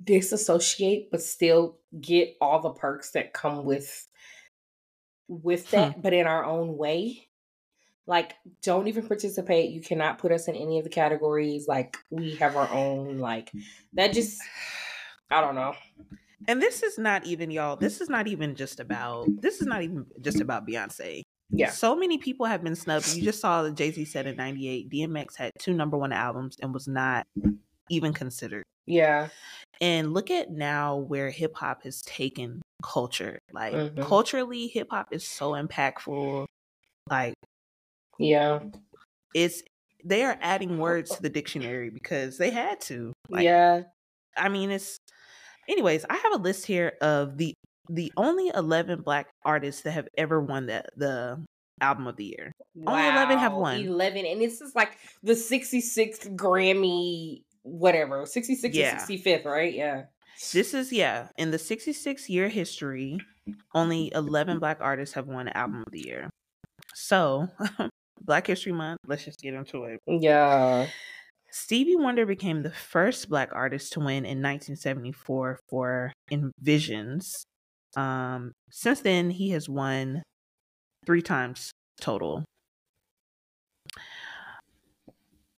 disassociate 0.02 1.10
but 1.10 1.22
still 1.22 1.78
get 2.00 2.36
all 2.40 2.60
the 2.60 2.70
perks 2.70 3.10
that 3.12 3.32
come 3.32 3.64
with 3.64 4.08
with 5.28 5.68
hmm. 5.70 5.76
that 5.76 6.02
but 6.02 6.12
in 6.12 6.26
our 6.26 6.44
own 6.44 6.76
way 6.76 7.28
like 8.06 8.34
don't 8.62 8.88
even 8.88 9.06
participate 9.06 9.70
you 9.70 9.80
cannot 9.80 10.18
put 10.18 10.32
us 10.32 10.48
in 10.48 10.56
any 10.56 10.78
of 10.78 10.84
the 10.84 10.90
categories 10.90 11.68
like 11.68 11.96
we 12.10 12.34
have 12.34 12.56
our 12.56 12.68
own 12.70 13.18
like 13.18 13.52
that 13.92 14.12
just 14.12 14.42
i 15.30 15.40
don't 15.40 15.54
know 15.54 15.74
And 16.46 16.60
this 16.60 16.82
is 16.82 16.98
not 16.98 17.24
even 17.24 17.50
y'all, 17.50 17.76
this 17.76 18.00
is 18.00 18.08
not 18.08 18.26
even 18.26 18.54
just 18.54 18.80
about 18.80 19.26
this 19.40 19.60
is 19.60 19.66
not 19.66 19.82
even 19.82 20.06
just 20.20 20.40
about 20.40 20.66
Beyonce. 20.66 21.22
Yeah 21.56 21.70
So 21.70 21.94
many 21.96 22.18
people 22.18 22.46
have 22.46 22.62
been 22.62 22.76
snubbed. 22.76 23.14
You 23.14 23.22
just 23.22 23.40
saw 23.40 23.62
that 23.62 23.74
Jay-Z 23.74 24.04
said 24.06 24.26
in 24.26 24.36
98 24.36 24.90
DMX 24.90 25.36
had 25.36 25.52
two 25.58 25.72
number 25.74 25.96
1 25.96 26.12
albums 26.12 26.56
and 26.60 26.72
was 26.74 26.86
not 26.88 27.26
even 27.90 28.12
considered. 28.12 28.64
yeah 28.86 29.28
and 29.80 30.14
look 30.14 30.30
at 30.30 30.50
now 30.50 30.96
where 30.96 31.30
hip 31.30 31.54
hop 31.56 31.82
has 31.82 32.00
taken 32.02 32.62
culture. 32.82 33.38
Like 33.52 33.74
Mhm. 33.74 34.02
culturally, 34.02 34.68
hip 34.68 34.88
hop 34.90 35.08
is 35.12 35.24
so 35.26 35.52
impactful. 35.52 36.46
Like 37.10 37.34
yeah 38.18 38.60
it's 39.34 39.62
they 40.04 40.22
are 40.22 40.38
adding 40.40 40.78
words 40.78 41.10
to 41.16 41.22
the 41.22 41.30
dictionary 41.30 41.90
because 41.90 42.38
they 42.38 42.50
had 42.50 42.80
to. 42.82 43.12
Like 43.28 43.44
yeah 43.44 43.82
I 44.36 44.48
mean 44.48 44.70
it's 44.70 44.98
anyways, 45.68 46.04
I 46.08 46.16
have 46.16 46.32
a 46.34 46.42
list 46.42 46.66
here 46.66 46.92
of 47.00 47.36
the 47.38 47.54
the 47.88 48.12
only 48.16 48.50
11 48.54 49.02
black 49.02 49.28
artists 49.44 49.82
that 49.82 49.92
have 49.92 50.08
ever 50.16 50.40
won 50.40 50.66
the 50.66 50.84
the 50.96 51.44
album 51.80 52.06
of 52.06 52.16
the 52.16 52.24
year. 52.24 52.52
Only 52.86 53.02
11 53.08 53.38
have 53.38 53.52
won. 53.52 53.80
11 53.80 54.24
and 54.26 54.40
this 54.40 54.60
is 54.60 54.74
like 54.74 54.96
the 55.22 55.32
66th 55.32 56.34
grammy 56.36 57.42
whatever 57.62 58.22
66th 58.24 58.74
Yeah. 58.74 58.96
or 58.96 58.98
65th 59.00 59.44
right 59.44 59.72
yeah 59.74 60.02
This 60.52 60.74
is 60.74 60.92
yeah, 60.92 61.28
in 61.38 61.50
the 61.50 61.58
66 61.58 62.28
year 62.28 62.48
history, 62.48 63.18
only 63.74 64.12
11 64.14 64.58
black 64.58 64.78
artists 64.80 65.14
have 65.14 65.26
won 65.26 65.48
album 65.48 65.82
of 65.86 65.92
the 65.92 66.00
year. 66.06 66.30
So, 66.94 67.48
Black 68.20 68.46
History 68.46 68.72
Month, 68.72 68.98
let's 69.06 69.24
just 69.24 69.40
get 69.40 69.54
into 69.54 69.84
it. 69.84 69.98
yeah 70.06 70.86
Stevie 71.50 71.96
Wonder 71.96 72.26
became 72.26 72.62
the 72.62 72.70
first 72.70 73.28
black 73.28 73.50
artist 73.52 73.92
to 73.92 74.00
win 74.00 74.24
in 74.26 74.42
1974 74.42 75.60
for 75.68 76.12
Innervisions. 76.30 77.44
Um, 77.96 78.52
since 78.70 79.00
then, 79.00 79.30
he 79.30 79.50
has 79.50 79.68
won 79.68 80.22
three 81.06 81.22
times 81.22 81.70
total. 82.00 82.44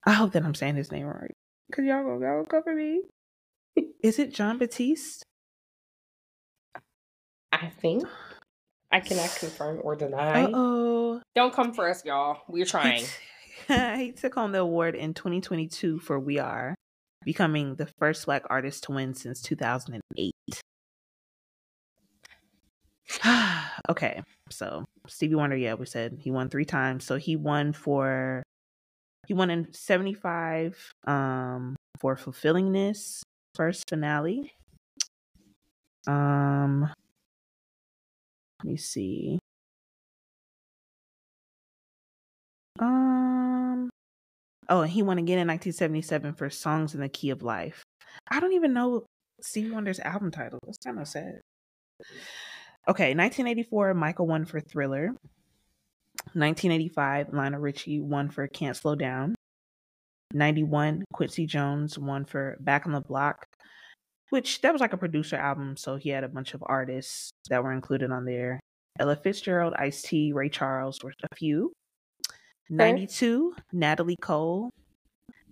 I 0.05 0.13
hope 0.13 0.33
that 0.33 0.43
I'm 0.43 0.55
saying 0.55 0.75
his 0.75 0.91
name 0.91 1.07
right. 1.07 1.31
Cause 1.71 1.85
y'all 1.85 2.03
go, 2.03 2.19
y'all 2.19 2.43
go 2.43 2.45
cover 2.45 2.75
me. 2.75 3.01
Is 4.01 4.19
it 4.19 4.33
Jon 4.33 4.57
Batiste? 4.57 5.23
i 7.61 7.69
think 7.69 8.03
i 8.91 8.99
cannot 8.99 9.33
confirm 9.39 9.79
or 9.83 9.95
deny 9.95 10.47
oh. 10.53 11.21
don't 11.35 11.53
come 11.53 11.73
for 11.73 11.89
us 11.89 12.03
y'all 12.05 12.41
we're 12.47 12.65
trying 12.65 13.03
he 13.67 14.11
took 14.11 14.35
home 14.35 14.51
the 14.51 14.59
award 14.59 14.95
in 14.95 15.13
2022 15.13 15.99
for 15.99 16.19
We 16.19 16.39
Are, 16.39 16.75
becoming 17.23 17.75
the 17.75 17.87
first 17.97 18.25
black 18.25 18.43
artist 18.49 18.83
to 18.83 18.91
win 18.91 19.15
since 19.15 19.41
2008. 19.41 20.33
okay, 23.89 24.21
so 24.49 24.85
Stevie 25.07 25.35
Wonder, 25.35 25.55
yeah, 25.55 25.75
we 25.75 25.85
said 25.85 26.17
he 26.19 26.31
won 26.31 26.49
three 26.49 26.65
times. 26.65 27.05
So 27.05 27.17
he 27.17 27.35
won 27.35 27.73
for 27.73 28.43
he 29.27 29.33
won 29.33 29.49
in 29.49 29.73
75 29.73 30.91
um 31.07 31.75
for 31.99 32.15
fulfillingness 32.15 33.23
first 33.55 33.89
finale. 33.89 34.51
Um 36.07 36.91
let 38.63 38.71
me 38.71 38.77
see. 38.77 39.39
Um. 42.79 43.89
Oh, 44.69 44.81
and 44.81 44.91
he 44.91 45.03
won 45.03 45.17
again 45.17 45.39
in 45.39 45.47
1977 45.47 46.33
for 46.35 46.49
"Songs 46.49 46.95
in 46.95 47.01
the 47.01 47.09
Key 47.09 47.29
of 47.29 47.43
Life." 47.43 47.83
I 48.29 48.39
don't 48.39 48.53
even 48.53 48.73
know 48.73 49.05
Stevie 49.41 49.71
Wonder's 49.71 49.99
album 49.99 50.31
title. 50.31 50.59
That's 50.65 50.77
kind 50.79 50.99
of 50.99 51.07
sad. 51.07 51.41
Okay, 52.87 53.15
1984, 53.15 53.93
Michael 53.95 54.27
won 54.27 54.45
for 54.45 54.59
"Thriller." 54.59 55.07
1985, 56.33 57.33
Lionel 57.33 57.59
Richie 57.59 57.99
won 57.99 58.29
for 58.29 58.47
"Can't 58.47 58.77
Slow 58.77 58.95
Down." 58.95 59.35
91, 60.33 61.05
Quincy 61.13 61.45
Jones 61.45 61.97
won 61.97 62.25
for 62.25 62.57
"Back 62.59 62.85
on 62.85 62.91
the 62.91 63.01
Block," 63.01 63.45
which 64.29 64.61
that 64.61 64.71
was 64.71 64.81
like 64.81 64.93
a 64.93 64.97
producer 64.97 65.35
album, 65.35 65.77
so 65.77 65.95
he 65.95 66.09
had 66.09 66.23
a 66.23 66.29
bunch 66.29 66.53
of 66.53 66.63
artists 66.65 67.31
that 67.49 67.63
were 67.63 67.71
included 67.71 68.11
on 68.11 68.25
there. 68.25 68.59
Ella 68.99 69.15
Fitzgerald, 69.15 69.73
Ice 69.77 70.01
T, 70.01 70.31
Ray 70.33 70.49
Charles 70.49 70.99
were 71.03 71.13
a 71.31 71.35
few. 71.35 71.73
92, 72.69 73.55
Natalie 73.73 74.17
Cole. 74.21 74.69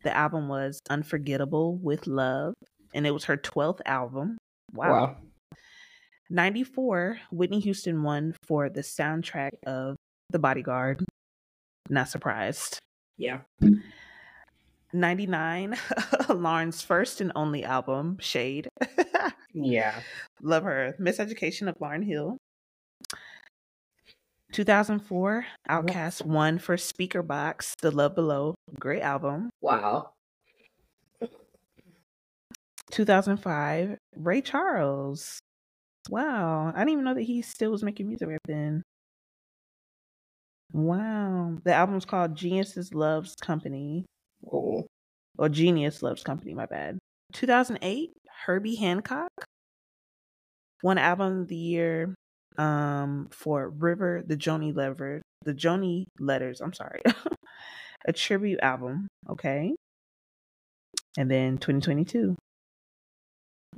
The 0.04 0.16
album 0.16 0.48
was 0.48 0.80
Unforgettable 0.90 1.78
with 1.78 2.08
Love, 2.08 2.54
and 2.94 3.08
it 3.08 3.12
was 3.12 3.26
her 3.26 3.38
12th 3.38 3.82
album. 3.86 4.38
Wow. 4.74 4.92
Wow. 4.92 5.18
94, 6.30 7.20
Whitney 7.32 7.60
Houston 7.62 8.04
won 8.04 8.36
for 8.44 8.70
the 8.70 8.82
soundtrack 8.82 9.52
of 9.66 9.96
The 10.30 10.40
Bodyguard. 10.40 11.04
Not 11.90 12.10
surprised. 12.10 12.80
yeah 13.18 13.40
99, 14.94 15.74
Lauryn's 16.30 16.82
first 16.82 17.20
and 17.20 17.32
only 17.36 17.64
album, 17.64 18.18
Shade. 18.20 18.68
yeah 19.54 19.96
Love 20.42 20.64
her. 20.64 20.96
Miseducation 21.00 21.68
of 21.68 21.78
Lauryn 21.80 22.06
Hill. 22.06 22.38
2004, 24.52 25.46
OutKast 25.68 26.26
won 26.26 26.60
for 26.60 26.76
Speakerboxxx, 26.78 27.74
The 27.82 27.90
Love 27.90 28.14
Below. 28.14 28.54
Great 28.80 29.02
album. 29.02 29.50
wow 29.62 30.12
2005, 32.92 33.98
Ray 34.16 34.42
Charles. 34.42 35.40
Wow. 36.10 36.72
I 36.76 36.80
didn't 36.80 36.90
even 36.94 37.04
know 37.06 37.14
that 37.14 37.22
he 37.22 37.42
still 37.42 37.72
was 37.72 37.84
making 37.84 38.08
music 38.08 38.28
back 38.30 38.40
then. 38.46 38.84
Wow. 40.72 41.58
The 41.64 41.74
album's 41.74 42.06
called 42.06 42.36
Geniuses 42.36 42.94
Loves 42.94 43.36
Company. 43.42 44.06
Oh. 44.52 44.86
Or 45.38 45.50
Genius 45.50 46.04
Loves 46.04 46.24
Company, 46.24 46.54
my 46.54 46.66
bad. 46.66 47.00
2008, 47.34 48.12
Herbie 48.46 48.76
Hancock 48.76 49.32
won 50.84 50.98
album 50.98 51.42
of 51.42 51.48
the 51.48 51.56
year 51.56 52.14
um 52.58 53.28
for 53.32 53.70
River 53.70 54.22
the 54.28 54.38
Joni 54.38 54.76
Lever 54.76 55.24
the 55.44 55.54
Joni 55.54 56.06
Letters, 56.20 56.62
I'm 56.62 56.74
sorry. 56.74 57.02
a 58.08 58.14
tribute 58.14 58.60
album, 58.62 59.08
okay? 59.30 59.76
And 61.18 61.30
then 61.30 61.58
2022. 61.58 62.36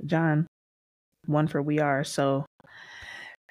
John 0.04 0.45
won 1.28 1.46
for 1.46 1.62
We 1.62 1.78
Are. 1.80 2.04
So 2.04 2.46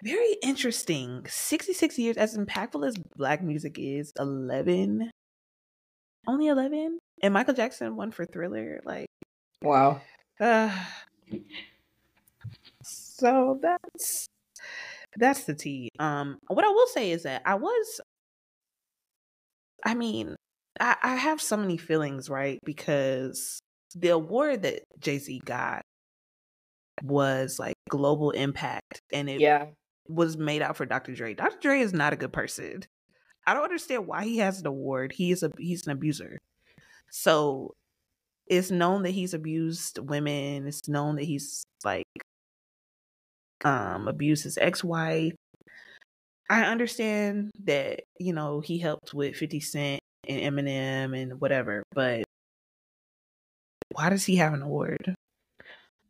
very 0.03 0.35
interesting. 0.43 1.25
66 1.27 1.97
years 1.97 2.17
as 2.17 2.37
impactful 2.37 2.87
as 2.87 2.95
black 3.15 3.41
music 3.41 3.77
is, 3.79 4.11
11 4.19 5.11
only 6.27 6.47
11 6.47 6.97
and 7.21 7.33
Michael 7.33 7.53
Jackson 7.53 7.95
won 7.95 8.11
for 8.11 8.25
Thriller 8.25 8.81
like 8.83 9.07
Wow. 9.61 10.01
uh, 10.39 10.71
so 12.83 13.59
that's 13.61 14.27
that's 15.17 15.45
the 15.45 15.53
tea. 15.53 15.89
Um, 15.97 16.39
what 16.47 16.65
I 16.65 16.69
will 16.69 16.87
say 16.87 17.11
is 17.11 17.23
that 17.23 17.41
I 17.45 17.55
was, 17.55 18.01
I 19.85 19.93
mean, 19.93 20.35
I, 20.79 20.95
I 21.01 21.15
have 21.15 21.41
so 21.41 21.55
many 21.55 21.77
feelings, 21.77 22.29
right? 22.29 22.59
Because 22.65 23.59
the 23.95 24.09
award 24.09 24.63
that 24.63 24.83
Jay 24.99 25.17
Z 25.19 25.41
got 25.45 25.83
was 27.03 27.59
like 27.59 27.75
global 27.89 28.31
impact, 28.31 29.01
and 29.13 29.29
it 29.29 29.39
Yeah. 29.41 29.67
was 30.07 30.37
made 30.37 30.61
out 30.61 30.77
for 30.77 30.85
Dr. 30.85 31.13
Dre. 31.15 31.33
Dr. 31.33 31.57
Dre 31.61 31.79
is 31.81 31.93
not 31.93 32.13
a 32.13 32.15
good 32.17 32.31
person. 32.33 32.83
I 33.47 33.53
don't 33.53 33.63
understand 33.63 34.07
why 34.07 34.23
he 34.23 34.37
has 34.37 34.59
an 34.61 34.67
award. 34.67 35.11
He 35.11 35.31
is 35.31 35.43
a 35.43 35.51
he's 35.57 35.85
an 35.85 35.91
abuser. 35.93 36.37
So 37.11 37.73
it's 38.47 38.71
known 38.71 39.03
that 39.03 39.11
he's 39.11 39.33
abused 39.33 39.99
women. 39.99 40.67
It's 40.67 40.87
known 40.87 41.15
that 41.15 41.23
he's 41.25 41.63
like 41.83 42.05
um 43.63 44.07
abused 44.07 44.43
his 44.43 44.57
ex-wife. 44.57 45.33
I 46.49 46.63
understand 46.65 47.51
that, 47.63 48.01
you 48.19 48.33
know, 48.33 48.59
he 48.59 48.77
helped 48.77 49.13
with 49.13 49.35
50 49.35 49.59
Cent 49.59 49.99
and 50.27 50.39
Eminem 50.41 51.19
and 51.19 51.39
whatever, 51.41 51.83
but 51.93 52.23
why 53.93 54.09
does 54.09 54.25
he 54.25 54.35
have 54.37 54.53
an 54.53 54.61
award? 54.61 55.15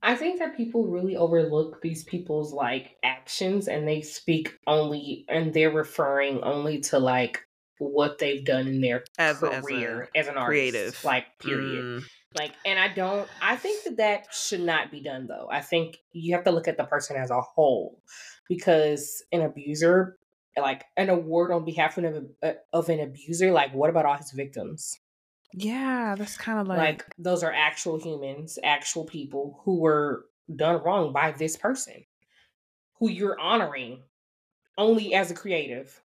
I 0.06 0.16
think 0.16 0.40
that 0.40 0.56
people 0.56 0.88
really 0.88 1.18
overlook 1.18 1.82
these 1.82 2.04
people's 2.04 2.54
like 2.54 2.96
actions 3.04 3.68
and 3.68 3.88
they 3.88 4.02
speak 4.02 4.58
only 4.68 5.26
and 5.28 5.52
they're 5.54 5.72
referring 5.72 6.42
only 6.44 6.80
to 6.82 7.00
like 7.00 7.40
what 7.80 8.20
they've 8.20 8.46
done 8.46 8.68
in 8.68 8.82
their 8.82 9.04
As- 9.18 9.44
as 9.44 9.44
a 9.44 9.62
career 9.62 10.10
as, 10.16 10.28
an 10.28 10.36
creative. 10.36 10.82
artist. 10.86 11.04
Like, 11.06 11.26
period. 11.40 11.84
Mm, 11.84 12.04
Like, 12.38 12.52
and 12.66 12.80
I 12.80 12.88
don't, 12.94 13.28
I 13.42 13.56
think 13.56 13.84
that 13.86 13.98
that 13.98 14.28
should 14.34 14.62
not 14.62 14.92
be 14.92 15.02
done 15.02 15.26
though. 15.28 15.48
I 15.52 15.62
think 15.62 15.98
you 16.12 16.36
have 16.36 16.44
to 16.46 16.52
look 16.52 16.68
at 16.68 16.78
the 16.78 16.84
person 16.86 17.18
as 17.18 17.32
a 17.32 17.42
whole 17.42 18.00
because 18.48 19.24
an 19.32 19.42
abuser, 19.42 20.18
like 20.56 20.86
an 20.96 21.10
award 21.10 21.52
on 21.52 21.66
behalf 21.66 21.98
of 21.98 22.06
an, 22.06 22.30
of 22.72 22.90
an 22.90 23.00
abuser, 23.00 23.52
like, 23.52 23.74
what 23.74 23.90
about 23.90 24.06
all 24.06 24.16
his 24.16 24.32
victims? 24.32 25.00
Yeah, 25.58 26.16
that's 26.18 26.38
kind 26.38 26.60
of 26.60 26.68
like, 26.68 26.78
like 26.78 27.06
those 27.18 27.44
are 27.44 27.52
actual 27.54 27.98
humans, 27.98 28.60
actual 28.64 29.06
people 29.06 29.62
who 29.64 29.80
were 29.80 30.26
done 30.54 30.82
wrong 30.84 31.14
by 31.14 31.32
this 31.32 31.58
person 31.58 32.06
who 33.00 33.10
you're 33.10 33.40
honoring 33.40 34.04
only 34.78 35.14
as 35.14 35.32
a 35.32 35.34
creative. 35.34 36.02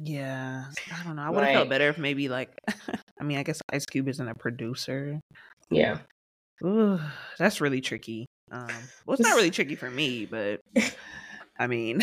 yeah, 0.00 0.66
I 0.92 1.04
don't 1.04 1.16
know. 1.16 1.22
I 1.22 1.30
would 1.30 1.44
have 1.44 1.54
felt 1.54 1.68
better 1.68 1.88
if 1.88 1.98
maybe 1.98 2.28
like, 2.28 2.50
I 3.20 3.24
mean, 3.24 3.38
I 3.38 3.42
guess 3.42 3.60
Ice 3.72 3.86
Cube 3.86 4.08
isn't 4.08 4.28
a 4.28 4.34
producer. 4.34 5.20
Yeah. 5.70 5.98
Ooh, 6.64 7.00
that's 7.38 7.60
really 7.60 7.80
tricky. 7.80 8.26
Um, 8.50 8.68
well, 9.06 9.14
it's 9.14 9.26
not 9.26 9.36
really 9.36 9.50
tricky 9.52 9.74
for 9.74 9.90
me, 9.90 10.26
but 10.26 10.60
I 11.58 11.66
mean, 11.66 12.02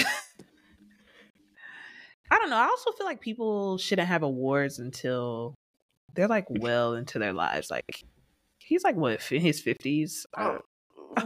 I 2.32 2.38
don't 2.38 2.50
know. 2.50 2.58
I 2.58 2.66
also 2.66 2.92
feel 2.92 3.06
like 3.06 3.22
people 3.22 3.78
shouldn't 3.78 4.08
have 4.08 4.24
awards 4.24 4.80
until 4.80 5.56
they're 6.16 6.28
like 6.28 6.46
well 6.50 6.94
into 6.94 7.20
their 7.20 7.34
lives. 7.34 7.70
Like 7.72 8.04
he's 8.60 8.84
like 8.84 8.96
what 8.96 9.20
in 9.32 9.42
his 9.42 9.60
fifties. 9.60 10.26
Oh, 10.38 10.60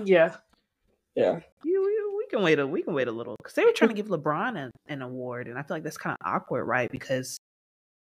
yeah. 0.04 0.36
Yeah. 1.16 1.40
You, 1.64 1.82
we, 1.84 2.18
we 2.18 2.26
can 2.30 2.42
wait 2.42 2.60
a 2.60 2.66
we 2.66 2.82
can 2.82 2.94
wait 2.94 3.08
a 3.08 3.12
little 3.12 3.36
because 3.38 3.54
they 3.54 3.66
were 3.66 3.72
trying 3.72 3.90
to 3.90 3.96
give 3.96 4.08
LeBron 4.08 4.58
an, 4.58 4.72
an 4.88 5.02
award, 5.02 5.48
and 5.48 5.58
I 5.58 5.64
feel 5.64 5.76
like 5.76 5.84
that's 5.84 5.98
kind 5.98 6.18
of 6.20 6.28
awkward, 6.28 6.66
right? 6.66 6.92
Because 6.92 7.38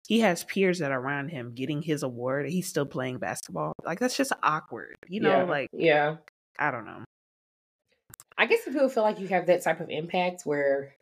he 0.08 0.20
has 0.20 0.44
peers 0.44 0.78
that 0.78 0.92
are 0.92 1.00
around 1.00 1.28
him 1.28 1.52
getting 1.54 1.82
his 1.82 2.02
award, 2.02 2.44
and 2.44 2.52
he's 2.52 2.68
still 2.68 2.86
playing 2.86 3.18
basketball. 3.18 3.72
Like 3.84 4.00
that's 4.00 4.16
just 4.16 4.32
awkward, 4.42 4.96
you 5.08 5.20
know? 5.20 5.38
yeah. 5.38 5.42
Like 5.44 5.68
yeah. 5.72 6.16
I 6.58 6.70
don't 6.70 6.86
know. 6.86 7.04
I 8.38 8.46
guess 8.46 8.66
if 8.66 8.72
people 8.72 8.88
feel 8.88 9.02
like 9.02 9.20
you 9.20 9.28
have 9.28 9.46
that 9.46 9.62
type 9.62 9.80
of 9.80 9.90
impact 9.90 10.42
where 10.44 10.94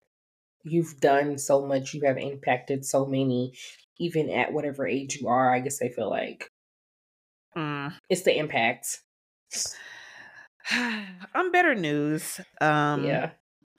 you've 0.65 0.99
done 1.01 1.39
so 1.39 1.65
much, 1.67 1.95
you 1.95 2.03
have 2.07 2.19
impacted 2.19 2.85
so 2.85 3.07
many, 3.07 3.53
even 3.99 4.29
at 4.31 4.53
whatever 4.53 4.87
age 4.87 5.19
you 5.21 5.29
are, 5.29 5.55
I 5.55 5.61
guess 5.61 5.81
I 5.83 5.89
feel 5.89 6.11
like 6.11 6.49
Mm. 7.57 7.95
it's 8.11 8.23
the 8.23 8.37
impact. 8.37 9.01
On 11.35 11.53
better 11.53 11.75
news, 11.75 12.41
um, 12.61 13.05
yeah. 13.05 13.31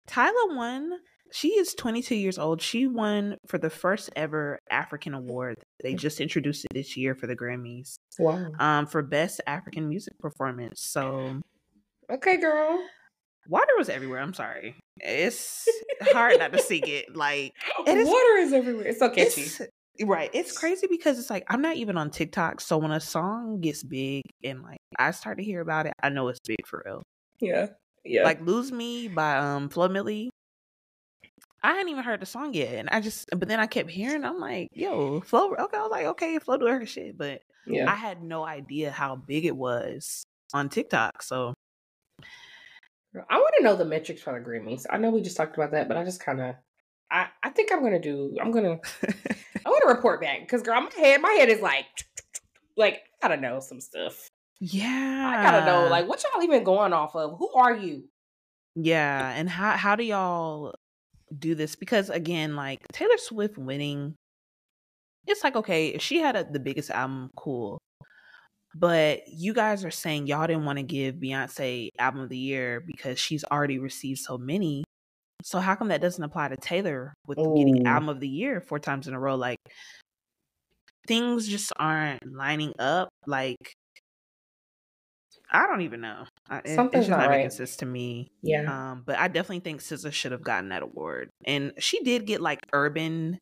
Tyla 0.07 0.55
won. 0.55 0.91
She 1.31 1.49
is 1.49 1.73
22 1.73 2.15
years 2.15 2.37
old. 2.37 2.61
She 2.61 2.87
won 2.87 3.37
for 3.47 3.57
the 3.57 3.69
first 3.71 4.09
ever 4.15 4.59
African 4.69 5.13
award. 5.13 5.57
They 5.83 5.95
just 5.95 6.21
introduced 6.21 6.63
it 6.65 6.73
this 6.73 6.95
year 6.95 7.15
for 7.15 7.27
the 7.27 7.35
Grammys. 7.35 7.95
Wow. 8.19 8.51
Um, 8.59 8.85
for 8.85 9.01
best 9.01 9.41
African 9.47 9.89
music 9.89 10.17
performance. 10.19 10.81
So 10.81 11.41
Okay, 12.09 12.37
girl. 12.37 12.79
Water 13.47 13.71
was 13.77 13.89
everywhere. 13.89 14.21
I'm 14.21 14.33
sorry. 14.33 14.75
It's 14.97 15.67
hard 16.01 16.39
not 16.39 16.51
to 16.53 16.59
sing 16.59 16.83
it. 16.87 17.15
Like 17.15 17.53
It 17.85 17.97
is- 17.97 18.07
Water 18.07 18.37
is 18.37 18.53
everywhere. 18.53 18.87
It's 18.87 18.99
so 18.99 19.09
catchy. 19.09 19.41
it's 19.41 19.61
right. 20.03 20.29
It's 20.33 20.57
crazy 20.57 20.87
because 20.89 21.19
it's 21.19 21.29
like 21.29 21.43
I'm 21.49 21.61
not 21.61 21.75
even 21.77 21.97
on 21.97 22.09
TikTok. 22.09 22.61
So 22.61 22.77
when 22.77 22.91
a 22.91 22.99
song 22.99 23.59
gets 23.61 23.83
big 23.83 24.23
and 24.43 24.61
like 24.63 24.77
I 24.97 25.11
start 25.11 25.37
to 25.37 25.43
hear 25.43 25.61
about 25.61 25.85
it, 25.85 25.93
I 26.01 26.09
know 26.09 26.27
it's 26.29 26.39
big 26.45 26.65
for 26.65 26.81
real. 26.85 27.03
Yeah. 27.39 27.67
Yeah. 28.03 28.23
Like 28.23 28.41
"Lose 28.41 28.71
Me" 28.71 29.07
by 29.07 29.37
um 29.37 29.69
Flo 29.69 29.89
Milli. 29.89 30.29
I 31.63 31.69
hadn't 31.73 31.89
even 31.89 32.03
heard 32.03 32.19
the 32.21 32.27
song 32.27 32.53
yet, 32.53 32.75
and 32.75 32.89
I 32.91 33.01
just 33.01 33.25
but 33.35 33.47
then 33.47 33.59
I 33.59 33.65
kept 33.65 33.89
hearing. 33.89 34.23
I'm 34.23 34.39
like, 34.39 34.67
"Yo, 34.71 35.21
Flo." 35.21 35.53
Okay, 35.55 35.77
I 35.77 35.81
was 35.81 35.89
like, 35.91 36.05
"Okay, 36.05 36.37
Flo 36.37 36.57
doing 36.57 36.79
her 36.79 36.85
shit," 36.85 37.17
but 37.17 37.41
yeah. 37.65 37.91
I 37.91 37.95
had 37.95 38.21
no 38.21 38.45
idea 38.45 38.91
how 38.91 39.15
big 39.15 39.45
it 39.45 39.55
was 39.57 40.23
on 40.53 40.69
TikTok. 40.69 41.23
So 41.23 41.55
I 43.29 43.37
want 43.37 43.53
to 43.57 43.63
know 43.63 43.75
the 43.75 43.85
metrics 43.85 44.21
for 44.21 44.33
the 44.33 44.45
Grammys. 44.45 44.85
I 44.89 44.97
know 44.97 45.09
we 45.09 45.21
just 45.21 45.37
talked 45.37 45.55
about 45.55 45.71
that, 45.71 45.87
but 45.87 45.97
I 45.97 46.03
just 46.03 46.19
kind 46.19 46.41
of, 46.41 46.55
I, 47.11 47.27
I 47.43 47.49
think 47.49 47.71
I'm 47.71 47.83
gonna 47.83 47.99
do. 47.99 48.35
I'm 48.41 48.51
gonna. 48.51 48.79
I 49.65 49.69
want 49.69 49.83
to 49.87 49.93
report 49.93 50.21
back 50.21 50.41
because 50.41 50.61
girl, 50.61 50.81
my 50.81 50.89
head, 50.95 51.21
my 51.21 51.31
head 51.31 51.49
is 51.49 51.61
like, 51.61 51.85
like 52.77 53.03
I 53.21 53.27
gotta 53.27 53.41
know 53.41 53.59
some 53.59 53.79
stuff. 53.79 54.27
yeah, 54.59 55.33
I 55.33 55.43
gotta 55.43 55.65
know 55.65 55.87
like 55.89 56.07
what 56.07 56.23
y'all 56.23 56.43
even 56.43 56.63
going 56.63 56.93
off 56.93 57.15
of. 57.15 57.37
Who 57.37 57.51
are 57.55 57.75
you? 57.75 58.05
Yeah, 58.75 59.33
and 59.35 59.49
how 59.49 59.71
how 59.77 59.95
do 59.95 60.03
y'all 60.03 60.75
do 61.37 61.55
this? 61.55 61.75
Because 61.75 62.09
again, 62.09 62.55
like 62.55 62.79
Taylor 62.91 63.17
Swift 63.17 63.57
winning, 63.57 64.15
it's 65.27 65.43
like 65.43 65.55
okay, 65.55 65.89
if 65.89 66.01
she 66.01 66.19
had 66.19 66.35
a, 66.35 66.43
the 66.43 66.59
biggest 66.59 66.91
album, 66.91 67.31
cool. 67.35 67.79
But 68.77 69.21
you 69.27 69.53
guys 69.53 69.85
are 69.85 69.91
saying 69.91 70.27
y'all 70.27 70.47
didn't 70.47 70.65
want 70.65 70.77
to 70.79 70.83
give 70.83 71.15
Beyonce 71.15 71.89
album 71.97 72.21
of 72.21 72.29
the 72.29 72.37
year 72.37 72.83
because 72.85 73.17
she's 73.17 73.45
already 73.45 73.79
received 73.79 74.19
so 74.19 74.37
many. 74.37 74.83
So 75.43 75.59
how 75.59 75.75
come 75.75 75.87
that 75.89 76.01
doesn't 76.01 76.23
apply 76.23 76.49
to 76.49 76.57
Taylor 76.57 77.13
with 77.25 77.37
getting 77.37 77.87
album 77.87 78.09
of 78.09 78.19
the 78.19 78.27
year 78.27 78.59
four 78.59 78.79
times 78.79 79.07
in 79.07 79.13
a 79.13 79.19
row? 79.19 79.35
Like 79.35 79.59
things 81.07 81.47
just 81.47 81.71
aren't 81.77 82.25
lining 82.29 82.73
up. 82.77 83.09
Like 83.25 83.55
I 85.51 85.67
don't 85.67 85.81
even 85.81 86.01
know. 86.01 86.25
It- 86.51 86.75
Something's 86.75 87.03
it's 87.03 87.07
just 87.07 87.09
not 87.11 87.19
not 87.19 87.29
making 87.29 87.51
sense 87.51 87.77
to 87.77 87.85
me. 87.85 88.27
Yeah. 88.41 88.91
Um, 88.91 89.03
but 89.05 89.17
I 89.17 89.27
definitely 89.27 89.59
think 89.59 89.81
SZA 89.81 90.11
should 90.11 90.31
have 90.33 90.43
gotten 90.43 90.69
that 90.69 90.83
award, 90.83 91.29
and 91.45 91.71
she 91.79 92.01
did 92.03 92.25
get 92.25 92.41
like 92.41 92.59
urban 92.73 93.39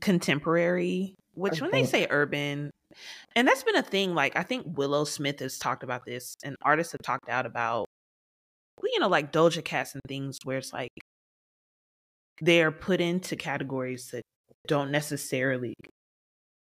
contemporary. 0.00 1.14
Which, 1.34 1.60
when 1.60 1.70
they 1.72 1.84
say 1.84 2.06
urban, 2.10 2.70
and 3.36 3.46
that's 3.48 3.62
been 3.62 3.76
a 3.76 3.82
thing. 3.82 4.14
Like 4.14 4.36
I 4.36 4.42
think 4.42 4.76
Willow 4.78 5.04
Smith 5.04 5.40
has 5.40 5.58
talked 5.58 5.82
about 5.82 6.04
this, 6.04 6.34
and 6.44 6.56
artists 6.62 6.92
have 6.92 7.02
talked 7.02 7.28
out 7.28 7.46
about, 7.46 7.86
you 8.82 8.98
know, 9.00 9.08
like 9.08 9.32
Doja 9.32 9.64
Cats 9.64 9.94
and 9.94 10.02
things 10.08 10.38
where 10.44 10.58
it's 10.58 10.72
like 10.72 10.90
they're 12.40 12.72
put 12.72 13.00
into 13.00 13.36
categories 13.36 14.10
that 14.10 14.22
don't 14.66 14.90
necessarily 14.90 15.74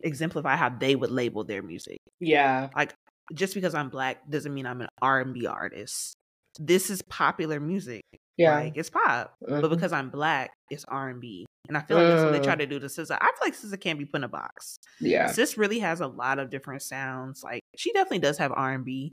exemplify 0.03 0.55
how 0.55 0.69
they 0.69 0.95
would 0.95 1.11
label 1.11 1.43
their 1.43 1.61
music 1.61 1.97
yeah. 2.19 2.69
Like, 2.75 2.93
just 3.33 3.55
because 3.55 3.73
I'm 3.75 3.89
black 3.89 4.29
doesn't 4.29 4.53
mean 4.53 4.65
I'm 4.65 4.81
an 4.81 4.89
R&B 5.01 5.47
artist. 5.47 6.13
This 6.59 6.89
is 6.89 7.01
popular 7.03 7.59
music. 7.59 8.01
Yeah. 8.37 8.55
Like 8.55 8.77
it's 8.77 8.89
pop. 8.89 9.33
But 9.41 9.63
Mhm. 9.63 9.69
because 9.69 9.91
I'm 9.91 10.09
black, 10.09 10.51
it's 10.69 10.85
R&B. 10.87 11.45
And 11.67 11.77
I 11.77 11.81
feel 11.81 11.97
like 11.97 12.07
that's 12.07 12.23
what 12.23 12.31
they 12.33 12.39
try 12.39 12.55
Mm. 12.55 12.59
to 12.59 12.65
do 12.65 12.79
to 12.79 12.87
SZA. 12.87 13.17
I 13.21 13.25
feel 13.27 13.33
like 13.47 13.53
SZA 13.53 13.79
can't 13.79 13.99
be 13.99 14.05
put 14.05 14.17
in 14.17 14.23
a 14.23 14.27
box. 14.27 14.77
Yeah. 14.99 15.27
Sis 15.31 15.57
really 15.57 15.79
has 15.79 16.01
a 16.01 16.07
lot 16.07 16.39
of 16.39 16.49
different 16.49 16.81
sounds. 16.81 17.43
Like 17.43 17.61
she 17.77 17.93
definitely 17.93 18.19
does 18.19 18.37
have 18.39 18.51
R 18.51 18.73
and 18.73 18.83
B, 18.83 19.11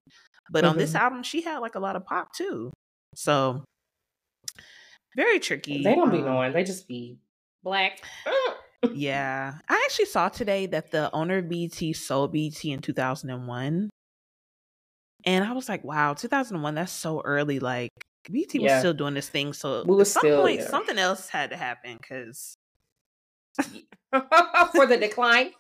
but 0.50 0.64
on 0.64 0.76
this 0.76 0.92
Mhm. 0.92 1.00
album 1.00 1.22
she 1.22 1.42
had 1.42 1.58
like 1.58 1.74
a 1.74 1.78
lot 1.80 1.94
of 1.96 2.04
pop 2.04 2.32
too. 2.34 2.72
So 3.14 3.64
very 5.16 5.38
tricky. 5.38 5.82
They 5.82 5.94
don't 5.94 6.10
be 6.10 6.18
um, 6.18 6.24
knowing. 6.24 6.52
They 6.52 6.64
just 6.64 6.88
be 6.88 7.18
black. 7.62 8.00
Yeah, 8.92 9.54
I 9.68 9.82
actually 9.86 10.04
saw 10.04 10.28
today 10.28 10.66
that 10.66 10.92
the 10.92 11.10
owner 11.12 11.38
of 11.38 11.48
BET 11.48 11.96
sold 11.96 12.32
BET 12.32 12.64
in 12.64 12.78
2001, 12.80 13.90
and 15.26 15.44
I 15.44 15.50
was 15.52 15.68
like, 15.68 15.82
"Wow, 15.82 16.14
2001. 16.14 16.76
That's 16.76 16.92
so 16.92 17.20
early." 17.24 17.58
Like 17.58 17.90
BET 18.30 18.60
was 18.60 18.78
still 18.80 18.94
doing 18.94 19.14
this 19.14 19.28
thing, 19.28 19.52
so 19.52 19.84
We 19.86 20.00
at 20.00 20.06
some 20.06 20.20
still, 20.20 20.42
point 20.42 20.60
yeah. 20.60 20.68
something 20.68 20.98
else 20.98 21.28
had 21.28 21.50
to 21.50 21.56
happen 21.56 21.96
because 21.96 22.56
For 23.60 24.86
the 24.86 24.96
decline. 25.00 25.50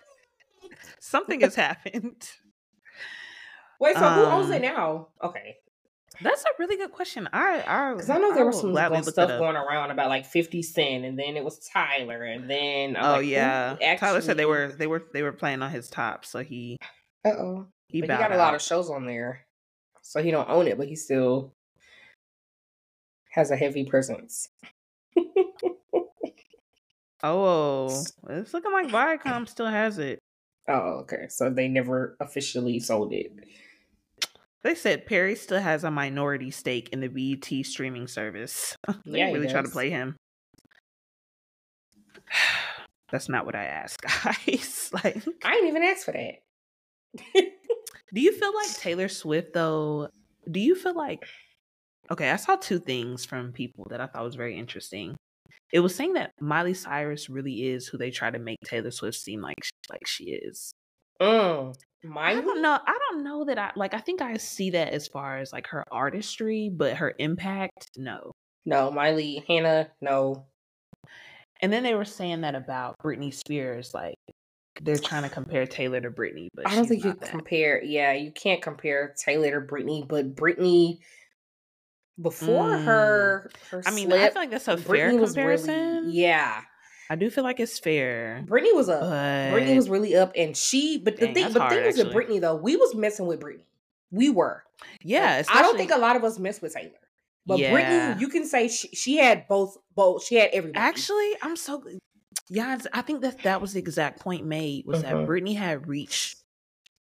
something 1.00 1.40
has 1.40 1.54
happened. 1.54 2.28
Wait, 3.80 3.94
so 3.96 4.00
who 4.08 4.22
owns 4.24 4.46
Um, 4.46 4.52
it 4.54 4.62
now? 4.62 5.08
Okay. 5.22 5.56
That's 6.20 6.42
a 6.42 6.48
really 6.58 6.76
good 6.76 6.90
question. 6.90 7.28
I 7.32 7.62
I 7.64 7.92
Because 7.94 8.10
I 8.10 8.18
know 8.18 8.34
there 8.34 8.44
was 8.44 8.60
some 8.60 8.72
gladly 8.72 8.96
going- 8.96 9.04
look 9.04 9.14
stuff 9.14 9.28
going 9.38 9.54
around 9.56 9.92
about 9.92 10.08
like 10.08 10.26
50 10.26 10.62
Cent, 10.62 11.04
and 11.04 11.16
then 11.16 11.36
it 11.36 11.44
was 11.44 11.60
Tyler, 11.72 12.24
and 12.24 12.50
then 12.50 12.96
I'm 12.96 13.04
Oh 13.04 13.12
like, 13.18 13.26
yeah, 13.26 13.96
Tyler 13.98 14.20
said 14.20 14.36
they 14.36 14.44
were 14.46 14.68
they 14.68 14.88
were 14.88 15.04
they 15.12 15.22
were 15.22 15.32
playing 15.32 15.62
on 15.62 15.70
his 15.70 15.88
top, 15.88 16.24
so 16.24 16.40
he 16.40 16.76
he 17.22 17.30
But 17.30 17.66
he 17.88 18.02
bowed 18.02 18.18
got 18.18 18.32
a 18.32 18.36
lot 18.36 18.54
of 18.56 18.62
shows 18.62 18.90
on 18.90 19.06
there, 19.06 19.46
so 20.02 20.20
he 20.20 20.32
don't 20.32 20.48
own 20.50 20.66
it, 20.66 20.76
but 20.76 20.88
he 20.88 20.96
still 20.96 21.54
has 23.38 23.50
a 23.52 23.56
heavy 23.56 23.84
presence. 23.84 24.48
Oh, 27.20 28.04
it's 28.28 28.54
looking 28.54 28.70
like 28.70 28.86
Viacom 28.86 29.48
still 29.48 29.66
has 29.66 29.98
it. 29.98 30.20
Oh, 30.68 31.00
okay. 31.00 31.26
So 31.28 31.50
they 31.50 31.66
never 31.66 32.16
officially 32.20 32.78
sold 32.78 33.12
it. 33.12 33.32
They 34.62 34.76
said 34.76 35.04
Perry 35.04 35.34
still 35.34 35.60
has 35.60 35.82
a 35.82 35.90
minority 35.90 36.52
stake 36.52 36.90
in 36.92 37.00
the 37.00 37.08
BET 37.08 37.66
streaming 37.66 38.06
service. 38.06 38.76
they 39.04 39.18
Yeah, 39.18 39.32
really 39.32 39.48
try 39.48 39.62
to 39.62 39.68
play 39.68 39.90
him. 39.90 40.14
That's 43.10 43.28
not 43.28 43.46
what 43.46 43.56
I 43.56 43.64
asked, 43.64 44.00
guys. 44.24 44.90
like, 44.92 45.20
I 45.44 45.54
ain't 45.56 45.66
even 45.66 45.82
asked 45.82 46.04
for 46.04 46.12
that. 46.12 46.34
do 48.14 48.20
you 48.20 48.32
feel 48.32 48.54
like 48.54 48.72
Taylor 48.76 49.08
Swift 49.08 49.54
though? 49.54 50.08
Do 50.48 50.60
you 50.60 50.76
feel 50.76 50.94
like 50.94 51.24
Okay, 52.10 52.30
I 52.30 52.36
saw 52.36 52.56
two 52.56 52.78
things 52.78 53.24
from 53.24 53.52
people 53.52 53.86
that 53.90 54.00
I 54.00 54.06
thought 54.06 54.24
was 54.24 54.34
very 54.34 54.58
interesting. 54.58 55.16
It 55.72 55.80
was 55.80 55.94
saying 55.94 56.14
that 56.14 56.32
Miley 56.40 56.74
Cyrus 56.74 57.28
really 57.28 57.68
is 57.68 57.86
who 57.86 57.98
they 57.98 58.10
try 58.10 58.30
to 58.30 58.38
make 58.38 58.58
Taylor 58.64 58.90
Swift 58.90 59.18
seem 59.18 59.42
like 59.42 59.58
like 59.90 60.06
she 60.06 60.24
is. 60.24 60.72
Mm. 61.20 61.74
I 62.16 62.34
don't 62.34 62.62
know. 62.62 62.78
I 62.86 62.98
don't 63.10 63.24
know 63.24 63.44
that 63.44 63.58
I 63.58 63.72
like. 63.76 63.92
I 63.92 63.98
think 63.98 64.22
I 64.22 64.36
see 64.36 64.70
that 64.70 64.92
as 64.92 65.08
far 65.08 65.38
as 65.38 65.52
like 65.52 65.66
her 65.68 65.84
artistry, 65.90 66.70
but 66.72 66.96
her 66.96 67.14
impact, 67.18 67.88
no. 67.96 68.32
No, 68.64 68.90
Miley, 68.90 69.44
Hannah, 69.48 69.88
no. 70.00 70.46
And 71.60 71.72
then 71.72 71.82
they 71.82 71.94
were 71.94 72.04
saying 72.04 72.42
that 72.42 72.54
about 72.54 72.94
Britney 73.02 73.34
Spears, 73.34 73.92
like 73.94 74.14
they're 74.80 74.96
trying 74.96 75.24
to 75.24 75.28
compare 75.28 75.66
Taylor 75.66 76.00
to 76.00 76.10
Britney, 76.10 76.48
but 76.54 76.68
I 76.68 76.76
don't 76.76 76.86
think 76.86 77.04
you 77.04 77.14
compare. 77.14 77.82
Yeah, 77.82 78.12
you 78.12 78.30
can't 78.30 78.62
compare 78.62 79.14
Taylor 79.18 79.60
to 79.60 79.66
Britney, 79.66 80.06
but 80.06 80.36
Britney 80.36 80.98
before 82.20 82.76
her, 82.78 83.50
her 83.70 83.78
Mm. 83.80 83.82
I 83.86 83.90
mean, 83.92 84.08
slip, 84.08 84.20
I 84.20 84.30
feel 84.30 84.42
like 84.42 84.50
that's 84.50 84.68
a 84.68 84.76
fair 84.76 85.10
Britney 85.12 85.24
comparison. 85.24 86.04
Really, 86.04 86.12
yeah, 86.12 86.60
I 87.10 87.16
do 87.16 87.30
feel 87.30 87.44
like 87.44 87.60
it's 87.60 87.78
fair, 87.78 88.44
Britney 88.46 88.74
was 88.74 88.88
up. 88.88 89.00
but 89.00 89.52
Britney 89.56 89.76
was 89.76 89.88
really 89.88 90.16
up, 90.16 90.32
and 90.36 90.56
she. 90.56 90.98
But 90.98 91.16
the 91.16 91.26
Dang, 91.26 91.34
thing, 91.34 91.42
that's 91.44 91.54
but 91.54 91.58
the 91.60 91.64
hard, 91.64 91.74
thing 91.76 91.86
was 91.86 91.96
with 91.98 92.12
Britney 92.14 92.40
though, 92.40 92.56
we 92.56 92.76
was 92.76 92.94
messing 92.94 93.26
with 93.26 93.40
Britney. 93.40 93.62
We 94.10 94.30
were. 94.30 94.64
yeah. 95.02 95.42
I 95.48 95.62
don't 95.62 95.76
think 95.76 95.90
a 95.92 95.98
lot 95.98 96.16
of 96.16 96.24
us 96.24 96.38
mess 96.38 96.60
with 96.62 96.74
Taylor, 96.74 96.90
but 97.46 97.58
Yeah. 97.58 97.72
Britney, 98.16 98.20
you 98.20 98.28
can 98.28 98.44
say 98.46 98.68
she, 98.68 98.88
she 98.88 99.16
had 99.16 99.46
both. 99.48 99.76
Both 99.94 100.24
she 100.24 100.36
had 100.36 100.50
everybody. 100.52 100.78
Actually, 100.82 101.30
I'm 101.42 101.56
so 101.56 101.82
yeah. 102.48 102.78
I 102.92 103.02
think 103.02 103.20
that 103.22 103.42
that 103.42 103.60
was 103.60 103.72
the 103.74 103.78
exact 103.80 104.20
point 104.20 104.46
made 104.46 104.86
was 104.86 105.02
that 105.02 105.12
Britney 105.14 105.56
had 105.56 105.86
reached 105.88 106.36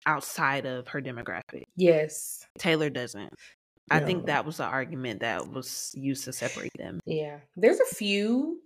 outside 0.06 0.66
of 0.66 0.88
her 0.88 1.00
demographic. 1.00 1.64
yes, 1.76 2.44
Taylor 2.58 2.90
doesn't. 2.90 3.32
I 3.90 4.00
think 4.00 4.26
that 4.26 4.44
was 4.46 4.58
the 4.58 4.64
argument 4.64 5.20
that 5.20 5.48
was 5.48 5.90
used 5.94 6.24
to 6.24 6.32
separate 6.32 6.70
them. 6.78 7.00
yeah. 7.06 7.38
There's 7.56 7.80
a 7.80 7.94
few, 7.94 8.60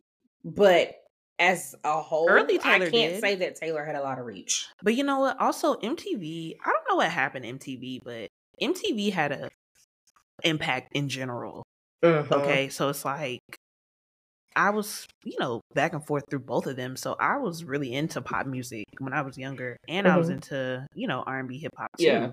but 0.45 0.95
as 1.39 1.75
a 1.83 2.01
whole, 2.03 2.29
Early 2.29 2.59
Taylor 2.59 2.87
I 2.87 2.91
can't 2.91 2.93
did. 2.93 3.21
say 3.21 3.35
that 3.37 3.57
Taylor 3.57 3.85
had 3.85 3.97
a 3.97 4.03
lot 4.03 4.19
of 4.19 4.27
reach. 4.27 4.67
But 4.83 4.95
you 4.95 5.03
know 5.03 5.21
what? 5.21 5.41
Also, 5.41 5.75
MTV. 5.77 6.57
I 6.65 6.71
don't 6.71 6.85
know 6.89 6.97
what 6.97 7.11
happened 7.11 7.45
to 7.45 7.53
MTV, 7.53 8.01
but 8.05 8.29
MTV 8.63 9.11
had 9.13 9.33
a 9.33 9.49
impact 10.43 10.93
in 10.95 11.09
general. 11.09 11.63
Mhm. 12.05 12.31
Okay, 12.31 12.69
so 12.69 12.89
it's 12.91 13.05
like 13.05 13.41
I 14.57 14.71
was, 14.71 15.07
you 15.25 15.37
know, 15.41 15.61
back 15.75 15.95
and 15.95 16.07
forth 16.07 16.25
through 16.31 16.41
both 16.41 16.67
of 16.69 16.77
them. 16.77 16.95
So 16.97 17.17
I 17.19 17.39
was 17.39 17.65
really 17.65 17.93
into 17.93 18.21
pop 18.21 18.47
music 18.47 18.85
when 18.99 19.13
I 19.13 19.23
was 19.23 19.37
younger, 19.37 19.77
and 19.89 20.07
I 20.07 20.17
was 20.17 20.29
Mhm. 20.29 20.35
into, 20.35 20.87
you 20.95 21.09
know, 21.09 21.25
R 21.27 21.41
and 21.41 21.49
B, 21.49 21.59
hip 21.59 21.73
hop 21.77 21.91
too. 21.99 22.05
Yeah. 22.05 22.31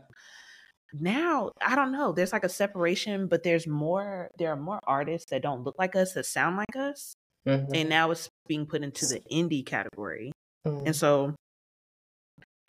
Now 0.94 1.52
I 1.62 1.76
don't 1.76 1.92
know. 1.92 2.12
There's 2.12 2.34
like 2.34 2.44
a 2.44 2.50
separation, 2.50 3.28
but 3.28 3.44
there's 3.44 3.68
more. 3.68 4.30
There 4.38 4.52
are 4.52 4.58
more 4.58 4.80
artists 4.86 5.30
that 5.32 5.42
don't 5.42 5.64
look 5.64 5.76
like 5.80 5.96
us 5.96 6.14
that 6.14 6.26
sound 6.26 6.58
like 6.58 6.76
us, 6.76 7.14
Mhm. 7.48 7.70
and 7.74 7.90
now 7.90 8.12
it's 8.12 8.30
being 8.48 8.66
put 8.66 8.84
into 8.84 9.06
the 9.06 9.22
indie 9.32 9.66
category. 9.66 10.32
Mhm. 10.68 10.88
And 10.88 10.96
so 10.96 11.36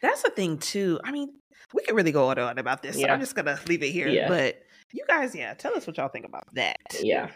that's 0.00 0.22
the 0.22 0.30
thing 0.30 0.58
too. 0.58 1.00
I 1.04 1.10
mean, 1.12 1.28
we 1.74 1.82
could 1.84 1.94
really 1.96 2.12
go 2.12 2.28
on 2.28 2.38
and 2.38 2.48
on 2.48 2.58
about 2.58 2.82
this. 2.82 3.00
So 3.00 3.06
I'm 3.06 3.20
just 3.20 3.34
gonna 3.34 3.58
leave 3.66 3.82
it 3.82 3.90
here. 3.90 4.08
Yeah. 4.08 4.28
But 4.28 4.62
you 4.92 5.04
guys, 5.06 5.34
yeah, 5.34 5.54
tell 5.54 5.74
us 5.74 5.86
what 5.86 5.96
y'all 5.96 6.08
think 6.08 6.26
about 6.26 6.44
that. 6.54 6.76
Yeah. 7.00 7.30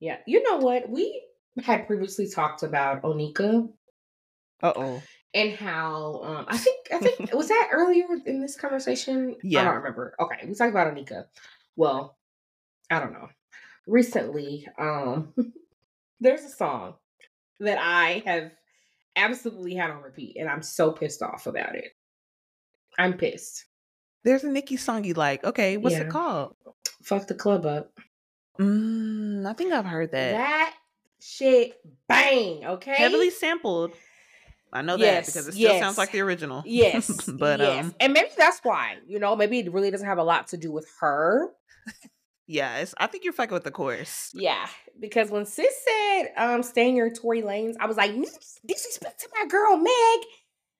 Yeah. 0.00 0.18
You 0.26 0.42
know 0.42 0.58
what? 0.58 0.88
We 0.88 1.22
had 1.62 1.86
previously 1.86 2.28
talked 2.28 2.62
about 2.62 3.02
Onika 3.02 3.72
Uh 4.62 4.72
oh. 4.76 5.02
And 5.34 5.52
how 5.52 6.20
um 6.24 6.44
I 6.48 6.56
think 6.56 6.86
I 6.92 6.98
think 6.98 7.34
was 7.34 7.48
that 7.48 7.68
earlier 7.72 8.06
in 8.24 8.40
this 8.40 8.56
conversation? 8.56 9.36
Yeah. 9.42 9.60
I 9.60 9.64
don't 9.64 9.74
remember. 9.76 10.14
Okay, 10.20 10.46
we 10.46 10.54
talked 10.54 10.70
about 10.70 10.94
Onika. 10.94 11.24
Well, 11.76 12.16
I 12.90 13.00
don't 13.00 13.12
know. 13.12 13.28
Recently, 13.86 14.66
um 14.78 15.34
there's 16.20 16.42
a 16.44 16.48
song 16.48 16.94
that 17.60 17.78
I 17.80 18.22
have 18.26 18.52
absolutely 19.16 19.74
had 19.74 19.90
on 19.90 20.02
repeat 20.02 20.36
and 20.38 20.48
I'm 20.48 20.62
so 20.62 20.92
pissed 20.92 21.22
off 21.22 21.46
about 21.46 21.74
it. 21.74 21.92
I'm 22.98 23.14
pissed. 23.14 23.66
There's 24.24 24.44
a 24.44 24.48
Nicki 24.48 24.76
song 24.76 25.04
you 25.04 25.14
like. 25.14 25.44
Okay, 25.44 25.76
what's 25.76 25.94
Yeah. 25.96 26.02
it 26.02 26.10
called? 26.10 26.56
Fuck 27.02 27.26
the 27.26 27.34
club 27.34 27.66
up. 27.66 27.92
Mm, 28.58 29.46
I 29.46 29.52
think 29.52 29.72
I've 29.72 29.84
heard 29.84 30.12
that. 30.12 30.32
That 30.32 30.74
shit 31.20 31.78
bang, 32.08 32.64
okay? 32.64 32.94
Heavily 32.94 33.30
sampled. 33.30 33.92
I 34.74 34.82
know 34.82 34.96
Yes, 34.96 35.26
that 35.26 35.32
because 35.32 35.48
it 35.48 35.52
still 35.52 35.62
yes. 35.72 35.80
sounds 35.80 35.98
like 35.98 36.12
the 36.12 36.20
original. 36.20 36.62
Yes. 36.66 37.30
but 37.38 37.60
yes. 37.60 37.84
um 37.84 37.94
and 38.00 38.12
maybe 38.12 38.28
that's 38.36 38.60
why, 38.62 38.96
you 39.06 39.18
know, 39.18 39.36
maybe 39.36 39.60
it 39.60 39.72
really 39.72 39.90
doesn't 39.90 40.06
have 40.06 40.18
a 40.18 40.24
lot 40.24 40.48
to 40.48 40.56
do 40.56 40.72
with 40.72 40.90
her. 41.00 41.50
Yes, 42.46 42.94
I 42.98 43.06
think 43.06 43.24
you're 43.24 43.32
fucking 43.32 43.54
with 43.54 43.64
the 43.64 43.70
course. 43.70 44.30
Yeah. 44.34 44.66
Because 45.00 45.30
when 45.30 45.46
sis 45.46 45.72
said, 45.82 46.24
um, 46.36 46.62
stay 46.62 46.90
in 46.90 46.94
your 46.94 47.10
Tory 47.10 47.40
Lanez, 47.40 47.74
I 47.80 47.86
was 47.86 47.96
like, 47.96 48.12
disrespect 48.66 49.20
to 49.20 49.28
my 49.34 49.46
girl 49.46 49.78
Meg. 49.78 50.26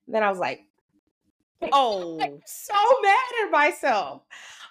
Then 0.07 0.21
I 0.21 0.29
was 0.29 0.37
like, 0.37 0.61
Oh, 1.71 2.19
so 2.45 2.73
mad 3.01 3.45
at 3.45 3.51
myself. 3.51 4.21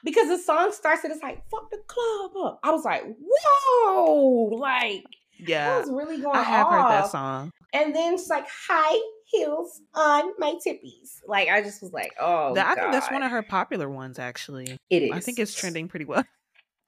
Because 0.05 0.29
the 0.29 0.39
song 0.39 0.71
starts 0.73 1.03
and 1.05 1.13
it's 1.13 1.23
like, 1.23 1.43
fuck 1.51 1.71
the 1.71 1.79
club 1.87 2.33
up. 2.45 2.61
I 2.63 2.71
was 2.71 2.85
like, 2.85 3.05
whoa, 3.19 4.51
like 4.53 5.03
I 5.03 5.03
yeah. 5.39 5.79
was 5.79 5.91
really 5.91 6.21
going 6.21 6.37
I 6.37 6.43
have 6.43 6.69
heard 6.69 6.91
that 6.91 7.11
song. 7.11 7.53
And 7.75 7.95
then 7.95 8.15
it's 8.15 8.29
like 8.29 8.47
high 8.49 8.99
heels 9.27 9.83
on 9.95 10.33
my 10.39 10.55
tippies. 10.67 11.19
Like 11.27 11.49
I 11.49 11.61
just 11.61 11.83
was 11.83 11.93
like, 11.93 12.13
oh, 12.21 12.55
That- 12.55 12.67
I 12.79 12.81
think 12.81 12.93
that's 12.93 13.11
one 13.11 13.23
of 13.23 13.31
her 13.31 13.43
popular 13.43 13.91
ones, 13.91 14.19
actually. 14.19 14.79
It 14.89 15.03
is. 15.03 15.11
I 15.13 15.21
think 15.21 15.39
it's 15.39 15.55
trending 15.55 15.89
pretty 15.89 16.05
well. 16.07 16.25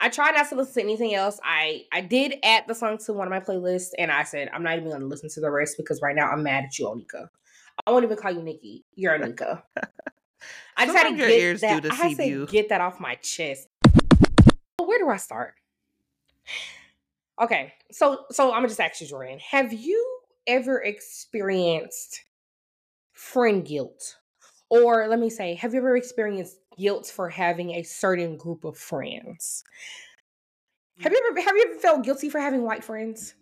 I 0.01 0.11
try 0.11 0.31
not 0.31 0.49
to 0.51 0.55
listen 0.57 0.75
to 0.75 0.81
anything 0.83 1.15
else. 1.15 1.41
I 1.43 1.85
I 1.93 2.03
did 2.03 2.37
add 2.43 2.65
the 2.69 2.75
song 2.75 2.99
to 3.07 3.13
one 3.15 3.27
of 3.27 3.31
my 3.31 3.41
playlists, 3.41 3.91
and 3.99 4.13
I 4.13 4.25
said 4.25 4.51
I'm 4.53 4.63
not 4.63 4.77
even 4.77 4.91
going 4.91 5.01
to 5.01 5.07
listen 5.07 5.31
to 5.31 5.41
the 5.41 5.51
rest 5.51 5.77
because 5.79 6.01
right 6.03 6.15
now 6.15 6.31
I'm 6.31 6.43
mad 6.43 6.65
at 6.65 6.79
you, 6.79 6.87
Onika. 6.87 7.29
I 7.87 7.91
won't 7.91 8.05
even 8.05 8.17
call 8.17 8.31
you 8.31 8.43
Nicki. 8.43 8.85
You're 8.95 9.19
Onika. 9.19 9.63
I 10.77 10.85
just 10.87 10.97
had 10.97 11.09
to 11.09 11.17
get 11.17 11.61
that. 11.63 11.91
I 11.91 11.95
had 11.95 12.17
to 12.19 12.27
you. 12.27 12.47
get 12.47 12.69
that 12.69 12.83
off 12.83 13.01
my 13.01 13.15
chest. 13.17 13.69
Where 14.79 14.99
do 14.99 15.09
I 15.09 15.17
start? 15.17 15.55
Okay, 17.41 17.73
so 17.91 18.27
so 18.31 18.49
I'm 18.53 18.59
gonna 18.59 18.69
just 18.69 18.81
ask 18.81 19.01
you, 19.01 19.07
Jordyn. 19.07 19.41
Have 19.41 19.73
you 19.73 20.16
ever 20.47 20.83
experienced 20.83 22.23
friend 23.13 23.65
guilt, 23.67 24.17
or 24.69 25.09
let 25.09 25.19
me 25.19 25.31
say, 25.31 25.55
have 25.55 25.73
you 25.73 25.81
ever 25.81 25.97
experienced 25.97 26.59
guilt 26.79 27.07
for 27.07 27.29
having 27.29 27.73
a 27.73 27.83
certain 27.83 28.37
group 28.37 28.65
of 28.65 28.77
friends? 28.77 29.65
Have 31.01 31.13
you 31.13 31.23
ever 31.31 31.41
have 31.41 31.57
you 31.57 31.67
ever 31.71 31.81
felt 31.81 32.05
guilty 32.05 32.31
for 32.31 32.41
having 32.41 32.63
white 32.63 32.83
friends? 32.83 33.35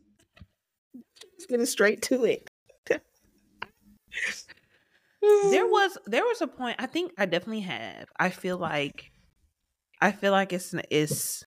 Just 1.36 1.48
getting 1.48 1.66
straight 1.66 2.02
to 2.02 2.24
it. 2.24 2.48
there 2.90 3.00
was 5.66 5.98
there 6.06 6.24
was 6.24 6.40
a 6.40 6.46
point 6.46 6.76
i 6.78 6.86
think 6.86 7.12
i 7.18 7.26
definitely 7.26 7.60
have 7.60 8.06
i 8.18 8.28
feel 8.30 8.58
like 8.58 9.10
i 10.00 10.12
feel 10.12 10.32
like 10.32 10.52
it's 10.52 10.74
it's 10.90 11.44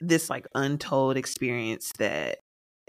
this 0.00 0.28
like 0.28 0.46
untold 0.54 1.16
experience 1.16 1.92
that 1.98 2.38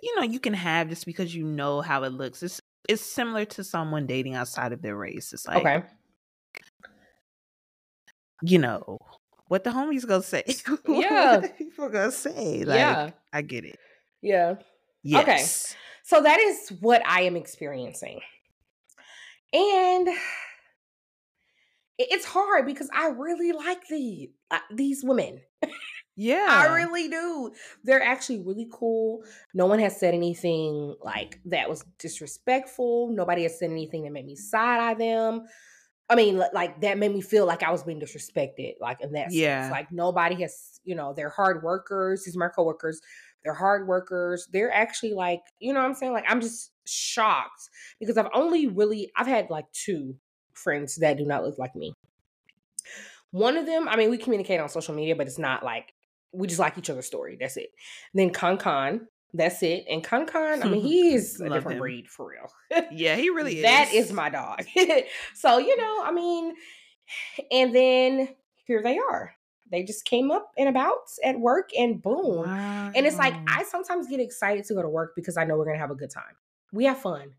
you 0.01 0.15
know 0.15 0.23
you 0.23 0.39
can 0.39 0.53
have 0.53 0.89
just 0.89 1.05
because 1.05 1.33
you 1.33 1.43
know 1.43 1.81
how 1.81 2.03
it 2.03 2.11
looks 2.13 2.43
it's 2.43 2.61
it's 2.87 3.01
similar 3.01 3.45
to 3.45 3.63
someone 3.63 4.05
dating 4.05 4.35
outside 4.35 4.71
of 4.71 4.81
their 4.81 4.95
race 4.95 5.33
it's 5.33 5.47
like 5.47 5.57
okay. 5.57 5.83
you 8.41 8.59
know 8.59 8.97
what 9.47 9.63
the 9.63 9.69
homies 9.69 10.07
gonna 10.07 10.23
say 10.23 10.43
Yeah. 10.87 11.37
what 11.37 11.57
people 11.57 11.89
gonna 11.89 12.11
say 12.11 12.63
like 12.65 12.77
Yeah. 12.77 13.09
i 13.33 13.41
get 13.41 13.65
it 13.65 13.79
Yeah. 14.21 14.55
yes 15.03 15.23
Okay. 15.23 15.45
So 16.07 16.21
that 16.21 16.39
is 16.39 16.69
what 16.79 17.01
I 17.05 17.23
am 17.23 17.35
experiencing. 17.35 18.21
And 19.51 20.07
it's 21.99 22.23
hard 22.23 22.65
because 22.65 22.89
I 22.95 23.09
really 23.09 23.51
like 23.51 23.85
the 23.89 24.31
uh, 24.49 24.59
these 24.73 25.03
women. 25.03 25.41
yeah 26.17 26.47
I 26.49 26.75
really 26.75 27.07
do. 27.07 27.51
They're 27.83 28.03
actually 28.03 28.41
really 28.41 28.67
cool. 28.71 29.23
No 29.53 29.67
one 29.67 29.79
has 29.79 29.97
said 29.97 30.13
anything 30.13 30.95
like 31.01 31.39
that 31.45 31.69
was 31.69 31.85
disrespectful. 31.99 33.09
Nobody 33.13 33.43
has 33.43 33.57
said 33.57 33.71
anything 33.71 34.03
that 34.03 34.11
made 34.11 34.25
me 34.25 34.35
side 34.35 34.81
eye 34.81 34.93
them. 34.95 35.45
I 36.09 36.15
mean, 36.15 36.41
like 36.53 36.81
that 36.81 36.97
made 36.97 37.13
me 37.13 37.21
feel 37.21 37.45
like 37.45 37.63
I 37.63 37.71
was 37.71 37.83
being 37.83 37.99
disrespected. 37.99 38.73
Like 38.79 39.01
in 39.01 39.11
that 39.13 39.25
sense. 39.25 39.35
Yeah. 39.35 39.69
Like 39.71 39.91
nobody 39.91 40.41
has, 40.41 40.79
you 40.83 40.95
know, 40.95 41.13
they're 41.13 41.29
hard 41.29 41.63
workers. 41.63 42.23
These 42.23 42.35
are 42.35 42.39
my 42.39 42.47
coworkers. 42.47 43.01
They're 43.43 43.53
hard 43.53 43.87
workers. 43.87 44.47
They're 44.51 44.73
actually 44.73 45.13
like, 45.13 45.41
you 45.59 45.73
know 45.73 45.81
what 45.81 45.87
I'm 45.87 45.95
saying? 45.95 46.13
Like 46.13 46.25
I'm 46.27 46.41
just 46.41 46.71
shocked 46.85 47.69
because 47.99 48.17
I've 48.17 48.29
only 48.33 48.67
really 48.67 49.11
I've 49.15 49.27
had 49.27 49.49
like 49.49 49.71
two 49.71 50.15
friends 50.53 50.95
that 50.97 51.17
do 51.17 51.25
not 51.25 51.43
look 51.43 51.57
like 51.57 51.75
me. 51.75 51.93
One 53.31 53.57
of 53.57 53.65
them, 53.65 53.87
I 53.89 53.97
mean, 53.97 54.09
we 54.09 54.17
communicate 54.17 54.59
on 54.59 54.69
social 54.69 54.95
media, 54.95 55.15
but 55.15 55.27
it's 55.27 55.37
not 55.37 55.63
like 55.63 55.93
we 56.31 56.47
just 56.47 56.59
like 56.59 56.77
each 56.77 56.89
other's 56.89 57.05
story. 57.05 57.37
That's 57.39 57.57
it. 57.57 57.69
Then 58.13 58.31
Con 58.31 58.57
Con, 58.57 59.07
that's 59.33 59.61
it. 59.63 59.85
And 59.89 60.03
Con 60.03 60.25
Con, 60.25 60.61
I 60.63 60.67
mean, 60.67 60.81
he 60.85 61.13
is 61.13 61.39
a 61.41 61.49
different 61.49 61.73
him. 61.75 61.79
breed 61.79 62.07
for 62.07 62.29
real. 62.29 62.85
yeah 62.91 63.15
he 63.15 63.29
really 63.37 63.57
is 63.57 63.63
That 63.63 63.91
is 63.93 64.11
my 64.11 64.29
dog. 64.29 64.63
so, 65.35 65.57
you 65.57 65.75
know, 65.77 66.03
I 66.03 66.11
mean, 66.11 66.53
and 67.51 67.73
then 67.73 68.29
here 68.65 68.81
they 68.83 68.97
are. 68.97 69.33
They 69.69 69.83
just 69.83 70.05
came 70.05 70.31
up 70.31 70.51
and 70.57 70.69
about 70.69 71.09
at 71.25 71.37
work 71.39 71.71
and 71.77 72.01
boom. 72.01 72.45
And 72.47 73.05
it's 73.05 73.17
like 73.17 73.33
I 73.47 73.63
sometimes 73.63 74.07
get 74.07 74.21
excited 74.21 74.63
to 74.65 74.73
go 74.73 74.81
to 74.81 74.87
work 74.87 75.11
because 75.15 75.35
I 75.35 75.43
know 75.43 75.57
we're 75.57 75.65
gonna 75.65 75.77
have 75.77 75.91
a 75.91 75.95
good 75.95 76.09
time. 76.09 76.35
We 76.71 76.85
have 76.85 76.99
fun. 76.99 77.33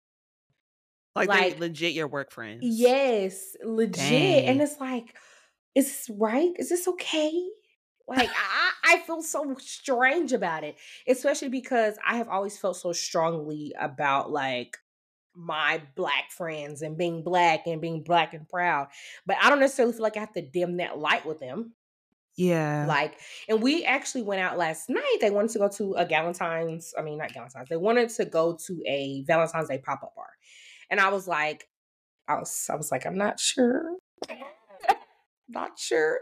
like, 1.16 1.28
like- 1.28 1.58
legit 1.58 1.94
your 1.94 2.06
work 2.06 2.30
friends 2.30 2.60
Yes, 2.62 3.56
legit. 3.64 4.44
And 4.44 4.60
it's 4.60 4.78
like, 4.78 5.14
is 5.74 5.86
this 5.86 6.10
right? 6.18 6.50
Is 6.58 6.68
this 6.68 6.86
okay? 6.88 7.32
Like 8.08 8.30
I, 8.30 8.94
I 8.94 8.98
feel 9.00 9.22
so 9.22 9.54
strange 9.60 10.32
about 10.32 10.64
it, 10.64 10.76
especially 11.06 11.50
because 11.50 11.96
I 12.06 12.16
have 12.16 12.28
always 12.28 12.58
felt 12.58 12.76
so 12.76 12.92
strongly 12.92 13.74
about 13.78 14.30
like 14.30 14.78
my 15.34 15.82
black 15.94 16.30
friends 16.30 16.82
and 16.82 16.96
being 16.96 17.22
black 17.22 17.66
and 17.66 17.80
being 17.80 18.02
black 18.02 18.34
and 18.34 18.48
proud. 18.48 18.88
But 19.26 19.36
I 19.40 19.50
don't 19.50 19.60
necessarily 19.60 19.92
feel 19.92 20.02
like 20.02 20.16
I 20.16 20.20
have 20.20 20.32
to 20.32 20.42
dim 20.42 20.78
that 20.78 20.98
light 20.98 21.26
with 21.26 21.38
them. 21.38 21.74
yeah 22.36 22.86
Like, 22.88 23.18
and 23.48 23.62
we 23.62 23.84
actually 23.84 24.22
went 24.22 24.40
out 24.40 24.56
last 24.56 24.88
night. 24.88 25.18
They 25.20 25.30
wanted 25.30 25.50
to 25.52 25.58
go 25.58 25.68
to 25.68 25.94
a 25.94 26.06
Galentine's. 26.06 26.94
I 26.98 27.02
mean, 27.02 27.18
not 27.18 27.32
Galentine's. 27.32 27.68
They 27.68 27.76
wanted 27.76 28.08
to 28.10 28.24
go 28.24 28.58
to 28.66 28.82
a 28.86 29.22
Valentine's 29.26 29.68
Day 29.68 29.78
pop 29.78 30.02
up 30.02 30.14
bar, 30.16 30.30
and 30.90 30.98
I 30.98 31.10
was 31.10 31.28
like, 31.28 31.68
I 32.26 32.36
was, 32.36 32.66
I 32.70 32.76
was 32.76 32.90
like, 32.90 33.06
I'm 33.06 33.18
not 33.18 33.38
sure, 33.38 33.96
not 35.48 35.78
sure, 35.78 36.18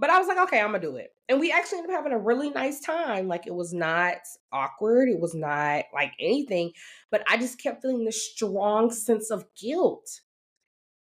but 0.00 0.10
I 0.10 0.18
was 0.18 0.26
like, 0.26 0.38
okay, 0.38 0.58
I'm 0.60 0.68
gonna 0.72 0.80
do 0.80 0.96
it. 0.96 1.14
And 1.28 1.38
we 1.38 1.52
actually 1.52 1.78
ended 1.78 1.94
up 1.94 1.98
having 1.98 2.12
a 2.12 2.18
really 2.18 2.50
nice 2.50 2.80
time. 2.80 3.28
Like, 3.28 3.46
it 3.46 3.54
was 3.54 3.72
not 3.72 4.16
awkward. 4.50 5.10
It 5.10 5.20
was 5.20 5.34
not 5.34 5.84
like 5.94 6.12
anything, 6.18 6.72
but 7.10 7.22
I 7.28 7.36
just 7.36 7.62
kept 7.62 7.82
feeling 7.82 8.04
this 8.04 8.32
strong 8.32 8.90
sense 8.90 9.30
of 9.30 9.44
guilt 9.54 10.08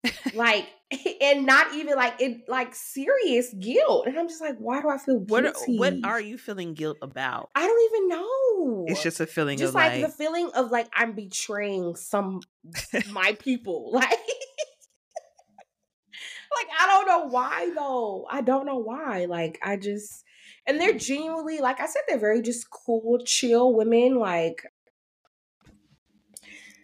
like 0.33 0.67
and 1.21 1.45
not 1.45 1.73
even 1.73 1.95
like 1.95 2.21
it 2.21 2.47
like 2.47 2.73
serious 2.73 3.53
guilt 3.59 4.07
and 4.07 4.17
i'm 4.17 4.27
just 4.27 4.41
like 4.41 4.55
why 4.57 4.81
do 4.81 4.89
i 4.89 4.97
feel 4.97 5.17
what 5.19 5.45
are- 5.45 5.51
guilty 5.51 5.77
what 5.77 5.93
are 6.03 6.21
you 6.21 6.37
feeling 6.37 6.73
guilt 6.73 6.97
about 7.01 7.49
i 7.55 7.65
don't 7.65 7.93
even 7.93 8.07
know 8.07 8.85
it's 8.87 9.03
just 9.03 9.19
a 9.19 9.25
feeling 9.25 9.57
just 9.57 9.69
of 9.69 9.75
like, 9.75 9.93
like, 9.93 10.01
the 10.01 10.09
feeling 10.09 10.49
of 10.55 10.71
like 10.71 10.87
i'm 10.93 11.13
betraying 11.13 11.95
some 11.95 12.39
my 13.11 13.33
people 13.33 13.91
like 13.91 14.17
like 16.55 16.67
i 16.79 16.87
don't 16.87 17.07
know 17.07 17.25
why 17.27 17.71
though. 17.75 18.25
I 18.29 18.41
don't 18.41 18.65
know 18.65 18.77
why. 18.77 19.25
Like 19.25 19.59
i 19.63 19.75
just 19.77 20.23
and 20.65 20.79
they're 20.79 20.97
genuinely 20.97 21.59
like 21.59 21.79
i 21.79 21.85
said 21.87 22.01
they're 22.07 22.19
very 22.19 22.41
just 22.41 22.69
cool 22.71 23.19
chill 23.25 23.73
women 23.73 24.15
like 24.15 24.63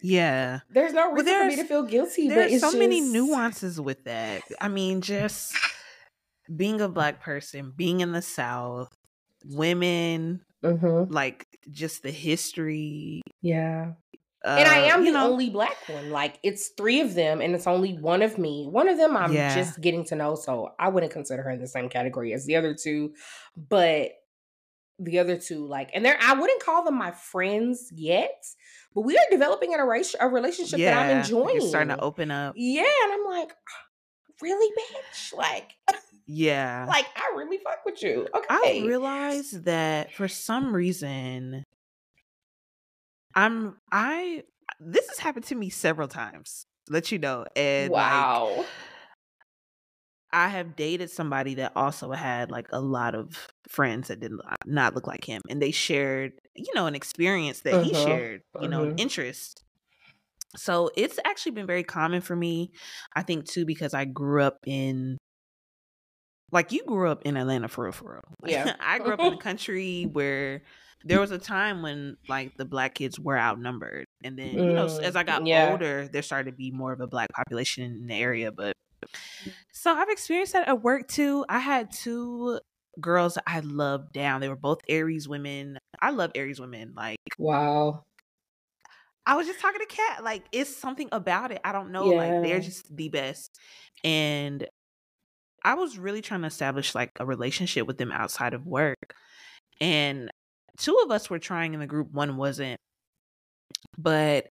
yeah. 0.02 0.60
There's 0.70 0.94
no 0.94 1.12
Well, 1.16 1.24
reason 1.24 1.36
for 1.36 1.46
me 1.46 1.56
to 1.56 1.64
feel 1.64 1.84
guilty 1.84 2.30
but 2.30 2.36
there's 2.36 2.56
so 2.60 2.72
many 2.72 3.02
nuances 3.02 3.80
with 3.80 4.06
that. 4.06 4.44
I 4.62 4.68
mean 4.68 5.02
just 5.02 5.64
being 6.56 6.82
a 6.82 6.90
black 6.90 7.22
person 7.22 7.72
being 7.76 8.02
in 8.02 8.12
the 8.12 8.22
south 8.22 8.90
women 9.46 10.44
Mhm. 10.64 11.10
like 11.10 11.48
just 11.72 12.04
the 12.04 12.12
history 12.12 13.22
yeah 13.42 13.94
uh, 14.46 14.56
and 14.60 14.68
I 14.68 14.78
am 14.80 15.06
the 15.06 15.12
know, 15.12 15.32
only 15.32 15.50
black 15.50 15.78
one. 15.88 16.10
Like 16.12 16.40
it's 16.44 16.70
three 16.70 17.00
of 17.02 17.14
them, 17.14 17.42
and 17.42 17.56
it's 17.56 17.68
only 17.68 17.98
one 17.98 18.22
of 18.22 18.38
me. 18.38 18.68
One 18.70 18.88
of 18.90 18.98
them 18.98 19.16
I'm 19.16 19.34
Yeah. 19.34 19.54
just 19.56 19.80
getting 19.82 20.04
to 20.06 20.16
know, 20.16 20.36
so 20.36 20.74
I 20.80 20.90
wouldn't 20.90 21.12
consider 21.14 21.42
her 21.44 21.52
in 21.52 21.60
the 21.60 21.68
same 21.68 21.90
category 21.90 22.34
as 22.34 22.46
the 22.46 22.56
other 22.56 22.74
two. 22.74 23.14
But 23.56 24.12
the 25.00 25.20
other 25.20 25.38
two, 25.38 25.66
like, 25.66 25.90
and 25.94 26.06
they're 26.06 26.18
I 26.22 26.34
wouldn't 26.34 26.62
call 26.64 26.84
them 26.84 26.96
my 26.98 27.12
friends 27.12 27.90
yet, 27.96 28.46
but 28.94 29.02
we 29.02 29.18
are 29.18 29.26
developing 29.32 29.74
a, 29.74 29.78
rela- 29.80 30.16
a 30.20 30.28
relationship 30.30 30.80
that 30.80 30.94
I'm 31.10 31.18
enjoying. 31.18 31.56
you're 31.56 31.68
starting 31.68 31.96
to 31.96 32.02
open 32.02 32.30
up 32.32 32.54
Yeah, 32.56 32.84
and 33.04 33.14
I'm 33.14 33.26
like, 33.26 33.52
really, 34.42 34.72
bitch? 34.78 35.34
Like, 35.34 35.72
yeah 36.26 36.86
like 36.88 37.06
I 37.18 37.34
really 37.36 37.58
fuck 37.58 37.80
with 37.86 38.02
you. 38.02 38.28
I 38.34 38.58
Okay. 38.62 38.84
realized 38.88 39.66
that 39.66 40.14
for 40.14 40.28
some 40.30 40.74
reason, 40.74 41.64
I'm 43.36 43.78
I 43.92 44.44
this 44.80 45.08
has 45.10 45.20
happened 45.20 45.46
to 45.46 45.56
me 45.56 45.70
several 45.70 46.08
times. 46.08 46.66
Let 46.90 47.12
you 47.12 47.20
know, 47.20 47.46
and 47.56 47.96
like 47.96 48.30
wow. 48.30 48.72
I 50.32 50.48
have 50.48 50.76
dated 50.76 51.12
somebody 51.12 51.54
that 51.56 51.74
also 51.76 52.12
had 52.12 52.50
like 52.50 52.68
a 52.72 52.82
lot 52.82 53.14
of 53.14 53.48
friends 53.70 54.08
that 54.08 54.20
did 54.20 54.32
not- 54.32 54.58
not 54.66 54.96
look 54.96 55.06
like 55.08 55.24
him, 55.26 55.42
and 55.50 55.62
they 55.62 55.72
shared, 55.72 56.34
you 56.56 56.72
know, 56.74 56.88
an 56.88 56.96
experience 56.96 57.62
that 57.62 57.78
he 57.78 57.94
Mhm, 57.94 57.94
shared, 57.94 58.42
you 58.58 58.68
know, 58.68 58.84
an 58.84 58.92
mhm. 58.92 58.98
interest. 58.98 59.64
So 60.58 60.92
it's 60.98 61.20
actually 61.26 61.54
been 61.54 61.68
very 61.68 61.84
common 61.84 62.22
for 62.22 62.36
me. 62.36 62.72
I 63.16 63.24
think 63.24 63.46
too 63.48 63.66
because 63.66 63.94
I 63.94 64.06
grew 64.06 64.44
up 64.44 64.60
in 64.68 65.18
like 66.52 66.72
you 66.72 66.84
grew 66.86 67.10
up 67.10 67.24
in 67.24 67.36
Atlanta 67.38 67.68
for 67.68 67.86
real, 67.86 67.92
for 67.92 68.22
real. 68.44 68.46
Yeah. 68.46 68.76
I 68.80 69.00
grew 69.00 69.14
up 69.14 69.24
in 69.24 69.34
a 69.34 69.38
country 69.38 70.06
where 70.12 70.64
there 71.04 71.20
was 71.20 71.32
a 71.32 71.38
time 71.38 71.82
when 71.82 72.18
like 72.28 72.56
the 72.58 72.66
black 72.66 72.96
kids 72.96 73.20
were 73.20 73.38
outnumbered, 73.38 74.06
and 74.24 74.38
then 74.38 74.64
you 74.68 74.76
know 74.76 74.86
Mm, 74.86 75.04
as 75.04 75.16
I 75.16 75.24
got 75.24 75.44
yeah. 75.48 75.70
older, 75.70 76.08
there 76.12 76.22
started 76.22 76.52
to 76.52 76.58
be 76.58 76.72
more 76.72 76.94
of 76.94 77.02
a 77.02 77.08
black 77.08 77.30
population 77.34 77.84
in 77.84 78.08
the 78.08 78.16
area. 78.16 78.52
But 78.52 78.74
so 79.72 79.94
I've 79.94 80.10
experienced 80.10 80.54
that 80.54 80.68
at 80.68 80.82
work 80.82 81.08
too. 81.08 81.46
I 81.50 81.60
had 81.60 81.92
two 81.92 82.60
girls 83.00 83.38
I 83.48 83.60
loved 83.62 84.14
down. 84.14 84.42
They 84.42 84.50
were 84.50 84.56
both 84.56 84.80
Aries 84.88 85.28
women. 85.28 85.78
I 86.02 86.12
love 86.12 86.32
Aries 86.36 86.60
women. 86.60 86.94
Like 86.96 87.18
Wow. 87.38 88.06
I 89.26 89.36
was 89.36 89.48
just 89.48 89.60
talking 89.60 89.80
to 89.80 89.86
Kat. 89.86 90.24
Like 90.24 90.46
it's 90.52 90.76
something 90.76 91.10
about 91.12 91.52
it. 91.52 91.62
I 91.64 91.72
don't 91.72 91.92
know. 91.92 92.10
Like 92.10 92.42
they're 92.42 92.60
just 92.60 92.94
the 92.96 93.10
best. 93.10 93.58
And 94.04 94.68
I 95.64 95.76
was 95.76 95.98
really 95.98 96.22
trying 96.22 96.42
to 96.42 96.48
establish 96.48 96.94
like 96.96 97.12
a 97.20 97.26
relationship 97.26 97.88
with 97.88 97.98
them 97.98 98.12
outside 98.12 98.54
of 98.54 98.66
work. 98.66 99.16
And 99.82 100.32
two 100.78 100.98
of 101.04 101.12
us 101.12 101.30
were 101.30 101.40
trying 101.40 101.74
in 101.74 101.80
the 101.80 101.88
group, 101.88 102.12
one 102.12 102.38
wasn't. 102.38 102.80
But 103.98 104.50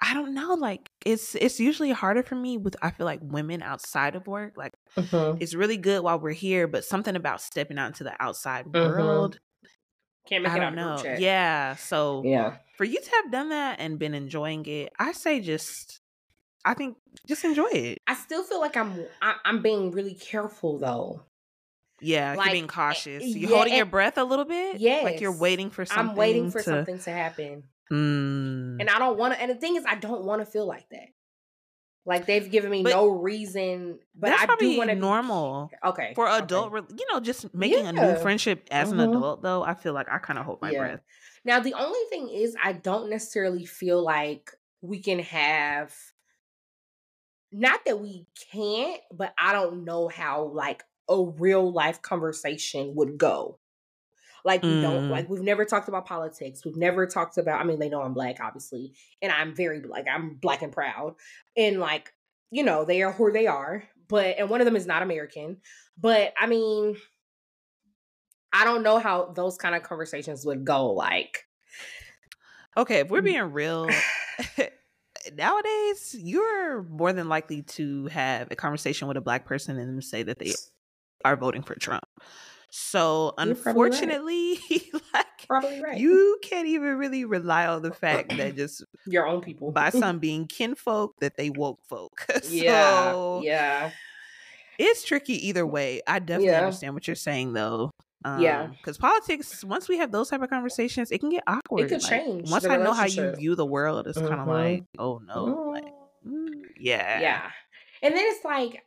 I 0.00 0.14
don't 0.14 0.34
know, 0.34 0.54
like 0.54 0.90
it's 1.04 1.34
it's 1.36 1.60
usually 1.60 1.90
harder 1.92 2.22
for 2.22 2.36
me 2.36 2.58
with 2.58 2.76
I 2.82 2.90
feel 2.90 3.06
like 3.06 3.20
women 3.22 3.62
outside 3.62 4.14
of 4.16 4.26
work. 4.28 4.56
Like 4.56 4.74
Mhm. 4.96 5.40
it's 5.40 5.54
really 5.54 5.78
good 5.78 6.02
while 6.04 6.20
we're 6.20 6.32
here, 6.32 6.68
but 6.68 6.84
something 6.84 7.16
about 7.16 7.42
stepping 7.42 7.78
out 7.78 7.88
into 7.88 8.04
the 8.04 8.20
outside 8.22 8.66
Mhm. 8.74 9.36
world. 9.36 9.38
Can't 10.26 10.42
make 10.44 10.54
I 10.54 10.56
it 10.56 10.62
don't 10.62 10.74
out 10.74 10.74
know. 10.74 11.06
of. 11.06 11.06
Yeah. 11.12 11.74
So 11.76 12.30
Yeah. 12.30 12.58
for 12.76 12.84
you 12.84 13.00
to 13.00 13.10
have 13.10 13.32
done 13.32 13.48
that 13.50 13.80
and 13.80 13.98
been 13.98 14.14
enjoying 14.14 14.64
it, 14.66 14.92
I 14.98 15.12
say 15.12 15.40
just 15.40 16.00
I 16.64 16.74
think 16.74 16.98
just 17.28 17.44
enjoy 17.44 17.70
it. 17.72 17.98
I 18.08 18.14
still 18.14 18.42
feel 18.42 18.58
like 18.60 18.76
I'm 18.76 19.06
I, 19.22 19.36
I'm 19.44 19.62
being 19.62 19.92
really 19.92 20.14
careful 20.14 20.78
though. 20.78 21.26
Yeah, 22.00 22.34
Like, 22.34 22.46
you're 22.46 22.52
being 22.52 22.64
eh, 22.64 22.68
cautious. 22.68 23.24
You're 23.24 23.50
yeah, 23.50 23.56
holding 23.56 23.74
your 23.74 23.86
breath 23.86 24.18
a 24.18 24.24
little 24.24 24.44
bit. 24.44 24.80
Yeah, 24.80 25.00
Like 25.02 25.20
you're 25.20 25.36
waiting 25.36 25.70
for 25.70 25.84
something. 25.84 26.10
I'm 26.10 26.16
waiting 26.16 26.50
for 26.50 26.58
to, 26.58 26.64
something 26.64 26.98
to 27.00 27.10
happen. 27.10 27.64
Mm. 27.90 28.80
And 28.80 28.88
I 28.90 28.98
don't 28.98 29.18
want 29.18 29.34
to. 29.34 29.40
And 29.40 29.50
the 29.50 29.54
thing 29.56 29.76
is, 29.76 29.84
I 29.88 29.96
don't 29.96 30.24
want 30.24 30.40
to 30.42 30.46
feel 30.46 30.66
like 30.66 30.88
that. 30.90 31.08
Like 32.06 32.24
they've 32.26 32.50
given 32.50 32.70
me 32.70 32.82
But 32.82 32.90
no 32.90 33.08
reason, 33.08 33.98
but 34.14 34.28
That's 34.30 34.42
I 34.42 34.46
probably 34.46 34.72
do 34.72 34.78
want 34.78 34.90
to 34.90 34.96
normal 34.96 35.70
Okay, 35.84 36.12
for 36.14 36.26
adult. 36.26 36.72
re- 36.72 36.82
You 36.88 37.04
know, 37.12 37.20
just 37.20 37.52
making 37.54 37.86
a 37.86 37.92
new 37.92 38.16
friendship 38.16 38.66
as 38.70 38.88
Mhm. 38.88 38.92
an 38.92 39.00
adult, 39.10 39.42
though. 39.42 39.62
I 39.62 39.74
feel 39.74 39.92
like 39.92 40.08
I 40.10 40.16
kind 40.18 40.38
of 40.38 40.46
hold 40.46 40.62
my 40.62 40.70
Yeah. 40.70 40.78
breath. 40.78 41.00
Now, 41.44 41.60
the 41.60 41.74
only 41.74 42.00
thing 42.08 42.30
is, 42.30 42.56
I 42.62 42.72
don't 42.72 43.10
necessarily 43.10 43.66
feel 43.66 44.02
like 44.02 44.50
we 44.80 45.00
can 45.02 45.18
have, 45.18 45.94
not 47.52 47.84
that 47.84 48.00
we 48.00 48.26
can't, 48.52 49.00
but 49.12 49.34
I 49.38 49.52
don't 49.52 49.84
know 49.84 50.08
how 50.08 50.44
like 50.44 50.84
a 51.08 51.22
real 51.24 51.70
life 51.72 52.02
conversation 52.02 52.94
would 52.94 53.18
go. 53.18 53.58
Like, 54.44 54.62
we 54.62 54.80
don't, 54.80 55.06
Mm. 55.06 55.10
like, 55.10 55.28
we've 55.28 55.42
never 55.42 55.64
talked 55.64 55.88
about 55.88 56.06
politics. 56.06 56.64
We've 56.64 56.76
never 56.76 57.06
talked 57.06 57.38
about, 57.38 57.60
I 57.60 57.64
mean, 57.64 57.78
they 57.78 57.88
know 57.88 58.02
I'm 58.02 58.14
black, 58.14 58.38
obviously, 58.40 58.94
and 59.20 59.32
I'm 59.32 59.54
very, 59.54 59.82
like, 59.82 60.06
I'm 60.08 60.34
black 60.34 60.62
and 60.62 60.72
proud. 60.72 61.16
And, 61.56 61.80
like, 61.80 62.12
you 62.50 62.62
know, 62.62 62.84
they 62.84 63.02
are 63.02 63.12
who 63.12 63.32
they 63.32 63.46
are, 63.46 63.84
but, 64.08 64.38
and 64.38 64.48
one 64.48 64.60
of 64.60 64.64
them 64.64 64.76
is 64.76 64.86
not 64.86 65.02
American. 65.02 65.58
But, 65.98 66.32
I 66.38 66.46
mean, 66.46 66.96
I 68.52 68.64
don't 68.64 68.82
know 68.82 68.98
how 68.98 69.32
those 69.32 69.58
kind 69.58 69.74
of 69.74 69.82
conversations 69.82 70.46
would 70.46 70.64
go. 70.64 70.92
Like, 70.92 71.44
Okay, 72.76 73.00
if 73.00 73.10
we're 73.10 73.22
Mm. 73.22 73.24
being 73.24 73.52
real, 73.52 73.90
nowadays 75.34 76.14
you're 76.16 76.84
more 76.84 77.12
than 77.12 77.28
likely 77.28 77.62
to 77.62 78.06
have 78.06 78.48
a 78.52 78.56
conversation 78.56 79.08
with 79.08 79.16
a 79.16 79.20
black 79.20 79.44
person 79.46 79.78
and 79.78 79.88
them 79.88 80.00
say 80.02 80.22
that 80.22 80.38
they 80.38 80.52
are 81.24 81.36
voting 81.36 81.62
for 81.62 81.74
Trump. 81.76 82.04
So 82.70 83.32
You're 83.42 83.54
probably 83.54 83.90
right. 83.90 84.02
unfortunately, 84.02 84.58
like 85.14 85.26
probably 85.46 85.80
right. 85.80 85.98
you 85.98 86.38
can't 86.42 86.68
even 86.68 86.96
really 86.96 87.24
rely 87.24 87.66
on 87.66 87.82
the 87.82 87.92
fact 87.92 88.36
that 88.36 88.56
just 88.56 88.84
your 89.06 89.26
own 89.26 89.40
people. 89.40 89.72
by 89.72 89.90
some 89.90 90.18
being 90.18 90.46
kinfolk 90.46 91.14
that 91.20 91.36
they 91.36 91.50
woke 91.50 91.80
folk. 91.88 92.26
yeah, 92.50 93.12
so 93.12 93.42
yeah, 93.42 93.90
it's 94.78 95.04
tricky 95.04 95.48
either 95.48 95.66
way. 95.66 96.00
I 96.06 96.18
definitely 96.18 96.50
Yeah. 96.52 96.58
understand 96.58 96.94
what 96.94 97.06
you're 97.06 97.16
saying 97.16 97.52
though. 97.52 97.90
Um, 98.24 98.42
Yeah. 98.42 98.68
because 98.68 98.98
politics, 98.98 99.64
once 99.64 99.88
we 99.88 99.98
have 99.98 100.10
those 100.12 100.28
type 100.30 100.42
of 100.42 100.50
conversations, 100.50 101.10
it 101.10 101.18
can 101.20 101.30
get 101.30 101.44
awkward. 101.46 101.86
It 101.86 101.88
could 101.94 102.02
Like, 102.02 102.22
change 102.24 102.50
Once 102.50 102.64
I 102.64 102.76
know 102.76 102.92
how 102.92 103.04
you 103.06 103.30
view 103.32 103.54
the 103.54 103.66
world, 103.66 104.06
it's 104.06 104.20
kind 104.20 104.40
of 104.40 104.48
like, 104.48 104.84
oh 104.98 105.18
no, 105.18 105.54
like, 105.72 105.84
Mm. 106.26 106.26
mm, 106.26 106.62
yeah, 106.76 107.20
yeah. 107.20 107.50
And 108.02 108.14
then 108.14 108.24
it's 108.26 108.44
like, 108.44 108.84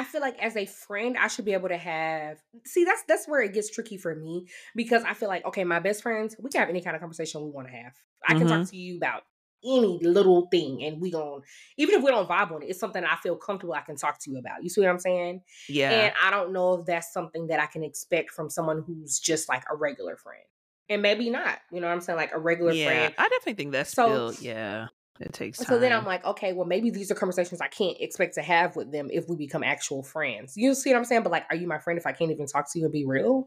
I- 0.00 0.04
feel 0.04 0.20
like 0.20 0.38
as 0.42 0.56
a 0.56 0.66
friend, 0.66 1.16
I 1.18 1.28
should 1.28 1.44
be 1.44 1.52
able 1.52 1.68
to 1.68 1.76
have. 1.76 2.38
See, 2.64 2.84
that's 2.84 3.02
that's 3.08 3.26
where 3.28 3.40
it 3.42 3.52
gets 3.54 3.70
tricky 3.70 3.96
for 3.98 4.14
me 4.14 4.46
because 4.74 5.02
I 5.04 5.14
feel 5.14 5.28
like, 5.28 5.44
okay, 5.46 5.64
my 5.64 5.78
best 5.80 6.02
friends, 6.02 6.34
we 6.38 6.50
can 6.50 6.60
have 6.60 6.68
any 6.70 6.80
kind 6.80 6.96
of 6.96 7.00
conversation 7.00 7.42
we 7.44 7.50
want 7.50 7.68
to 7.68 7.74
have. 7.74 7.92
I 8.26 8.34
can 8.34 8.46
Mm-hmm. 8.46 8.60
talk 8.62 8.70
to 8.70 8.76
you 8.76 8.96
about 8.96 9.22
any 9.64 10.00
little 10.02 10.48
thing, 10.50 10.82
and 10.82 11.00
we 11.00 11.10
gon' 11.12 11.42
even 11.76 11.94
if 11.94 12.02
we 12.02 12.10
don't 12.10 12.28
vibe 12.28 12.50
on 12.50 12.62
it, 12.62 12.70
it's 12.70 12.80
something 12.80 13.04
I 13.04 13.14
feel 13.16 13.36
comfortable. 13.36 13.74
I 13.74 13.80
can 13.82 13.96
talk 13.96 14.18
to 14.22 14.30
you 14.30 14.38
about. 14.38 14.62
You 14.64 14.68
see 14.70 14.80
what 14.80 14.90
I'm 14.90 14.98
saying? 14.98 15.42
yeah. 15.68 15.90
And 15.90 16.14
I 16.22 16.30
don't 16.30 16.52
know 16.52 16.74
if 16.80 16.86
that's 16.86 17.12
something 17.12 17.46
that 17.46 17.60
I 17.60 17.66
can 17.66 17.84
expect 17.84 18.30
from 18.32 18.50
someone 18.50 18.82
who's 18.86 19.20
just 19.20 19.48
like 19.48 19.62
a 19.70 19.76
regular 19.76 20.16
friend. 20.16 20.42
And 20.88 21.00
maybe 21.00 21.30
not. 21.30 21.58
You 21.70 21.80
know 21.80 21.86
what 21.86 21.92
I'm 21.94 22.00
saying? 22.00 22.16
Like 22.18 22.32
a 22.34 22.38
regular 22.40 22.72
yeah, 22.72 22.86
friend. 22.86 23.14
I 23.16 23.28
definitely 23.28 23.54
think 23.54 23.72
that's 23.72 23.92
So- 23.92 24.32
still 24.32 24.44
yeah. 24.44 24.88
It 25.22 25.32
takes 25.32 25.58
time. 25.58 25.66
So 25.66 25.78
then 25.78 25.92
I'm 25.92 26.04
like, 26.04 26.24
okay, 26.24 26.52
well, 26.52 26.66
maybe 26.66 26.90
these 26.90 27.10
are 27.10 27.14
conversations 27.14 27.60
I 27.60 27.68
can't 27.68 27.96
expect 28.00 28.34
to 28.34 28.42
have 28.42 28.76
with 28.76 28.92
them 28.92 29.08
if 29.12 29.28
we 29.28 29.36
become 29.36 29.62
actual 29.62 30.02
friends. 30.02 30.56
You 30.56 30.74
see 30.74 30.90
what 30.90 30.98
I'm 30.98 31.04
saying? 31.04 31.22
But 31.22 31.32
like, 31.32 31.46
are 31.50 31.56
you 31.56 31.66
my 31.66 31.78
friend 31.78 31.98
if 31.98 32.06
I 32.06 32.12
can't 32.12 32.30
even 32.30 32.46
talk 32.46 32.70
to 32.72 32.78
you 32.78 32.86
and 32.86 32.92
be 32.92 33.04
real? 33.06 33.46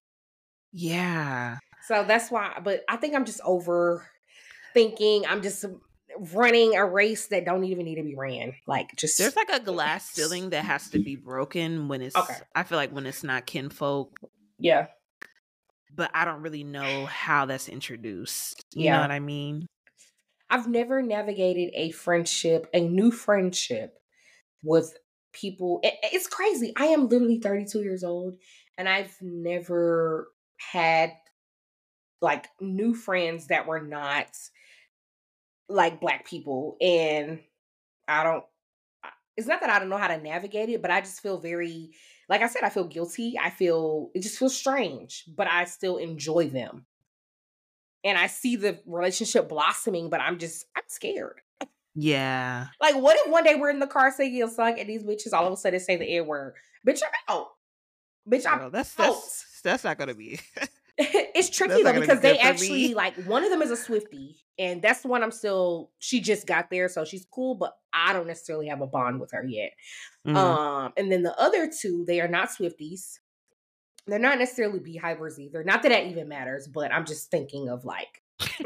yeah, 0.72 1.58
So 1.88 2.04
that's 2.06 2.30
why, 2.30 2.60
but 2.64 2.84
I 2.90 2.98
think 2.98 3.16
I'm 3.16 3.24
just 3.26 3.40
overthinking. 3.42 5.24
I'm 5.28 5.42
just 5.42 5.64
running 6.34 6.76
a 6.76 6.86
race 6.86 7.28
that 7.28 7.46
don't 7.46 7.64
even 7.64 7.86
need 7.86 7.96
to 7.96 8.04
be 8.04 8.16
ran. 8.16 8.54
Like, 8.68 8.90
just 8.98 9.18
there's 9.18 9.36
like 9.36 9.50
a 9.50 9.60
glass 9.60 10.10
ceiling 10.10 10.50
that 10.50 10.66
has 10.66 10.90
to 10.90 11.00
be 11.00 11.16
broken 11.16 11.88
when 11.88 12.02
it's. 12.02 12.16
Okay. 12.16 12.36
I 12.54 12.64
feel 12.64 12.78
like 12.78 12.92
when 12.92 13.06
it's 13.06 13.24
not 13.24 13.46
kinfolk, 13.46 14.20
yeah, 14.60 14.88
but 15.96 16.12
I 16.14 16.26
don't 16.26 16.42
really 16.42 16.64
know 16.64 17.06
how 17.06 17.46
that's 17.46 17.70
introduced. 17.70 18.62
You 18.74 18.92
know 18.92 19.00
what 19.00 19.12
I 19.12 19.20
mean? 19.20 19.68
I've 20.56 20.68
never 20.68 21.02
navigated 21.02 21.72
a 21.76 21.92
friendship, 21.92 22.70
a 22.74 22.82
new 22.82 23.12
friendship 23.12 24.00
with 24.64 24.98
people. 25.34 25.82
it- 25.84 26.00
it's 26.04 26.28
crazy. 26.28 26.74
I 26.78 26.88
am 26.88 27.10
literally 27.10 27.40
32 27.40 27.84
years 27.84 28.04
old 28.04 28.38
and 28.78 28.90
I've 28.90 29.16
never 29.22 30.34
had 30.58 31.14
like 32.22 32.48
new 32.60 32.94
friends 32.94 33.48
that 33.48 33.68
were 33.68 33.82
not 33.82 34.36
like 35.70 36.00
black 36.00 36.26
people. 36.26 36.78
And 36.82 37.44
I 38.08 38.24
don't, 38.24 38.46
it's 39.38 39.48
not 39.48 39.62
that 39.62 39.72
I 39.72 39.80
don't 39.80 39.90
know 39.90 39.98
how 39.98 40.10
to 40.10 40.18
navigate 40.22 40.70
it, 40.70 40.82
but 40.82 40.92
I 40.92 41.02
just 41.02 41.22
feel 41.22 41.40
very, 41.40 41.92
like 42.30 42.42
I 42.42 42.48
said, 42.48 42.64
I 42.64 42.70
feel 42.70 42.88
guilty. 42.88 43.36
I 43.42 43.52
feel, 43.52 44.12
it 44.16 44.22
just 44.22 44.40
feels 44.40 44.58
strange, 44.58 45.26
but 45.36 45.48
I 45.48 45.66
still 45.66 45.98
enjoy 45.98 46.50
them 46.50 46.88
and 48.06 48.18
I 48.18 48.28
see 48.28 48.56
the 48.56 48.80
relationship 48.86 49.50
blossoming, 49.50 50.10
but 50.10 50.22
I'm 50.22 50.40
just 50.40 50.66
I'm 50.78 50.84
scared. 50.88 51.42
Yeah. 51.96 52.68
Like, 52.80 52.96
what 52.96 53.18
if 53.18 53.32
one 53.32 53.44
day 53.44 53.56
we're 53.56 53.70
in 53.70 53.80
the 53.80 53.88
car 53.88 54.12
singing 54.12 54.44
a 54.44 54.48
song 54.48 54.80
and 54.80 54.88
these 54.88 55.04
bitches 55.04 55.34
all 55.34 55.48
of 55.48 55.54
a 55.54 55.58
sudden 55.58 55.80
say 55.80 55.98
the 55.98 56.06
N 56.06 56.28
word? 56.28 56.54
Bitch, 56.88 57.02
I'm 57.04 57.36
out. 57.36 57.48
Bitch, 58.30 58.46
I'm 58.46 58.60
Girl, 58.60 58.70
that's 58.70 58.98
out. 59.00 59.14
that's 59.14 59.62
that's 59.64 59.84
not 59.84 59.98
gonna 59.98 60.14
be. 60.14 60.40
it's 60.98 61.50
tricky 61.50 61.72
That's 61.72 61.84
though 61.84 61.90
gonna 61.90 62.00
be 62.00 62.08
because 62.08 62.22
they 62.22 62.40
actually 62.40 62.94
like 62.94 63.16
one 63.26 63.44
of 63.44 63.50
them 63.50 63.62
is 63.62 63.70
a 63.70 63.76
Swifty, 63.76 64.38
and 64.58 64.82
that's 64.82 65.02
the 65.02 65.10
one 65.10 65.24
I'm 65.24 65.32
still. 65.32 65.92
She 66.00 66.22
just 66.22 66.48
got 66.48 66.70
there, 66.70 66.88
so 66.88 67.04
she's 67.04 67.28
cool, 67.30 67.56
but 67.56 67.74
I 67.92 68.14
don't 68.14 68.28
necessarily 68.28 68.68
have 68.68 68.80
a 68.80 68.88
bond 68.88 69.20
with 69.20 69.32
her 69.34 69.44
yet. 69.46 69.72
Mm. 70.26 70.36
Um, 70.38 70.94
and 70.96 71.12
then 71.12 71.24
the 71.24 71.38
other 71.38 71.70
two, 71.70 72.06
they 72.08 72.22
are 72.22 72.30
not 72.30 72.50
Swifties. 72.50 73.20
They're 74.08 74.20
not 74.20 74.40
necessarily 74.40 74.80
beehives 74.80 75.40
either. 75.40 75.64
Not 75.64 75.84
that 75.84 75.90
that 75.90 76.06
even 76.06 76.28
matters, 76.28 76.68
but 76.68 76.94
I'm 76.94 77.06
just 77.06 77.32
thinking 77.32 77.70
of 77.70 77.86
like, 77.86 78.22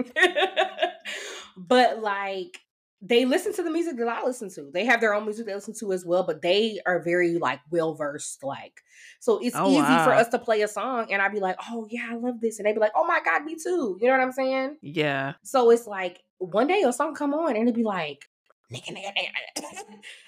but 1.57 2.01
like 2.01 2.59
they 3.01 3.23
listen 3.23 3.53
to 3.53 3.63
the 3.63 3.71
music 3.71 3.97
that 3.97 4.07
I 4.07 4.25
listen 4.25 4.49
to. 4.55 4.69
They 4.73 4.85
have 4.85 4.99
their 4.99 5.13
own 5.13 5.23
music 5.23 5.45
they 5.45 5.55
listen 5.55 5.73
to 5.79 5.93
as 5.93 6.05
well, 6.05 6.23
but 6.23 6.41
they 6.41 6.79
are 6.85 7.01
very 7.01 7.37
like 7.37 7.61
well 7.71 7.93
versed. 7.93 8.43
Like, 8.43 8.81
so 9.19 9.39
it's 9.41 9.55
Oh, 9.57 9.71
easy 9.71 9.79
for 9.81 10.13
us 10.13 10.27
to 10.29 10.39
play 10.39 10.61
a 10.61 10.67
song, 10.67 11.11
and 11.11 11.21
I'd 11.21 11.31
be 11.31 11.39
like, 11.39 11.55
"Oh 11.69 11.87
yeah, 11.89 12.07
I 12.11 12.15
love 12.15 12.41
this," 12.41 12.59
and 12.59 12.65
they'd 12.65 12.73
be 12.73 12.79
like, 12.79 12.91
"Oh 12.95 13.05
my 13.05 13.21
god, 13.23 13.45
me 13.45 13.55
too." 13.55 13.97
You 14.01 14.07
know 14.07 14.17
what 14.17 14.21
I'm 14.21 14.31
saying? 14.33 14.77
yeah. 14.81 15.33
So 15.43 15.69
it's 15.71 15.87
like 15.87 16.19
one 16.39 16.67
day 16.67 16.81
a 16.81 16.91
song 16.91 17.15
come 17.15 17.33
on, 17.33 17.55
and 17.55 17.63
it'd 17.63 17.75
be 17.75 17.83
like, 17.83 18.25
"Nigga, 18.73 18.89
nigga, 18.89 19.13
nigga," 19.15 19.83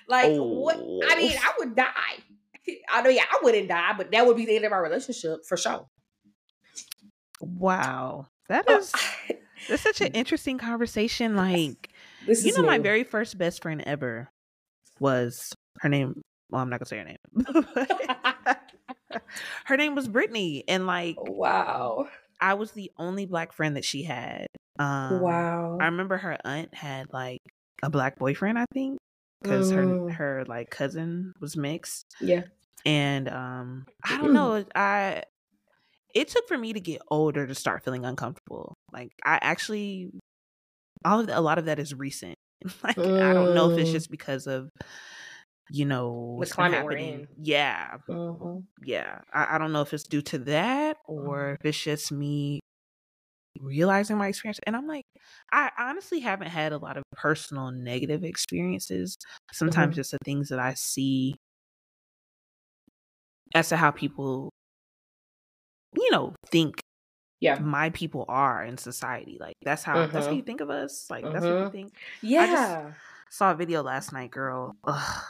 like 0.08 0.32
what? 0.38 0.78
I 0.78 0.80
oh. 0.80 1.16
mean, 1.18 1.38
I 1.38 1.52
would 1.60 1.76
die. 1.76 2.24
I 2.92 3.02
mean, 3.04 3.20
I 3.20 3.40
wouldn't 3.42 3.68
die, 3.68 3.94
but 3.98 4.12
that 4.12 4.26
would 4.26 4.38
be 4.38 4.46
the 4.46 4.56
end 4.56 4.66
of 4.66 4.72
our 4.72 4.84
relationship 4.84 5.40
for 5.48 5.58
sure. 5.58 5.88
Wow. 7.40 8.28
That 8.50 8.66
So, 8.68 9.00
that's 9.70 9.82
such 9.82 10.02
an 10.02 10.14
interesting 10.14 10.58
conversation. 10.58 11.36
Like 11.36 11.90
this 12.26 12.44
you 12.44 12.52
is 12.52 12.58
know, 12.58 12.64
my 12.64 12.78
very 12.78 13.04
first 13.04 13.38
best 13.38 13.62
friend 13.62 13.82
ever 13.86 14.30
was 15.00 15.54
her 15.80 15.90
name. 15.90 16.22
Well, 16.50 16.62
I'm 16.62 16.70
not 16.70 16.80
gonna 16.80 16.88
say 16.88 16.98
her 16.98 17.06
name. 17.06 17.18
her 19.66 19.78
name 19.78 19.96
was 19.96 20.08
Brittany, 20.08 20.64
and 20.68 20.86
like 20.86 21.16
wow, 21.18 22.08
I 22.40 22.56
was 22.56 22.72
the 22.72 22.92
only 22.98 23.26
black 23.26 23.54
friend 23.54 23.78
that 23.78 23.86
she 23.86 24.04
had. 24.04 24.48
Um, 24.80 25.22
wow. 25.22 25.78
I 25.80 25.86
remember 25.86 26.18
her 26.18 26.38
aunt 26.44 26.74
had 26.74 27.08
like 27.14 27.42
a 27.84 27.90
black 27.90 28.18
boyfriend, 28.18 28.58
I 28.58 28.66
think, 28.74 28.98
because 29.42 29.72
Mm. 29.72 30.10
her 30.10 30.14
her 30.14 30.46
like 30.48 30.70
cousin 30.70 31.34
was 31.40 31.58
mixed, 31.58 32.06
yeah, 32.22 32.44
and 32.86 33.30
um, 33.30 33.86
I 34.04 34.18
don't 34.18 34.34
know. 34.34 34.66
I 34.76 35.24
it 36.14 36.28
took 36.30 36.48
for 36.48 36.58
me 36.58 36.74
to 36.74 36.80
get 36.80 37.02
older 37.10 37.48
to 37.48 37.56
start 37.56 37.84
feeling 37.84 38.06
uncomfortable. 38.06 38.76
Like 38.92 39.12
I 39.26 39.40
actually, 39.42 40.12
all 41.06 41.22
of 41.22 41.28
the, 41.28 41.38
a 41.38 41.42
lot 41.42 41.58
of 41.60 41.66
that 41.66 41.80
is 41.80 41.94
recent. 41.94 42.36
like 42.84 42.98
I 43.22 43.34
don't 43.34 43.54
know 43.54 43.68
if 43.68 43.78
it's 43.78 43.90
Mm. 43.90 43.94
just 43.94 44.12
because 44.12 44.48
of 44.48 44.70
you 45.70 45.86
know 45.86 46.34
The 46.34 46.40
what's 46.40 46.52
climate 46.52 46.84
we're 46.86 46.92
in. 46.94 47.28
Yeah, 47.42 47.98
Mhm. 48.10 48.64
yeah. 48.84 49.20
I, 49.34 49.56
I 49.56 49.58
don't 49.58 49.72
know 49.72 49.82
if 49.82 49.94
it's 49.94 50.04
due 50.04 50.22
to 50.24 50.38
that 50.40 50.98
or 51.08 51.54
if 51.54 51.66
it's 51.66 51.82
just 51.82 52.12
me 52.12 52.60
realizing 53.60 54.18
my 54.18 54.28
experience. 54.28 54.60
And 54.66 54.76
I'm 54.76 54.88
like, 54.88 55.04
I 55.52 55.72
honestly 55.78 56.20
haven't 56.20 56.50
had 56.50 56.72
a 56.74 56.78
lot 56.78 56.98
of 56.98 57.04
personal 57.14 57.72
negative 57.72 58.24
experiences. 58.24 59.18
Sometimes 59.52 59.96
just 59.96 60.12
the 60.12 60.18
things 60.24 60.50
that 60.50 60.60
I 60.60 60.74
see 60.74 61.36
as 63.54 63.70
to 63.70 63.78
how 63.78 63.92
people, 63.92 64.50
you 65.96 66.12
know, 66.12 66.34
think 66.48 66.76
yeah, 67.40 67.60
my 67.60 67.90
people 67.92 68.26
are 68.30 68.64
in 68.64 68.78
society. 68.78 69.38
Like 69.40 69.56
that's 69.64 69.84
how 69.84 70.08
that's 70.08 70.28
how 70.28 70.34
Mhm. 70.34 70.38
you 70.38 70.44
think 70.44 70.62
of 70.62 70.70
us. 70.70 71.10
Like 71.10 71.30
that's 71.32 71.50
what 71.50 71.60
you 71.60 71.68
Mhm. 71.68 71.72
think. 71.72 71.94
yeah. 72.22 72.94
Saw 73.30 73.52
a 73.52 73.56
video 73.56 73.82
last 73.84 74.14
night, 74.14 74.32
girl. 74.32 74.76
Ugh. 74.86 75.26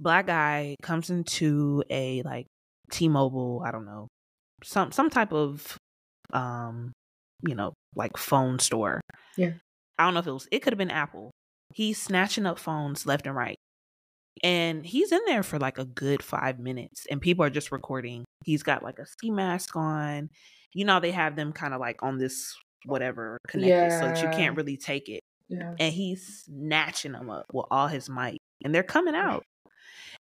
Black 0.00 0.26
guy 0.26 0.76
comes 0.82 1.10
into 1.10 1.82
a 1.90 2.22
like 2.22 2.46
T-Mobile, 2.90 3.62
I 3.64 3.70
don't 3.70 3.86
know, 3.86 4.08
some 4.64 4.92
some 4.92 5.10
type 5.10 5.32
of 5.32 5.76
um, 6.32 6.92
you 7.46 7.54
know, 7.54 7.72
like 7.94 8.16
phone 8.16 8.58
store. 8.58 9.00
Yeah. 9.36 9.52
I 9.98 10.04
don't 10.04 10.14
know 10.14 10.20
if 10.20 10.26
it 10.26 10.32
was 10.32 10.48
it 10.50 10.60
could 10.60 10.72
have 10.72 10.78
been 10.78 10.90
Apple. 10.90 11.30
He's 11.74 12.00
snatching 12.00 12.46
up 12.46 12.58
phones 12.58 13.06
left 13.06 13.26
and 13.26 13.36
right. 13.36 13.56
And 14.42 14.84
he's 14.84 15.12
in 15.12 15.20
there 15.26 15.42
for 15.42 15.58
like 15.58 15.78
a 15.78 15.84
good 15.84 16.22
five 16.22 16.58
minutes 16.58 17.06
and 17.10 17.20
people 17.20 17.44
are 17.44 17.50
just 17.50 17.70
recording. 17.70 18.24
He's 18.44 18.62
got 18.62 18.82
like 18.82 18.98
a 18.98 19.06
ski 19.06 19.30
mask 19.30 19.76
on. 19.76 20.30
You 20.74 20.84
know, 20.84 21.00
they 21.00 21.10
have 21.10 21.36
them 21.36 21.52
kind 21.52 21.74
of 21.74 21.80
like 21.80 22.02
on 22.02 22.18
this 22.18 22.54
whatever 22.86 23.38
connected 23.46 23.90
so 23.92 24.06
that 24.06 24.22
you 24.22 24.28
can't 24.36 24.56
really 24.56 24.76
take 24.76 25.08
it. 25.08 25.20
Yeah. 25.48 25.74
And 25.78 25.92
he's 25.92 26.44
snatching 26.46 27.12
them 27.12 27.30
up 27.30 27.44
with 27.52 27.66
all 27.70 27.88
his 27.88 28.08
might. 28.08 28.38
And 28.64 28.74
they're 28.74 28.82
coming 28.82 29.14
out. 29.14 29.44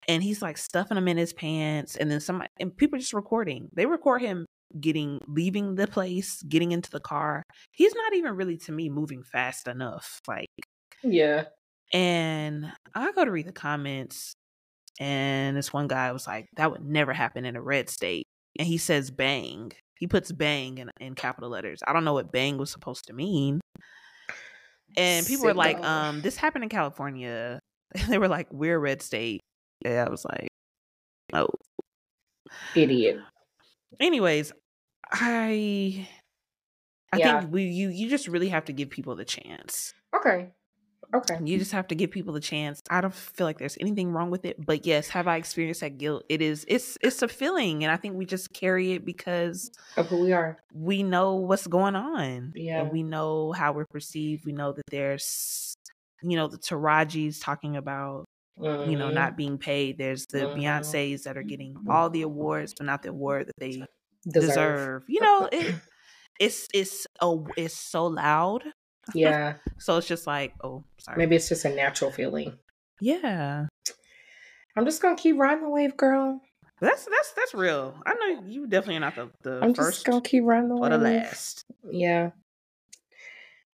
And 0.08 0.22
he's 0.22 0.42
like 0.42 0.58
stuffing 0.58 0.96
them 0.96 1.08
in 1.08 1.16
his 1.16 1.32
pants. 1.32 1.96
And 1.96 2.10
then 2.10 2.20
somebody 2.20 2.50
and 2.58 2.76
people 2.76 2.96
are 2.96 3.00
just 3.00 3.12
recording. 3.12 3.68
They 3.72 3.86
record 3.86 4.22
him 4.22 4.46
getting 4.80 5.20
leaving 5.26 5.74
the 5.76 5.86
place, 5.86 6.42
getting 6.42 6.72
into 6.72 6.90
the 6.90 7.00
car. 7.00 7.42
He's 7.72 7.94
not 7.94 8.14
even 8.14 8.36
really 8.36 8.56
to 8.58 8.72
me 8.72 8.88
moving 8.90 9.22
fast 9.22 9.66
enough. 9.68 10.20
Like 10.28 10.48
Yeah. 11.02 11.46
and 11.92 12.72
I 12.94 13.12
go 13.12 13.24
to 13.24 13.30
read 13.30 13.46
the 13.46 13.52
comments, 13.52 14.34
and 15.00 15.56
this 15.56 15.72
one 15.72 15.88
guy 15.88 16.12
was 16.12 16.26
like, 16.26 16.46
"That 16.56 16.70
would 16.72 16.84
never 16.84 17.12
happen 17.12 17.44
in 17.44 17.56
a 17.56 17.62
red 17.62 17.88
state," 17.90 18.26
and 18.58 18.66
he 18.68 18.78
says 18.78 19.10
"bang." 19.10 19.72
He 19.98 20.06
puts 20.06 20.32
"bang" 20.32 20.78
in 20.78 20.90
in 21.00 21.14
capital 21.14 21.50
letters. 21.50 21.80
I 21.86 21.92
don't 21.92 22.04
know 22.04 22.14
what 22.14 22.32
"bang" 22.32 22.58
was 22.58 22.70
supposed 22.70 23.06
to 23.08 23.12
mean. 23.14 23.60
And 24.96 25.26
people 25.26 25.44
were 25.46 25.54
like, 25.54 25.82
"Um, 25.84 26.20
this 26.22 26.36
happened 26.36 26.64
in 26.64 26.70
California." 26.70 27.60
they 28.08 28.18
were 28.18 28.28
like, 28.28 28.48
"We're 28.52 28.76
a 28.76 28.78
red 28.78 29.02
state." 29.02 29.40
Yeah, 29.84 30.04
I 30.06 30.10
was 30.10 30.24
like, 30.24 30.48
"Oh." 31.32 31.48
Idiot. 32.74 33.20
Anyways, 34.00 34.52
I, 35.12 36.08
I 37.12 37.18
Yeah. 37.18 37.40
think 37.40 37.52
we 37.52 37.64
you 37.64 37.88
you 37.88 38.08
just 38.08 38.26
really 38.28 38.48
have 38.48 38.64
to 38.66 38.72
give 38.72 38.90
people 38.90 39.14
the 39.16 39.24
chance. 39.24 39.94
Okay. 40.14 40.52
Okay. 41.14 41.40
You 41.44 41.58
just 41.58 41.72
have 41.72 41.86
to 41.88 41.94
give 41.94 42.10
people 42.10 42.32
the 42.34 42.40
chance. 42.40 42.80
I 42.90 43.00
don't 43.00 43.14
feel 43.14 43.46
like 43.46 43.58
there's 43.58 43.76
anything 43.80 44.12
wrong 44.12 44.30
with 44.30 44.44
it, 44.44 44.64
but 44.64 44.84
yes, 44.86 45.08
have 45.08 45.26
I 45.26 45.36
experienced 45.36 45.80
that 45.80 45.98
guilt? 45.98 46.24
It 46.28 46.42
is 46.42 46.64
it's 46.68 46.98
it's 47.02 47.22
a 47.22 47.28
feeling 47.28 47.82
and 47.84 47.92
I 47.92 47.96
think 47.96 48.16
we 48.16 48.26
just 48.26 48.52
carry 48.52 48.92
it 48.92 49.04
because 49.04 49.70
Of 49.96 50.08
who 50.08 50.18
we 50.18 50.32
are. 50.32 50.58
we 50.72 51.02
know 51.02 51.34
what's 51.36 51.66
going 51.66 51.96
on. 51.96 52.54
Yeah. 52.54 52.80
And 52.80 52.90
we 52.90 53.02
know 53.02 53.52
how 53.52 53.72
we're 53.72 53.86
perceived. 53.86 54.44
We 54.46 54.52
know 54.52 54.72
that 54.72 54.84
there's 54.90 55.74
you 56.22 56.36
know 56.36 56.48
the 56.48 56.58
Taraji's 56.58 57.38
talking 57.40 57.76
about 57.76 58.26
you 58.84 58.96
know 58.96 59.08
Mhm. 59.08 59.14
not 59.14 59.36
being 59.36 59.58
paid. 59.58 59.98
There's 59.98 60.26
the 60.28 60.46
Mhm. 60.46 60.54
Beyonces 60.56 61.24
that 61.24 61.36
are 61.36 61.42
getting 61.44 61.76
all 61.88 62.10
the 62.10 62.22
awards 62.22 62.74
but 62.76 62.86
not 62.86 63.02
the 63.02 63.10
award 63.10 63.48
that 63.48 63.54
they 63.58 63.86
deserve. 64.28 64.50
deserve. 64.52 65.02
You 65.08 65.20
know, 65.20 65.48
it 65.52 65.74
it's 66.38 66.68
it's 66.74 67.06
oh 67.20 67.46
it's 67.56 67.74
so 67.74 68.06
loud. 68.06 68.64
Yeah. 69.14 69.54
So 69.78 69.96
it's 69.96 70.06
just 70.06 70.26
like, 70.26 70.52
oh, 70.62 70.84
sorry. 70.98 71.16
Maybe 71.16 71.36
it's 71.36 71.48
just 71.48 71.64
a 71.64 71.74
natural 71.74 72.10
feeling. 72.10 72.58
Yeah. 73.00 73.66
I'm 74.76 74.84
just 74.84 75.00
gonna 75.00 75.16
keep 75.16 75.38
riding 75.38 75.64
the 75.64 75.70
wave, 75.70 75.96
girl. 75.96 76.40
That's 76.80 77.06
that's 77.06 77.32
that's 77.32 77.54
real. 77.54 77.94
I 78.04 78.14
know 78.14 78.42
you 78.46 78.66
definitely 78.66 78.96
are 78.96 79.00
not 79.00 79.14
the, 79.14 79.30
the 79.42 79.60
I'm 79.62 79.74
first 79.74 79.98
just 79.98 80.06
gonna 80.06 80.20
keep 80.20 80.44
riding 80.44 80.68
the 80.68 80.74
or 80.74 80.82
wave. 80.82 80.90
the 80.92 80.98
last. 80.98 81.64
Yeah. 81.90 82.30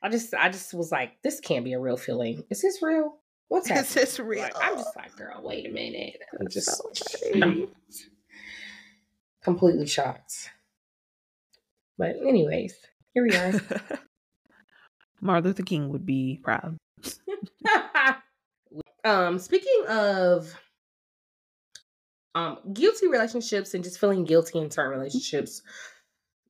I 0.02 0.08
just 0.08 0.32
I 0.34 0.48
just 0.48 0.74
was 0.74 0.92
like, 0.92 1.20
this 1.22 1.40
can't 1.40 1.64
be 1.64 1.72
a 1.72 1.80
real 1.80 1.96
feeling. 1.96 2.44
Is 2.50 2.62
this 2.62 2.80
real? 2.80 3.18
What's 3.48 3.68
happening? 3.68 3.86
Is 3.86 3.94
this 3.94 4.20
real? 4.20 4.42
Like, 4.42 4.54
I'm 4.60 4.76
just 4.76 4.96
like, 4.96 5.16
girl, 5.16 5.40
wait 5.42 5.66
a 5.66 5.70
minute. 5.70 6.18
I'm 6.38 6.48
just 6.48 6.70
so. 6.70 6.90
completely 9.46 9.86
shocked. 9.86 10.50
But 11.96 12.16
anyways, 12.16 12.74
here 13.14 13.22
we 13.22 13.34
are. 13.36 13.52
Martin 15.20 15.44
Luther 15.44 15.62
King 15.62 15.88
would 15.90 16.04
be 16.04 16.40
proud. 16.42 16.76
um, 19.04 19.38
speaking 19.38 19.84
of 19.88 20.52
um 22.34 22.58
guilty 22.72 23.06
relationships 23.06 23.72
and 23.72 23.84
just 23.84 24.00
feeling 24.00 24.24
guilty 24.24 24.58
in 24.58 24.68
certain 24.68 24.98
relationships, 24.98 25.62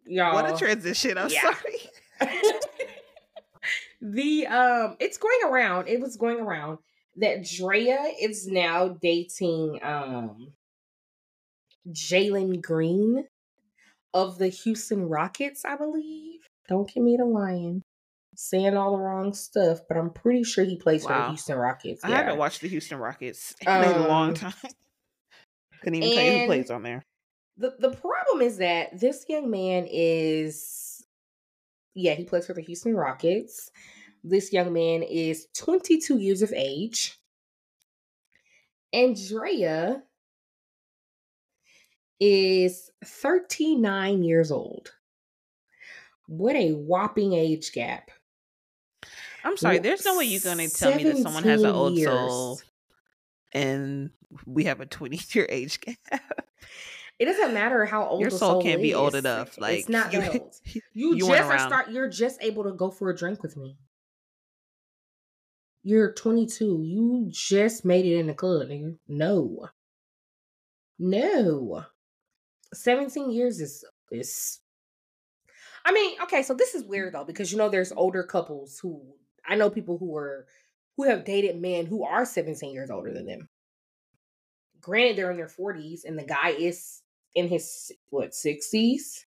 y'all. 0.07 0.33
What 0.35 0.51
a 0.51 0.57
transition! 0.57 1.19
I'm 1.19 1.29
Yeah. 1.29 1.55
sorry. 2.21 2.31
the 4.01 4.47
um 4.47 4.97
it's 5.01 5.19
going 5.19 5.39
around 5.47 5.89
it 5.89 6.01
was 6.01 6.17
going 6.17 6.41
around 6.41 6.79
that 7.17 7.45
Drea 7.45 7.99
is 8.21 8.47
now 8.47 8.89
dating 8.89 9.81
um 9.83 10.53
Jalen 11.91 12.63
Green 12.63 13.27
of 14.15 14.39
the 14.39 14.49
Houston 14.49 15.09
Rockets, 15.09 15.65
I 15.65 15.77
believe. 15.77 16.41
Don't 16.69 16.93
give 16.93 17.03
me 17.03 17.17
the 17.17 17.25
lion. 17.25 17.83
Saying 18.39 18.77
all 18.77 18.97
the 18.97 19.03
wrong 19.03 19.33
stuff, 19.33 19.79
but 19.89 19.97
I'm 19.97 20.11
pretty 20.11 20.45
sure 20.45 20.65
he 20.65 20.77
plays 20.77 21.05
for 21.05 21.13
the 21.15 21.29
Houston 21.29 21.57
Rockets. 21.57 22.05
I 22.05 22.09
haven't 22.09 22.37
watched 22.37 22.61
the 22.61 22.69
Houston 22.69 22.99
Rockets 22.99 23.55
in 23.61 23.69
a 23.69 24.07
long 24.09 24.31
Um, 24.31 24.35
time. 24.35 24.53
Couldn't 25.83 26.03
even 26.03 26.15
tell 26.17 26.25
you 26.25 26.39
who 26.41 26.47
plays 26.47 26.71
on 26.71 26.83
there. 26.83 27.03
the 27.57 27.75
the 27.79 27.91
problem 27.93 28.43
is 28.43 28.59
that 28.59 28.99
this 29.01 29.25
young 29.29 29.51
man 29.51 29.87
is 29.91 31.05
yeah 31.95 32.13
he 32.15 32.25
plays 32.25 32.47
for 32.47 32.53
the 32.53 32.61
houston 32.61 32.95
rockets 32.95 33.71
this 34.25 34.53
young 34.53 34.73
man 34.73 35.03
is 35.03 35.47
22 35.57 36.19
years 36.19 36.43
of 36.43 36.53
age 36.53 37.17
and 38.93 39.17
Drea 39.29 40.03
is 42.21 42.91
39 43.05 44.23
years 44.23 44.51
old 44.51 44.93
what 46.27 46.57
a 46.57 46.73
whopping 46.73 47.35
age 47.35 47.73
gap 47.73 48.11
I'm 49.47 49.57
sorry. 49.57 49.79
There's 49.79 50.05
no 50.05 50.19
way 50.19 50.25
you're 50.25 50.41
gonna 50.41 50.69
tell 50.69 50.95
me 50.97 51.05
that 51.05 51.19
someone 51.19 51.45
has 51.45 51.63
an 51.63 51.71
old 51.71 51.97
years. 51.97 52.11
soul 52.11 52.61
and 53.53 54.11
we 54.45 54.65
have 54.65 54.81
a 54.81 54.87
20 54.87 55.21
year 55.33 55.47
age 55.51 55.81
gap. 55.81 55.97
it 57.19 57.25
doesn't 57.27 57.55
matter 57.55 57.85
how 57.87 58.07
old 58.07 58.21
Your 58.21 58.31
the 58.31 58.39
soul 58.39 58.61
can't 58.61 58.83
be 58.83 58.95
old 58.95 59.15
enough. 59.15 59.59
Like 59.59 59.81
it's 59.81 59.89
not 59.89 60.13
you, 60.13 60.21
that 60.21 60.41
old. 60.41 60.55
You, 60.65 60.83
you 61.15 61.19
just 61.19 61.43
are 61.43 61.59
start. 61.59 61.91
You're 61.91 62.09
just 62.09 62.43
able 62.43 62.65
to 62.65 62.73
go 62.73 62.91
for 62.91 63.09
a 63.09 63.17
drink 63.17 63.43
with 63.43 63.57
me. 63.57 63.77
You're 65.85 66.13
22. 66.13 66.83
You 66.83 67.27
just 67.31 67.85
made 67.85 68.05
it 68.05 68.19
in 68.19 68.27
the 68.27 68.35
club, 68.35 68.69
nigga. 68.69 68.99
No, 69.07 69.69
no. 70.99 71.85
17 72.75 73.31
years 73.31 73.61
is 73.61 73.85
is. 74.11 74.61
I 75.85 75.93
mean, 75.93 76.21
okay. 76.23 76.43
So 76.43 76.55
this 76.55 76.75
is 76.75 76.85
weird 76.85 77.15
though 77.15 77.25
because 77.25 77.53
you 77.53 77.59
know 77.59 77.69
there's 77.69 77.93
older 77.93 78.23
couples 78.23 78.79
who 78.81 79.03
I 79.47 79.55
know 79.57 79.71
people 79.71 79.99
who 79.99 80.17
are 80.17 80.47
who 80.97 81.05
have 81.05 81.25
dated 81.25 81.61
men 81.61 81.87
who 81.87 82.05
are 82.05 82.25
17 82.25 82.73
years 82.73 82.91
older 82.91 83.13
than 83.13 83.27
them. 83.27 83.49
Granted, 84.81 85.17
they're 85.17 85.31
in 85.31 85.37
their 85.37 85.49
40s 85.49 86.05
and 86.05 86.19
the 86.19 86.25
guy 86.25 86.51
is 86.51 87.03
in 87.35 87.49
his 87.49 87.93
what 88.09 88.31
60s 88.31 89.25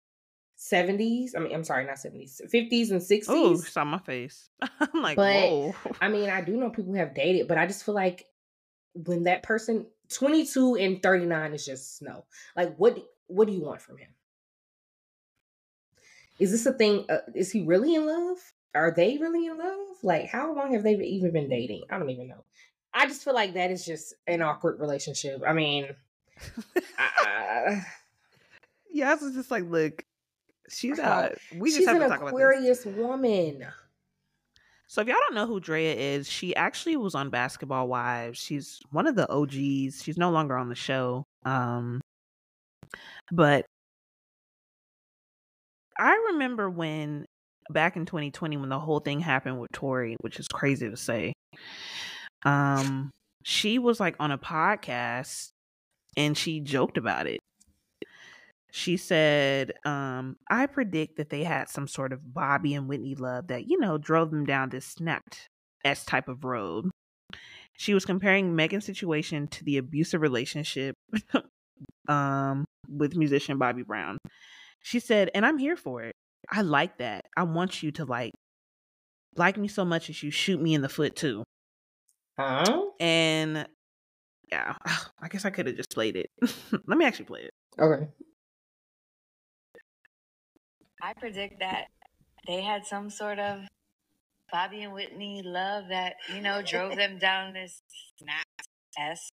70s 0.57 1.29
i 1.37 1.39
mean 1.39 1.53
i'm 1.53 1.63
sorry 1.63 1.85
not 1.85 1.95
70s 1.95 2.41
50s 2.53 2.89
and 2.91 2.99
60s 2.99 3.25
Oh, 3.29 3.55
saw 3.55 3.85
my 3.85 3.99
face. 3.99 4.49
I'm 4.61 5.01
like, 5.01 5.15
But- 5.15 5.47
whoa. 5.49 5.75
i 6.01 6.09
mean 6.09 6.29
i 6.29 6.41
do 6.41 6.57
know 6.57 6.69
people 6.69 6.91
who 6.91 6.97
have 6.99 7.13
dated 7.13 7.47
but 7.47 7.57
i 7.59 7.65
just 7.67 7.85
feel 7.85 7.95
like 7.95 8.25
when 8.93 9.23
that 9.25 9.43
person 9.43 9.85
22 10.11 10.75
and 10.77 11.01
39 11.03 11.53
is 11.53 11.65
just 11.65 12.01
no 12.01 12.25
like 12.57 12.75
what 12.77 12.97
what 13.29 13.47
do 13.47 13.53
you 13.53 13.61
want 13.61 13.81
from 13.81 13.97
him 13.97 14.09
is 16.39 16.51
this 16.51 16.65
a 16.65 16.73
thing 16.73 17.05
uh, 17.09 17.19
is 17.33 17.51
he 17.51 17.61
really 17.63 17.95
in 17.95 18.05
love 18.05 18.37
are 18.75 18.91
they 18.91 19.17
really 19.17 19.45
in 19.47 19.57
love 19.57 19.77
like 20.03 20.27
how 20.27 20.53
long 20.53 20.73
have 20.73 20.83
they 20.83 20.95
even 20.95 21.31
been 21.31 21.49
dating 21.49 21.83
i 21.89 21.97
don't 21.97 22.09
even 22.09 22.27
know 22.27 22.43
i 22.93 23.05
just 23.07 23.23
feel 23.23 23.33
like 23.33 23.53
that 23.53 23.71
is 23.71 23.85
just 23.85 24.13
an 24.27 24.41
awkward 24.41 24.79
relationship 24.79 25.41
i 25.47 25.53
mean 25.53 25.87
I- 26.97 27.85
Yeah, 28.91 29.11
I 29.11 29.15
was 29.15 29.35
just 29.35 29.51
like, 29.51 29.65
look, 29.65 30.03
she's 30.69 30.97
not. 30.97 31.33
We 31.55 31.69
just 31.69 31.77
she's 31.79 31.87
have 31.87 31.97
to 31.99 32.07
talk 32.07 32.21
about 32.21 32.31
this. 32.31 32.33
aquarius 32.33 32.85
woman 32.85 33.65
So 34.87 35.01
if 35.01 35.07
y'all 35.07 35.17
don't 35.19 35.35
know 35.35 35.45
who 35.45 35.59
Drea 35.59 35.93
is, 35.93 36.27
she 36.27 36.55
actually 36.55 36.97
was 36.97 37.13
on 37.13 37.29
Basketball 37.29 37.87
Wives. 37.87 38.39
She's 38.39 38.79
one 38.91 39.05
of 39.05 39.15
the 39.15 39.31
OGs. 39.31 40.01
She's 40.03 40.17
no 40.17 40.31
longer 40.31 40.57
on 40.57 40.69
the 40.69 40.75
show. 40.75 41.23
Um 41.45 42.01
but 43.31 43.65
I 45.97 46.29
remember 46.31 46.69
when 46.69 47.25
back 47.69 47.95
in 47.95 48.05
2020 48.05 48.57
when 48.57 48.69
the 48.69 48.79
whole 48.79 48.99
thing 48.99 49.19
happened 49.19 49.59
with 49.59 49.71
Tory, 49.71 50.15
which 50.21 50.39
is 50.39 50.47
crazy 50.47 50.89
to 50.89 50.97
say. 50.97 51.33
Um 52.43 53.11
she 53.43 53.79
was 53.79 53.99
like 53.99 54.15
on 54.19 54.31
a 54.31 54.37
podcast 54.37 55.49
and 56.17 56.37
she 56.37 56.59
joked 56.59 56.97
about 56.97 57.27
it. 57.27 57.39
She 58.71 58.97
said, 58.97 59.73
um, 59.83 60.35
I 60.49 60.67
predict 60.67 61.17
that 61.17 61.29
they 61.29 61.43
had 61.43 61.69
some 61.69 61.87
sort 61.87 62.13
of 62.13 62.33
Bobby 62.33 62.75
and 62.75 62.87
Whitney 62.87 63.15
love 63.15 63.47
that, 63.47 63.67
you 63.67 63.79
know, 63.79 63.97
drove 63.97 64.29
them 64.29 64.45
down 64.45 64.69
this 64.69 64.85
snapped 64.85 65.47
S 65.83 66.05
type 66.05 66.27
of 66.27 66.43
road. 66.43 66.91
She 67.77 67.93
was 67.93 68.05
comparing 68.05 68.55
Megan's 68.55 68.85
situation 68.85 69.47
to 69.47 69.63
the 69.63 69.77
abusive 69.77 70.21
relationship 70.21 70.93
um, 72.07 72.65
with 72.87 73.15
musician 73.15 73.57
Bobby 73.57 73.83
Brown. 73.83 74.17
She 74.81 74.99
said, 74.99 75.29
and 75.33 75.45
I'm 75.45 75.57
here 75.57 75.75
for 75.75 76.03
it. 76.03 76.13
I 76.49 76.61
like 76.61 76.97
that. 76.99 77.25
I 77.35 77.43
want 77.43 77.83
you 77.83 77.91
to 77.93 78.05
like 78.05 78.33
like 79.35 79.57
me 79.57 79.67
so 79.67 79.85
much 79.85 80.09
as 80.09 80.23
you 80.23 80.31
shoot 80.31 80.61
me 80.61 80.73
in 80.73 80.81
the 80.81 80.89
foot 80.89 81.15
too. 81.15 81.43
Huh? 82.39 82.85
And 82.99 83.67
yeah, 84.51 84.75
I 85.21 85.27
guess 85.29 85.45
I 85.45 85.49
could 85.49 85.67
have 85.67 85.75
just 85.75 85.93
played 85.93 86.15
it. 86.15 86.29
Let 86.87 86.97
me 86.97 87.05
actually 87.05 87.25
play 87.25 87.41
it. 87.41 87.51
Okay. 87.79 88.07
I 91.01 91.13
predict 91.13 91.59
that 91.59 91.85
they 92.47 92.61
had 92.61 92.85
some 92.85 93.09
sort 93.09 93.39
of 93.39 93.61
Bobby 94.51 94.81
and 94.81 94.93
Whitney 94.93 95.41
love 95.45 95.85
that, 95.89 96.15
you 96.33 96.41
know, 96.41 96.61
drove 96.61 96.95
them 96.95 97.19
down 97.19 97.53
this 97.53 97.81
snap 98.17 98.45
S 98.97 99.28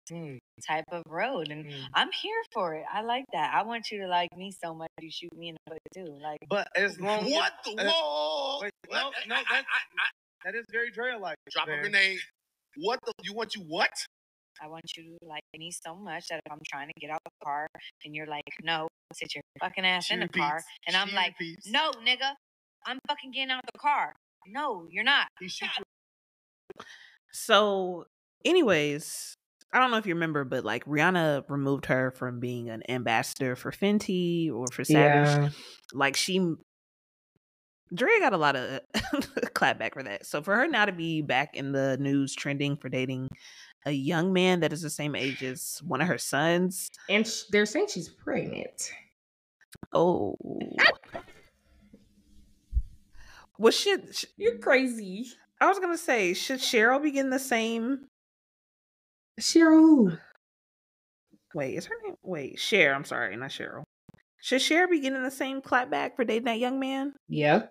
type 0.68 0.86
of 0.92 1.04
road. 1.08 1.48
And 1.50 1.66
I'm 1.94 2.10
here 2.12 2.42
for 2.54 2.76
it. 2.76 2.84
I 2.92 3.02
like 3.02 3.26
that. 3.34 3.54
I 3.54 3.64
want 3.64 3.90
you 3.92 4.02
to 4.02 4.08
like 4.08 4.30
me 4.38 4.52
so 4.64 4.74
much 4.74 4.90
you 5.00 5.10
shoot 5.12 5.36
me 5.38 5.50
in 5.50 5.56
the 5.66 5.72
foot 5.74 5.82
too. 5.96 6.20
Like 6.22 6.40
But 6.50 6.68
as 6.76 7.00
long 7.00 7.30
What 7.32 7.54
as, 7.68 7.76
the 7.76 7.82
uh, 7.82 7.90
whoa? 7.92 8.60
wait, 8.62 8.72
What? 8.88 9.14
no, 9.28 9.36
no, 9.36 9.36
I- 9.36 9.40
I- 9.40 9.44
that, 9.54 9.66
I- 9.66 10.46
that 10.52 10.56
is 10.56 10.66
very 10.72 10.92
Dre 10.92 11.16
like. 11.20 11.38
Drop 11.52 11.68
a 11.68 11.72
man. 11.72 11.82
grenade. 11.82 12.20
What 12.78 13.00
the? 13.06 13.14
You 13.24 13.34
want 13.34 13.56
you 13.56 13.62
what? 13.62 13.92
I 14.62 14.68
want 14.68 14.84
you 14.98 15.04
to 15.04 15.26
like 15.28 15.42
me 15.58 15.72
so 15.72 15.96
much 15.96 16.28
that 16.28 16.40
if 16.46 16.52
I'm 16.52 16.60
trying 16.70 16.88
to 16.88 16.94
get 17.00 17.10
out 17.10 17.20
of 17.26 17.32
the 17.40 17.46
car 17.46 17.68
and 18.06 18.14
you're 18.16 18.28
like, 18.28 18.44
no, 18.62 18.88
sit 19.14 19.34
your 19.36 19.42
fucking 19.60 19.84
ass 19.86 20.06
She 20.06 20.14
in 20.14 20.20
the 20.20 20.26
repeats. 20.26 20.46
car. 20.46 20.62
And 20.88 20.96
I'm 20.96 21.12
like, 21.14 21.34
repeats. 21.40 21.70
no, 21.72 21.92
nigga, 22.06 22.34
I'm 22.86 23.00
fucking 23.08 23.32
getting 23.32 23.52
out 23.52 23.60
of 23.60 23.70
the 23.74 23.80
car. 23.80 24.14
No, 24.48 24.86
you're 24.92 25.04
not. 25.04 25.28
He 25.40 25.48
shoots 25.48 25.78
you. 25.80 25.84
So, 27.32 28.06
anyways, 28.46 29.33
I 29.74 29.80
don't 29.80 29.90
know 29.90 29.98
if 29.98 30.06
you 30.06 30.14
remember, 30.14 30.44
but 30.44 30.64
like 30.64 30.86
Rihanna 30.86 31.46
removed 31.50 31.88
her 31.88 32.12
from 32.12 32.40
being 32.40 32.70
an 32.70 32.84
ambassador 32.88 33.56
for 33.56 33.72
Fenty 33.72 34.54
or 34.54 34.68
for 34.72 34.84
Savage. 34.84 35.28
Yeah. 35.28 35.50
Like 35.94 36.16
she 36.16 36.56
Dre 37.94 38.20
got 38.20 38.34
a 38.34 38.38
lot 38.38 38.56
of 38.56 38.80
clapback 39.54 39.94
for 39.94 40.04
that. 40.04 40.26
So 40.26 40.42
for 40.44 40.56
her 40.56 40.68
now 40.68 40.86
to 40.86 40.92
be 40.92 41.22
back 41.22 41.56
in 41.56 41.72
the 41.72 41.98
news 42.00 42.36
trending 42.36 42.78
for 42.78 42.90
dating 42.90 43.30
a 43.86 43.92
young 43.92 44.32
man 44.32 44.62
that 44.62 44.74
is 44.74 44.82
the 44.82 44.90
same 44.90 45.16
age 45.16 45.44
as 45.44 45.82
one 45.86 46.02
of 46.02 46.08
her 46.08 46.18
sons. 46.18 46.90
And 47.10 47.28
sh- 47.28 47.42
they're 47.52 47.66
saying 47.66 47.88
she's 47.90 48.10
pregnant. 48.10 48.92
Oh. 49.92 50.38
Well, 53.60 53.72
should 53.72 54.16
sh- 54.16 54.26
You're 54.36 54.58
crazy. 54.58 55.28
I 55.62 55.68
was 55.68 55.80
gonna 55.80 55.98
say, 55.98 56.34
should 56.34 56.60
Cheryl 56.60 57.02
be 57.02 57.12
getting 57.12 57.30
the 57.30 57.40
same? 57.40 58.00
Cheryl. 59.40 60.18
Wait, 61.54 61.76
is 61.76 61.86
her 61.86 61.96
name? 62.04 62.16
Wait, 62.24 62.60
Cher. 62.60 62.94
I'm 62.94 63.04
sorry, 63.06 63.36
not 63.36 63.50
Cheryl. 63.52 63.84
Should 64.42 64.62
Cher 64.62 64.88
be 64.88 65.00
getting 65.00 65.24
the 65.24 65.32
same 65.32 65.62
clapback 65.62 66.16
for 66.16 66.24
dating 66.26 66.46
that 66.46 66.60
young 66.60 66.80
man? 66.80 67.14
Yeah. 67.30 67.64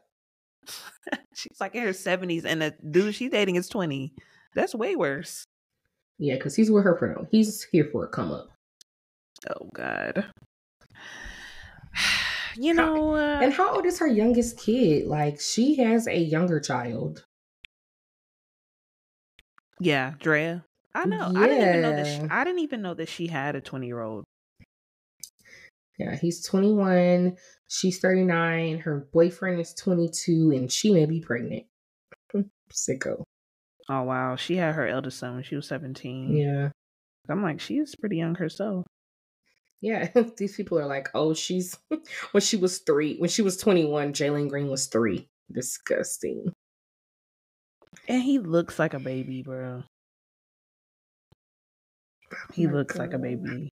She's 1.35 1.61
like 1.61 1.75
in 1.75 1.83
her 1.83 1.91
70s, 1.91 2.45
and 2.45 2.63
the 2.63 2.75
dude 2.91 3.15
she's 3.15 3.31
dating 3.31 3.57
is 3.57 3.69
20. 3.69 4.13
That's 4.55 4.75
way 4.75 4.95
worse. 4.97 5.45
Yeah, 6.19 6.35
because 6.35 6.55
he's 6.55 6.71
with 6.71 6.85
her 6.85 6.97
for 6.97 7.09
no. 7.09 7.27
He's 7.31 7.65
here 7.73 7.89
for 7.91 8.05
a 8.05 8.09
come 8.09 8.31
up. 8.31 8.49
Oh 9.51 9.69
God. 9.75 10.27
You 12.55 12.75
know, 12.75 13.15
uh, 13.15 13.41
And 13.43 13.51
how 13.51 13.75
old 13.75 13.87
is 13.87 13.99
her 14.01 14.07
youngest 14.07 14.59
kid? 14.59 15.07
Like 15.07 15.41
she 15.41 15.77
has 15.77 16.07
a 16.07 16.19
younger 16.19 16.61
child. 16.61 17.25
yeah, 19.81 20.13
Drea. 20.21 20.63
I 20.95 21.05
know. 21.07 21.33
I 21.35 21.47
didn't 21.47 21.69
even 21.69 21.83
know 21.83 21.97
that. 21.97 22.07
She, 22.07 22.29
I 22.31 22.45
didn't 22.45 22.61
even 22.61 22.83
know 22.83 22.95
that 22.95 23.09
she 23.09 23.27
had 23.27 23.57
a 23.57 23.61
20 23.61 23.87
year 23.87 24.01
old. 24.01 24.25
Yeah, 25.99 26.17
he's 26.17 26.45
21. 26.45 27.37
She's 27.69 27.99
39. 27.99 28.79
Her 28.79 29.09
boyfriend 29.13 29.61
is 29.61 29.75
22, 29.75 30.53
and 30.55 30.71
she 30.71 30.93
may 30.93 31.07
be 31.07 31.21
pregnant. 31.21 31.65
Hmm, 32.33 32.43
sicko. 32.73 33.23
Oh 33.89 34.03
wow, 34.03 34.37
she 34.37 34.57
had 34.57 34.75
her 34.75 34.87
eldest 34.87 35.19
son 35.19 35.35
when 35.35 35.43
she 35.43 35.57
was 35.57 35.67
17. 35.67 36.37
Yeah. 36.37 36.71
I'm 37.29 37.43
like, 37.43 37.61
she's 37.61 37.95
pretty 37.95 38.17
young 38.17 38.35
herself. 38.35 38.87
Yeah. 39.81 40.09
These 40.37 40.57
people 40.57 40.79
are 40.79 40.87
like, 40.87 41.09
oh, 41.15 41.35
she's 41.35 41.79
when 42.33 42.41
she 42.41 42.57
was 42.57 42.79
three. 42.79 43.17
When 43.19 43.31
she 43.31 43.43
was 43.43 43.57
21, 43.57 44.13
Jalen 44.13 44.49
Green 44.49 44.69
was 44.69 44.87
three. 44.87 45.29
Disgusting. 45.53 46.53
And 48.09 48.23
he 48.23 48.39
looks 48.39 48.79
like 48.79 48.95
a 48.95 48.99
baby, 48.99 49.43
bro. 49.43 49.85
Oh 52.33 52.37
he 52.53 52.67
Oh 52.67 52.71
my 52.71 52.73
looks 52.73 52.97
like 52.97 53.13
a 53.13 53.19
baby. 53.19 53.69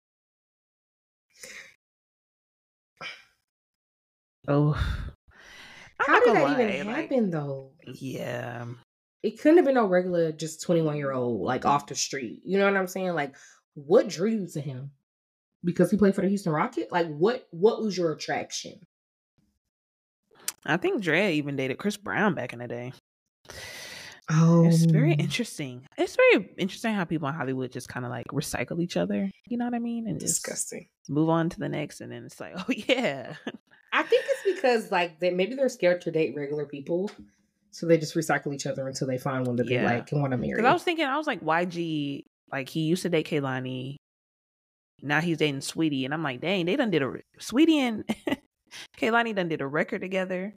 Oh. 4.48 4.74
I'm 6.06 6.06
How 6.06 6.20
did 6.20 6.34
that 6.34 6.50
even 6.50 6.68
lie, 6.68 6.82
like, 6.82 7.10
happen 7.10 7.30
though? 7.30 7.72
yeah. 7.86 8.66
It 9.22 9.38
couldn't 9.40 9.58
have 9.58 9.66
been 9.66 9.74
no 9.74 9.86
regular, 9.86 10.32
just 10.32 10.62
21 10.62 10.96
year 10.96 11.12
old, 11.12 11.42
like 11.42 11.66
off 11.66 11.86
the 11.86 11.94
street. 11.94 12.40
You 12.44 12.58
know 12.58 12.64
what 12.64 12.76
I'm 12.76 12.86
saying? 12.86 13.12
Like, 13.14 13.36
what 13.74 14.08
drew 14.08 14.30
you 14.30 14.46
to 14.48 14.60
him? 14.60 14.92
Because 15.62 15.90
he 15.90 15.98
played 15.98 16.14
for 16.14 16.22
the 16.22 16.28
Houston 16.28 16.52
Rocket? 16.52 16.90
Like, 16.90 17.08
what 17.08 17.46
what 17.50 17.82
was 17.82 17.96
your 17.96 18.12
attraction? 18.12 18.80
I 20.64 20.76
think 20.78 21.02
Drea 21.02 21.30
even 21.30 21.56
dated 21.56 21.78
Chris 21.78 21.96
Brown 21.96 22.34
back 22.34 22.52
in 22.52 22.58
the 22.60 22.68
day. 22.68 22.92
Oh, 24.32 24.66
It's 24.66 24.84
very 24.84 25.12
oh. 25.12 25.22
interesting. 25.22 25.82
It's 25.98 26.16
very 26.16 26.50
interesting 26.56 26.94
how 26.94 27.04
people 27.04 27.28
in 27.28 27.34
Hollywood 27.34 27.72
just 27.72 27.88
kind 27.88 28.06
of 28.06 28.10
like 28.10 28.26
recycle 28.28 28.80
each 28.80 28.96
other. 28.96 29.30
You 29.46 29.58
know 29.58 29.64
what 29.64 29.74
I 29.74 29.80
mean? 29.80 30.06
And 30.06 30.20
just 30.20 30.42
disgusting. 30.42 30.86
move 31.08 31.28
on 31.28 31.48
to 31.50 31.58
the 31.58 31.68
next, 31.68 32.00
and 32.00 32.12
then 32.12 32.24
it's 32.24 32.40
like, 32.40 32.54
oh 32.56 32.64
yeah, 32.88 33.34
I 33.92 34.02
think 34.02 34.24
it's 34.26 34.56
because 34.56 34.90
like 34.90 35.18
they 35.18 35.30
maybe 35.30 35.54
they're 35.54 35.68
scared 35.68 36.00
to 36.02 36.10
date 36.10 36.34
regular 36.36 36.64
people, 36.64 37.10
so 37.70 37.86
they 37.86 37.98
just 37.98 38.14
recycle 38.14 38.54
each 38.54 38.66
other 38.66 38.86
until 38.86 39.06
they 39.06 39.18
find 39.18 39.46
one 39.46 39.56
that 39.56 39.66
they 39.66 39.82
like 39.82 40.12
and 40.12 40.20
want 40.20 40.32
to 40.32 40.36
marry. 40.36 40.54
Because 40.54 40.68
I 40.68 40.72
was 40.72 40.82
thinking, 40.82 41.06
I 41.06 41.16
was 41.16 41.26
like, 41.26 41.40
YG, 41.40 42.22
like 42.52 42.68
he 42.68 42.80
used 42.80 43.02
to 43.02 43.08
date 43.08 43.28
Kehlani. 43.28 43.96
Now 45.02 45.20
he's 45.20 45.38
dating 45.38 45.60
Saweetie, 45.60 46.04
and 46.04 46.14
I'm 46.14 46.22
like, 46.22 46.40
dang, 46.40 46.66
they 46.66 46.76
done 46.76 46.90
did 46.90 47.02
a 47.02 47.12
Saweetie 47.40 47.78
and 47.78 48.04
Kehlani 48.98 49.34
done 49.34 49.48
did 49.48 49.60
a 49.60 49.66
record 49.66 50.02
together. 50.02 50.54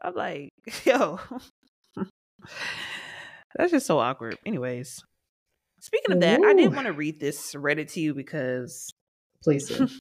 I'm 0.00 0.14
like, 0.14 0.50
yo, 0.84 1.18
that's 3.56 3.72
just 3.72 3.86
so 3.86 3.98
awkward. 3.98 4.38
Anyways, 4.46 5.02
speaking 5.80 6.12
of 6.12 6.20
that, 6.20 6.40
I 6.42 6.54
did 6.54 6.66
Ooh. 6.66 6.74
want 6.74 6.86
to 6.86 6.92
read 6.92 7.20
this, 7.20 7.54
read 7.54 7.78
it 7.78 7.88
to 7.90 8.00
you 8.00 8.14
because 8.14 8.90
Please. 9.42 9.70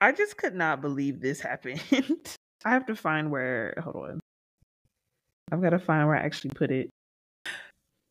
I 0.00 0.12
just 0.12 0.36
could 0.36 0.54
not 0.54 0.80
believe 0.80 1.20
this 1.20 1.40
happened. 1.40 1.82
I 2.64 2.70
have 2.70 2.86
to 2.86 2.96
find 2.96 3.30
where. 3.30 3.74
Hold 3.82 3.96
on. 3.96 4.20
I've 5.52 5.60
got 5.60 5.70
to 5.70 5.78
find 5.78 6.06
where 6.06 6.16
I 6.16 6.20
actually 6.20 6.52
put 6.54 6.70
it. 6.70 6.90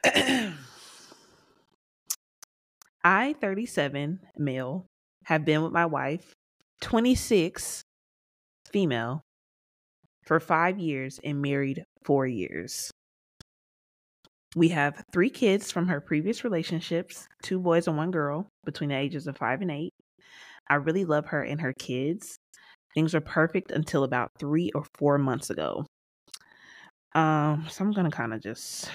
I, 3.03 3.33
37, 3.39 4.19
male, 4.37 4.85
have 5.23 5.45
been 5.45 5.63
with 5.63 5.71
my 5.71 5.85
wife, 5.85 6.33
26, 6.81 7.81
female, 8.71 9.21
for 10.25 10.41
five 10.41 10.79
years 10.79 11.19
and 11.23 11.41
married 11.41 11.85
four 12.03 12.27
years. 12.27 12.91
We 14.55 14.69
have 14.69 15.03
three 15.13 15.29
kids 15.29 15.71
from 15.71 15.87
her 15.87 16.01
previous 16.01 16.43
relationships 16.43 17.27
two 17.43 17.59
boys 17.59 17.87
and 17.87 17.97
one 17.97 18.11
girl 18.11 18.47
between 18.65 18.89
the 18.89 18.97
ages 18.97 19.27
of 19.27 19.37
five 19.37 19.61
and 19.61 19.69
eight. 19.71 19.93
I 20.69 20.75
really 20.75 21.05
love 21.05 21.27
her 21.27 21.43
and 21.43 21.61
her 21.61 21.73
kids. 21.73 22.37
Things 22.95 23.13
were 23.13 23.21
perfect 23.21 23.71
until 23.71 24.03
about 24.03 24.31
three 24.39 24.71
or 24.73 24.83
four 24.97 25.17
months 25.19 25.49
ago. 25.51 25.85
Um, 27.13 27.65
so 27.69 27.83
I'm 27.83 27.91
gonna 27.91 28.11
kind 28.11 28.33
of 28.33 28.41
just 28.41 28.89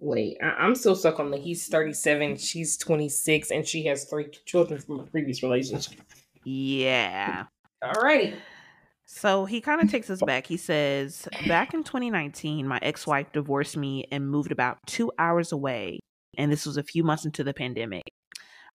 Wait, 0.00 0.36
I- 0.42 0.46
I'm 0.64 0.74
still 0.74 0.94
stuck 0.94 1.18
on 1.18 1.30
the 1.30 1.38
he's 1.38 1.66
37, 1.68 2.36
she's 2.36 2.76
26, 2.78 3.50
and 3.50 3.66
she 3.66 3.84
has 3.86 4.04
three 4.04 4.28
children 4.46 4.80
from 4.80 5.00
a 5.00 5.04
previous 5.04 5.42
relationship. 5.42 6.00
yeah. 6.44 7.44
Alrighty. 7.84 8.36
So 9.10 9.46
he 9.46 9.62
kind 9.62 9.80
of 9.80 9.90
takes 9.90 10.10
us 10.10 10.20
back. 10.20 10.46
He 10.46 10.58
says, 10.58 11.26
Back 11.46 11.72
in 11.72 11.82
2019, 11.82 12.68
my 12.68 12.78
ex 12.82 13.06
wife 13.06 13.32
divorced 13.32 13.74
me 13.74 14.06
and 14.12 14.30
moved 14.30 14.52
about 14.52 14.78
two 14.86 15.10
hours 15.18 15.50
away. 15.50 15.98
And 16.36 16.52
this 16.52 16.66
was 16.66 16.76
a 16.76 16.82
few 16.82 17.02
months 17.02 17.24
into 17.24 17.42
the 17.42 17.54
pandemic. 17.54 18.02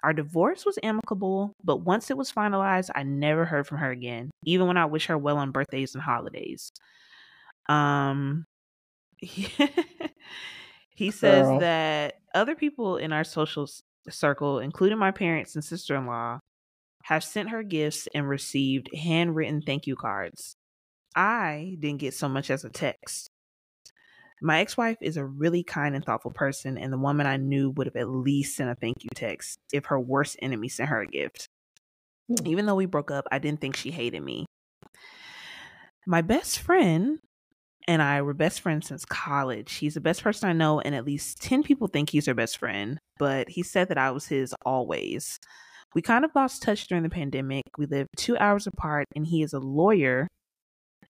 Our 0.04 0.12
divorce 0.12 0.66
was 0.66 0.80
amicable, 0.82 1.54
but 1.64 1.78
once 1.78 2.10
it 2.10 2.18
was 2.18 2.32
finalized, 2.32 2.90
I 2.96 3.04
never 3.04 3.46
heard 3.46 3.68
from 3.68 3.78
her 3.78 3.92
again, 3.92 4.32
even 4.44 4.66
when 4.68 4.76
I 4.76 4.86
wish 4.86 5.06
her 5.06 5.18
well 5.18 5.38
on 5.38 5.52
birthdays 5.52 5.94
and 5.94 6.04
holidays. 6.04 6.72
Um, 7.70 8.46
he 9.20 11.12
says 11.12 11.46
Girl. 11.46 11.60
that 11.60 12.16
other 12.34 12.56
people 12.56 12.98
in 12.98 13.14
our 13.14 13.24
social 13.24 13.70
circle, 14.10 14.60
including 14.60 14.98
my 14.98 15.12
parents 15.12 15.54
and 15.54 15.64
sister 15.64 15.96
in 15.96 16.08
law, 16.08 16.40
have 17.04 17.24
sent 17.24 17.50
her 17.50 17.64
gifts 17.64 18.08
and 18.14 18.28
received 18.28 18.90
handwritten 18.96 19.62
thank 19.62 19.88
you 19.88 19.96
cards. 19.96 20.56
I 21.16 21.78
didn't 21.80 22.00
get 22.00 22.14
so 22.14 22.28
much 22.28 22.50
as 22.50 22.64
a 22.64 22.70
text. 22.70 23.30
My 24.42 24.60
ex 24.60 24.76
wife 24.76 24.98
is 25.00 25.16
a 25.16 25.26
really 25.26 25.64
kind 25.64 25.96
and 25.96 26.04
thoughtful 26.04 26.32
person, 26.32 26.78
and 26.78 26.92
the 26.92 26.98
woman 26.98 27.28
I 27.28 27.38
knew 27.38 27.70
would 27.72 27.88
have 27.88 27.96
at 27.96 28.10
least 28.10 28.58
sent 28.58 28.70
a 28.70 28.76
thank 28.76 29.04
you 29.04 29.10
text 29.16 29.58
if 29.72 29.86
her 29.86 30.00
worst 30.00 30.38
enemy 30.42 30.68
sent 30.68 30.90
her 30.90 31.02
a 31.02 31.08
gift. 31.08 31.48
Hmm. 32.28 32.48
Even 32.48 32.66
though 32.66 32.76
we 32.76 32.86
broke 32.86 33.12
up, 33.12 33.26
I 33.32 33.40
didn't 33.40 33.62
think 33.62 33.76
she 33.76 33.92
hated 33.92 34.22
me. 34.22 34.46
My 36.06 36.22
best 36.22 36.60
friend 36.60 37.20
and 37.88 38.02
I 38.02 38.22
were 38.22 38.34
best 38.34 38.62
friends 38.62 38.88
since 38.88 39.06
college. 39.06 39.74
He's 39.76 39.94
the 39.94 40.02
best 40.02 40.24
person 40.24 40.50
I 40.50 40.54
know, 40.54 40.80
and 40.80 40.96
at 40.96 41.06
least 41.06 41.42
10 41.42 41.64
people 41.64 41.88
think 41.88 42.10
he's 42.10 42.26
her 42.26 42.34
best 42.34 42.58
friend, 42.58 42.98
but 43.18 43.50
he 43.50 43.64
said 43.64 43.90
that 43.90 43.98
I 43.98 44.12
was 44.12 44.28
his 44.28 44.54
always. 44.66 45.40
We 45.96 46.02
kind 46.02 46.26
of 46.26 46.32
lost 46.36 46.64
touch 46.64 46.88
during 46.88 47.04
the 47.04 47.10
pandemic. 47.10 47.64
We 47.78 47.86
live 47.86 48.08
two 48.18 48.38
hours 48.38 48.68
apart, 48.68 49.08
and 49.16 49.28
he 49.28 49.44
is 49.44 49.54
a 49.54 49.60
lawyer 49.60 50.28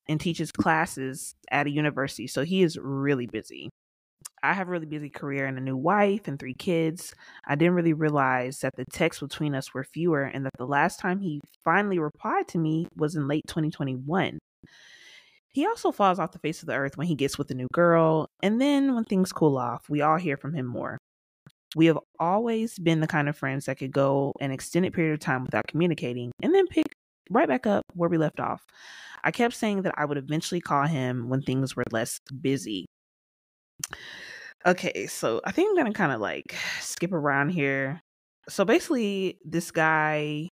and 0.07 0.19
teaches 0.19 0.51
classes 0.51 1.35
at 1.49 1.67
a 1.67 1.71
university, 1.71 2.27
so 2.27 2.43
he 2.43 2.63
is 2.63 2.77
really 2.77 3.27
busy. 3.27 3.69
I 4.41 4.53
have 4.53 4.67
a 4.67 4.71
really 4.71 4.85
busy 4.85 5.09
career 5.09 5.45
and 5.45 5.57
a 5.57 5.61
new 5.61 5.77
wife 5.77 6.27
and 6.27 6.37
three 6.37 6.53
kids. 6.53 7.13
I 7.47 7.55
didn't 7.55 7.75
really 7.75 7.93
realize 7.93 8.59
that 8.59 8.75
the 8.75 8.83
texts 8.91 9.21
between 9.21 9.55
us 9.55 9.73
were 9.73 9.85
fewer 9.85 10.23
and 10.23 10.45
that 10.45 10.57
the 10.57 10.65
last 10.65 10.99
time 10.99 11.21
he 11.21 11.39
finally 11.63 11.97
replied 11.97 12.49
to 12.49 12.57
me 12.57 12.87
was 12.97 13.15
in 13.15 13.29
late 13.29 13.43
2021. 13.47 14.39
He 15.53 15.65
also 15.65 15.91
falls 15.91 16.19
off 16.19 16.33
the 16.33 16.39
face 16.39 16.61
of 16.61 16.67
the 16.67 16.73
earth 16.73 16.97
when 16.97 17.07
he 17.07 17.15
gets 17.15 17.37
with 17.37 17.51
a 17.51 17.53
new 17.53 17.67
girl, 17.71 18.27
and 18.41 18.59
then 18.59 18.95
when 18.95 19.05
things 19.05 19.31
cool 19.31 19.57
off, 19.57 19.87
we 19.87 20.01
all 20.01 20.17
hear 20.17 20.35
from 20.35 20.55
him 20.55 20.65
more. 20.65 20.97
We 21.75 21.87
have 21.87 21.99
always 22.19 22.77
been 22.77 22.99
the 22.99 23.07
kind 23.07 23.27
of 23.27 23.37
friends 23.37 23.65
that 23.65 23.79
could 23.79 23.91
go 23.91 24.33
an 24.39 24.51
extended 24.51 24.93
period 24.93 25.13
of 25.13 25.19
time 25.19 25.43
without 25.43 25.67
communicating 25.67 26.31
and 26.41 26.53
then 26.53 26.67
pick 26.67 26.85
right 27.29 27.47
back 27.47 27.65
up 27.65 27.83
where 27.93 28.09
we 28.09 28.17
left 28.17 28.39
off. 28.39 28.61
I 29.23 29.31
kept 29.31 29.55
saying 29.55 29.83
that 29.83 29.95
I 29.97 30.05
would 30.05 30.17
eventually 30.17 30.61
call 30.61 30.85
him 30.85 31.29
when 31.29 31.41
things 31.41 31.75
were 31.75 31.83
less 31.91 32.19
busy. 32.41 32.85
Okay, 34.65 35.07
so 35.07 35.41
I 35.45 35.51
think 35.51 35.69
I'm 35.69 35.77
gonna 35.77 35.93
kind 35.93 36.11
of 36.11 36.21
like 36.21 36.55
skip 36.79 37.11
around 37.11 37.49
here. 37.49 38.01
So 38.49 38.65
basically, 38.65 39.39
this 39.45 39.71
guy 39.71 40.49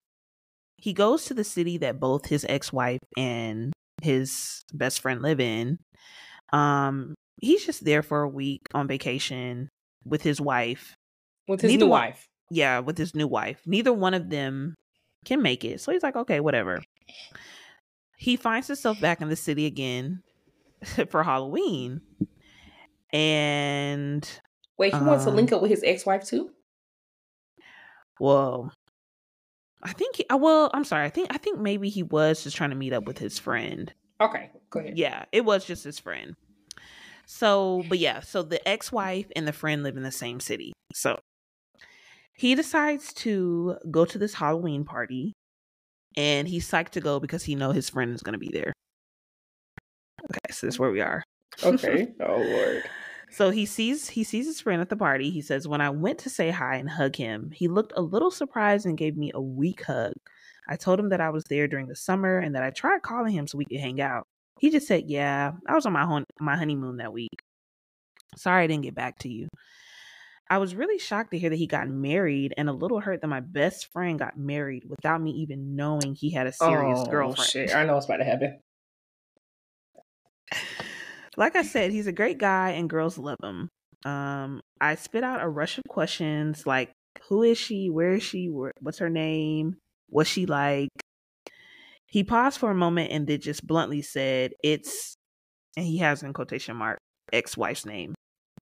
he 0.78 0.92
goes 0.92 1.24
to 1.24 1.34
the 1.34 1.44
city 1.44 1.78
that 1.78 2.00
both 2.00 2.26
his 2.26 2.44
ex-wife 2.48 3.00
and 3.16 3.72
his 4.02 4.62
best 4.72 5.00
friend 5.00 5.22
live 5.22 5.40
in. 5.40 5.78
Um, 6.52 7.14
he's 7.40 7.64
just 7.64 7.84
there 7.84 8.02
for 8.02 8.22
a 8.22 8.28
week 8.28 8.62
on 8.74 8.86
vacation 8.86 9.68
with 10.04 10.22
his 10.22 10.40
wife. 10.40 10.94
With 11.48 11.60
his 11.60 11.70
Neither 11.72 11.84
new 11.84 11.90
one- 11.90 12.00
wife. 12.02 12.28
Yeah, 12.50 12.78
with 12.78 12.96
his 12.96 13.14
new 13.14 13.26
wife. 13.26 13.60
Neither 13.66 13.92
one 13.92 14.14
of 14.14 14.30
them 14.30 14.74
can 15.24 15.42
make 15.42 15.64
it. 15.64 15.80
So 15.80 15.90
he's 15.92 16.02
like, 16.04 16.14
okay, 16.16 16.38
whatever. 16.40 16.80
He 18.16 18.36
finds 18.36 18.68
himself 18.68 19.00
back 19.00 19.20
in 19.20 19.28
the 19.28 19.36
city 19.36 19.66
again 19.66 20.22
for 21.10 21.22
Halloween. 21.24 22.00
And 23.12 24.28
Wait, 24.78 24.94
he 24.94 25.00
wants 25.00 25.24
to 25.24 25.30
Um, 25.30 25.36
link 25.36 25.52
up 25.52 25.62
with 25.62 25.70
his 25.70 25.82
ex-wife 25.84 26.24
too? 26.24 26.50
well, 28.20 28.72
I 29.82 29.92
think 29.92 30.16
he, 30.16 30.26
uh, 30.30 30.36
well, 30.36 30.70
I'm 30.72 30.84
sorry. 30.84 31.04
I 31.04 31.10
think 31.10 31.28
I 31.30 31.38
think 31.38 31.58
maybe 31.60 31.88
he 31.88 32.02
was 32.02 32.42
just 32.44 32.56
trying 32.56 32.70
to 32.70 32.76
meet 32.76 32.92
up 32.92 33.04
with 33.04 33.18
his 33.18 33.38
friend. 33.38 33.92
Okay, 34.20 34.50
go 34.70 34.80
ahead. 34.80 34.96
Yeah, 34.98 35.24
it 35.32 35.44
was 35.44 35.64
just 35.64 35.84
his 35.84 35.98
friend. 35.98 36.34
So, 37.26 37.82
but 37.88 37.98
yeah, 37.98 38.20
so 38.20 38.42
the 38.42 38.66
ex-wife 38.68 39.26
and 39.36 39.46
the 39.46 39.52
friend 39.52 39.82
live 39.82 39.96
in 39.96 40.02
the 40.02 40.12
same 40.12 40.40
city. 40.40 40.72
So 40.94 41.18
he 42.36 42.54
decides 42.54 43.12
to 43.14 43.76
go 43.90 44.04
to 44.04 44.18
this 44.18 44.34
Halloween 44.34 44.84
party 44.84 45.32
and 46.16 46.46
he's 46.48 46.70
psyched 46.70 46.90
to 46.90 47.00
go 47.00 47.20
because 47.20 47.42
he 47.44 47.54
know 47.54 47.72
his 47.72 47.90
friend 47.90 48.14
is 48.14 48.22
going 48.22 48.32
to 48.34 48.38
be 48.38 48.50
there. 48.52 48.72
Okay, 50.30 50.52
so 50.52 50.66
this 50.66 50.74
is 50.74 50.78
where 50.78 50.90
we 50.90 51.00
are. 51.00 51.22
Okay. 51.64 52.08
oh 52.20 52.36
Lord. 52.36 52.82
So 53.30 53.48
he 53.48 53.64
sees 53.64 54.08
he 54.08 54.24
sees 54.24 54.44
his 54.46 54.60
friend 54.60 54.82
at 54.82 54.90
the 54.90 54.96
party. 54.96 55.30
He 55.30 55.40
says, 55.40 55.66
"When 55.66 55.80
I 55.80 55.88
went 55.88 56.18
to 56.20 56.30
say 56.30 56.50
hi 56.50 56.76
and 56.76 56.88
hug 56.90 57.16
him, 57.16 57.50
he 57.50 57.66
looked 57.66 57.94
a 57.96 58.02
little 58.02 58.30
surprised 58.30 58.84
and 58.84 58.98
gave 58.98 59.16
me 59.16 59.30
a 59.34 59.40
weak 59.40 59.84
hug. 59.84 60.12
I 60.68 60.76
told 60.76 61.00
him 61.00 61.08
that 61.10 61.20
I 61.20 61.30
was 61.30 61.44
there 61.44 61.66
during 61.66 61.86
the 61.86 61.96
summer 61.96 62.38
and 62.38 62.54
that 62.54 62.62
I 62.62 62.70
tried 62.70 63.02
calling 63.02 63.32
him 63.32 63.46
so 63.46 63.56
we 63.56 63.64
could 63.64 63.80
hang 63.80 64.00
out. 64.02 64.26
He 64.60 64.68
just 64.70 64.86
said, 64.86 65.04
"Yeah, 65.06 65.52
I 65.66 65.74
was 65.74 65.86
on 65.86 65.92
my 65.94 66.04
hon- 66.04 66.26
my 66.40 66.56
honeymoon 66.56 66.98
that 66.98 67.12
week. 67.12 67.40
Sorry 68.36 68.64
I 68.64 68.66
didn't 68.66 68.84
get 68.84 68.94
back 68.94 69.18
to 69.20 69.28
you." 69.30 69.48
I 70.48 70.58
was 70.58 70.74
really 70.74 70.98
shocked 70.98 71.32
to 71.32 71.38
hear 71.38 71.50
that 71.50 71.56
he 71.56 71.66
got 71.66 71.88
married 71.88 72.54
and 72.56 72.68
a 72.68 72.72
little 72.72 73.00
hurt 73.00 73.20
that 73.20 73.26
my 73.26 73.40
best 73.40 73.92
friend 73.92 74.18
got 74.18 74.38
married 74.38 74.84
without 74.88 75.20
me 75.20 75.32
even 75.32 75.74
knowing 75.74 76.14
he 76.14 76.30
had 76.30 76.46
a 76.46 76.52
serious 76.52 77.00
oh, 77.00 77.06
girlfriend. 77.06 77.50
Shit. 77.50 77.74
I 77.74 77.84
know 77.84 77.94
what's 77.94 78.06
about 78.06 78.18
to 78.18 78.24
happen. 78.24 78.60
like 81.36 81.56
I 81.56 81.62
said, 81.62 81.90
he's 81.90 82.06
a 82.06 82.12
great 82.12 82.38
guy 82.38 82.70
and 82.70 82.88
girls 82.88 83.18
love 83.18 83.38
him. 83.42 83.68
Um, 84.04 84.60
I 84.80 84.94
spit 84.94 85.24
out 85.24 85.42
a 85.42 85.48
rush 85.48 85.78
of 85.78 85.84
questions 85.88 86.64
like, 86.64 86.92
who 87.28 87.42
is 87.42 87.58
she? 87.58 87.90
Where 87.90 88.12
is 88.12 88.22
she? 88.22 88.46
What's 88.48 88.98
her 88.98 89.10
name? 89.10 89.76
What's 90.08 90.30
she 90.30 90.46
like? 90.46 90.90
He 92.06 92.22
paused 92.22 92.60
for 92.60 92.70
a 92.70 92.74
moment 92.74 93.10
and 93.10 93.26
then 93.26 93.40
just 93.40 93.66
bluntly 93.66 94.00
said, 94.00 94.52
it's, 94.62 95.16
and 95.76 95.84
he 95.84 95.98
has 95.98 96.22
in 96.22 96.32
quotation 96.32 96.76
mark, 96.76 96.98
ex 97.32 97.56
wife's 97.56 97.84
name. 97.84 98.14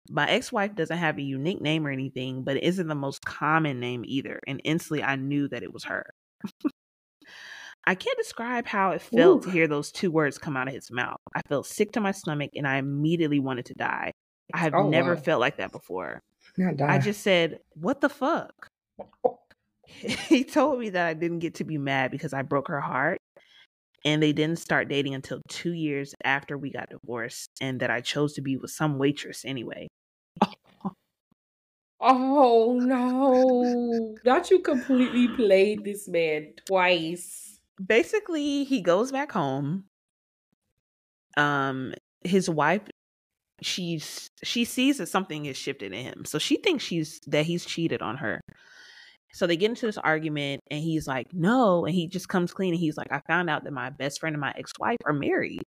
My 0.09 0.29
ex 0.29 0.51
wife 0.51 0.75
doesn't 0.75 0.97
have 0.97 1.17
a 1.17 1.21
unique 1.21 1.61
name 1.61 1.85
or 1.85 1.89
anything, 1.89 2.43
but 2.43 2.57
it 2.57 2.63
isn't 2.63 2.87
the 2.87 2.95
most 2.95 3.25
common 3.25 3.79
name 3.79 4.03
either. 4.05 4.39
And 4.47 4.61
instantly 4.63 5.03
I 5.03 5.15
knew 5.15 5.47
that 5.49 5.63
it 5.63 5.73
was 5.73 5.83
her. 5.85 6.05
I 7.87 7.93
can't 7.95 8.17
describe 8.17 8.65
how 8.65 8.91
it 8.91 9.01
felt 9.01 9.43
to 9.43 9.51
hear 9.51 9.67
those 9.67 9.91
two 9.91 10.09
words 10.09 10.37
come 10.37 10.57
out 10.57 10.67
of 10.67 10.73
his 10.73 10.89
mouth. 10.91 11.19
I 11.35 11.41
felt 11.47 11.67
sick 11.67 11.91
to 11.93 11.99
my 12.01 12.11
stomach 12.11 12.51
and 12.55 12.67
I 12.67 12.77
immediately 12.77 13.39
wanted 13.39 13.65
to 13.67 13.75
die. 13.75 14.11
I 14.53 14.57
have 14.59 14.73
Oh, 14.73 14.89
never 14.89 15.15
wow. 15.15 15.21
felt 15.21 15.41
like 15.41 15.57
that 15.57 15.71
before. 15.71 16.19
I 16.81 16.97
just 16.99 17.21
said, 17.21 17.59
What 17.73 18.01
the 18.01 18.09
fuck? 18.09 18.67
he 19.85 20.43
told 20.43 20.79
me 20.79 20.89
that 20.89 21.05
I 21.07 21.13
didn't 21.13 21.39
get 21.39 21.55
to 21.55 21.63
be 21.63 21.77
mad 21.77 22.11
because 22.11 22.33
I 22.33 22.41
broke 22.41 22.67
her 22.69 22.81
heart 22.81 23.19
and 24.05 24.21
they 24.21 24.31
didn't 24.31 24.59
start 24.59 24.87
dating 24.87 25.15
until 25.15 25.41
two 25.49 25.73
years 25.73 26.13
after 26.23 26.57
we 26.57 26.71
got 26.71 26.89
divorced 26.89 27.49
and 27.59 27.79
that 27.81 27.89
I 27.89 27.99
chose 28.01 28.33
to 28.33 28.41
be 28.41 28.55
with 28.55 28.71
some 28.71 28.97
waitress 28.97 29.43
anyway. 29.43 29.87
Oh 32.07 32.77
no. 32.79 34.15
Not 34.25 34.51
you 34.51 34.59
completely 34.59 35.27
played 35.29 35.83
this 35.83 36.07
man 36.07 36.53
twice. 36.67 37.57
Basically, 37.83 38.63
he 38.65 38.81
goes 38.81 39.11
back 39.11 39.31
home. 39.31 39.85
Um, 41.35 41.93
his 42.23 42.47
wife 42.49 42.81
she's 43.61 44.29
she 44.43 44.65
sees 44.65 44.97
that 44.97 45.07
something 45.07 45.45
is 45.45 45.57
shifted 45.57 45.93
in 45.93 46.03
him. 46.03 46.25
So 46.25 46.37
she 46.37 46.57
thinks 46.57 46.83
she's 46.83 47.19
that 47.27 47.45
he's 47.45 47.65
cheated 47.65 48.01
on 48.01 48.17
her. 48.17 48.41
So 49.35 49.45
they 49.45 49.57
get 49.57 49.69
into 49.69 49.85
this 49.85 49.97
argument 49.97 50.61
and 50.71 50.81
he's 50.81 51.09
like, 51.09 51.33
"No," 51.33 51.85
and 51.85 51.93
he 51.93 52.07
just 52.07 52.29
comes 52.29 52.53
clean 52.53 52.73
and 52.73 52.79
he's 52.79 52.95
like, 52.95 53.11
"I 53.11 53.19
found 53.27 53.49
out 53.49 53.65
that 53.65 53.73
my 53.73 53.89
best 53.89 54.21
friend 54.21 54.33
and 54.33 54.39
my 54.39 54.53
ex-wife 54.55 54.99
are 55.05 55.11
married." 55.11 55.61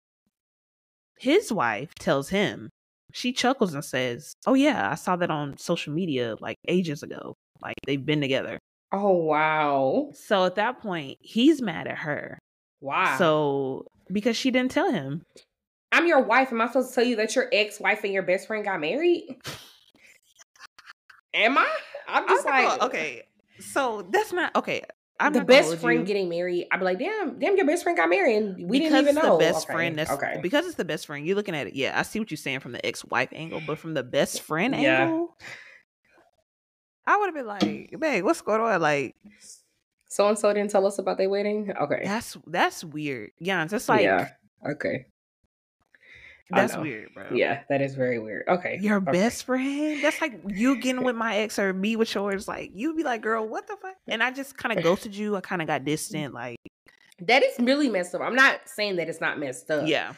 His 1.18 1.52
wife 1.52 1.94
tells 1.96 2.30
him. 2.30 2.70
She 3.12 3.30
chuckles 3.30 3.74
and 3.74 3.84
says, 3.84 4.32
"Oh 4.46 4.54
yeah, 4.54 4.90
I 4.90 4.94
saw 4.94 5.16
that 5.16 5.30
on 5.30 5.58
social 5.58 5.92
media 5.92 6.36
like 6.40 6.56
ages 6.66 7.02
ago. 7.02 7.34
Like 7.60 7.74
they've 7.86 8.04
been 8.04 8.22
together." 8.22 8.58
Oh 8.90 9.12
wow. 9.12 10.12
So 10.14 10.46
at 10.46 10.54
that 10.54 10.80
point, 10.80 11.18
he's 11.20 11.60
mad 11.60 11.86
at 11.88 11.98
her. 11.98 12.38
Wow. 12.80 13.18
So 13.18 13.86
because 14.10 14.36
she 14.38 14.50
didn't 14.50 14.70
tell 14.70 14.90
him. 14.90 15.26
I'm 15.92 16.06
your 16.06 16.22
wife. 16.22 16.52
Am 16.52 16.60
I 16.62 16.68
supposed 16.68 16.88
to 16.88 16.94
tell 16.94 17.04
you 17.04 17.16
that 17.16 17.36
your 17.36 17.50
ex-wife 17.52 18.02
and 18.02 18.14
your 18.14 18.22
best 18.22 18.46
friend 18.46 18.64
got 18.64 18.80
married? 18.80 19.36
Am 21.34 21.58
I? 21.58 21.68
I'm 22.08 22.26
just 22.26 22.46
like 22.46 22.64
like, 22.64 22.82
okay. 22.82 23.27
So 23.60 24.06
that's 24.10 24.32
not 24.32 24.54
okay. 24.56 24.82
I'm 25.20 25.32
the 25.32 25.44
best 25.44 25.78
friend 25.78 26.00
you. 26.00 26.04
getting 26.06 26.28
married. 26.28 26.68
I'd 26.70 26.78
be 26.78 26.84
like, 26.84 27.00
damn, 27.00 27.40
damn, 27.40 27.56
your 27.56 27.66
best 27.66 27.82
friend 27.82 27.96
got 27.98 28.08
married, 28.08 28.36
and 28.36 28.56
we 28.70 28.78
because 28.78 28.92
didn't 28.92 28.98
even 29.00 29.14
know. 29.16 29.36
the 29.36 29.44
best 29.44 29.66
Okay, 29.66 29.74
friend. 29.74 29.98
That's 29.98 30.10
okay. 30.12 30.38
because 30.40 30.64
it's 30.66 30.76
the 30.76 30.84
best 30.84 31.06
friend. 31.06 31.26
You're 31.26 31.34
looking 31.34 31.56
at 31.56 31.66
it. 31.66 31.74
Yeah, 31.74 31.98
I 31.98 32.02
see 32.02 32.20
what 32.20 32.30
you're 32.30 32.38
saying 32.38 32.60
from 32.60 32.70
the 32.70 32.84
ex-wife 32.86 33.30
angle, 33.32 33.60
but 33.66 33.78
from 33.78 33.94
the 33.94 34.04
best 34.04 34.42
friend 34.42 34.76
Yeah. 34.76 35.06
angle, 35.06 35.36
I 37.04 37.16
would 37.16 37.26
have 37.26 37.34
been 37.34 37.46
like, 37.46 37.98
"Babe, 37.98 38.22
what's 38.24 38.42
going 38.42 38.60
on?" 38.60 38.80
Like 38.80 39.16
So 40.08 40.28
and 40.28 40.38
so 40.38 40.52
didn't 40.52 40.70
tell 40.70 40.86
us 40.86 40.98
about 40.98 41.18
their 41.18 41.28
wedding. 41.28 41.72
Okay. 41.80 42.02
that's 42.04 42.36
that's 42.46 42.84
weird. 42.84 43.32
Yeah, 43.40 43.66
it's 43.68 43.88
like 43.88 44.02
yeah. 44.02 44.28
Okay. 44.70 45.06
That's 46.50 46.76
weird, 46.76 47.12
bro. 47.14 47.26
Yeah, 47.32 47.62
that 47.68 47.82
is 47.82 47.94
very 47.94 48.18
weird. 48.18 48.44
Okay. 48.48 48.78
Your 48.80 48.96
okay. 48.98 49.12
best 49.12 49.44
friend? 49.44 50.02
That's 50.02 50.20
like 50.20 50.40
you 50.46 50.80
getting 50.80 51.04
with 51.04 51.16
my 51.16 51.36
ex 51.38 51.58
or 51.58 51.72
me 51.72 51.96
with 51.96 52.14
yours. 52.14 52.48
Like 52.48 52.70
you'd 52.72 52.96
be 52.96 53.02
like, 53.02 53.20
girl, 53.20 53.46
what 53.46 53.66
the 53.66 53.76
fuck? 53.76 53.96
And 54.06 54.22
I 54.22 54.30
just 54.30 54.56
kind 54.56 54.76
of 54.76 54.82
ghosted 54.84 55.14
you. 55.14 55.36
I 55.36 55.40
kind 55.40 55.60
of 55.60 55.68
got 55.68 55.84
distant. 55.84 56.32
Like, 56.32 56.58
That 57.20 57.42
is 57.42 57.58
really 57.58 57.90
messed 57.90 58.14
up. 58.14 58.22
I'm 58.22 58.34
not 58.34 58.60
saying 58.66 58.96
that 58.96 59.08
it's 59.08 59.20
not 59.20 59.38
messed 59.38 59.70
up. 59.70 59.86
yeah, 59.86 60.14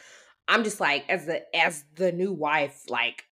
I'm 0.47 0.63
just 0.63 0.79
like 0.79 1.03
as 1.09 1.25
the 1.25 1.43
as 1.55 1.83
the 1.95 2.11
new 2.11 2.31
wife, 2.31 2.83
like 2.87 3.25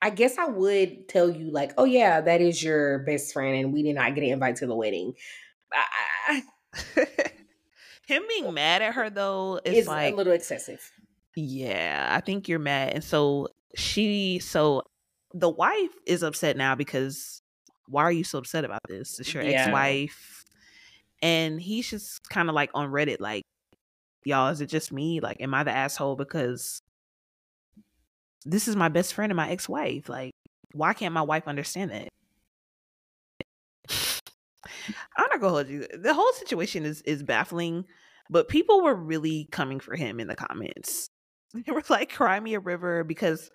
I 0.00 0.10
guess 0.10 0.36
I 0.36 0.46
would 0.46 1.08
tell 1.08 1.30
you 1.30 1.52
like, 1.52 1.72
oh 1.78 1.84
yeah, 1.84 2.20
that 2.20 2.40
is 2.40 2.60
your 2.60 3.00
best 3.00 3.32
friend, 3.32 3.56
and 3.56 3.72
we 3.72 3.84
did 3.84 3.94
not 3.94 4.14
get 4.16 4.24
an 4.24 4.30
invite 4.30 4.56
to 4.56 4.66
the 4.66 4.74
wedding. 4.74 5.14
I, 5.72 6.42
I, 6.96 7.06
him 8.06 8.24
being 8.28 8.52
mad 8.52 8.82
at 8.82 8.94
her 8.94 9.10
though 9.10 9.60
is 9.64 9.78
it's 9.78 9.88
like, 9.88 10.12
a 10.12 10.16
little 10.16 10.32
excessive. 10.32 10.90
Yeah, 11.34 12.08
I 12.10 12.20
think 12.20 12.48
you're 12.48 12.58
mad. 12.58 12.92
And 12.94 13.04
so 13.04 13.48
she, 13.74 14.38
so 14.38 14.82
the 15.34 15.48
wife 15.48 15.90
is 16.06 16.22
upset 16.22 16.56
now 16.56 16.74
because 16.74 17.40
why 17.88 18.02
are 18.02 18.12
you 18.12 18.24
so 18.24 18.38
upset 18.38 18.64
about 18.64 18.80
this? 18.88 19.18
It's 19.18 19.32
your 19.34 19.42
Yeah. 19.42 19.66
ex-wife, 19.66 20.44
and 21.22 21.60
he's 21.60 21.88
just 21.90 22.28
kind 22.30 22.48
of 22.48 22.54
like 22.54 22.70
on 22.74 22.90
Reddit, 22.90 23.20
like, 23.20 23.42
y'all, 24.24 24.48
is 24.48 24.60
it 24.60 24.66
just 24.66 24.92
me? 24.92 25.20
Like, 25.20 25.40
am 25.40 25.54
I 25.54 25.64
the 25.64 25.72
asshole 25.72 26.16
because 26.16 26.80
this 28.44 28.68
is 28.68 28.76
my 28.76 28.88
best 28.88 29.14
friend 29.14 29.30
and 29.30 29.36
my 29.36 29.50
ex-wife? 29.50 30.08
Like, 30.08 30.32
why 30.72 30.94
can't 30.94 31.14
my 31.14 31.22
wife 31.22 31.46
understand 31.48 31.90
that? 31.92 32.08
I'm 35.16 35.28
not 35.30 35.40
gonna 35.40 35.52
hold 35.52 35.68
you. 35.68 35.86
The 35.92 36.14
whole 36.14 36.32
situation 36.34 36.84
is 36.84 37.02
is 37.02 37.22
baffling, 37.22 37.84
but 38.30 38.48
people 38.48 38.82
were 38.82 38.94
really 38.94 39.48
coming 39.50 39.80
for 39.80 39.96
him 39.96 40.20
in 40.20 40.28
the 40.28 40.36
comments. 40.36 41.08
They 41.66 41.72
were 41.72 41.82
like, 41.88 42.12
"Cry 42.12 42.40
me 42.40 42.54
a 42.54 42.60
river," 42.60 43.04
because 43.04 43.50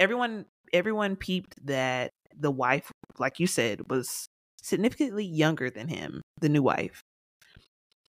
everyone 0.00 0.46
everyone 0.72 1.16
peeped 1.16 1.54
that 1.66 2.10
the 2.36 2.50
wife, 2.50 2.90
like 3.18 3.38
you 3.38 3.46
said, 3.46 3.90
was 3.90 4.26
significantly 4.62 5.24
younger 5.24 5.70
than 5.70 5.88
him, 5.88 6.22
the 6.40 6.48
new 6.48 6.62
wife, 6.62 7.00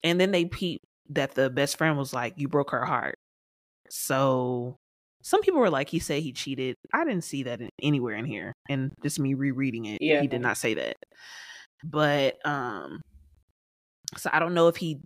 and 0.02 0.20
then 0.20 0.30
they 0.30 0.44
peeped 0.44 0.84
that 1.10 1.34
the 1.34 1.50
best 1.50 1.78
friend 1.78 1.98
was 1.98 2.12
like, 2.12 2.34
"You 2.36 2.48
broke 2.48 2.70
her 2.70 2.84
heart." 2.84 3.16
So 3.90 4.76
some 5.22 5.42
people 5.42 5.60
were 5.60 5.70
like, 5.70 5.88
"He 5.90 5.98
said 6.00 6.22
he 6.22 6.32
cheated." 6.32 6.76
I 6.94 7.04
didn't 7.04 7.24
see 7.24 7.44
that 7.44 7.60
in, 7.62 7.70
anywhere 7.82 8.16
in 8.16 8.24
here, 8.26 8.52
and 8.68 8.92
just 9.02 9.20
me 9.20 9.34
rereading 9.34 9.86
it, 9.86 10.02
Yeah. 10.02 10.20
he 10.22 10.28
did 10.28 10.42
not 10.42 10.56
say 10.58 10.74
that. 10.74 10.96
But 11.84 12.38
um, 12.46 13.00
so 14.16 14.30
I 14.32 14.38
don't 14.38 14.54
know 14.54 14.68
if 14.68 14.76
he 14.76 14.98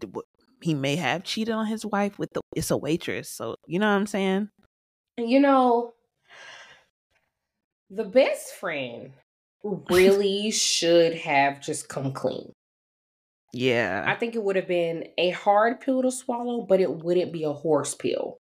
he 0.63 0.75
may 0.75 0.97
have 0.97 1.25
cheated 1.25 1.55
on 1.55 1.67
his 1.67 1.85
wife 1.85 2.19
with 2.19 2.31
the 2.33 2.41
it's 2.55 2.71
a 2.71 2.77
waitress. 2.77 3.31
So 3.31 3.57
you 3.67 3.79
know 3.79 3.87
what 3.87 3.99
I'm 3.99 4.07
saying? 4.07 4.49
You 5.17 5.41
know, 5.41 5.93
the 7.91 8.05
best 8.05 8.55
friend 8.55 9.13
really 9.63 10.51
should 10.51 11.15
have 11.15 11.61
just 11.61 11.89
come 11.89 12.13
clean. 12.13 12.53
Yeah. 13.53 14.05
I 14.07 14.15
think 14.15 14.35
it 14.35 14.43
would 14.43 14.57
have 14.57 14.69
been 14.69 15.09
a 15.19 15.31
hard 15.31 15.81
pill 15.81 16.03
to 16.03 16.11
swallow, 16.11 16.63
but 16.63 16.81
it 16.81 16.91
wouldn't 16.91 17.33
be 17.33 17.45
a 17.45 17.53
horse 17.53 17.95
pill 17.95 18.39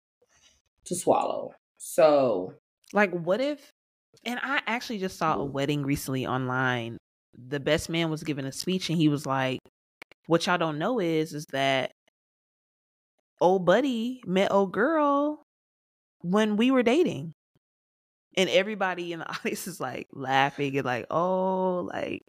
to 0.84 0.94
swallow. 0.94 1.52
So, 1.78 2.54
Like, 2.92 3.12
what 3.12 3.40
if? 3.40 3.70
And 4.24 4.38
I 4.42 4.60
actually 4.66 4.98
just 4.98 5.16
saw 5.16 5.34
a 5.34 5.38
mm-hmm. 5.38 5.52
wedding 5.52 5.82
recently 5.84 6.26
online. 6.26 6.98
The 7.36 7.60
best 7.60 7.88
man 7.88 8.10
was 8.10 8.22
giving 8.22 8.44
a 8.44 8.52
speech, 8.52 8.90
and 8.90 8.98
he 8.98 9.08
was 9.08 9.24
like, 9.24 9.60
"What 10.26 10.46
y'all 10.46 10.58
don't 10.58 10.78
know 10.78 10.98
is, 10.98 11.32
is 11.32 11.46
that 11.52 11.92
old 13.40 13.64
buddy 13.64 14.22
met 14.26 14.52
old 14.52 14.72
girl 14.72 15.42
when 16.20 16.56
we 16.56 16.70
were 16.70 16.82
dating." 16.82 17.34
And 18.36 18.48
everybody 18.50 19.12
in 19.12 19.20
the 19.20 19.30
audience 19.38 19.66
is 19.66 19.80
like 19.80 20.08
laughing 20.12 20.76
and 20.76 20.86
like, 20.86 21.06
"Oh, 21.10 21.88
like," 21.92 22.22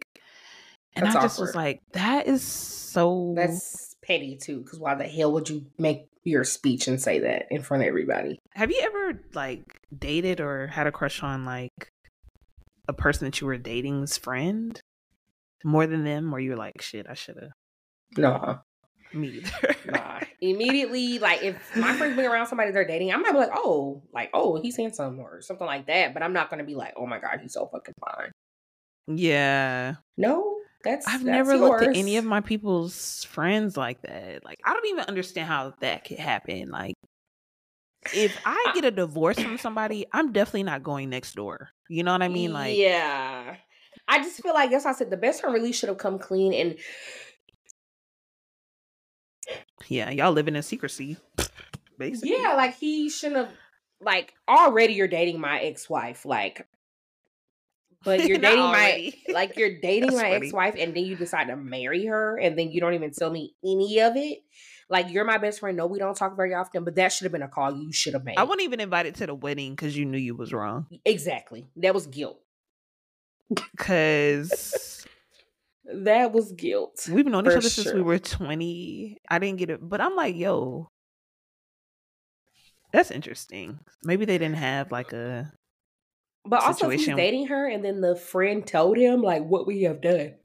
and 0.95 1.05
That's 1.05 1.15
I 1.15 1.21
just 1.21 1.39
was 1.39 1.55
like, 1.55 1.79
"That 1.93 2.27
is 2.27 2.43
so." 2.43 3.33
that's 3.35 3.95
petty 4.03 4.37
too, 4.41 4.61
because 4.61 4.79
why 4.79 4.95
the 4.95 5.03
hell 5.03 5.31
would 5.33 5.49
you 5.49 5.65
make 5.77 6.07
your 6.23 6.43
speech 6.43 6.87
and 6.87 7.01
say 7.01 7.19
that 7.19 7.45
in 7.51 7.61
front 7.61 7.83
of 7.83 7.87
everybody? 7.87 8.39
Have 8.55 8.71
you 8.71 8.81
ever 8.83 9.21
like 9.33 9.63
dated 9.97 10.41
or 10.41 10.67
had 10.67 10.87
a 10.87 10.91
crush 10.91 11.21
on 11.23 11.45
like 11.45 11.91
a 12.89 12.93
person 12.93 13.25
that 13.25 13.39
you 13.39 13.47
were 13.47 13.57
dating's 13.57 14.17
friend 14.17 14.81
more 15.63 15.85
than 15.85 16.03
them, 16.03 16.33
or 16.33 16.39
you 16.39 16.51
were 16.51 16.57
like, 16.57 16.81
shit, 16.81 17.05
I 17.07 17.13
should 17.13 17.35
have. 17.35 17.51
No. 18.17 18.59
Me 19.13 19.27
either. 19.27 19.75
Nah. 19.85 20.19
Immediately, 20.41 21.19
like 21.19 21.41
if 21.43 21.75
my 21.75 21.93
friends 21.93 22.15
been 22.15 22.25
around 22.25 22.47
somebody 22.47 22.71
they're 22.71 22.85
dating, 22.85 23.11
I 23.11 23.17
might 23.17 23.31
be 23.31 23.37
like, 23.39 23.49
oh, 23.53 24.03
like, 24.13 24.29
oh, 24.33 24.61
he's 24.61 24.77
handsome 24.77 25.19
or 25.19 25.41
something 25.41 25.65
like 25.65 25.87
that. 25.87 26.13
But 26.13 26.21
I'm 26.23 26.33
not 26.33 26.49
gonna 26.49 26.63
be 26.63 26.75
like, 26.75 26.93
oh 26.95 27.05
my 27.07 27.19
god, 27.19 27.39
he's 27.41 27.53
so 27.53 27.67
fucking 27.71 27.95
fine. 27.99 28.31
yeah, 29.07 29.95
No, 30.17 30.57
that's 30.83 31.07
I've 31.07 31.23
that's 31.23 31.47
never 31.47 31.57
looked 31.57 31.83
at 31.83 31.95
any 31.95 32.17
of 32.17 32.25
my 32.25 32.41
people's 32.41 33.23
friends 33.25 33.75
like 33.77 34.01
that. 34.03 34.45
Like, 34.45 34.59
I 34.63 34.73
don't 34.73 34.85
even 34.87 35.05
understand 35.05 35.47
how 35.47 35.73
that 35.81 36.05
could 36.05 36.19
happen. 36.19 36.69
Like, 36.69 36.93
if 38.13 38.37
I 38.45 38.71
get 38.75 38.85
a 38.85 38.91
divorce 38.91 39.39
from 39.39 39.57
somebody, 39.57 40.05
I'm 40.13 40.31
definitely 40.31 40.63
not 40.63 40.83
going 40.83 41.09
next 41.09 41.33
door. 41.35 41.69
You 41.89 42.03
know 42.03 42.11
what 42.11 42.21
I 42.21 42.27
mean? 42.29 42.53
Like, 42.53 42.77
yeah. 42.77 43.55
I 44.07 44.19
just 44.19 44.41
feel 44.41 44.53
like 44.53 44.71
that's 44.71 44.85
why 44.85 44.91
I 44.91 44.93
said 44.93 45.09
the 45.09 45.17
best 45.17 45.41
friend 45.41 45.53
really 45.53 45.71
should 45.71 45.89
have 45.89 45.97
come 45.97 46.17
clean 46.17 46.53
and 46.53 46.77
yeah, 49.87 50.09
y'all 50.09 50.31
living 50.31 50.55
in 50.55 50.63
secrecy, 50.63 51.17
basically. 51.97 52.35
yeah, 52.39 52.53
like 52.55 52.75
he 52.77 53.09
shouldn't 53.09 53.47
have 53.47 53.55
like 54.01 54.33
already 54.47 54.93
you're 54.93 55.07
dating 55.07 55.39
my 55.39 55.59
ex-wife, 55.59 56.25
like 56.25 56.67
but 58.03 58.25
you're 58.27 58.37
dating 58.49 58.59
my 58.63 59.11
like 59.33 59.57
you're 59.57 59.79
dating 59.81 60.13
my 60.13 60.21
funny. 60.31 60.45
ex-wife 60.47 60.75
and 60.77 60.95
then 60.95 61.03
you 61.05 61.15
decide 61.15 61.47
to 61.47 61.55
marry 61.55 62.05
her 62.05 62.37
and 62.37 62.57
then 62.57 62.71
you 62.71 62.79
don't 62.79 62.93
even 62.93 63.11
tell 63.11 63.29
me 63.29 63.55
any 63.63 63.99
of 63.99 64.15
it. 64.15 64.39
Like 64.89 65.09
you're 65.11 65.25
my 65.25 65.37
best 65.37 65.59
friend. 65.59 65.77
No, 65.77 65.85
we 65.85 65.99
don't 65.99 66.15
talk 66.17 66.35
very 66.35 66.53
often, 66.53 66.83
but 66.83 66.95
that 66.95 67.11
should 67.11 67.25
have 67.25 67.31
been 67.31 67.43
a 67.43 67.47
call 67.47 67.75
you 67.75 67.91
should 67.91 68.13
have 68.13 68.23
made. 68.23 68.37
I 68.37 68.43
wasn't 68.43 68.61
even 68.61 68.79
invited 68.79 69.15
to 69.15 69.27
the 69.27 69.35
wedding 69.35 69.71
because 69.75 69.95
you 69.95 70.05
knew 70.05 70.17
you 70.17 70.33
was 70.35 70.51
wrong. 70.53 70.87
exactly. 71.05 71.67
That 71.77 71.93
was 71.93 72.07
guilt. 72.07 72.39
Because 73.71 75.05
That 75.91 76.31
was 76.33 76.51
guilt. 76.51 77.07
we've 77.11 77.25
known 77.25 77.45
each 77.47 77.53
other 77.55 77.61
since 77.69 77.91
we 77.93 78.01
were 78.01 78.19
20. 78.19 79.17
I 79.29 79.39
didn't 79.39 79.57
get 79.57 79.69
it, 79.71 79.79
but 79.81 79.99
I'm 80.01 80.15
like, 80.15 80.35
yo, 80.35 80.87
that's 82.93 83.11
interesting. 83.11 83.79
Maybe 84.03 84.25
they 84.25 84.37
didn't 84.37 84.57
have 84.57 84.91
like 84.91 85.13
a. 85.13 85.51
But 86.45 86.63
also, 86.63 86.89
if 86.89 86.99
he's 87.01 87.15
dating 87.15 87.47
her, 87.47 87.67
and 87.67 87.83
then 87.83 88.01
the 88.01 88.15
friend 88.15 88.65
told 88.65 88.97
him 88.97 89.21
like 89.21 89.43
what 89.43 89.67
we 89.67 89.83
have 89.83 90.01
done. 90.01 90.35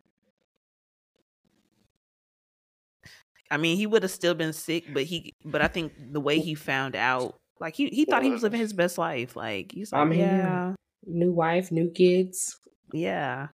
I 3.50 3.56
mean, 3.56 3.76
he 3.76 3.86
would 3.86 4.02
have 4.02 4.10
still 4.10 4.34
been 4.34 4.52
sick, 4.52 4.84
but 4.92 5.04
he, 5.04 5.32
but 5.44 5.60
I 5.62 5.68
think 5.68 5.92
the 6.12 6.20
way 6.20 6.40
he 6.40 6.54
found 6.54 6.96
out, 6.96 7.36
like 7.60 7.74
he, 7.76 7.88
he 7.88 8.04
thought 8.04 8.22
he 8.22 8.30
was 8.30 8.42
living 8.42 8.60
his 8.60 8.72
best 8.72 8.98
life. 8.98 9.36
Like 9.36 9.72
he's 9.72 9.92
like, 9.92 10.00
I 10.00 10.04
mean, 10.04 10.18
yeah, 10.20 10.74
New 11.06 11.32
wife, 11.32 11.70
new 11.70 11.90
kids. 11.90 12.56
yeah. 12.92 13.48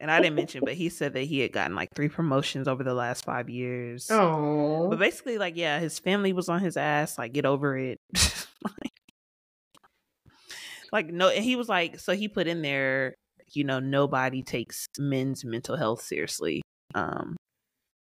And 0.00 0.10
I 0.10 0.20
didn't 0.20 0.36
mention, 0.36 0.62
but 0.64 0.74
he 0.74 0.88
said 0.90 1.14
that 1.14 1.22
he 1.22 1.40
had 1.40 1.52
gotten 1.52 1.74
like 1.74 1.94
three 1.94 2.08
promotions 2.08 2.68
over 2.68 2.84
the 2.84 2.92
last 2.94 3.24
five 3.24 3.48
years. 3.48 4.08
Oh, 4.10 4.88
But 4.90 4.98
basically, 4.98 5.38
like, 5.38 5.56
yeah, 5.56 5.78
his 5.80 5.98
family 5.98 6.32
was 6.32 6.48
on 6.48 6.60
his 6.60 6.76
ass. 6.76 7.16
Like, 7.18 7.32
get 7.32 7.46
over 7.46 7.76
it. 7.78 7.98
like, 8.62 8.92
like, 10.92 11.06
no, 11.06 11.28
and 11.28 11.44
he 11.44 11.56
was 11.56 11.68
like, 11.68 11.98
so 11.98 12.12
he 12.14 12.28
put 12.28 12.46
in 12.46 12.62
there, 12.62 13.14
you 13.52 13.64
know, 13.64 13.80
nobody 13.80 14.42
takes 14.42 14.86
men's 14.98 15.44
mental 15.44 15.76
health 15.76 16.02
seriously. 16.02 16.62
Um, 16.94 17.36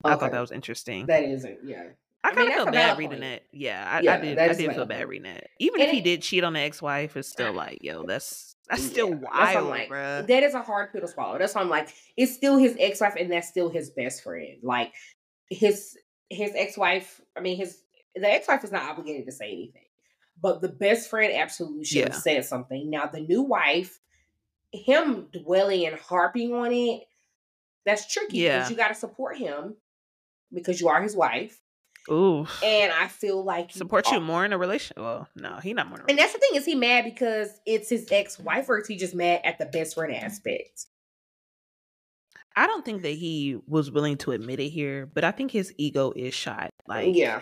I 0.04 0.16
thought 0.16 0.32
that 0.32 0.42
was 0.42 0.52
interesting. 0.52 1.06
that 1.08 1.24
isn't. 1.24 1.60
Yeah, 1.64 1.84
I 2.24 2.30
I 2.30 2.34
kind 2.34 2.48
of 2.50 2.54
felt 2.56 2.72
bad 2.74 2.98
reading 2.98 3.20
point. 3.20 3.22
that. 3.22 3.44
Yeah, 3.52 3.88
I, 3.90 4.02
Yeah, 4.02 4.14
I 4.16 4.18
did. 4.20 4.38
I 4.40 4.54
did 4.54 4.74
feel 4.76 4.86
bad 4.86 5.08
reading 5.08 5.32
that. 5.34 5.48
Even 5.60 5.80
And 5.82 5.88
if 5.88 5.92
he 5.94 6.00
it- 6.00 6.04
did 6.04 6.22
cheat 6.22 6.44
on 6.44 6.54
the 6.54 6.60
ex-wife, 6.60 7.16
it's 7.18 7.30
still 7.30 7.54
like, 7.54 7.78
yo, 7.82 8.04
that's 8.04 8.53
that's 8.70 8.84
still 8.84 9.10
Yeah, 9.10 9.16
that's 9.34 9.56
wild, 9.56 9.70
like, 9.70 9.90
bruh. 9.90 10.28
That 10.28 10.44
is 10.44 10.54
a 10.54 10.62
hard 10.62 10.92
pill 10.92 11.02
to 11.02 11.08
swallow. 11.08 11.38
That's 11.38 11.54
why 11.56 11.62
I'm 11.62 11.70
like, 11.70 11.90
it's 12.18 12.34
still 12.34 12.58
his 12.58 12.76
ex 12.80 13.02
wife, 13.02 13.16
and 13.20 13.32
that's 13.32 13.48
still 13.48 13.70
his 13.70 13.90
best 13.90 14.24
friend. 14.24 14.58
Like 14.64 14.94
his 15.50 15.98
his 16.30 16.52
ex 16.56 16.78
wife. 16.78 17.22
I 17.38 17.42
mean, 17.42 17.58
his 17.58 17.82
the 18.16 18.32
ex 18.32 18.48
wife 18.48 18.64
is 18.64 18.72
not 18.72 18.90
obligated 18.90 19.26
to 19.26 19.32
say 19.32 19.52
anything, 19.52 19.86
but 20.42 20.62
the 20.62 20.70
best 20.70 21.10
friend 21.10 21.34
absolutely 21.34 21.86
should 21.86 21.98
Yeah. 21.98 22.14
have 22.14 22.22
said 22.22 22.46
something. 22.46 22.90
Now 22.90 23.08
the 23.08 23.22
new 23.22 23.42
wife, 23.42 24.00
him 24.72 25.28
dwelling 25.34 25.86
and 25.88 25.96
harping 25.98 26.54
on 26.54 26.72
it, 26.72 27.04
that's 27.86 28.12
tricky. 28.12 28.38
Yeah. 28.40 28.60
because 28.60 28.72
you 28.72 28.78
got 28.78 28.90
to 28.90 28.96
support 28.96 29.38
him 29.38 29.76
because 30.54 30.80
you 30.80 30.88
are 30.88 31.02
his 31.02 31.16
wife, 31.16 31.60
Ooh, 32.12 32.46
and 32.64 32.92
I 32.92 33.08
feel 33.08 33.44
like 33.44 33.72
support 33.72 34.12
you 34.12 34.20
more 34.20 34.44
in 34.44 34.52
a 34.52 34.58
relationship. 34.58 34.98
Well, 34.98 35.28
no, 35.36 35.58
he 35.58 35.74
not 35.74 35.88
more. 35.88 36.04
And 36.10 36.18
that's 36.18 36.34
the 36.34 36.40
thing 36.40 36.56
is 36.56 36.66
he 36.66 36.76
mad 36.76 37.06
because 37.06 37.50
it's 37.66 37.90
his 37.90 38.08
ex 38.12 38.38
wife, 38.38 38.70
or 38.70 38.80
is 38.80 38.88
he 38.88 38.96
just 38.98 39.16
mad 39.16 39.42
at 39.44 39.58
the 39.58 39.66
best 39.66 39.96
friend 39.96 40.14
aspect? 40.14 40.88
I 42.56 42.68
don't 42.68 42.86
think 42.86 43.02
that 43.02 43.10
he 43.10 43.58
was 43.68 43.90
willing 43.90 44.18
to 44.18 44.32
admit 44.32 44.60
it 44.60 44.70
here, 44.70 45.10
but 45.12 45.24
I 45.24 45.32
think 45.32 45.52
his 45.52 45.74
ego 45.78 46.14
is 46.16 46.34
shot. 46.34 46.70
Like, 46.88 47.16
yeah. 47.16 47.42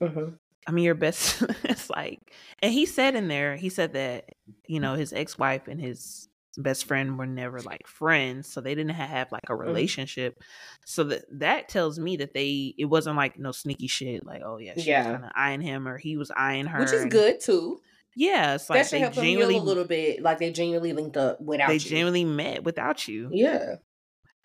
Mm-hmm. 0.00 0.34
I 0.66 0.70
mean, 0.70 0.84
your 0.84 0.94
best. 0.94 1.42
it's 1.64 1.90
like, 1.90 2.32
and 2.60 2.72
he 2.72 2.86
said 2.86 3.14
in 3.14 3.28
there, 3.28 3.56
he 3.56 3.68
said 3.68 3.94
that 3.94 4.34
you 4.66 4.80
know 4.80 4.94
his 4.94 5.12
ex 5.12 5.38
wife 5.38 5.66
and 5.68 5.80
his 5.80 6.27
best 6.58 6.84
friend 6.86 7.18
were 7.18 7.26
never 7.26 7.60
like 7.60 7.86
friends, 7.86 8.52
so 8.52 8.60
they 8.60 8.74
didn't 8.74 8.94
have 8.94 9.32
like 9.32 9.44
a 9.48 9.52
Mm. 9.54 9.60
relationship. 9.60 10.42
So 10.84 11.04
that 11.04 11.24
that 11.38 11.68
tells 11.68 11.98
me 11.98 12.16
that 12.18 12.34
they 12.34 12.74
it 12.76 12.86
wasn't 12.86 13.16
like 13.16 13.38
no 13.38 13.52
sneaky 13.52 13.86
shit. 13.86 14.26
Like, 14.26 14.42
oh 14.44 14.58
yeah, 14.58 14.72
she 14.72 14.80
was 14.80 14.86
Yeah. 14.86 15.04
kind 15.04 15.24
of 15.24 15.30
eyeing 15.34 15.60
him, 15.62 15.88
or 15.88 15.96
he 15.98 16.16
was 16.16 16.30
eyeing 16.36 16.66
her, 16.66 16.80
Which 16.80 16.92
is 16.92 17.02
and- 17.02 17.10
good 17.10 17.40
too. 17.40 17.80
Yeah, 18.16 18.54
it's 18.56 18.68
like 18.68 18.88
they 18.90 19.08
genuinely 19.10 19.58
a 19.58 19.62
little 19.62 19.84
bit. 19.84 20.20
Like 20.22 20.38
they 20.38 20.50
genuinely 20.50 20.92
linked 20.92 21.16
up 21.16 21.40
without 21.40 21.66
you. 21.68 21.78
they 21.78 21.84
you. 21.84 21.90
genuinely 21.90 22.24
met 22.24 22.64
without 22.64 23.06
you. 23.06 23.28
yeah. 23.32 23.76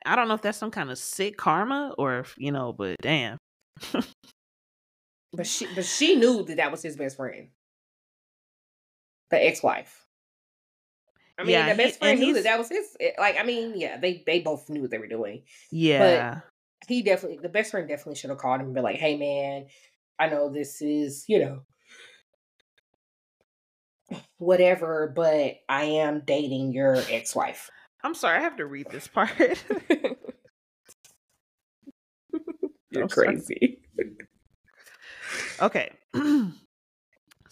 I 0.06 0.15
don't 0.18 0.27
know 0.27 0.34
if 0.34 0.41
that's 0.41 0.57
some 0.57 0.69
kind 0.69 0.91
of 0.91 0.98
sick 0.98 1.38
karma 1.38 1.95
or 1.98 2.19
if 2.19 2.35
you 2.38 2.52
know, 2.52 2.72
but 2.73 2.98
damn. 3.02 3.38
But 5.35 5.48
she 5.48 5.65
but 5.73 5.84
she 5.85 6.15
knew 6.15 6.44
that 6.44 6.57
that 6.57 6.69
was 6.72 6.84
his 6.84 6.95
best 6.95 7.15
friend. 7.18 7.48
The 9.31 9.44
ex-wife. 9.44 10.03
I 11.40 11.44
mean, 11.44 11.52
Yeah, 11.54 11.70
the 11.74 11.82
he- 11.82 11.88
best 11.90 12.00
friend 12.00 12.20
knew 12.20 12.34
that 12.36 12.44
that 12.44 12.60
was 12.60 12.70
his. 12.70 12.96
eh, 13.00 13.12
Like, 13.18 13.38
I 13.40 13.44
mean, 13.44 13.74
yeah, 13.76 13.98
they 13.98 14.24
they 14.26 14.40
both 14.42 14.70
knew 14.70 14.82
what 14.82 14.92
they 14.92 14.98
were 15.00 15.08
doing. 15.08 15.44
Yeah. 15.72 16.36
but 16.36 16.88
He 16.88 17.02
definitely, 17.02 17.40
the 17.42 17.50
best 17.50 17.72
friend 17.72 17.88
definitely 17.88 18.16
should 18.16 18.30
have 18.30 18.40
called 18.40 18.60
him 18.60 18.68
and 18.68 18.76
been 18.76 18.84
like, 18.84 18.98
"Hey, 18.98 19.18
man, 19.18 19.68
I 20.20 20.28
know 20.30 20.50
this 20.50 20.82
is, 20.82 21.26
you 21.28 21.40
know, 21.40 21.62
whatever, 24.38 25.12
but 25.16 25.56
I 25.70 25.84
am 25.86 26.24
dating 26.26 26.74
your 26.74 26.98
ex 27.10 27.36
wife. 27.36 27.70
I'm 28.04 28.14
sorry, 28.14 28.38
I 28.38 28.42
have 28.42 28.58
to 28.58 28.66
read 28.66 28.88
this 28.92 29.08
part. 29.08 29.32
You're 32.92 33.04
I'm 33.04 33.10
crazy. 33.10 33.80
Okay. 35.62 35.92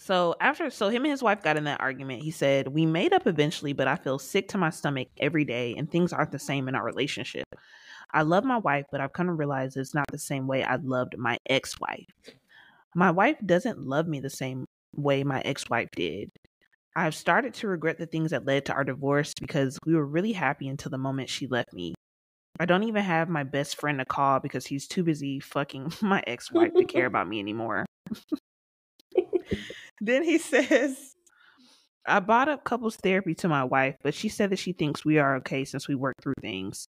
so 0.02 0.34
after 0.40 0.68
so 0.68 0.88
him 0.88 1.04
and 1.04 1.12
his 1.12 1.22
wife 1.22 1.42
got 1.42 1.56
in 1.56 1.64
that 1.64 1.80
argument, 1.80 2.24
he 2.24 2.32
said, 2.32 2.66
We 2.66 2.86
made 2.86 3.12
up 3.12 3.28
eventually, 3.28 3.72
but 3.72 3.86
I 3.86 3.94
feel 3.94 4.18
sick 4.18 4.48
to 4.48 4.58
my 4.58 4.70
stomach 4.70 5.06
every 5.20 5.44
day 5.44 5.76
and 5.78 5.88
things 5.88 6.12
aren't 6.12 6.32
the 6.32 6.40
same 6.40 6.66
in 6.66 6.74
our 6.74 6.84
relationship. 6.84 7.44
I 8.12 8.22
love 8.22 8.42
my 8.42 8.58
wife, 8.58 8.86
but 8.90 9.00
I've 9.00 9.12
come 9.12 9.28
to 9.28 9.32
realize 9.32 9.76
it's 9.76 9.94
not 9.94 10.06
the 10.10 10.18
same 10.18 10.48
way 10.48 10.64
I 10.64 10.76
loved 10.82 11.16
my 11.16 11.38
ex 11.48 11.78
wife. 11.78 12.06
My 12.96 13.12
wife 13.12 13.36
doesn't 13.46 13.86
love 13.86 14.08
me 14.08 14.18
the 14.18 14.28
same 14.28 14.64
way 14.96 15.22
my 15.22 15.40
ex 15.42 15.70
wife 15.70 15.88
did. 15.94 16.30
I've 16.96 17.14
started 17.14 17.54
to 17.54 17.68
regret 17.68 17.98
the 17.98 18.06
things 18.06 18.32
that 18.32 18.44
led 18.44 18.66
to 18.66 18.72
our 18.72 18.84
divorce 18.84 19.32
because 19.40 19.78
we 19.86 19.94
were 19.94 20.04
really 20.04 20.32
happy 20.32 20.66
until 20.66 20.90
the 20.90 20.98
moment 20.98 21.30
she 21.30 21.46
left 21.46 21.72
me. 21.72 21.94
I 22.58 22.66
don't 22.66 22.82
even 22.82 23.04
have 23.04 23.28
my 23.28 23.44
best 23.44 23.78
friend 23.80 24.00
to 24.00 24.04
call 24.04 24.40
because 24.40 24.66
he's 24.66 24.88
too 24.88 25.04
busy 25.04 25.38
fucking 25.38 25.92
my 26.02 26.24
ex 26.26 26.50
wife 26.50 26.74
to 26.74 26.84
care 26.84 27.06
about 27.12 27.28
me 27.28 27.38
anymore. 27.38 27.86
then 30.00 30.24
he 30.24 30.38
says, 30.38 31.14
I 32.06 32.20
bought 32.20 32.48
up 32.48 32.64
couples 32.64 32.96
therapy 32.96 33.34
to 33.36 33.48
my 33.48 33.64
wife, 33.64 33.96
but 34.02 34.14
she 34.14 34.28
said 34.28 34.50
that 34.50 34.58
she 34.58 34.72
thinks 34.72 35.04
we 35.04 35.18
are 35.18 35.36
okay 35.36 35.64
since 35.64 35.88
we 35.88 35.94
work 35.94 36.16
through 36.22 36.34
things. 36.40 36.88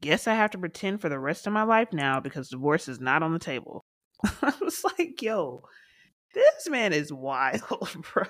Guess 0.00 0.26
I 0.26 0.34
have 0.34 0.50
to 0.50 0.58
pretend 0.58 1.00
for 1.00 1.08
the 1.08 1.18
rest 1.18 1.46
of 1.46 1.52
my 1.52 1.62
life 1.62 1.88
now 1.92 2.20
because 2.20 2.48
divorce 2.48 2.88
is 2.88 3.00
not 3.00 3.22
on 3.22 3.32
the 3.32 3.38
table. 3.38 3.84
I 4.42 4.52
was 4.60 4.82
like, 4.84 5.20
yo, 5.22 5.62
this 6.34 6.68
man 6.68 6.92
is 6.92 7.12
wild, 7.12 7.62
bro. 8.12 8.24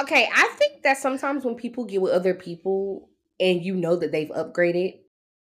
Okay, 0.00 0.28
I 0.32 0.48
think 0.58 0.84
that 0.84 0.96
sometimes 0.96 1.44
when 1.44 1.56
people 1.56 1.84
get 1.84 2.00
with 2.00 2.12
other 2.12 2.34
people 2.34 3.10
and 3.38 3.62
you 3.62 3.74
know 3.74 3.96
that 3.96 4.12
they've 4.12 4.30
upgraded, 4.30 5.00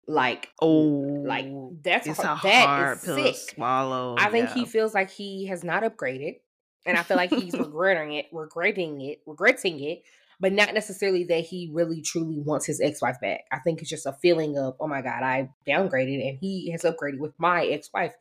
like 0.07 0.49
Oh, 0.61 1.23
like 1.27 1.47
that's 1.83 2.07
it's 2.07 2.19
a 2.19 2.35
hard, 2.35 2.51
that 2.51 2.65
hard 2.65 2.97
is 2.97 3.03
pill 3.03 3.17
to 3.17 3.33
sick. 3.33 3.55
swallow. 3.55 4.15
I 4.17 4.29
think 4.29 4.49
yeah. 4.49 4.53
he 4.55 4.65
feels 4.65 4.93
like 4.93 5.11
he 5.11 5.47
has 5.47 5.63
not 5.63 5.83
upgraded, 5.83 6.37
and 6.87 6.97
I 6.97 7.03
feel 7.03 7.17
like 7.17 7.31
he's 7.31 7.53
regretting 7.59 8.13
it, 8.13 8.27
regretting 8.31 9.01
it, 9.01 9.21
regretting 9.27 9.79
it, 9.83 10.03
but 10.39 10.53
not 10.53 10.73
necessarily 10.73 11.25
that 11.25 11.41
he 11.41 11.69
really 11.73 12.01
truly 12.01 12.39
wants 12.39 12.65
his 12.65 12.79
ex 12.79 13.01
wife 13.01 13.17
back. 13.21 13.41
I 13.51 13.59
think 13.59 13.81
it's 13.81 13.89
just 13.89 14.05
a 14.05 14.13
feeling 14.13 14.57
of, 14.57 14.75
oh 14.79 14.87
my 14.87 15.01
god, 15.01 15.21
I 15.23 15.49
downgraded, 15.67 16.27
and 16.27 16.37
he 16.39 16.71
has 16.71 16.83
upgraded 16.83 17.19
with 17.19 17.33
my 17.37 17.65
ex 17.65 17.89
wife, 17.93 18.15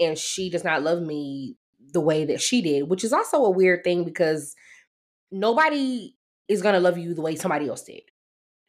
and 0.00 0.18
she 0.18 0.50
does 0.50 0.64
not 0.64 0.82
love 0.82 1.00
me 1.00 1.56
the 1.92 2.00
way 2.00 2.24
that 2.26 2.40
she 2.40 2.60
did, 2.60 2.88
which 2.88 3.04
is 3.04 3.12
also 3.12 3.44
a 3.44 3.50
weird 3.50 3.84
thing 3.84 4.04
because 4.04 4.54
nobody 5.30 6.14
is 6.48 6.60
gonna 6.62 6.80
love 6.80 6.98
you 6.98 7.14
the 7.14 7.22
way 7.22 7.36
somebody 7.36 7.68
else 7.68 7.84
did. 7.84 8.02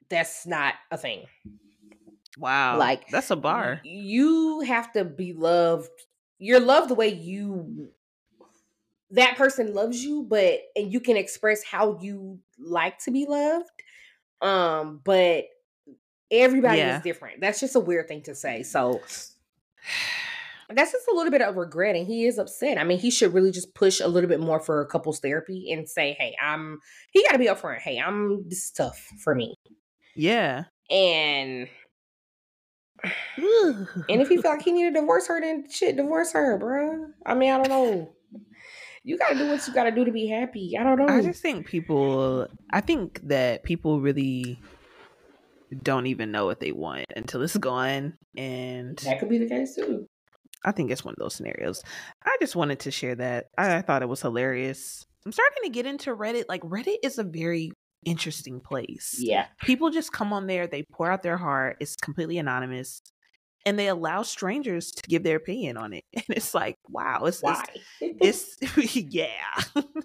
That's 0.09 0.45
not 0.45 0.75
a 0.91 0.97
thing. 0.97 1.25
Wow. 2.37 2.77
Like 2.77 3.09
that's 3.09 3.31
a 3.31 3.35
bar. 3.35 3.81
You 3.83 4.61
have 4.61 4.91
to 4.93 5.03
be 5.03 5.33
loved. 5.33 5.89
You're 6.37 6.59
loved 6.59 6.89
the 6.89 6.95
way 6.95 7.09
you 7.09 7.91
that 9.11 9.37
person 9.37 9.73
loves 9.73 10.03
you, 10.03 10.23
but 10.23 10.59
and 10.75 10.91
you 10.91 10.99
can 10.99 11.17
express 11.17 11.63
how 11.63 11.97
you 12.01 12.39
like 12.59 12.99
to 12.99 13.11
be 13.11 13.25
loved. 13.27 13.69
Um, 14.41 15.01
but 15.03 15.45
everybody 16.31 16.77
Yeah. 16.77 16.97
is 16.97 17.03
different. 17.03 17.41
That's 17.41 17.59
just 17.59 17.75
a 17.75 17.79
weird 17.79 18.07
thing 18.07 18.21
to 18.23 18.35
say. 18.35 18.63
So 18.63 19.01
that's 20.69 20.91
just 20.91 21.07
a 21.07 21.15
little 21.15 21.31
bit 21.31 21.41
of 21.41 21.55
regret, 21.55 21.95
and 21.95 22.05
he 22.05 22.25
is 22.25 22.37
upset. 22.37 22.77
I 22.77 22.83
mean, 22.83 22.99
he 22.99 23.09
should 23.09 23.33
really 23.33 23.51
just 23.51 23.73
push 23.73 23.99
a 23.99 24.07
little 24.07 24.29
bit 24.29 24.39
more 24.39 24.59
for 24.59 24.81
a 24.81 24.85
couples 24.85 25.19
therapy 25.19 25.71
and 25.71 25.89
say, 25.89 26.13
"Hey, 26.19 26.35
I'm." 26.41 26.79
He 27.11 27.23
got 27.23 27.31
to 27.31 27.39
be 27.39 27.47
upfront. 27.47 27.79
Hey, 27.79 27.97
I'm. 27.99 28.47
This 28.47 28.65
is 28.65 28.71
tough 28.71 29.03
for 29.23 29.33
me, 29.33 29.55
Yeah. 30.15 30.65
and 30.91 31.67
and 33.37 34.21
if 34.21 34.27
he 34.29 34.37
felt 34.37 34.57
like 34.57 34.65
he 34.65 34.71
needed 34.71 34.93
to 34.93 34.99
divorce 35.01 35.27
her, 35.27 35.39
then 35.41 35.69
shit, 35.69 35.95
divorce 35.95 36.33
her, 36.33 36.57
bro 36.57 37.07
I 37.25 37.33
mean, 37.33 37.51
I 37.51 37.57
don't 37.57 37.69
know. 37.69 38.13
You 39.03 39.17
gotta 39.17 39.35
do 39.35 39.47
what 39.47 39.65
you 39.67 39.73
gotta 39.73 39.91
do 39.91 40.05
to 40.05 40.11
be 40.11 40.27
happy. 40.27 40.77
I 40.77 40.83
don't 40.83 40.97
know. 40.97 41.07
I 41.07 41.21
just 41.21 41.41
think 41.41 41.67
people 41.67 42.47
I 42.71 42.81
think 42.81 43.21
that 43.23 43.63
people 43.63 44.01
really 44.01 44.59
don't 45.83 46.07
even 46.07 46.31
know 46.31 46.45
what 46.45 46.59
they 46.59 46.71
want 46.71 47.05
until 47.15 47.41
it's 47.41 47.57
gone 47.57 48.17
and 48.35 48.97
that 48.99 49.19
could 49.19 49.29
be 49.29 49.37
the 49.37 49.47
case 49.47 49.75
too. 49.75 50.07
I 50.65 50.71
think 50.71 50.91
it's 50.91 51.05
one 51.05 51.13
of 51.13 51.19
those 51.19 51.35
scenarios. 51.35 51.83
I 52.25 52.35
just 52.41 52.55
wanted 52.55 52.79
to 52.81 52.91
share 52.91 53.15
that. 53.15 53.45
I, 53.57 53.77
I 53.77 53.81
thought 53.81 54.01
it 54.01 54.09
was 54.09 54.21
hilarious. 54.21 55.05
I'm 55.25 55.31
starting 55.31 55.63
to 55.63 55.69
get 55.69 55.85
into 55.85 56.15
Reddit. 56.15 56.45
Like 56.49 56.61
Reddit 56.63 56.97
is 57.03 57.17
a 57.17 57.23
very 57.23 57.71
interesting 58.05 58.59
place. 58.59 59.15
Yeah. 59.19 59.45
People 59.61 59.89
just 59.89 60.11
come 60.11 60.33
on 60.33 60.47
there, 60.47 60.67
they 60.67 60.83
pour 60.91 61.11
out 61.11 61.23
their 61.23 61.37
heart. 61.37 61.77
It's 61.79 61.95
completely 61.95 62.37
anonymous. 62.37 63.01
And 63.65 63.77
they 63.77 63.87
allow 63.87 64.23
strangers 64.23 64.91
to 64.91 65.03
give 65.09 65.23
their 65.23 65.37
opinion 65.37 65.77
on 65.77 65.93
it. 65.93 66.05
And 66.13 66.23
it's 66.29 66.53
like, 66.53 66.77
wow, 66.87 67.25
it's 67.25 67.41
Why? 67.41 67.63
it's, 68.01 68.57
it's 68.61 68.95
yeah. 68.95 69.27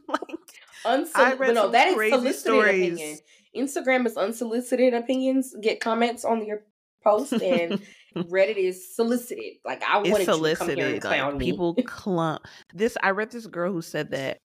like 0.09 1.11
I 1.15 1.35
read 1.35 1.55
no, 1.55 1.71
that 1.71 1.89
is 1.89 1.95
solicited 1.95 2.35
stories. 2.35 2.93
opinion. 2.95 3.19
Instagram 3.57 4.07
is 4.07 4.17
unsolicited 4.17 4.95
opinions. 4.95 5.55
Get 5.61 5.81
comments 5.81 6.25
on 6.25 6.45
your 6.45 6.65
post, 7.03 7.33
and 7.33 7.81
Reddit 8.17 8.57
is 8.57 8.95
solicited. 8.95 9.55
Like 9.65 9.83
I 9.83 10.01
it's 10.01 10.11
wanted 10.11 10.25
to 10.27 10.33
come 10.57 10.69
here 10.69 10.87
and 10.87 11.01
solicited. 11.01 11.03
clown 11.03 11.31
Like 11.33 11.39
me. 11.39 11.51
people 11.51 11.75
clump. 11.87 12.47
This 12.75 12.97
I 13.03 13.11
read 13.11 13.31
this 13.31 13.47
girl 13.47 13.73
who 13.73 13.83
said 13.83 14.11
that 14.11 14.39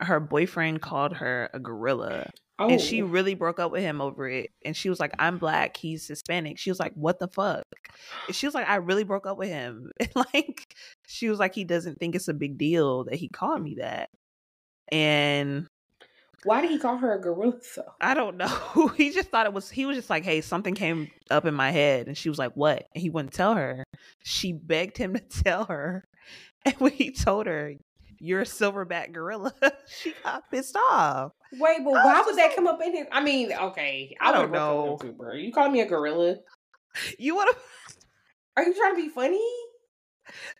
her 0.00 0.20
boyfriend 0.20 0.82
called 0.82 1.14
her 1.16 1.50
a 1.54 1.58
gorilla. 1.58 2.30
Oh, 2.58 2.68
And 2.68 2.80
she 2.80 3.02
really 3.02 3.34
broke 3.34 3.58
up 3.58 3.72
with 3.72 3.82
him 3.82 4.00
over 4.00 4.28
it. 4.28 4.50
And 4.64 4.76
she 4.76 4.88
was 4.88 5.00
like, 5.00 5.12
I'm 5.18 5.38
black, 5.38 5.76
he's 5.76 6.06
Hispanic. 6.06 6.58
She 6.58 6.70
was 6.70 6.80
like, 6.80 6.92
What 6.94 7.18
the 7.18 7.28
fuck? 7.28 7.64
And 8.26 8.36
she 8.36 8.46
was 8.46 8.54
like, 8.54 8.68
I 8.68 8.76
really 8.76 9.04
broke 9.04 9.26
up 9.26 9.38
with 9.38 9.48
him. 9.48 9.90
And 10.00 10.10
like 10.14 10.74
she 11.06 11.28
was 11.28 11.38
like, 11.38 11.54
he 11.54 11.64
doesn't 11.64 11.98
think 11.98 12.14
it's 12.14 12.28
a 12.28 12.34
big 12.34 12.58
deal 12.58 13.04
that 13.04 13.14
he 13.14 13.28
called 13.28 13.62
me 13.62 13.76
that. 13.78 14.10
And 14.90 15.66
why 16.44 16.60
did 16.60 16.70
he 16.70 16.78
call 16.78 16.96
her 16.96 17.14
a 17.14 17.20
gorilla? 17.20 17.54
Though? 17.76 17.92
I 18.00 18.14
don't 18.14 18.36
know. 18.36 18.88
he 18.96 19.10
just 19.10 19.30
thought 19.30 19.46
it 19.46 19.52
was 19.52 19.70
he 19.70 19.86
was 19.86 19.96
just 19.96 20.10
like, 20.10 20.24
Hey, 20.24 20.40
something 20.40 20.74
came 20.74 21.08
up 21.30 21.44
in 21.46 21.54
my 21.54 21.70
head. 21.70 22.06
And 22.08 22.16
she 22.16 22.28
was 22.28 22.38
like, 22.38 22.52
What? 22.54 22.88
And 22.94 23.02
he 23.02 23.10
wouldn't 23.10 23.34
tell 23.34 23.54
her. 23.54 23.84
She 24.24 24.52
begged 24.52 24.96
him 24.96 25.14
to 25.14 25.20
tell 25.44 25.64
her. 25.66 26.04
And 26.64 26.74
when 26.76 26.92
he 26.92 27.10
told 27.10 27.46
her, 27.46 27.74
You're 28.24 28.42
a 28.42 28.44
silverback 28.44 29.10
gorilla, 29.12 29.52
she 29.88 30.14
got 30.22 30.48
pissed 30.48 30.76
off. 30.76 31.32
Wait, 31.58 31.78
but 31.82 31.92
why 31.92 32.22
would 32.24 32.36
that 32.38 32.54
come 32.54 32.68
up 32.68 32.80
in 32.80 32.92
here? 32.92 33.08
I 33.10 33.20
mean, 33.20 33.52
okay, 33.52 34.16
I 34.20 34.30
would've 34.30 34.52
don't 34.52 34.52
know. 34.52 34.92
with 34.92 35.02
him 35.02 35.08
too, 35.10 35.16
bro. 35.16 35.34
You 35.34 35.52
calling 35.52 35.72
me 35.72 35.80
a 35.80 35.86
gorilla? 35.86 36.36
You 37.18 37.34
wanna 37.34 37.50
Are 38.56 38.62
you 38.62 38.74
trying 38.74 38.94
to 38.94 39.02
be 39.02 39.08
funny? 39.08 39.42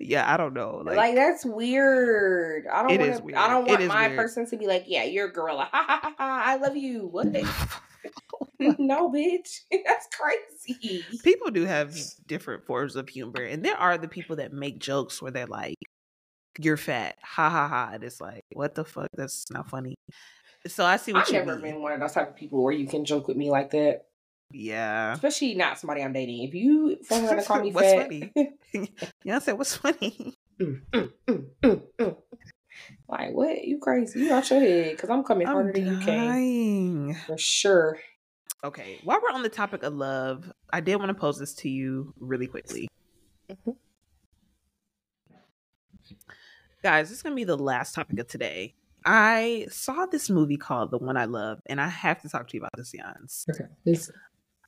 Yeah, 0.01 0.33
I 0.33 0.37
don't 0.39 0.55
know. 0.55 0.83
Like, 0.85 0.97
Like, 0.97 1.15
that's 1.15 1.45
weird. 1.45 2.67
I 2.67 2.83
don't 2.83 2.91
It 2.91 3.01
want 3.01 3.13
is 3.13 3.21
weird. 3.23 3.37
I 3.39 3.49
don't 3.49 3.69
want 3.69 3.87
my 3.87 4.09
weird. 4.09 4.19
person 4.19 4.47
to 4.47 4.57
be 4.57 4.67
like, 4.67 4.85
"Yeah, 4.87 5.05
you're 5.05 5.29
a 5.29 5.33
gorilla." 5.33 5.69
Ha 5.71 5.85
ha 5.87 6.01
ha 6.03 6.15
ha! 6.19 6.43
I 6.47 6.57
love 6.57 6.75
you. 6.77 7.07
What? 7.07 7.27
no, 8.79 9.11
bitch. 9.11 9.61
That's 9.87 10.09
crazy. 10.17 11.05
people 11.23 11.51
do 11.51 11.65
have 11.65 11.95
different 12.27 12.65
forms 12.67 12.97
of 12.97 13.09
humor. 13.09 13.43
And 13.43 13.65
there 13.65 13.77
are 13.77 13.99
the 13.99 14.09
people 14.09 14.37
that 14.37 14.53
make 14.53 14.79
jokes 14.79 15.21
where 15.23 15.31
they're 15.31 15.47
like, 15.47 15.77
You're 16.59 16.77
fat. 16.77 17.17
Ha 17.23 17.49
ha 17.51 17.69
ha. 17.69 17.91
And 17.95 18.05
it's 18.05 18.21
like, 18.21 18.43
what 18.53 18.75
the 18.75 18.85
fuck? 18.85 19.09
That's 19.15 19.51
not 19.51 19.69
funny. 19.69 19.95
So 20.67 20.85
I 20.85 20.97
see 20.97 21.13
what 21.13 21.23
I've 21.23 21.29
you 21.29 21.39
never 21.39 21.55
mean. 21.57 21.75
been 21.75 21.83
one 21.83 21.93
of 21.93 22.01
those 22.01 22.13
type 22.13 22.29
of 22.31 22.37
people 22.37 22.63
where 22.63 22.73
you 22.73 22.87
can 22.87 23.05
joke 23.05 23.27
with 23.27 23.37
me 23.37 23.51
like 23.51 23.71
that, 23.71 24.07
Yeah. 24.53 25.15
especially 25.15 25.55
not 25.55 25.79
somebody 25.79 26.03
I'm 26.03 26.13
dating. 26.13 26.43
If 26.45 26.55
you 26.55 26.99
phone 27.05 27.25
around 27.25 27.39
and 27.39 27.47
call 27.47 27.63
me 27.63 27.73
What's 27.73 27.93
fat, 27.93 28.03
funny? 28.03 28.33
Yeah, 29.25 29.37
I 29.37 29.39
said, 29.41 29.59
what's 29.59 29.77
funny? 29.77 30.35
mm, 30.61 30.83
mm, 30.93 31.13
mm, 31.27 31.47
mm, 31.63 31.83
mm. 31.99 32.17
like 33.09 33.33
what? 33.33 33.65
You 33.65 33.79
crazy? 33.79 34.21
You 34.21 34.33
out 34.33 34.49
your 34.51 34.61
head? 34.61 34.93
Because 34.93 35.11
I'm 35.11 35.25
coming 35.25 35.47
harder 35.47 35.69
I'm 35.71 35.75
than 35.75 35.87
you 35.87 35.99
can 35.99 37.17
for 37.27 37.39
sure. 37.39 37.99
Okay, 38.65 38.99
while 39.03 39.21
we're 39.21 39.35
on 39.35 39.43
the 39.43 39.49
topic 39.49 39.83
of 39.83 39.95
love, 39.95 40.53
I 40.73 40.81
did 40.81 40.95
want 40.97 41.09
to 41.09 41.15
pose 41.15 41.39
this 41.39 41.55
to 41.55 41.69
you 41.69 42.15
really 42.21 42.47
quickly. 42.47 42.87
Mhm. 43.51 43.75
Guys, 46.83 47.09
this 47.09 47.19
is 47.19 47.23
going 47.23 47.33
to 47.33 47.37
be 47.37 47.45
the 47.45 47.57
last 47.57 47.95
topic 47.95 48.19
of 48.19 48.27
today. 48.27 48.75
I 49.05 49.67
saw 49.71 50.07
this 50.07 50.31
movie 50.31 50.57
called 50.57 50.91
The 50.91 50.99
One 50.99 51.17
I 51.17 51.25
Love, 51.27 51.61
and 51.67 51.81
I 51.81 51.89
have 51.89 52.21
to 52.23 52.29
talk 52.29 52.49
to 52.49 52.57
you 52.57 52.61
about 52.61 52.71
this, 52.77 52.93
Jans. 52.93 53.45
Okay. 53.51 53.65
This, 53.85 54.11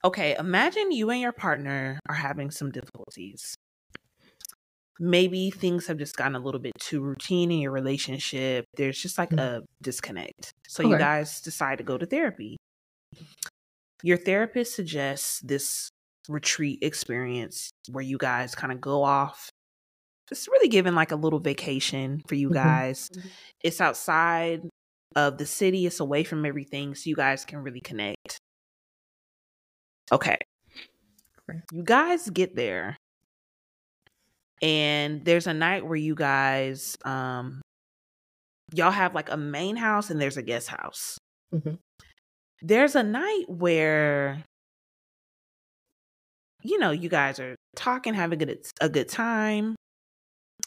Okay, 0.05 0.37
imagine 0.39 0.93
you 0.93 1.09
and 1.11 1.21
your 1.21 1.33
partner 1.33 1.99
are 2.11 2.15
having 2.15 2.51
some 2.51 2.71
difficulties. 2.71 3.55
Maybe 5.01 5.51
things 5.51 5.87
have 5.87 5.97
just 5.97 6.15
gotten 6.17 6.35
a 6.37 6.39
little 6.41 6.61
bit 6.61 6.73
too 6.79 7.01
routine 7.01 7.51
in 7.51 7.59
your 7.59 7.71
relationship. 7.73 8.67
There's 8.77 9.01
just 9.01 9.17
like 9.17 9.31
Mm. 9.31 9.41
a 9.41 9.63
disconnect. 9.83 10.53
So 10.69 10.83
you 10.83 10.99
guys 10.99 11.41
decide 11.41 11.79
to 11.79 11.85
go 11.85 11.97
to 11.97 12.05
therapy. 12.05 12.59
Your 14.03 14.19
therapist 14.19 14.75
suggests 14.77 15.41
this 15.41 15.89
retreat 16.29 16.81
experience 16.83 17.71
where 17.91 18.05
you 18.05 18.19
guys 18.19 18.55
kind 18.55 18.73
of 18.73 18.81
go 18.83 19.03
off 19.03 19.49
it's 20.31 20.49
really 20.49 20.69
giving 20.69 20.95
like 20.95 21.13
a 21.13 21.17
little 21.17 21.41
vacation 21.41 22.23
for 22.29 22.35
you 22.35 22.51
Mhm. 22.51 22.55
guys. 22.55 23.11
Mhm. 23.15 23.31
It's 23.63 23.81
outside 23.81 24.63
of 25.17 25.39
the 25.39 25.47
city, 25.47 25.87
it's 25.87 26.01
away 26.01 26.25
from 26.25 26.45
everything, 26.45 26.95
so 26.95 27.09
you 27.09 27.17
guys 27.17 27.45
can 27.45 27.59
really 27.61 27.81
connect. 27.81 28.39
Okay. 30.13 30.37
You 31.73 31.83
guys 31.85 32.29
get 32.31 32.55
there. 32.57 32.97
And 34.63 35.25
there's 35.25 35.47
a 35.47 35.55
night 35.55 35.87
where 35.87 35.97
you 35.97 36.15
guys 36.15 36.97
um 37.05 37.61
y'all 38.73 38.91
have 38.91 39.15
like 39.15 39.31
a 39.31 39.37
main 39.37 39.77
house 39.77 40.11
and 40.11 40.21
there's 40.21 40.37
a 40.37 40.43
guest 40.43 40.69
house. 40.69 41.19
Mhm. 41.53 41.79
There's 42.63 42.95
a 42.97 43.03
night 43.03 43.45
where 43.49 44.43
you 46.63 46.79
know, 46.79 46.91
you 46.91 47.09
guys 47.09 47.39
are 47.39 47.57
talking, 47.77 48.15
having 48.15 48.41
a 48.43 48.45
good 48.47 48.59
a 48.81 48.89
good 48.89 49.09
time. 49.09 49.75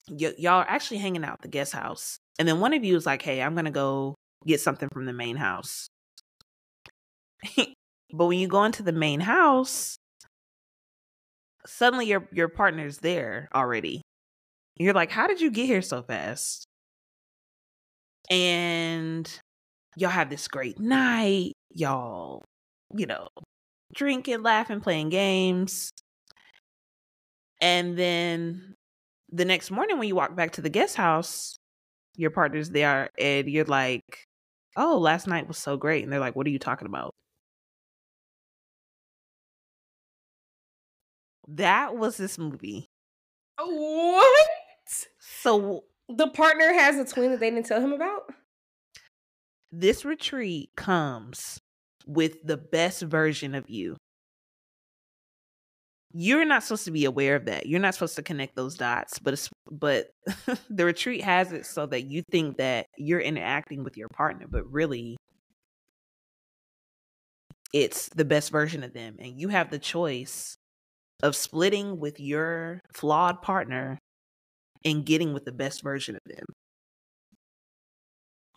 Y- 0.09 0.33
y'all 0.37 0.61
are 0.61 0.69
actually 0.69 0.97
hanging 0.97 1.23
out 1.23 1.41
the 1.41 1.47
guest 1.47 1.73
house, 1.73 2.19
and 2.39 2.47
then 2.47 2.59
one 2.59 2.73
of 2.73 2.83
you 2.83 2.95
is 2.95 3.05
like, 3.05 3.21
"Hey, 3.21 3.41
I'm 3.41 3.55
gonna 3.55 3.71
go 3.71 4.15
get 4.45 4.61
something 4.61 4.89
from 4.89 5.05
the 5.05 5.13
main 5.13 5.35
house." 5.37 5.89
but 8.13 8.25
when 8.25 8.39
you 8.39 8.47
go 8.47 8.63
into 8.63 8.83
the 8.83 8.91
main 8.91 9.19
house, 9.21 9.97
suddenly 11.65 12.05
your 12.07 12.27
your 12.31 12.47
partner's 12.49 12.99
there 12.99 13.49
already. 13.53 14.01
You're 14.77 14.93
like, 14.93 15.11
"How 15.11 15.27
did 15.27 15.41
you 15.41 15.51
get 15.51 15.67
here 15.67 15.81
so 15.81 16.03
fast?" 16.03 16.67
And 18.29 19.29
y'all 19.97 20.09
have 20.11 20.29
this 20.29 20.47
great 20.47 20.79
night. 20.79 21.53
Y'all, 21.71 22.43
you 22.95 23.05
know, 23.05 23.29
drinking, 23.93 24.43
laughing, 24.43 24.81
playing 24.81 25.09
games. 25.09 25.91
And 27.61 27.97
then 27.97 28.75
the 29.37 29.45
next 29.45 29.69
morning 29.71 29.97
when 29.99 30.07
you 30.07 30.15
walk 30.15 30.35
back 30.35 30.51
to 30.53 30.61
the 30.61 30.69
guest 30.69 30.95
house, 30.95 31.57
your 32.15 32.31
partner's 32.31 32.71
there 32.71 33.09
and 33.19 33.47
you're 33.49 33.65
like, 33.65 34.01
Oh, 34.75 34.97
last 34.97 35.27
night 35.27 35.47
was 35.47 35.57
so 35.57 35.77
great. 35.77 36.03
And 36.03 36.11
they're 36.11 36.19
like, 36.19 36.35
What 36.35 36.47
are 36.47 36.51
you 36.51 36.59
talking 36.59 36.87
about? 36.87 37.13
That 41.47 41.95
was 41.95 42.17
this 42.17 42.37
movie. 42.37 42.87
What? 43.59 44.49
So 45.19 45.83
The 46.09 46.27
partner 46.27 46.73
has 46.73 46.97
a 46.97 47.05
twin 47.11 47.31
that 47.31 47.39
they 47.39 47.49
didn't 47.49 47.65
tell 47.67 47.81
him 47.81 47.93
about? 47.93 48.23
this 49.69 50.05
retreat 50.05 50.69
comes 50.77 51.59
with 52.07 52.37
the 52.41 52.55
best 52.55 53.01
version 53.01 53.53
of 53.53 53.69
you. 53.69 53.97
You're 56.13 56.45
not 56.45 56.63
supposed 56.63 56.85
to 56.85 56.91
be 56.91 57.05
aware 57.05 57.35
of 57.35 57.45
that. 57.45 57.65
You're 57.65 57.79
not 57.79 57.93
supposed 57.93 58.15
to 58.15 58.23
connect 58.23 58.55
those 58.55 58.75
dots, 58.75 59.19
but 59.19 59.33
it's 59.33 59.49
but 59.69 60.09
the 60.69 60.85
retreat 60.85 61.23
has 61.23 61.51
it 61.51 61.65
so 61.65 61.85
that 61.87 62.03
you 62.03 62.23
think 62.31 62.57
that 62.57 62.87
you're 62.97 63.19
interacting 63.19 63.83
with 63.83 63.97
your 63.97 64.07
partner, 64.09 64.47
but 64.49 64.65
really 64.71 65.17
it's 67.73 68.09
the 68.09 68.25
best 68.25 68.49
version 68.49 68.83
of 68.83 68.93
them 68.93 69.17
and 69.19 69.39
you 69.39 69.49
have 69.49 69.69
the 69.69 69.77
choice 69.77 70.55
of 71.21 71.35
splitting 71.35 71.99
with 71.99 72.19
your 72.19 72.79
flawed 72.93 73.41
partner 73.41 73.99
and 74.85 75.05
getting 75.05 75.33
with 75.33 75.43
the 75.43 75.51
best 75.51 75.83
version 75.83 76.15
of 76.15 76.21
them. 76.25 76.45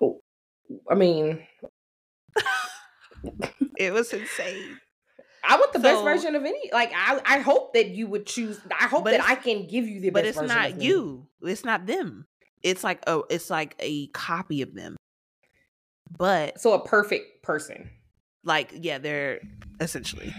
Oh, 0.00 0.20
I 0.88 0.94
mean, 0.94 1.44
It 3.76 3.92
was 3.92 4.12
insane. 4.12 4.78
I 5.42 5.56
want 5.56 5.72
the 5.72 5.78
best 5.78 6.02
version 6.04 6.34
of 6.34 6.44
any. 6.44 6.70
Like, 6.72 6.92
I, 6.94 7.20
I 7.24 7.38
hope 7.38 7.74
that 7.74 7.88
you 7.90 8.06
would 8.06 8.26
choose. 8.26 8.60
I 8.78 8.84
hope 8.86 9.04
that 9.06 9.22
I 9.22 9.34
can 9.34 9.66
give 9.66 9.88
you 9.88 10.00
the 10.00 10.10
but 10.10 10.24
best 10.24 10.28
it's 10.30 10.38
But 10.38 10.44
it's 10.44 10.76
not 10.76 10.82
you 10.82 11.26
it's 11.42 11.64
not 11.64 11.86
them 11.86 12.26
it's 12.62 12.84
like 12.84 13.02
a 13.06 13.22
it's 13.30 13.48
like 13.48 13.74
a 13.78 14.08
copy 14.08 14.60
of 14.60 14.74
them 14.74 14.96
but 16.18 16.60
So 16.60 16.74
a 16.74 16.84
perfect 16.84 17.42
person. 17.42 17.88
like 18.44 18.72
yeah 18.74 18.98
they're 18.98 19.40
essentially 19.80 20.34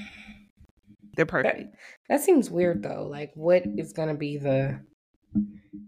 they're 1.15 1.25
perfect 1.25 1.75
That 2.09 2.21
seems 2.21 2.49
weird 2.51 2.83
though. 2.83 3.07
Like, 3.09 3.31
what 3.35 3.63
is 3.65 3.93
gonna 3.93 4.13
be 4.15 4.37
the 4.37 4.79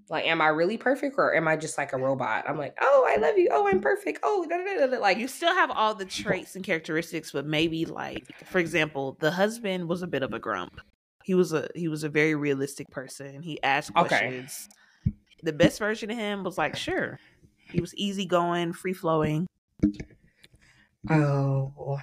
like? 0.09 0.25
Am 0.25 0.41
I 0.41 0.47
really 0.47 0.77
perfect 0.77 1.15
or 1.17 1.35
am 1.35 1.47
I 1.47 1.55
just 1.57 1.77
like 1.77 1.93
a 1.93 1.97
robot? 1.97 2.45
I'm 2.47 2.57
like, 2.57 2.75
oh, 2.81 3.07
I 3.09 3.19
love 3.19 3.37
you. 3.37 3.49
Oh, 3.51 3.67
I'm 3.67 3.81
perfect. 3.81 4.19
Oh, 4.23 4.45
da, 4.49 4.57
da, 4.57 4.63
da, 4.63 4.79
da, 4.85 4.87
da. 4.95 4.99
like 4.99 5.17
you 5.17 5.27
still 5.27 5.53
have 5.53 5.71
all 5.71 5.95
the 5.95 6.05
traits 6.23 6.55
and 6.55 6.63
characteristics 6.63 7.31
but 7.31 7.45
maybe 7.45 7.85
like 7.85 8.23
for 8.45 8.59
example 8.59 9.17
the 9.19 9.31
husband 9.31 9.87
was 9.87 10.01
a 10.01 10.07
bit 10.07 10.23
of 10.23 10.33
a 10.33 10.39
grump 10.39 10.79
he 11.23 11.33
was 11.33 11.53
a 11.53 11.67
he 11.75 11.87
was 11.87 12.03
a 12.03 12.09
very 12.09 12.35
realistic 12.35 12.89
person 12.89 13.41
he 13.41 13.61
asked 13.63 13.91
Okay. 13.97 14.07
questions 14.07 14.67
the 15.41 15.53
best 15.53 15.79
version 15.79 16.11
of 16.11 16.17
him 16.17 16.43
was 16.43 16.57
like 16.57 16.75
sure 16.75 17.19
he 17.71 17.79
was 17.81 17.95
easygoing 17.95 18.73
free 18.73 18.93
flowing 18.93 19.47
Oh. 21.09 21.97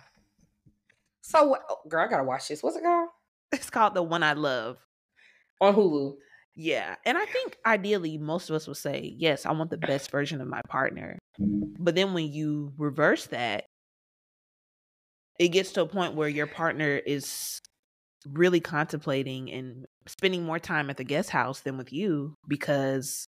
So, 1.23 1.57
oh, 1.71 1.77
girl, 1.89 2.05
I 2.05 2.09
gotta 2.11 2.25
watch 2.25 2.49
this. 2.49 2.63
What's 2.63 2.77
it 2.77 2.83
called? 2.83 3.09
it's 3.53 3.71
called 3.71 3.95
the 3.95 4.03
one 4.03 4.23
i 4.23 4.33
love 4.33 4.79
On 5.61 5.75
Hulu. 5.75 6.17
Yeah. 6.55 6.97
And 7.05 7.17
I 7.17 7.25
think 7.27 7.57
ideally 7.65 8.19
most 8.19 8.51
of 8.51 8.57
us 8.57 8.67
would 8.67 8.77
say, 8.77 9.15
yes, 9.17 9.47
I 9.47 9.53
want 9.53 9.71
the 9.71 9.79
best 9.79 10.11
version 10.11 10.41
of 10.41 10.49
my 10.49 10.61
partner. 10.69 11.19
But 11.39 11.95
then 11.95 12.13
when 12.13 12.33
you 12.33 12.73
reverse 12.77 13.27
that, 13.27 13.65
it 15.39 15.49
gets 15.49 15.73
to 15.73 15.83
a 15.83 15.87
point 15.87 16.15
where 16.15 16.29
your 16.29 16.47
partner 16.47 17.01
is 17.07 17.61
really 18.29 18.61
contemplating 18.61 19.51
and 19.51 19.87
spending 20.07 20.45
more 20.45 20.59
time 20.59 20.91
at 20.91 20.99
the 20.99 21.05
guest 21.05 21.31
house 21.31 21.61
than 21.61 21.79
with 21.79 21.93
you 21.93 22.35
because 22.47 23.27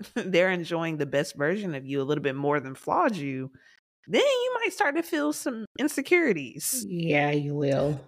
they're 0.14 0.50
enjoying 0.50 0.96
the 0.96 1.06
best 1.06 1.36
version 1.36 1.74
of 1.74 1.86
you 1.86 2.00
a 2.00 2.04
little 2.04 2.22
bit 2.22 2.34
more 2.34 2.58
than 2.58 2.74
flawed 2.74 3.14
you. 3.16 3.50
Then 4.08 4.22
you 4.22 4.56
might 4.60 4.72
start 4.72 4.96
to 4.96 5.02
feel 5.02 5.32
some 5.32 5.64
insecurities. 5.78 6.84
Yeah, 6.88 7.30
you 7.30 7.54
will. 7.54 8.00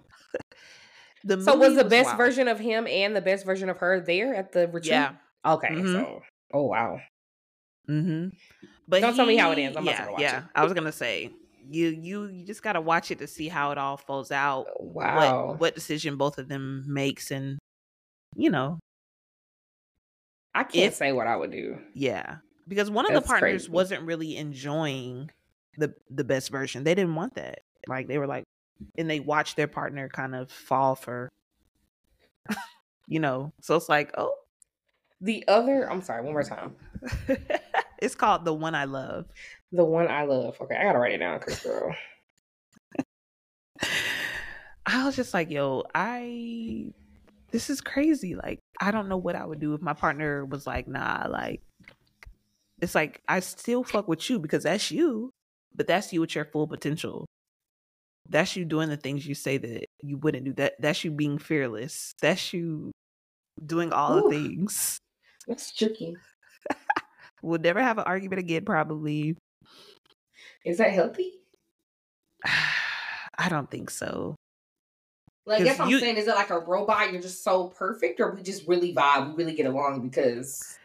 The 1.25 1.41
So, 1.41 1.55
was 1.55 1.69
movie 1.71 1.83
the 1.83 1.89
best 1.89 2.05
wild. 2.07 2.17
version 2.17 2.47
of 2.47 2.59
him 2.59 2.85
and 2.87 3.15
the 3.15 3.21
best 3.21 3.45
version 3.45 3.67
of 3.69 3.77
her 3.79 3.99
there 3.99 4.33
at 4.35 4.51
the 4.51 4.67
retreat? 4.67 4.85
Yeah. 4.87 5.13
Okay. 5.45 5.69
Mhm. 5.69 5.91
So, 5.93 6.21
oh 6.53 6.63
wow. 6.63 6.99
Mm-hmm. 7.89 8.29
But 8.87 9.01
Don't 9.01 9.15
tell 9.15 9.25
me 9.25 9.35
how 9.35 9.51
it 9.51 9.57
ends. 9.59 9.75
I'm 9.75 9.83
about 9.83 9.91
to 9.95 9.97
yeah, 10.01 10.05
go 10.05 10.11
watch 10.13 10.21
yeah. 10.21 10.37
it. 10.39 10.43
I 10.55 10.63
was 10.63 10.73
gonna 10.73 10.91
say 10.91 11.31
you 11.67 11.87
you 11.87 12.25
you 12.27 12.45
just 12.45 12.61
gotta 12.63 12.79
watch 12.81 13.09
it 13.11 13.17
to 13.19 13.27
see 13.27 13.47
how 13.47 13.71
it 13.71 13.77
all 13.79 13.97
folds 13.97 14.31
out. 14.31 14.67
Wow. 14.79 15.47
What 15.49 15.59
what 15.59 15.75
decision 15.75 16.15
both 16.17 16.37
of 16.37 16.47
them 16.47 16.83
makes, 16.87 17.31
and 17.31 17.57
you 18.35 18.49
know, 18.51 18.77
I 20.53 20.63
can't 20.63 20.87
if- 20.87 20.93
say 20.93 21.11
what 21.11 21.27
I 21.27 21.35
would 21.35 21.51
do. 21.51 21.77
yeah, 21.93 22.37
because 22.67 22.89
one 22.91 23.05
of 23.05 23.13
That's 23.13 23.25
the 23.25 23.27
partners 23.29 23.63
crazy. 23.63 23.71
wasn't 23.71 24.03
really 24.03 24.37
enjoying 24.37 25.31
the 25.77 25.93
the 26.09 26.23
best 26.23 26.49
version. 26.51 26.83
They 26.83 26.95
didn't 26.95 27.15
want 27.15 27.35
that. 27.35 27.59
Like 27.87 28.07
they 28.07 28.17
were 28.17 28.27
like, 28.27 28.43
and 28.97 29.09
they 29.09 29.19
watch 29.19 29.55
their 29.55 29.67
partner 29.67 30.09
kind 30.09 30.35
of 30.35 30.51
fall 30.51 30.95
for, 30.95 31.31
you 33.07 33.19
know. 33.19 33.51
So 33.61 33.75
it's 33.75 33.89
like, 33.89 34.11
oh, 34.17 34.33
The 35.21 35.43
other, 35.47 35.89
I'm 35.89 36.01
sorry, 36.01 36.23
one 36.23 36.33
more 36.33 36.43
time. 36.43 36.75
it's 37.99 38.15
called 38.15 38.45
the 38.45 38.53
one 38.53 38.75
I 38.75 38.85
love. 38.85 39.25
The 39.71 39.85
one 39.85 40.07
I 40.07 40.23
love. 40.23 40.57
Okay, 40.61 40.75
I 40.75 40.83
gotta 40.83 40.99
write 40.99 41.13
it 41.13 41.19
down, 41.19 41.39
Chris 41.39 41.63
girl. 41.63 41.95
I 44.87 45.05
was 45.05 45.15
just 45.15 45.33
like, 45.33 45.49
yo, 45.49 45.83
I 45.95 46.93
this 47.51 47.69
is 47.69 47.81
crazy. 47.81 48.35
Like, 48.35 48.59
I 48.81 48.91
don't 48.91 49.07
know 49.07 49.17
what 49.17 49.35
I 49.35 49.45
would 49.45 49.59
do 49.59 49.73
if 49.73 49.81
my 49.81 49.93
partner 49.93 50.45
was 50.45 50.67
like, 50.67 50.87
nah, 50.87 51.27
like 51.29 51.61
it's 52.81 52.95
like 52.95 53.21
I 53.27 53.39
still 53.39 53.83
fuck 53.83 54.07
with 54.07 54.29
you 54.29 54.39
because 54.39 54.63
that's 54.63 54.91
you, 54.91 55.31
but 55.73 55.87
that's 55.87 56.11
you 56.11 56.21
at 56.23 56.35
your 56.35 56.45
full 56.45 56.67
potential. 56.67 57.25
That's 58.27 58.55
you 58.55 58.65
doing 58.65 58.89
the 58.89 58.97
things 58.97 59.25
you 59.27 59.35
say 59.35 59.57
that 59.57 59.85
you 60.01 60.17
wouldn't 60.17 60.45
do. 60.45 60.53
That 60.53 60.73
that's 60.79 61.03
you 61.03 61.11
being 61.11 61.37
fearless. 61.37 62.13
That's 62.21 62.53
you 62.53 62.91
doing 63.65 63.93
all 63.93 64.17
Ooh. 64.17 64.29
the 64.29 64.37
things. 64.47 64.97
That's 65.47 65.71
tricky. 65.71 66.17
We'll 67.43 67.59
never 67.59 67.81
have 67.81 67.99
an 67.99 68.05
argument 68.05 68.39
again, 68.39 68.65
probably. 68.65 69.37
Is 70.63 70.79
that 70.79 70.91
healthy? 70.91 71.33
I 73.37 73.49
don't 73.49 73.69
think 73.69 73.89
so. 73.91 74.35
like 75.45 75.59
you- 75.63 75.69
I'm 75.69 75.99
saying. 75.99 76.17
Is 76.17 76.27
it 76.27 76.33
like 76.35 76.49
a 76.49 76.59
robot? 76.59 77.11
You're 77.11 77.21
just 77.21 77.43
so 77.43 77.67
perfect, 77.67 78.19
or 78.19 78.33
we 78.33 78.41
just 78.41 78.67
really 78.67 78.93
vibe, 78.95 79.27
we 79.35 79.43
really 79.43 79.55
get 79.55 79.67
along 79.67 80.01
because 80.07 80.79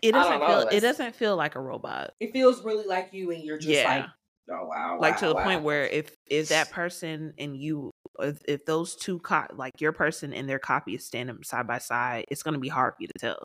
It 0.00 0.12
doesn't 0.12 0.38
feel 0.38 0.48
know, 0.48 0.68
it 0.68 0.80
doesn't 0.80 1.14
feel 1.14 1.36
like 1.36 1.54
a 1.56 1.60
robot. 1.60 2.14
it 2.20 2.32
feels 2.32 2.64
really 2.64 2.86
like 2.86 3.12
you, 3.12 3.30
and 3.32 3.42
you're 3.42 3.58
just 3.58 3.68
Yeah. 3.68 3.96
like, 3.96 4.06
oh 4.50 4.66
wow, 4.66 4.98
like 5.00 5.18
to 5.18 5.26
wow, 5.26 5.34
the 5.34 5.42
point 5.42 5.62
where 5.62 5.86
if 5.86 6.14
if 6.26 6.48
that 6.48 6.70
person 6.70 7.32
and 7.38 7.56
you 7.56 7.90
if, 8.20 8.40
if 8.46 8.64
those 8.64 8.96
two 8.96 9.18
co- 9.20 9.46
like 9.54 9.80
your 9.80 9.92
person 9.92 10.32
and 10.32 10.48
their 10.48 10.58
copy 10.58 10.94
is 10.94 11.04
standing 11.04 11.42
side 11.42 11.66
by 11.66 11.78
side 11.78 12.24
it's 12.30 12.42
going 12.42 12.54
to 12.54 12.60
be 12.60 12.68
hard 12.68 12.94
for 12.94 13.02
you 13.02 13.08
to 13.08 13.18
tell 13.18 13.42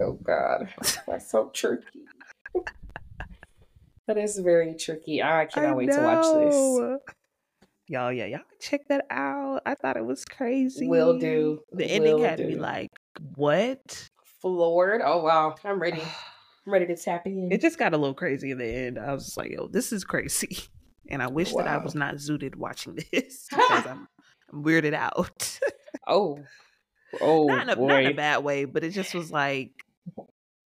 Oh 0.00 0.12
God, 0.12 0.68
that's 1.06 1.30
so 1.30 1.50
tricky. 1.52 2.04
that 4.06 4.16
is 4.16 4.38
very 4.38 4.74
tricky. 4.74 5.22
I 5.22 5.46
cannot 5.46 5.76
wait 5.76 5.90
to 5.92 6.02
watch 6.02 6.26
this. 6.32 7.00
Y'all, 7.88 8.12
yeah, 8.12 8.26
y'all 8.26 8.40
check 8.60 8.82
that 8.88 9.06
out. 9.10 9.62
I 9.66 9.74
thought 9.74 9.96
it 9.96 10.04
was 10.04 10.24
crazy. 10.24 10.86
Will 10.86 11.18
do. 11.18 11.60
The 11.72 11.86
ending 11.86 12.16
Will 12.16 12.24
had 12.24 12.38
me 12.38 12.54
do. 12.54 12.60
like, 12.60 12.90
what? 13.34 14.08
floored. 14.40 15.00
Oh 15.04 15.22
wow, 15.22 15.56
I'm 15.64 15.80
ready. 15.80 16.02
Ready 16.68 16.86
to 16.86 16.96
tap 16.96 17.26
in. 17.26 17.50
It 17.50 17.60
just 17.60 17.78
got 17.78 17.94
a 17.94 17.96
little 17.96 18.14
crazy 18.14 18.50
in 18.50 18.58
the 18.58 18.66
end. 18.66 18.98
I 18.98 19.12
was 19.14 19.24
just 19.24 19.36
like, 19.36 19.50
yo, 19.50 19.68
this 19.68 19.92
is 19.92 20.04
crazy. 20.04 20.58
And 21.10 21.22
I 21.22 21.26
wish 21.28 21.54
that 21.54 21.66
I 21.66 21.78
was 21.78 21.94
not 21.94 22.16
zooted 22.16 22.54
watching 22.56 22.98
this 23.10 23.46
because 23.50 23.86
I'm, 23.86 24.06
I'm 24.52 24.62
weirded 24.62 24.92
out. 24.92 25.58
oh, 26.06 26.38
oh 27.22 27.46
not, 27.46 27.62
in 27.62 27.68
a, 27.70 27.76
boy. 27.76 27.86
not 27.88 28.00
in 28.02 28.06
a 28.12 28.14
bad 28.14 28.44
way, 28.44 28.66
but 28.66 28.84
it 28.84 28.90
just 28.90 29.14
was 29.14 29.32
like 29.32 29.70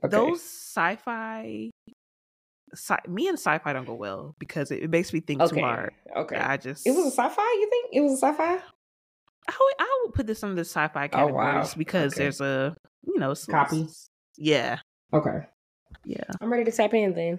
Okay. 0.05 0.11
those 0.11 0.43
sci-fi. 0.43 1.71
Sci- 2.75 2.97
me 3.09 3.29
and 3.29 3.39
sci-fi 3.39 3.73
don't 3.73 3.85
go 3.87 3.95
well 3.95 4.35
because 4.41 4.73
it, 4.73 4.83
it 4.83 4.91
makes 4.91 5.13
me 5.13 5.21
think 5.21 5.41
Okay. 5.43 5.55
too 5.55 5.61
hard. 5.65 5.93
Okay. 6.17 6.35
I 6.35 6.57
just 6.57 6.85
It 6.89 6.91
was 6.91 7.07
a 7.07 7.11
sci-fi. 7.13 7.41
You 7.61 7.69
think 7.71 7.91
it 7.93 8.01
was 8.01 8.15
a 8.15 8.17
sci-fi? 8.27 8.55
I 8.55 8.57
would, 9.61 9.75
I 9.79 10.03
would 10.07 10.15
put 10.15 10.27
this 10.27 10.43
under 10.43 10.57
the 10.57 10.63
sci-fi 10.65 11.09
Oh, 11.13 11.27
wow. 11.29 11.65
because 11.77 12.15
Okay. 12.15 12.23
there's 12.25 12.41
a 12.41 12.75
you 13.07 13.17
know 13.21 13.35
some- 13.35 13.53
Copy? 13.55 13.87
Yeah, 14.37 14.79
Okay. 15.13 15.47
Yeah. 16.05 16.25
I'm 16.41 16.51
ready 16.51 16.65
to 16.65 16.73
tap 16.73 16.95
in 16.95 17.15
then. 17.15 17.39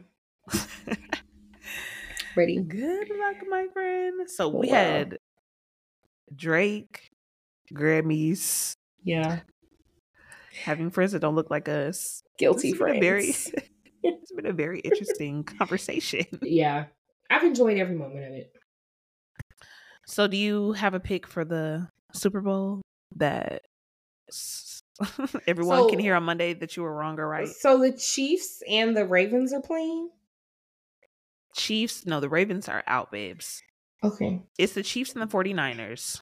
Ready. 2.35 2.57
Good 2.61 3.10
luck, 3.10 3.35
my 3.48 3.68
friend. 3.73 4.30
So 4.30 4.49
we 4.49 4.68
Wow. 4.69 4.73
had 4.73 5.18
Drake, 6.35 7.11
Grammys, 7.72 8.73
Yeah. 9.03 9.41
having 10.64 10.90
friends 10.90 11.11
that 11.11 11.19
don't 11.19 11.35
look 11.35 11.52
like 11.52 11.69
us. 11.69 12.23
Guilty 12.40 12.69
It's 12.69 12.80
been 12.80 12.95
a 12.98 12.99
very, 12.99 13.31
friends. 13.31 13.52
it's 14.03 14.31
been 14.31 14.48
a 14.48 14.53
very 14.53 14.80
interesting 14.80 15.44
conversation. 15.60 16.26
yeah. 16.41 16.85
I've 17.30 17.44
enjoyed 17.44 17.77
every 17.77 17.95
moment 17.95 18.26
of 18.26 18.34
it. 18.34 18.52
So, 20.07 20.27
do 20.27 20.35
you 20.35 20.73
have 20.73 20.94
a 20.95 20.99
pick 20.99 21.26
for 21.27 21.45
the 21.45 21.88
Super 22.14 22.41
Bowl 22.41 22.81
that 23.15 23.61
everyone 25.48 25.90
can 25.90 25.99
hear 25.99 26.15
on 26.15 26.24
Monday 26.24 26.53
that 26.53 26.78
you 26.78 26.84
were 26.84 26.94
wrong 26.94 27.20
or 27.20 27.28
right? 27.28 27.48
So 27.48 27.80
the 27.80 27.91
Chiefs 27.91 28.61
and 28.70 28.95
the 28.95 29.06
Ravens 29.06 29.53
are 29.53 29.61
playing. 29.61 30.10
Chiefs, 31.56 32.06
no, 32.06 32.20
the 32.20 32.30
Ravens 32.30 32.68
are 32.68 32.84
out, 32.88 33.11
babes. 33.11 33.61
Okay. 34.03 34.41
It's 34.57 34.74
the 34.74 34.84
Chiefs 34.84 35.14
and 35.14 35.22
the 35.22 35.28
49ers. 35.28 36.22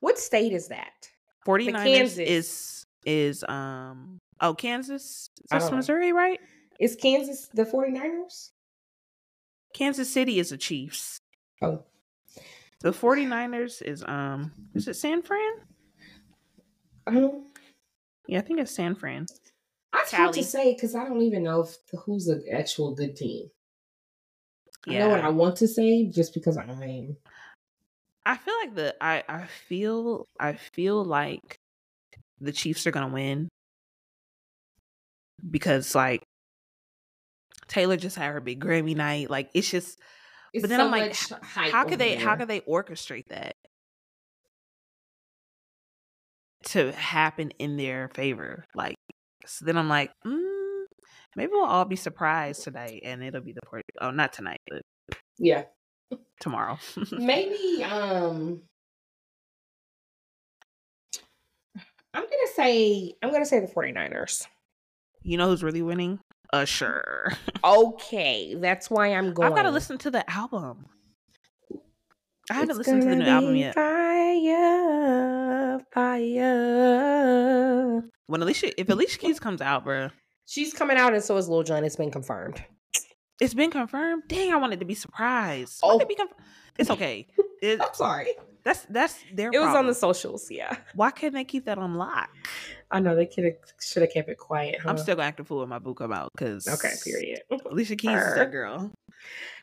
What 0.00 0.18
state 0.18 0.52
is 0.52 0.68
that? 0.68 1.08
49ers 1.46 1.84
Kansas. 1.84 2.18
is 2.18 2.86
is 3.06 3.44
um 3.44 4.18
oh 4.40 4.54
Kansas. 4.54 5.30
That's 5.50 5.64
don't 5.64 5.72
know. 5.72 5.76
Missouri, 5.78 6.12
right? 6.12 6.40
Is 6.80 6.96
Kansas 6.96 7.48
the 7.54 7.64
49ers? 7.64 8.50
Kansas 9.74 10.10
City 10.10 10.38
is 10.38 10.50
the 10.50 10.56
Chiefs. 10.56 11.20
Oh. 11.62 11.84
The 12.80 12.90
49ers 12.90 13.82
is 13.82 14.04
um 14.06 14.52
is 14.74 14.88
it 14.88 14.96
San 14.96 15.22
Fran? 15.22 15.52
Um, 17.06 17.46
Yeah, 18.28 18.38
I 18.38 18.42
think 18.42 18.60
it's 18.60 18.74
San 18.74 18.94
Fran. 18.94 19.26
It's 19.94 20.12
hard 20.12 20.32
to 20.34 20.42
say 20.42 20.72
because 20.72 20.94
I 20.94 21.04
don't 21.04 21.20
even 21.22 21.42
know 21.42 21.62
if 21.62 21.76
who's 22.04 22.24
the 22.24 22.42
actual 22.50 22.94
good 22.94 23.16
team. 23.16 23.50
I 24.88 24.92
Yeah. 24.92 24.98
know 25.00 25.10
what 25.10 25.20
I 25.20 25.28
want 25.28 25.56
to 25.56 25.68
say 25.68 26.06
just 26.06 26.32
because 26.32 26.56
I'm. 26.56 27.16
I 28.26 28.36
feel 28.38 28.54
like 28.62 28.74
the 28.74 28.96
I 29.02 29.22
I 29.28 29.46
feel 29.68 30.26
I 30.40 30.54
feel 30.54 31.04
like 31.04 31.56
the 32.40 32.52
Chiefs 32.52 32.86
are 32.86 32.90
gonna 32.90 33.12
win 33.12 33.48
because 35.50 35.94
like 35.94 36.22
Taylor 37.68 37.96
just 37.96 38.16
had 38.16 38.32
her 38.32 38.40
big 38.40 38.60
Grammy 38.60 38.96
night. 38.96 39.28
Like 39.30 39.50
it's 39.54 39.70
just 39.70 39.98
It's 40.52 40.62
but 40.62 40.70
then 40.70 40.80
so 40.80 40.86
I'm 40.86 40.90
like, 40.90 41.10
much 41.10 41.32
h- 41.32 41.38
hype 41.42 41.72
how 41.72 41.84
could 41.84 41.98
they 41.98 42.14
how 42.14 42.30
there. 42.30 42.38
could 42.38 42.48
they 42.48 42.60
orchestrate 42.62 43.28
that 43.28 43.56
to 46.66 46.92
happen 46.92 47.50
in 47.58 47.76
their 47.76 48.08
favor? 48.14 48.64
Like 48.74 48.96
so 49.46 49.64
then 49.64 49.76
I'm 49.76 49.88
like, 49.88 50.10
mm, 50.26 50.84
maybe 51.36 51.50
we'll 51.52 51.64
all 51.66 51.84
be 51.84 51.96
surprised 51.96 52.62
tonight 52.64 53.02
and 53.04 53.22
it'll 53.22 53.40
be 53.42 53.52
the 53.52 53.60
port 53.66 53.82
oh 54.00 54.10
not 54.10 54.32
tonight, 54.32 54.60
but 54.70 54.82
Yeah, 55.38 55.64
tomorrow. 56.40 56.78
maybe. 57.12 57.82
Um, 57.84 58.62
I'm 62.14 62.22
gonna 62.22 62.52
say 62.54 63.14
I'm 63.22 63.32
gonna 63.32 63.44
say 63.46 63.60
the 63.60 63.66
49ers. 63.66 64.46
you 65.22 65.36
know 65.36 65.48
who's 65.48 65.62
really 65.64 65.82
winning? 65.82 66.20
Usher. 66.52 67.32
Okay, 67.64 68.54
that's 68.56 68.90
why 68.90 69.14
I'm 69.14 69.32
going. 69.32 69.48
I've 69.48 69.56
got 69.56 69.62
to 69.62 69.70
listen 69.70 69.96
to 69.98 70.10
the 70.10 70.28
album. 70.30 70.84
I 72.50 72.54
haven't 72.54 72.70
It's 72.70 72.78
listened 72.78 73.02
to 73.02 73.08
the 73.08 73.14
gonna 73.14 73.24
new 73.24 73.30
album 73.30 73.56
yet. 73.56 73.74
Fire, 73.74 75.80
fire. 76.64 78.02
When 78.26 78.42
Alicia, 78.42 78.80
if 78.80 78.88
Alicia 78.88 79.18
Keys 79.18 79.40
comes 79.40 79.60
out, 79.60 79.84
bro, 79.84 80.10
She's 80.46 80.74
coming 80.74 80.98
out, 80.98 81.14
and 81.14 81.22
so 81.24 81.36
is 81.38 81.48
Lil 81.48 81.62
Jon. 81.62 81.84
It's 81.84 81.96
been 81.96 82.10
confirmed. 82.10 82.62
it's 83.40 83.54
been 83.54 83.70
confirmed. 83.70 84.24
Dang, 84.28 84.52
I 84.52 84.56
wanted 84.56 84.80
to 84.80 84.84
be 84.86 84.94
surprised. 84.94 85.80
Oh. 85.82 85.98
they 85.98 86.04
be 86.04 86.14
conf- 86.14 86.32
it's 86.78 86.90
okay. 86.90 87.26
It, 87.62 87.80
I'm 87.80 87.94
sorry. 87.94 88.34
that's 88.62 88.84
that's 88.90 89.16
their. 89.32 89.48
It 89.50 89.58
was 89.58 89.74
on 89.74 89.86
the 89.86 89.94
socials. 89.94 90.50
Yeah, 90.50 90.76
Why 90.94 91.10
couldn't 91.10 91.32
they 91.32 91.44
keep 91.44 91.64
that 91.64 91.78
on 91.78 91.94
lock? 91.94 92.28
I 92.90 93.00
know 93.00 93.16
they 93.16 93.24
could 93.24 93.44
have 93.44 93.54
should 93.80 94.02
have 94.02 94.12
kept 94.12 94.28
it 94.28 94.36
quiet. 94.36 94.80
I'm 94.84 94.98
still 94.98 95.16
gonna 95.16 95.28
act 95.28 95.40
a 95.40 95.44
fool 95.44 95.60
when 95.60 95.70
my 95.70 95.78
book 95.78 95.96
come 95.96 96.12
out 96.12 96.28
because 96.36 96.68
okay. 96.68 96.92
Period. 97.02 97.40
Alicia 97.70 97.96
Keys 97.96 98.10
is 98.10 98.16
Her. 98.16 98.34
that 98.36 98.52
girl. 98.52 98.90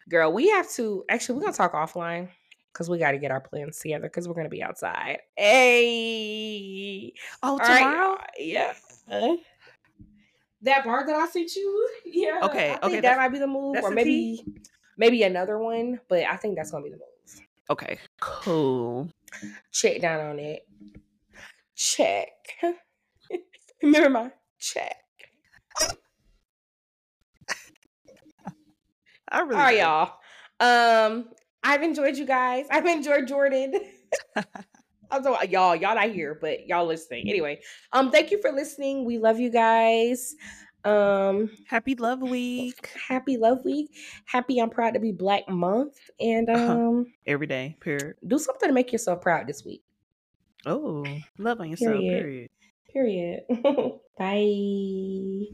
Girl, 0.10 0.34
we 0.34 0.50
have 0.50 0.68
to 0.72 1.04
actually 1.10 1.36
we're 1.36 1.42
gonna 1.42 1.54
talk 1.54 1.74
offline 1.74 2.30
because 2.72 2.90
we 2.90 2.98
got 2.98 3.12
to 3.12 3.18
get 3.18 3.32
our 3.32 3.42
plans 3.42 3.80
together 3.80 4.04
because 4.04 4.28
we're 4.28 4.34
gonna 4.34 4.50
be 4.50 4.64
outside. 4.64 5.20
Hey, 5.36 7.14
Oh, 7.44 7.52
All 7.54 7.58
right, 7.58 7.80
tomorrow. 7.80 8.14
uh, 8.16 8.26
yeah. 8.38 8.74
That 10.64 10.84
bar 10.86 11.06
that 11.06 11.16
I 11.16 11.28
sent 11.28 11.56
you, 11.56 11.90
yeah. 12.06 12.40
Okay, 12.44 12.70
I 12.70 12.74
think 12.76 12.84
okay, 12.84 13.00
that 13.02 13.18
might 13.18 13.30
be 13.30 13.40
the 13.40 13.48
move, 13.48 13.78
or 13.82 13.90
the 13.90 13.96
maybe 13.96 14.46
maybe 14.98 15.24
another 15.24 15.58
one. 15.58 16.00
But 16.08 16.24
I 16.26 16.36
think 16.36 16.56
that's 16.56 16.72
gonna 16.72 16.84
be 16.84 16.92
the 16.92 16.98
move. 16.98 17.46
Okay, 17.70 17.98
cool. 18.20 19.10
Check 19.72 20.02
down 20.02 20.20
on 20.22 20.40
it. 20.40 20.68
Check. 21.76 22.30
Remember 23.82 24.10
my 24.10 24.32
check. 24.60 24.98
I 29.30 29.40
really. 29.40 29.56
All 29.56 29.62
right, 29.62 29.78
y'all. 29.80 30.20
Um, 30.60 31.30
I've 31.64 31.84
enjoyed 31.84 32.18
you 32.18 32.26
guys. 32.26 32.66
I've 32.70 32.86
enjoyed 32.86 33.28
Jordyn. 33.28 33.74
also 35.12 35.34
uh, 35.34 35.44
y'all 35.50 35.76
y'all 35.76 35.96
not 35.96 36.12
here 36.12 36.38
but 36.40 36.68
y'all 36.68 36.86
listening. 36.86 37.30
Anyway 37.30 37.60
um 37.94 38.12
thank 38.12 38.32
you 38.32 38.42
for 38.42 38.52
listening. 38.52 39.06
We 39.06 39.18
love 39.18 39.40
you 39.40 39.50
guys. 39.50 40.36
Um 40.84 41.50
happy 41.68 41.96
love 41.96 42.22
week. 42.22 42.90
happy 43.08 43.38
love 43.38 43.64
week. 43.64 43.92
Happy 44.26 44.60
i'm 44.60 44.70
proud 44.70 44.96
to 44.96 45.00
be 45.00 45.12
black 45.12 45.48
month. 45.50 45.98
And 46.20 46.50
uh-huh. 46.50 46.72
um 46.72 47.02
uh-huh. 47.02 47.12
every 47.28 47.48
day 47.48 47.78
period. 47.80 48.16
do 48.26 48.40
something 48.40 48.70
to 48.70 48.74
make 48.74 48.92
yourself 48.92 49.22
proud 49.22 49.48
this 49.48 49.64
week. 49.64 49.84
Oh 50.66 51.06
love 51.38 51.60
on 51.60 51.70
yourself 51.70 52.00
period. 52.00 52.50
period, 52.94 53.44
period. 53.48 54.00
bye. 54.18 55.46